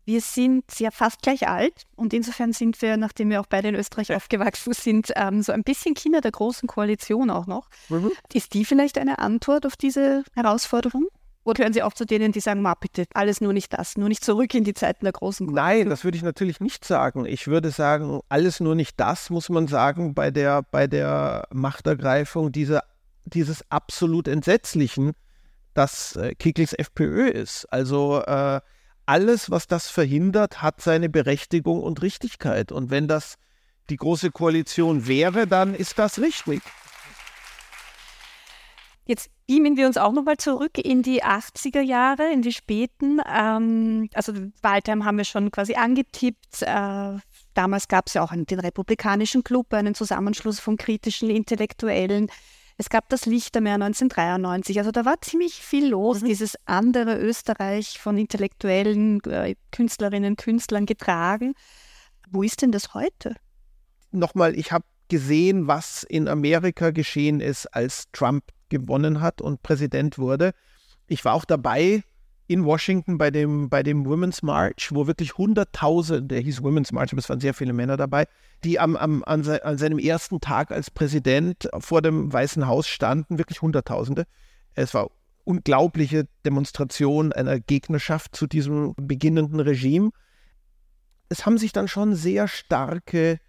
Wir 0.06 0.22
sind 0.22 0.64
ja 0.80 0.90
fast 0.90 1.22
gleich 1.22 1.48
alt 1.48 1.84
und 1.96 2.14
insofern 2.14 2.52
sind 2.52 2.82
wir, 2.82 2.98
nachdem 2.98 3.30
wir 3.30 3.40
auch 3.42 3.46
beide 3.46 3.68
in 3.68 3.76
Österreich 3.76 4.12
aufgewachsen 4.12 4.74
sind, 4.74 5.12
ähm, 5.16 5.44
so 5.44 5.52
ein 5.52 5.64
bisschen 5.64 5.94
Kinder 5.94 6.20
der 6.20 6.32
großen 6.32 6.68
Koalition 6.68 7.30
auch 7.30 7.46
noch. 7.46 7.70
Mhm. 7.90 8.12
Ist 8.34 8.56
die 8.56 8.66
vielleicht 8.66 8.98
eine 8.98 9.20
Antwort 9.20 9.68
auf 9.68 9.78
diese 9.78 10.24
Herausforderung? 10.34 11.08
Oder 11.50 11.64
hören 11.64 11.74
Sie 11.74 11.82
auch 11.82 11.94
zu 11.94 12.06
denen, 12.06 12.32
die 12.32 12.42
sagen, 12.42 12.62
ma 12.62 12.76
bitte, 12.76 13.06
alles 13.16 13.42
nur 13.42 13.54
nicht 13.54 13.74
das, 13.74 13.98
nur 13.98 14.08
nicht 14.08 14.24
zurück 14.24 14.54
in 14.54 14.64
die 14.64 14.76
Zeiten 14.76 15.04
der 15.06 15.14
großen 15.14 15.48
Koalition? 15.48 15.66
Nein, 15.66 15.90
das 15.90 16.04
würde 16.04 16.16
ich 16.16 16.22
natürlich 16.22 16.60
nicht 16.60 16.86
sagen. 16.86 17.26
Ich 17.26 17.48
würde 17.48 17.72
sagen, 17.72 18.20
alles 18.30 18.60
nur 18.60 18.76
nicht 18.76 19.00
das, 19.00 19.32
muss 19.32 19.50
man 19.50 19.68
sagen, 19.68 20.14
bei 20.14 20.30
der, 20.30 20.62
bei 20.62 20.86
der 20.86 21.48
Machtergreifung 21.52 22.52
dieser, 22.52 22.84
dieses 23.26 23.66
absolut 23.72 24.28
Entsetzlichen, 24.28 25.14
dass 25.74 26.16
äh, 26.18 26.36
Kickels 26.36 26.74
FPÖ 26.74 27.30
ist. 27.30 27.66
Also 27.72 28.22
äh, 28.22 28.62
alles, 29.08 29.50
was 29.50 29.66
das 29.66 29.90
verhindert, 29.90 30.62
hat 30.62 30.82
seine 30.82 31.10
Berechtigung 31.10 31.82
und 31.82 32.04
Richtigkeit. 32.04 32.72
Und 32.72 32.92
wenn 32.92 33.08
das 33.08 33.38
die 33.90 33.98
große 33.98 34.30
Koalition 34.30 35.08
wäre, 35.08 35.48
dann 35.48 35.74
ist 35.74 35.98
das 35.98 36.20
richtig. 36.20 36.62
Jetzt 39.10 39.32
beamen 39.48 39.76
wir 39.76 39.88
uns 39.88 39.98
auch 39.98 40.12
nochmal 40.12 40.38
zurück 40.38 40.78
in 40.78 41.02
die 41.02 41.24
80er 41.24 41.82
Jahre, 41.82 42.32
in 42.32 42.44
die 42.44 42.54
späten. 42.54 43.20
Ähm, 43.28 44.08
also 44.14 44.34
Waldheim 44.62 45.04
haben 45.04 45.18
wir 45.18 45.24
schon 45.24 45.50
quasi 45.50 45.74
angetippt. 45.74 46.62
Äh, 46.62 47.18
damals 47.56 47.88
gab 47.88 48.06
es 48.06 48.14
ja 48.14 48.22
auch 48.22 48.32
einen, 48.32 48.46
den 48.46 48.60
Republikanischen 48.60 49.44
Club, 49.44 49.74
einen 49.74 49.96
Zusammenschluss 49.96 50.60
von 50.60 50.78
kritischen 50.78 51.32
Intellektuellen. 51.32 52.28
Es 52.78 52.92
gab 52.92 53.10
das 53.10 53.26
Lichtermeer 53.26 53.74
1993. 53.74 54.78
Also 54.78 54.92
da 54.92 55.06
war 55.06 55.20
ziemlich 55.22 55.56
viel 55.56 55.88
los, 55.88 56.22
mhm. 56.22 56.28
dieses 56.28 56.56
andere 56.66 57.18
Österreich 57.18 57.98
von 57.98 58.16
intellektuellen 58.16 59.22
äh, 59.24 59.56
Künstlerinnen, 59.72 60.36
Künstlern 60.36 60.86
getragen. 60.86 61.56
Wo 62.30 62.44
ist 62.44 62.62
denn 62.62 62.72
das 62.72 62.94
heute? 62.94 63.34
Nochmal, 64.12 64.56
ich 64.56 64.72
habe 64.72 64.86
gesehen, 65.08 65.66
was 65.66 66.04
in 66.04 66.28
Amerika 66.28 66.92
geschehen 66.92 67.42
ist, 67.42 67.66
als 67.74 68.04
Trump 68.12 68.44
gewonnen 68.70 69.22
hat 69.22 69.42
und 69.42 69.62
Präsident 69.64 70.18
wurde. 70.18 70.54
Ich 71.08 71.26
war 71.26 71.34
auch 71.34 71.46
dabei 71.46 72.04
in 72.50 72.66
Washington 72.66 73.20
bei 73.20 73.30
dem, 73.30 73.70
bei 73.70 73.84
dem 73.84 74.06
Women's 74.06 74.42
March, 74.42 74.90
wo 74.92 75.06
wirklich 75.06 75.38
Hunderttausende, 75.38 76.36
der 76.36 76.40
hieß 76.42 76.64
Women's 76.64 76.92
March, 76.92 77.12
aber 77.12 77.20
es 77.20 77.30
waren 77.30 77.40
sehr 77.40 77.54
viele 77.54 77.74
Männer 77.74 77.96
dabei, 77.96 78.26
die 78.64 78.80
am, 78.80 78.96
am, 78.96 79.24
an, 79.24 79.44
se, 79.44 79.64
an 79.64 79.78
seinem 79.78 80.00
ersten 80.00 80.42
Tag 80.42 80.72
als 80.72 80.90
Präsident 80.90 81.70
vor 81.78 82.02
dem 82.02 82.34
Weißen 82.34 82.66
Haus 82.66 82.88
standen, 82.88 83.38
wirklich 83.38 83.62
Hunderttausende. 83.62 84.26
Es 84.74 84.96
war 84.96 85.12
unglaubliche 85.44 86.28
Demonstration 86.44 87.34
einer 87.34 87.60
Gegnerschaft 87.60 88.36
zu 88.36 88.48
diesem 88.48 88.96
beginnenden 88.98 89.60
Regime. 89.60 90.10
Es 91.30 91.46
haben 91.46 91.60
sich 91.60 91.72
dann 91.72 91.88
schon 91.88 92.16
sehr 92.16 92.48
starke 92.48 93.40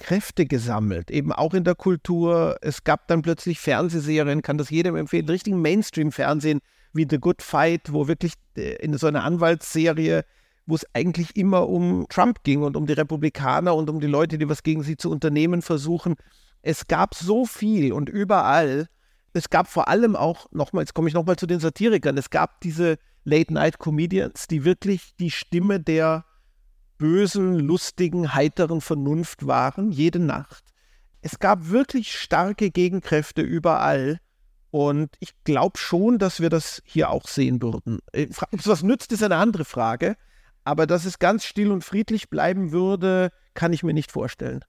Kräfte 0.00 0.46
gesammelt, 0.46 1.10
eben 1.10 1.32
auch 1.32 1.54
in 1.54 1.62
der 1.62 1.76
Kultur. 1.76 2.56
Es 2.62 2.82
gab 2.82 3.06
dann 3.06 3.22
plötzlich 3.22 3.60
Fernsehserien, 3.60 4.42
kann 4.42 4.58
das 4.58 4.70
jedem 4.70 4.96
empfehlen, 4.96 5.28
richtigen 5.28 5.62
Mainstream-Fernsehen, 5.62 6.60
wie 6.92 7.06
The 7.08 7.18
Good 7.18 7.42
Fight, 7.42 7.92
wo 7.92 8.08
wirklich 8.08 8.32
äh, 8.56 8.74
in 8.76 8.96
so 8.98 9.06
einer 9.06 9.22
Anwaltsserie, 9.22 10.24
wo 10.66 10.74
es 10.74 10.86
eigentlich 10.94 11.36
immer 11.36 11.68
um 11.68 12.06
Trump 12.08 12.42
ging 12.42 12.62
und 12.62 12.76
um 12.76 12.86
die 12.86 12.94
Republikaner 12.94 13.76
und 13.76 13.88
um 13.88 14.00
die 14.00 14.06
Leute, 14.06 14.38
die 14.38 14.48
was 14.48 14.62
gegen 14.62 14.82
sie 14.82 14.96
zu 14.96 15.10
unternehmen 15.10 15.62
versuchen. 15.62 16.16
Es 16.62 16.88
gab 16.88 17.14
so 17.14 17.44
viel 17.44 17.92
und 17.92 18.08
überall. 18.08 18.86
Es 19.32 19.50
gab 19.50 19.68
vor 19.68 19.86
allem 19.88 20.16
auch, 20.16 20.46
nochmal, 20.50 20.82
jetzt 20.82 20.94
komme 20.94 21.08
ich 21.08 21.14
nochmal 21.14 21.36
zu 21.36 21.46
den 21.46 21.60
Satirikern, 21.60 22.18
es 22.18 22.30
gab 22.30 22.60
diese 22.62 22.96
Late-Night-Comedians, 23.24 24.48
die 24.48 24.64
wirklich 24.64 25.14
die 25.20 25.30
Stimme 25.30 25.78
der 25.78 26.24
bösen, 27.00 27.58
lustigen, 27.58 28.34
heiteren 28.34 28.82
Vernunft 28.82 29.46
waren, 29.46 29.90
jede 29.90 30.18
Nacht. 30.18 30.62
Es 31.22 31.38
gab 31.38 31.70
wirklich 31.70 32.14
starke 32.14 32.70
Gegenkräfte 32.70 33.40
überall. 33.40 34.18
Und 34.70 35.16
ich 35.18 35.32
glaube 35.42 35.78
schon, 35.78 36.18
dass 36.18 36.40
wir 36.40 36.50
das 36.50 36.82
hier 36.84 37.10
auch 37.10 37.26
sehen 37.26 37.60
würden. 37.60 37.98
Äh, 38.12 38.28
Ob 38.52 38.60
es 38.60 38.68
was 38.68 38.82
nützt, 38.82 39.12
ist 39.12 39.22
eine 39.22 39.36
andere 39.36 39.64
Frage. 39.64 40.16
Aber 40.62 40.86
dass 40.86 41.06
es 41.06 41.18
ganz 41.18 41.44
still 41.44 41.72
und 41.72 41.82
friedlich 41.82 42.28
bleiben 42.28 42.70
würde, 42.70 43.32
kann 43.54 43.72
ich 43.72 43.82
mir 43.82 43.94
nicht 43.94 44.12
vorstellen. 44.12 44.62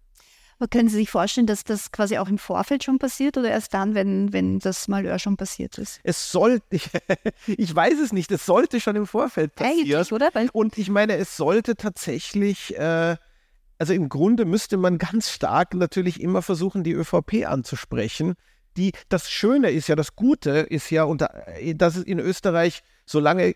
Aber 0.62 0.68
können 0.68 0.90
Sie 0.90 0.98
sich 0.98 1.10
vorstellen, 1.10 1.48
dass 1.48 1.64
das 1.64 1.92
quasi 1.92 2.20
auch 2.20 2.30
im 2.30 2.38
Vorfeld 2.38 2.84
schon 2.84 3.00
passiert 3.00 3.36
oder 3.36 3.50
erst 3.50 3.74
dann, 3.74 3.96
wenn, 3.96 4.32
wenn 4.32 4.60
das 4.60 4.88
Malheur 4.88 5.18
schon 5.18 5.36
passiert 5.36 5.80
ist? 5.80 6.00
Es 6.04 6.32
sollte, 6.32 6.64
ich, 6.70 6.88
ich 7.48 7.76
weiß 7.76 8.00
es 8.00 8.14
nicht, 8.14 8.32
es 8.32 8.46
sollte 8.46 8.80
schon 8.80 8.96
im 8.96 9.08
Vorfeld 9.08 9.56
passieren. 9.56 9.80
Eigentlich, 9.80 10.14
oder? 10.14 10.30
Weil 10.34 10.50
und 10.54 10.78
ich 10.78 10.92
meine, 10.92 11.16
es 11.16 11.36
sollte 11.36 11.76
tatsächlich, 11.76 12.78
äh, 12.78 13.16
also 13.80 13.94
im 13.94 14.08
Grunde 14.08 14.46
müsste 14.46 14.78
man 14.78 15.00
ganz 15.00 15.32
stark 15.32 15.74
natürlich 15.74 16.22
immer 16.22 16.44
versuchen, 16.44 16.84
die 16.84 16.92
ÖVP 16.92 17.48
anzusprechen 17.48 18.36
die, 18.78 18.94
das 19.10 19.30
Schöne 19.30 19.72
ist 19.72 19.88
ja, 19.88 19.96
das 19.96 20.16
Gute 20.16 20.52
ist 20.52 20.90
ja, 20.92 21.04
und 21.04 21.26
dass 21.76 21.96
es 21.96 22.04
in 22.04 22.20
Österreich, 22.20 22.84
solange 23.06 23.56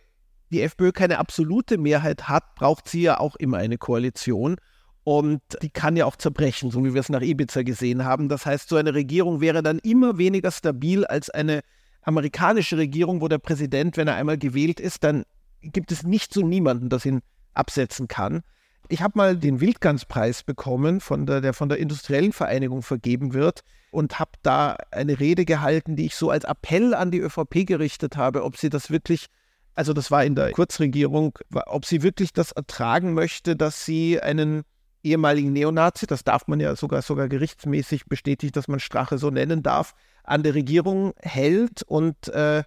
die 0.52 0.62
FPÖ 0.62 0.92
keine 0.92 1.20
absolute 1.20 1.78
Mehrheit 1.78 2.28
hat, 2.28 2.56
braucht 2.56 2.90
sie 2.90 3.04
ja 3.04 3.20
auch 3.20 3.36
immer 3.36 3.58
eine 3.58 3.78
Koalition. 3.78 4.58
Und 5.06 5.42
die 5.62 5.70
kann 5.70 5.96
ja 5.96 6.06
auch 6.06 6.16
zerbrechen, 6.16 6.72
so 6.72 6.84
wie 6.84 6.96
wir 6.96 7.00
es 7.00 7.10
nach 7.10 7.22
Ibiza 7.22 7.62
gesehen 7.62 8.04
haben. 8.04 8.28
Das 8.28 8.48
heißt, 8.48 8.68
so 8.68 8.76
eine 8.76 8.96
Regierung 8.96 9.40
wäre 9.40 9.62
dann 9.62 9.78
immer 9.78 10.18
weniger 10.18 10.50
stabil 10.50 11.06
als 11.06 11.30
eine 11.30 11.62
amerikanische 12.02 12.76
Regierung, 12.78 13.22
wo 13.22 13.28
der 13.28 13.38
Präsident, 13.38 13.98
wenn 13.98 14.08
er 14.08 14.16
einmal 14.16 14.40
gewählt 14.40 14.80
ist, 14.80 15.04
dann 15.04 15.24
gibt 15.62 15.92
es 15.92 16.02
nicht 16.02 16.34
so 16.34 16.42
niemanden, 16.42 16.90
das 16.90 17.06
ihn 17.06 17.22
absetzen 17.54 18.08
kann. 18.08 18.42
Ich 18.90 19.04
habe 19.04 19.16
mal 19.16 19.38
den 19.38 19.62
Wildganspreis 19.62 20.42
bekommen, 20.42 21.00
von 21.00 21.28
der, 21.28 21.40
der 21.40 21.54
von 21.54 21.70
der 21.70 21.78
Industriellen 21.78 22.34
Vereinigung 22.34 22.82
vergeben 22.82 23.36
wird 23.36 23.62
und 23.92 24.18
habe 24.18 24.32
da 24.42 24.76
eine 24.90 25.20
Rede 25.20 25.46
gehalten, 25.46 25.96
die 25.96 26.08
ich 26.08 26.16
so 26.16 26.32
als 26.32 26.46
Appell 26.46 26.96
an 26.96 27.12
die 27.12 27.20
ÖVP 27.20 27.68
gerichtet 27.68 28.18
habe, 28.18 28.44
ob 28.44 28.58
sie 28.58 28.72
das 28.72 28.90
wirklich, 28.90 29.28
also 29.76 29.94
das 29.94 30.10
war 30.10 30.26
in 30.26 30.34
der 30.34 30.52
Kurzregierung, 30.52 31.38
ob 31.68 31.86
sie 31.86 32.02
wirklich 32.02 32.34
das 32.34 32.54
ertragen 32.54 33.14
möchte, 33.14 33.56
dass 33.56 33.86
sie 33.86 34.20
einen 34.20 34.64
ehemaligen 35.06 35.54
Neonazi, 35.54 36.08
das 36.08 36.24
darf 36.24 36.48
man 36.48 36.60
ja 36.60 36.76
sogar, 36.76 37.02
sogar 37.02 37.30
gerichtsmäßig 37.30 38.06
bestätigt, 38.08 38.56
dass 38.56 38.68
man 38.68 38.80
Strache 38.80 39.18
so 39.18 39.30
nennen 39.30 39.64
darf, 39.64 39.94
an 40.24 40.44
der 40.44 40.56
Regierung 40.56 41.14
hält. 41.22 41.84
Und 41.84 42.28
äh, 42.30 42.64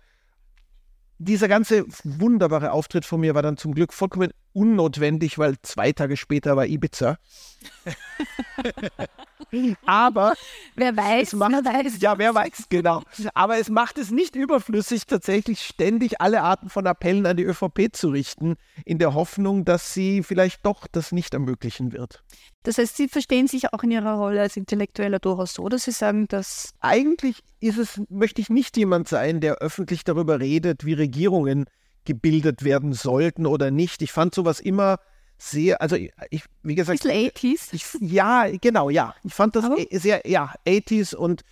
dieser 1.18 1.48
ganze 1.48 1.84
wunderbare 2.04 2.72
Auftritt 2.72 3.04
von 3.04 3.20
mir 3.20 3.34
war 3.34 3.42
dann 3.42 3.56
zum 3.56 3.74
Glück 3.74 3.92
vollkommen 3.92 4.30
unnotwendig, 4.58 5.38
weil 5.38 5.54
zwei 5.62 5.92
Tage 5.92 6.16
später 6.16 6.56
war 6.56 6.66
Ibiza. 6.66 7.18
Aber 9.86 10.34
wer 10.74 10.96
weiß, 10.96 11.34
macht, 11.34 11.52
wer 11.52 11.64
weiß. 11.64 12.00
Ja, 12.00 12.18
wer 12.18 12.34
weiß, 12.34 12.64
genau. 12.68 13.02
Aber 13.34 13.58
es 13.58 13.70
macht 13.70 13.98
es 13.98 14.10
nicht 14.10 14.36
überflüssig, 14.36 15.06
tatsächlich 15.06 15.62
ständig 15.62 16.20
alle 16.20 16.42
Arten 16.42 16.68
von 16.68 16.86
Appellen 16.86 17.24
an 17.24 17.36
die 17.36 17.44
ÖVP 17.44 17.90
zu 17.92 18.08
richten, 18.08 18.56
in 18.84 18.98
der 18.98 19.14
Hoffnung, 19.14 19.64
dass 19.64 19.94
sie 19.94 20.22
vielleicht 20.22 20.66
doch 20.66 20.86
das 20.90 21.12
nicht 21.12 21.34
ermöglichen 21.34 21.92
wird. 21.92 22.22
Das 22.64 22.78
heißt, 22.78 22.96
Sie 22.96 23.08
verstehen 23.08 23.46
sich 23.46 23.72
auch 23.72 23.82
in 23.82 23.92
Ihrer 23.92 24.14
Rolle 24.14 24.40
als 24.40 24.56
Intellektueller 24.56 25.20
durchaus 25.20 25.54
so, 25.54 25.68
dass 25.68 25.84
Sie 25.84 25.92
sagen, 25.92 26.26
dass. 26.28 26.74
Eigentlich 26.80 27.42
ist 27.60 27.78
es, 27.78 28.00
möchte 28.10 28.40
ich 28.40 28.50
nicht 28.50 28.76
jemand 28.76 29.08
sein, 29.08 29.40
der 29.40 29.58
öffentlich 29.58 30.04
darüber 30.04 30.40
redet, 30.40 30.84
wie 30.84 30.92
Regierungen 30.92 31.66
gebildet 32.08 32.64
werden 32.64 32.94
sollten 32.94 33.44
oder 33.44 33.70
nicht. 33.70 34.00
Ich 34.00 34.12
fand 34.12 34.34
sowas 34.34 34.60
immer 34.60 34.98
sehr, 35.36 35.80
also 35.82 35.94
ich, 35.94 36.44
wie 36.62 36.74
gesagt. 36.74 37.02
Bisschen 37.02 37.30
80s? 37.30 37.68
Ich, 37.72 37.84
ja, 38.00 38.46
genau, 38.60 38.88
ja. 38.88 39.14
Ich 39.22 39.34
fand 39.34 39.54
das 39.54 39.66
Aber? 39.66 39.76
sehr, 39.92 40.22
ja, 40.26 40.54
80s 40.66 41.14
und 41.14 41.42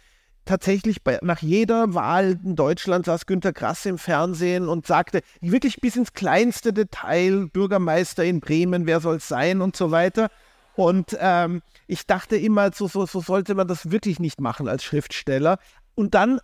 tatsächlich 0.47 1.05
bei, 1.05 1.19
nach 1.21 1.43
jeder 1.43 1.93
Wahl 1.93 2.41
in 2.43 2.57
Deutschland 2.57 3.05
saß 3.05 3.27
Günter 3.27 3.53
Grass 3.53 3.85
im 3.85 3.99
Fernsehen 3.99 4.67
und 4.67 4.87
sagte 4.87 5.21
wirklich 5.43 5.81
bis 5.83 5.97
ins 5.97 6.15
kleinste 6.15 6.73
Detail, 6.73 7.49
Bürgermeister 7.53 8.25
in 8.25 8.41
Bremen, 8.41 8.87
wer 8.87 9.01
soll 9.01 9.17
es 9.17 9.29
sein 9.29 9.61
und 9.61 9.77
so 9.77 9.91
weiter. 9.91 10.31
Und 10.75 11.17
ähm, 11.21 11.61
ich 11.87 12.07
dachte 12.07 12.37
immer, 12.37 12.73
so, 12.73 12.89
so, 12.89 13.05
so 13.05 13.21
sollte 13.21 13.55
man 13.55 13.69
das 13.69 13.91
wirklich 13.91 14.21
nicht 14.21 14.41
machen 14.41 14.69
als 14.69 14.85
Schriftsteller. 14.85 15.59
Und 15.95 16.15
dann 16.15 16.41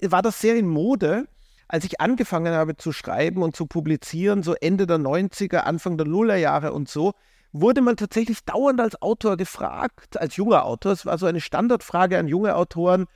war 0.00 0.22
das 0.22 0.40
sehr 0.40 0.56
in 0.56 0.68
Mode, 0.68 1.26
als 1.68 1.84
ich 1.84 2.00
angefangen 2.00 2.54
habe 2.54 2.76
zu 2.76 2.92
schreiben 2.92 3.42
und 3.42 3.56
zu 3.56 3.66
publizieren, 3.66 4.42
so 4.42 4.54
Ende 4.54 4.86
der 4.86 4.98
90er, 4.98 5.58
Anfang 5.58 5.96
der 5.96 6.06
Nullerjahre 6.06 6.72
und 6.72 6.88
so, 6.88 7.12
wurde 7.52 7.80
man 7.80 7.96
tatsächlich 7.96 8.44
dauernd 8.44 8.80
als 8.80 9.00
Autor 9.00 9.36
gefragt, 9.36 10.20
als 10.20 10.36
junger 10.36 10.64
Autor. 10.64 10.92
Es 10.92 11.06
war 11.06 11.18
so 11.18 11.26
eine 11.26 11.40
Standardfrage 11.40 12.18
an 12.18 12.28
junge 12.28 12.54
Autoren. 12.54 13.06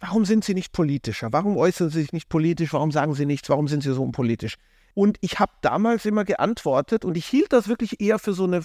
Warum 0.00 0.24
sind 0.24 0.44
sie 0.44 0.54
nicht 0.54 0.72
politischer? 0.72 1.32
Warum 1.32 1.56
äußern 1.56 1.90
sie 1.90 2.02
sich 2.02 2.12
nicht 2.12 2.28
politisch? 2.28 2.72
Warum 2.72 2.90
sagen 2.90 3.14
sie 3.14 3.26
nichts? 3.26 3.48
Warum 3.48 3.68
sind 3.68 3.82
sie 3.82 3.92
so 3.92 4.02
unpolitisch? 4.02 4.56
Und 4.94 5.18
ich 5.20 5.38
habe 5.38 5.52
damals 5.62 6.04
immer 6.04 6.24
geantwortet 6.24 7.04
und 7.04 7.16
ich 7.16 7.26
hielt 7.26 7.52
das 7.52 7.68
wirklich 7.68 8.00
eher 8.00 8.18
für 8.18 8.32
so 8.32 8.44
eine, 8.44 8.64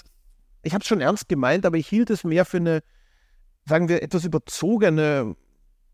ich 0.63 0.73
habe 0.73 0.81
es 0.81 0.87
schon 0.87 1.01
ernst 1.01 1.29
gemeint, 1.29 1.65
aber 1.65 1.77
ich 1.77 1.87
hielt 1.87 2.09
es 2.09 2.23
mehr 2.23 2.45
für 2.45 2.57
eine, 2.57 2.81
sagen 3.65 3.87
wir, 3.87 4.03
etwas 4.03 4.25
überzogene 4.25 5.35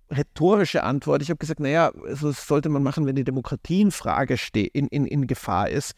rhetorische 0.10 0.84
Antwort. 0.84 1.22
Ich 1.22 1.30
habe 1.30 1.38
gesagt, 1.38 1.60
naja, 1.60 1.92
also 2.06 2.28
das 2.28 2.48
sollte 2.48 2.70
man 2.70 2.84
machen, 2.84 3.06
wenn 3.06 3.16
die 3.16 3.24
Demokratie 3.24 3.82
in 3.82 3.92
Frage 3.92 4.38
steht, 4.38 4.74
in, 4.74 4.88
in, 4.88 5.06
in 5.06 5.28
Gefahr 5.28 5.70
ist. 5.70 5.94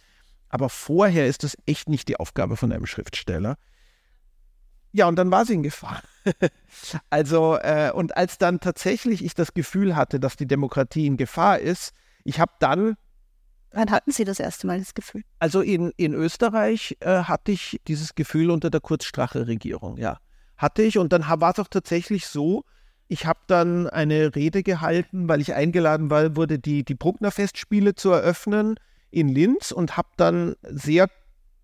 Aber 0.49 0.69
vorher 0.69 1.27
ist 1.27 1.43
das 1.43 1.57
echt 1.65 1.89
nicht 1.89 2.07
die 2.07 2.17
Aufgabe 2.17 2.55
von 2.55 2.71
einem 2.71 2.85
Schriftsteller. 2.85 3.57
Ja, 4.93 5.07
und 5.07 5.17
dann 5.17 5.29
war 5.29 5.45
sie 5.45 5.53
in 5.53 5.63
Gefahr. 5.63 6.01
also, 7.09 7.57
äh, 7.57 7.91
und 7.93 8.15
als 8.15 8.37
dann 8.37 8.59
tatsächlich 8.59 9.23
ich 9.23 9.35
das 9.35 9.53
Gefühl 9.53 9.95
hatte, 9.95 10.19
dass 10.19 10.37
die 10.37 10.47
Demokratie 10.47 11.05
in 11.05 11.17
Gefahr 11.17 11.59
ist, 11.59 11.93
ich 12.23 12.39
habe 12.39 12.53
dann. 12.59 12.95
Wann 13.71 13.91
hatten 13.91 14.11
Sie 14.11 14.23
das 14.23 14.39
erste 14.39 14.65
Mal 14.65 14.79
das 14.79 14.93
Gefühl? 14.93 15.23
Also 15.39 15.61
in, 15.61 15.91
in 15.97 16.13
Österreich 16.13 16.97
äh, 17.01 17.23
hatte 17.23 17.51
ich 17.51 17.79
dieses 17.87 18.15
Gefühl 18.15 18.49
unter 18.49 18.69
der 18.69 18.79
Kurzstrache-Regierung, 18.79 19.97
ja. 19.97 20.17
Hatte 20.55 20.81
ich. 20.81 20.97
Und 20.97 21.13
dann 21.13 21.27
war 21.27 21.51
es 21.51 21.59
auch 21.59 21.67
tatsächlich 21.67 22.25
so, 22.25 22.63
ich 23.07 23.25
habe 23.25 23.39
dann 23.47 23.87
eine 23.89 24.35
Rede 24.35 24.63
gehalten, 24.63 25.29
weil 25.29 25.41
ich 25.41 25.53
eingeladen 25.53 26.09
war, 26.09 26.35
wurde, 26.35 26.59
die, 26.59 26.83
die 26.83 26.95
Bruckner-Festspiele 26.95 27.95
zu 27.95 28.11
eröffnen 28.11 28.75
in 29.11 29.29
Linz 29.29 29.71
und 29.71 29.97
habe 29.97 30.09
dann 30.17 30.55
sehr 30.63 31.09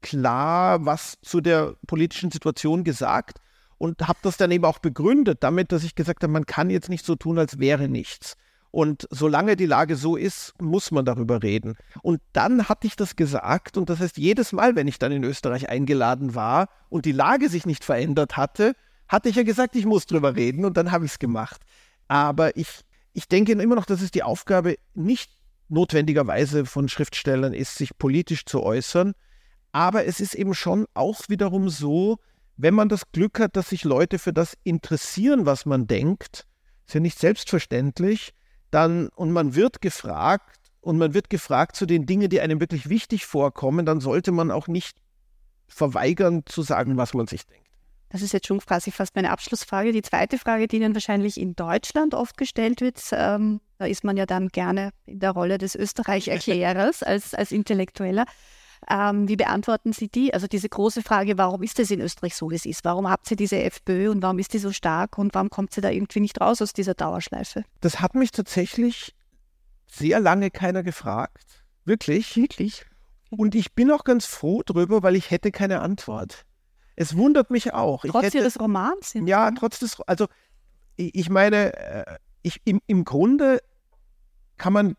klar 0.01 0.85
was 0.85 1.17
zu 1.21 1.41
der 1.41 1.75
politischen 1.87 2.31
Situation 2.31 2.83
gesagt 2.83 3.39
und 3.77 4.07
habe 4.07 4.19
das 4.21 4.37
dann 4.37 4.51
eben 4.51 4.65
auch 4.65 4.79
begründet 4.79 5.39
damit, 5.41 5.71
dass 5.71 5.83
ich 5.83 5.95
gesagt 5.95 6.23
habe, 6.23 6.31
man 6.31 6.45
kann 6.45 6.69
jetzt 6.69 6.89
nicht 6.89 7.05
so 7.05 7.15
tun, 7.15 7.37
als 7.37 7.59
wäre 7.59 7.89
nichts. 7.89 8.35
Und 8.71 9.07
solange 9.11 9.55
die 9.55 9.67
Lage 9.67 9.95
so 9.95 10.15
ist, 10.15 10.53
muss 10.59 10.89
man 10.89 11.05
darüber 11.05 11.43
reden. 11.43 11.75
Und 12.01 12.21
dann 12.31 12.69
hatte 12.69 12.87
ich 12.87 12.95
das 12.95 13.15
gesagt. 13.15 13.77
Und 13.77 13.89
das 13.89 13.99
heißt, 13.99 14.17
jedes 14.17 14.51
Mal, 14.51 14.75
wenn 14.75 14.87
ich 14.87 14.97
dann 14.97 15.11
in 15.11 15.23
Österreich 15.23 15.69
eingeladen 15.69 16.33
war 16.33 16.69
und 16.89 17.05
die 17.05 17.11
Lage 17.11 17.49
sich 17.49 17.67
nicht 17.67 17.83
verändert 17.83 18.35
hatte, 18.35 18.73
hatte 19.13 19.29
ich 19.29 19.35
ja 19.35 19.43
gesagt, 19.43 19.75
ich 19.75 19.85
muss 19.85 20.07
drüber 20.07 20.35
reden 20.35 20.65
und 20.65 20.75
dann 20.75 20.91
habe 20.91 21.05
ich 21.05 21.11
es 21.11 21.19
gemacht. 21.19 21.61
Aber 22.07 22.57
ich, 22.57 22.67
ich 23.13 23.27
denke 23.27 23.51
immer 23.51 23.75
noch, 23.75 23.85
dass 23.85 24.01
es 24.01 24.09
die 24.09 24.23
Aufgabe 24.23 24.75
nicht 24.95 25.31
notwendigerweise 25.69 26.65
von 26.65 26.89
Schriftstellern 26.89 27.53
ist, 27.53 27.75
sich 27.75 27.95
politisch 27.99 28.45
zu 28.45 28.63
äußern. 28.63 29.13
Aber 29.71 30.05
es 30.05 30.19
ist 30.19 30.33
eben 30.33 30.55
schon 30.55 30.87
auch 30.95 31.21
wiederum 31.29 31.69
so, 31.69 32.17
wenn 32.57 32.73
man 32.73 32.89
das 32.89 33.11
Glück 33.11 33.39
hat, 33.39 33.55
dass 33.55 33.69
sich 33.69 33.83
Leute 33.83 34.17
für 34.17 34.33
das 34.33 34.57
interessieren, 34.63 35.45
was 35.45 35.67
man 35.67 35.85
denkt, 35.85 36.47
ist 36.87 36.95
ja 36.95 36.99
nicht 36.99 37.19
selbstverständlich, 37.19 38.33
dann 38.71 39.09
und 39.09 39.31
man 39.31 39.53
wird 39.53 39.79
gefragt 39.79 40.71
und 40.81 40.97
man 40.97 41.13
wird 41.13 41.29
gefragt 41.29 41.75
zu 41.75 41.85
den 41.85 42.07
Dingen, 42.07 42.31
die 42.31 42.41
einem 42.41 42.59
wirklich 42.59 42.89
wichtig 42.89 43.27
vorkommen, 43.27 43.85
dann 43.85 43.99
sollte 43.99 44.31
man 44.31 44.49
auch 44.49 44.67
nicht 44.67 44.97
verweigern 45.67 46.41
zu 46.47 46.63
sagen, 46.63 46.97
was 46.97 47.13
man 47.13 47.27
sich 47.27 47.45
denkt. 47.45 47.62
Das 48.13 48.21
ist 48.21 48.31
jetzt 48.31 48.45
schon 48.45 48.59
quasi 48.59 48.91
fast 48.91 49.15
meine 49.15 49.31
Abschlussfrage. 49.31 49.91
Die 49.91 50.03
zweite 50.03 50.37
Frage, 50.37 50.67
die 50.67 50.75
Ihnen 50.75 50.93
wahrscheinlich 50.93 51.39
in 51.39 51.55
Deutschland 51.55 52.13
oft 52.13 52.37
gestellt 52.37 52.79
wird, 52.79 53.01
ähm, 53.11 53.59
da 53.79 53.85
ist 53.85 54.03
man 54.03 54.17
ja 54.17 54.27
dann 54.27 54.49
gerne 54.49 54.91
in 55.07 55.19
der 55.19 55.31
Rolle 55.31 55.57
des 55.57 55.73
Österreich-Erklärers 55.73 57.01
als, 57.03 57.33
als 57.33 57.51
Intellektueller. 57.51 58.25
Ähm, 58.87 59.27
wie 59.27 59.35
beantworten 59.35 59.93
Sie 59.93 60.09
die? 60.09 60.31
Also 60.31 60.45
diese 60.45 60.69
große 60.69 61.01
Frage, 61.01 61.39
warum 61.39 61.63
ist 61.63 61.79
es 61.79 61.89
in 61.89 62.01
Österreich 62.01 62.35
so, 62.35 62.51
wie 62.51 62.55
es 62.55 62.67
ist? 62.67 62.85
Warum 62.85 63.09
habt 63.09 63.31
ihr 63.31 63.37
diese 63.37 63.59
FPÖ 63.63 64.11
und 64.11 64.21
warum 64.21 64.37
ist 64.37 64.53
die 64.53 64.59
so 64.59 64.71
stark 64.71 65.17
und 65.17 65.33
warum 65.33 65.49
kommt 65.49 65.73
sie 65.73 65.81
da 65.81 65.89
irgendwie 65.89 66.19
nicht 66.19 66.39
raus 66.39 66.61
aus 66.61 66.71
dieser 66.71 66.93
Dauerschleife? 66.93 67.63
Das 67.81 67.99
hat 67.99 68.13
mich 68.13 68.29
tatsächlich 68.29 69.15
sehr 69.87 70.19
lange 70.19 70.51
keiner 70.51 70.83
gefragt. 70.83 71.63
Wirklich? 71.83 72.35
Wirklich. 72.35 72.85
Und 73.31 73.55
ich 73.55 73.73
bin 73.73 73.89
auch 73.89 74.03
ganz 74.03 74.27
froh 74.27 74.61
drüber, 74.63 75.01
weil 75.01 75.15
ich 75.15 75.31
hätte 75.31 75.51
keine 75.51 75.81
Antwort. 75.81 76.45
Es 76.95 77.17
wundert 77.17 77.49
mich 77.49 77.73
auch. 77.73 78.03
Trotz 78.05 78.23
hätte, 78.23 78.37
Ihres 78.39 78.59
Romans? 78.59 79.13
Ja, 79.13 79.51
trotz 79.51 79.79
des, 79.79 79.99
also 80.01 80.27
ich 80.95 81.29
meine, 81.29 81.75
äh, 81.75 82.17
ich, 82.43 82.61
im, 82.65 82.81
im 82.87 83.03
Grunde 83.03 83.59
kann 84.57 84.73
man 84.73 84.95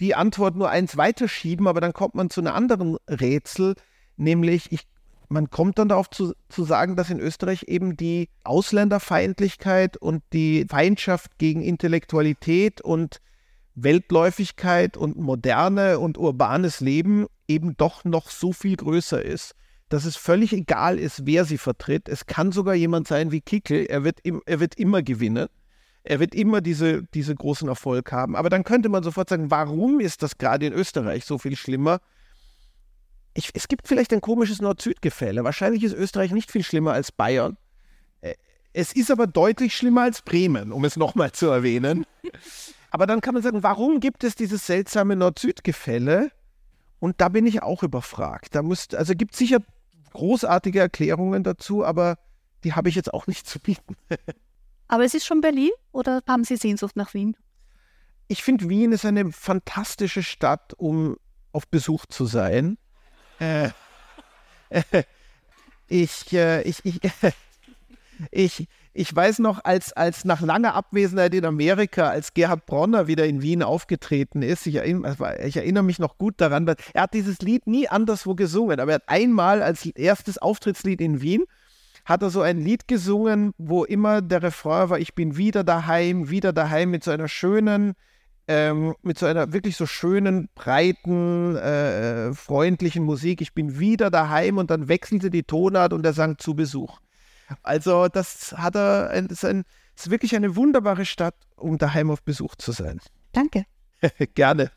die 0.00 0.14
Antwort 0.14 0.56
nur 0.56 0.68
eins 0.68 0.96
weiterschieben, 0.96 1.66
aber 1.66 1.80
dann 1.80 1.92
kommt 1.92 2.14
man 2.14 2.30
zu 2.30 2.40
einem 2.40 2.52
anderen 2.52 2.96
Rätsel, 3.08 3.74
nämlich 4.16 4.72
ich, 4.72 4.86
man 5.28 5.50
kommt 5.50 5.78
dann 5.78 5.88
darauf 5.88 6.10
zu, 6.10 6.34
zu 6.48 6.64
sagen, 6.64 6.96
dass 6.96 7.10
in 7.10 7.20
Österreich 7.20 7.64
eben 7.64 7.96
die 7.96 8.28
Ausländerfeindlichkeit 8.44 9.96
und 9.96 10.22
die 10.32 10.66
Feindschaft 10.68 11.38
gegen 11.38 11.62
Intellektualität 11.62 12.80
und 12.80 13.20
Weltläufigkeit 13.74 14.96
und 14.96 15.16
moderne 15.16 15.98
und 15.98 16.18
urbanes 16.18 16.80
Leben 16.80 17.26
eben 17.48 17.76
doch 17.76 18.04
noch 18.04 18.30
so 18.30 18.52
viel 18.52 18.76
größer 18.76 19.22
ist 19.22 19.55
dass 19.88 20.04
es 20.04 20.16
völlig 20.16 20.52
egal 20.52 20.98
ist, 20.98 21.26
wer 21.26 21.44
sie 21.44 21.58
vertritt. 21.58 22.08
Es 22.08 22.26
kann 22.26 22.52
sogar 22.52 22.74
jemand 22.74 23.06
sein 23.06 23.30
wie 23.30 23.40
Kickel, 23.40 23.86
er 23.86 24.04
wird, 24.04 24.18
im, 24.22 24.42
er 24.46 24.60
wird 24.60 24.76
immer 24.76 25.02
gewinnen. 25.02 25.48
Er 26.02 26.20
wird 26.20 26.34
immer 26.34 26.60
diese, 26.60 27.02
diese 27.02 27.34
großen 27.34 27.68
Erfolg 27.68 28.12
haben. 28.12 28.36
Aber 28.36 28.48
dann 28.48 28.62
könnte 28.62 28.88
man 28.88 29.02
sofort 29.02 29.28
sagen, 29.28 29.50
warum 29.50 29.98
ist 29.98 30.22
das 30.22 30.38
gerade 30.38 30.66
in 30.66 30.72
Österreich 30.72 31.24
so 31.24 31.36
viel 31.36 31.56
schlimmer? 31.56 32.00
Ich, 33.34 33.50
es 33.54 33.66
gibt 33.66 33.88
vielleicht 33.88 34.12
ein 34.12 34.20
komisches 34.20 34.60
Nord-Süd-Gefälle. 34.60 35.42
Wahrscheinlich 35.42 35.82
ist 35.82 35.94
Österreich 35.94 36.30
nicht 36.30 36.50
viel 36.50 36.62
schlimmer 36.62 36.92
als 36.92 37.10
Bayern. 37.10 37.56
Äh, 38.20 38.34
es 38.72 38.92
ist 38.92 39.10
aber 39.10 39.26
deutlich 39.26 39.74
schlimmer 39.74 40.02
als 40.02 40.22
Bremen, 40.22 40.70
um 40.70 40.84
es 40.84 40.96
nochmal 40.96 41.32
zu 41.32 41.48
erwähnen. 41.48 42.06
Aber 42.90 43.06
dann 43.06 43.20
kann 43.20 43.34
man 43.34 43.42
sagen, 43.42 43.64
warum 43.64 43.98
gibt 43.98 44.22
es 44.22 44.36
dieses 44.36 44.64
seltsame 44.64 45.16
Nord-Süd-Gefälle? 45.16 46.30
Und 47.00 47.20
da 47.20 47.28
bin 47.28 47.46
ich 47.46 47.62
auch 47.62 47.82
überfragt. 47.82 48.54
Da 48.54 48.62
muss, 48.62 48.94
also 48.94 49.14
gibt 49.14 49.34
sicher 49.34 49.58
großartige 50.12 50.80
Erklärungen 50.80 51.42
dazu, 51.42 51.84
aber 51.84 52.18
die 52.64 52.74
habe 52.74 52.88
ich 52.88 52.94
jetzt 52.94 53.12
auch 53.12 53.26
nicht 53.26 53.46
zu 53.46 53.58
bieten. 53.58 53.96
aber 54.88 55.04
es 55.04 55.14
ist 55.14 55.26
schon 55.26 55.40
Berlin 55.40 55.70
oder 55.92 56.22
haben 56.26 56.44
Sie 56.44 56.56
Sehnsucht 56.56 56.96
nach 56.96 57.14
Wien? 57.14 57.36
Ich 58.28 58.42
finde, 58.42 58.68
Wien 58.68 58.92
ist 58.92 59.04
eine 59.04 59.30
fantastische 59.32 60.22
Stadt, 60.22 60.74
um 60.74 61.16
auf 61.52 61.68
Besuch 61.68 62.06
zu 62.06 62.26
sein. 62.26 62.76
Äh, 63.38 63.70
äh, 64.70 65.04
ich, 65.86 66.32
äh, 66.32 66.62
ich, 66.62 66.84
ich, 66.84 67.00
ich, 68.30 68.68
ich 68.92 69.14
weiß 69.14 69.40
noch, 69.40 69.64
als, 69.64 69.92
als 69.92 70.24
nach 70.24 70.40
langer 70.40 70.74
Abwesenheit 70.74 71.34
in 71.34 71.44
Amerika, 71.44 72.08
als 72.08 72.34
Gerhard 72.34 72.66
Bronner 72.66 73.06
wieder 73.06 73.26
in 73.26 73.42
Wien 73.42 73.62
aufgetreten 73.62 74.42
ist, 74.42 74.66
ich 74.66 74.76
erinnere, 74.76 75.44
ich 75.44 75.56
erinnere 75.56 75.84
mich 75.84 75.98
noch 75.98 76.18
gut 76.18 76.34
daran, 76.40 76.66
weil 76.66 76.76
er 76.94 77.02
hat 77.02 77.14
dieses 77.14 77.40
Lied 77.40 77.66
nie 77.66 77.88
anderswo 77.88 78.34
gesungen, 78.34 78.80
aber 78.80 78.92
er 78.92 78.96
hat 78.96 79.08
einmal 79.08 79.62
als 79.62 79.86
erstes 79.86 80.38
Auftrittslied 80.38 81.00
in 81.00 81.20
Wien 81.20 81.44
hat 82.06 82.22
er 82.22 82.30
so 82.30 82.40
ein 82.40 82.58
Lied 82.60 82.86
gesungen, 82.86 83.52
wo 83.58 83.84
immer 83.84 84.22
der 84.22 84.42
Refrain 84.42 84.88
war, 84.88 84.98
ich 84.98 85.14
bin 85.14 85.36
wieder 85.36 85.64
daheim, 85.64 86.30
wieder 86.30 86.52
daheim 86.52 86.92
mit 86.92 87.02
so 87.02 87.10
einer 87.10 87.26
schönen, 87.26 87.94
ähm, 88.46 88.94
mit 89.02 89.18
so 89.18 89.26
einer 89.26 89.52
wirklich 89.52 89.76
so 89.76 89.86
schönen, 89.86 90.48
breiten, 90.54 91.56
äh, 91.56 92.32
freundlichen 92.32 93.02
Musik. 93.02 93.40
Ich 93.40 93.54
bin 93.54 93.80
wieder 93.80 94.10
daheim 94.10 94.58
und 94.58 94.70
dann 94.70 94.86
wechselte 94.86 95.30
die 95.30 95.42
Tonart 95.42 95.92
und 95.92 96.06
er 96.06 96.12
sang 96.12 96.38
zu 96.38 96.54
Besuch. 96.54 97.00
Also 97.62 98.08
das 98.08 98.54
hat 98.56 98.76
er, 98.76 99.10
es 99.12 99.26
ist, 99.26 99.44
ein, 99.44 99.64
ist 99.96 100.10
wirklich 100.10 100.34
eine 100.34 100.56
wunderbare 100.56 101.04
Stadt, 101.04 101.36
um 101.56 101.78
daheim 101.78 102.10
auf 102.10 102.22
Besuch 102.22 102.54
zu 102.56 102.72
sein. 102.72 103.00
Danke. 103.32 103.66
Gerne. 104.34 104.70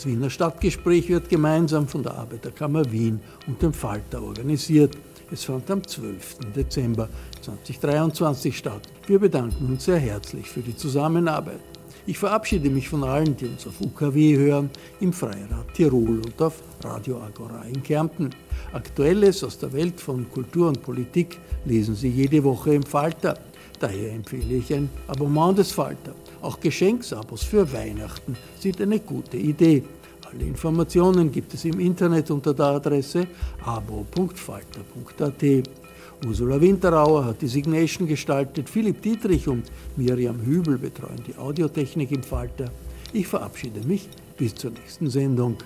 Das 0.00 0.06
Wiener 0.06 0.30
Stadtgespräch 0.30 1.10
wird 1.10 1.28
gemeinsam 1.28 1.86
von 1.86 2.02
der 2.02 2.14
Arbeiterkammer 2.14 2.90
Wien 2.90 3.20
und 3.46 3.60
dem 3.60 3.74
Falter 3.74 4.22
organisiert. 4.22 4.96
Es 5.30 5.44
fand 5.44 5.70
am 5.70 5.86
12. 5.86 6.38
Dezember 6.56 7.06
2023 7.42 8.56
statt. 8.56 8.80
Wir 9.06 9.18
bedanken 9.18 9.66
uns 9.66 9.84
sehr 9.84 9.98
herzlich 9.98 10.48
für 10.48 10.60
die 10.60 10.74
Zusammenarbeit. 10.74 11.69
Ich 12.10 12.18
verabschiede 12.18 12.68
mich 12.70 12.88
von 12.88 13.04
allen, 13.04 13.36
die 13.36 13.46
uns 13.46 13.68
auf 13.68 13.80
UKW 13.80 14.36
hören, 14.36 14.68
im 14.98 15.12
Freirad 15.12 15.72
Tirol 15.74 16.18
und 16.18 16.42
auf 16.42 16.54
Radio 16.82 17.20
Agora 17.22 17.62
in 17.72 17.84
Kärnten. 17.84 18.30
Aktuelles 18.72 19.44
aus 19.44 19.58
der 19.58 19.72
Welt 19.72 20.00
von 20.00 20.28
Kultur 20.28 20.66
und 20.66 20.82
Politik 20.82 21.38
lesen 21.64 21.94
Sie 21.94 22.08
jede 22.08 22.42
Woche 22.42 22.74
im 22.74 22.82
Falter. 22.82 23.38
Daher 23.78 24.12
empfehle 24.12 24.54
ich 24.54 24.74
ein 24.74 24.90
Abonnement 25.06 25.56
des 25.56 25.70
Falter. 25.70 26.12
Auch 26.42 26.58
Geschenksabos 26.58 27.44
für 27.44 27.72
Weihnachten 27.72 28.36
sind 28.58 28.80
eine 28.80 28.98
gute 28.98 29.36
Idee. 29.36 29.84
Alle 30.28 30.42
Informationen 30.42 31.30
gibt 31.30 31.54
es 31.54 31.64
im 31.64 31.78
Internet 31.78 32.28
unter 32.32 32.52
der 32.52 32.66
Adresse 32.66 33.28
abo.falter.at. 33.64 35.44
Ursula 36.26 36.60
Winterauer 36.60 37.24
hat 37.24 37.40
die 37.40 37.48
Signation 37.48 38.06
gestaltet, 38.06 38.68
Philipp 38.68 39.00
Dietrich 39.00 39.48
und 39.48 39.70
Miriam 39.96 40.38
Hübel 40.40 40.76
betreuen 40.76 41.22
die 41.26 41.36
Audiotechnik 41.36 42.12
im 42.12 42.22
Falter. 42.22 42.66
Ich 43.12 43.26
verabschiede 43.26 43.80
mich 43.86 44.08
bis 44.36 44.54
zur 44.54 44.72
nächsten 44.72 45.08
Sendung. 45.08 45.56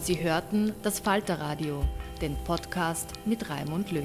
Sie 0.00 0.22
hörten 0.22 0.72
das 0.84 1.00
Falterradio, 1.00 1.82
den 2.22 2.36
Podcast 2.44 3.08
mit 3.24 3.50
Raimund 3.50 3.90
Löw. 3.90 4.04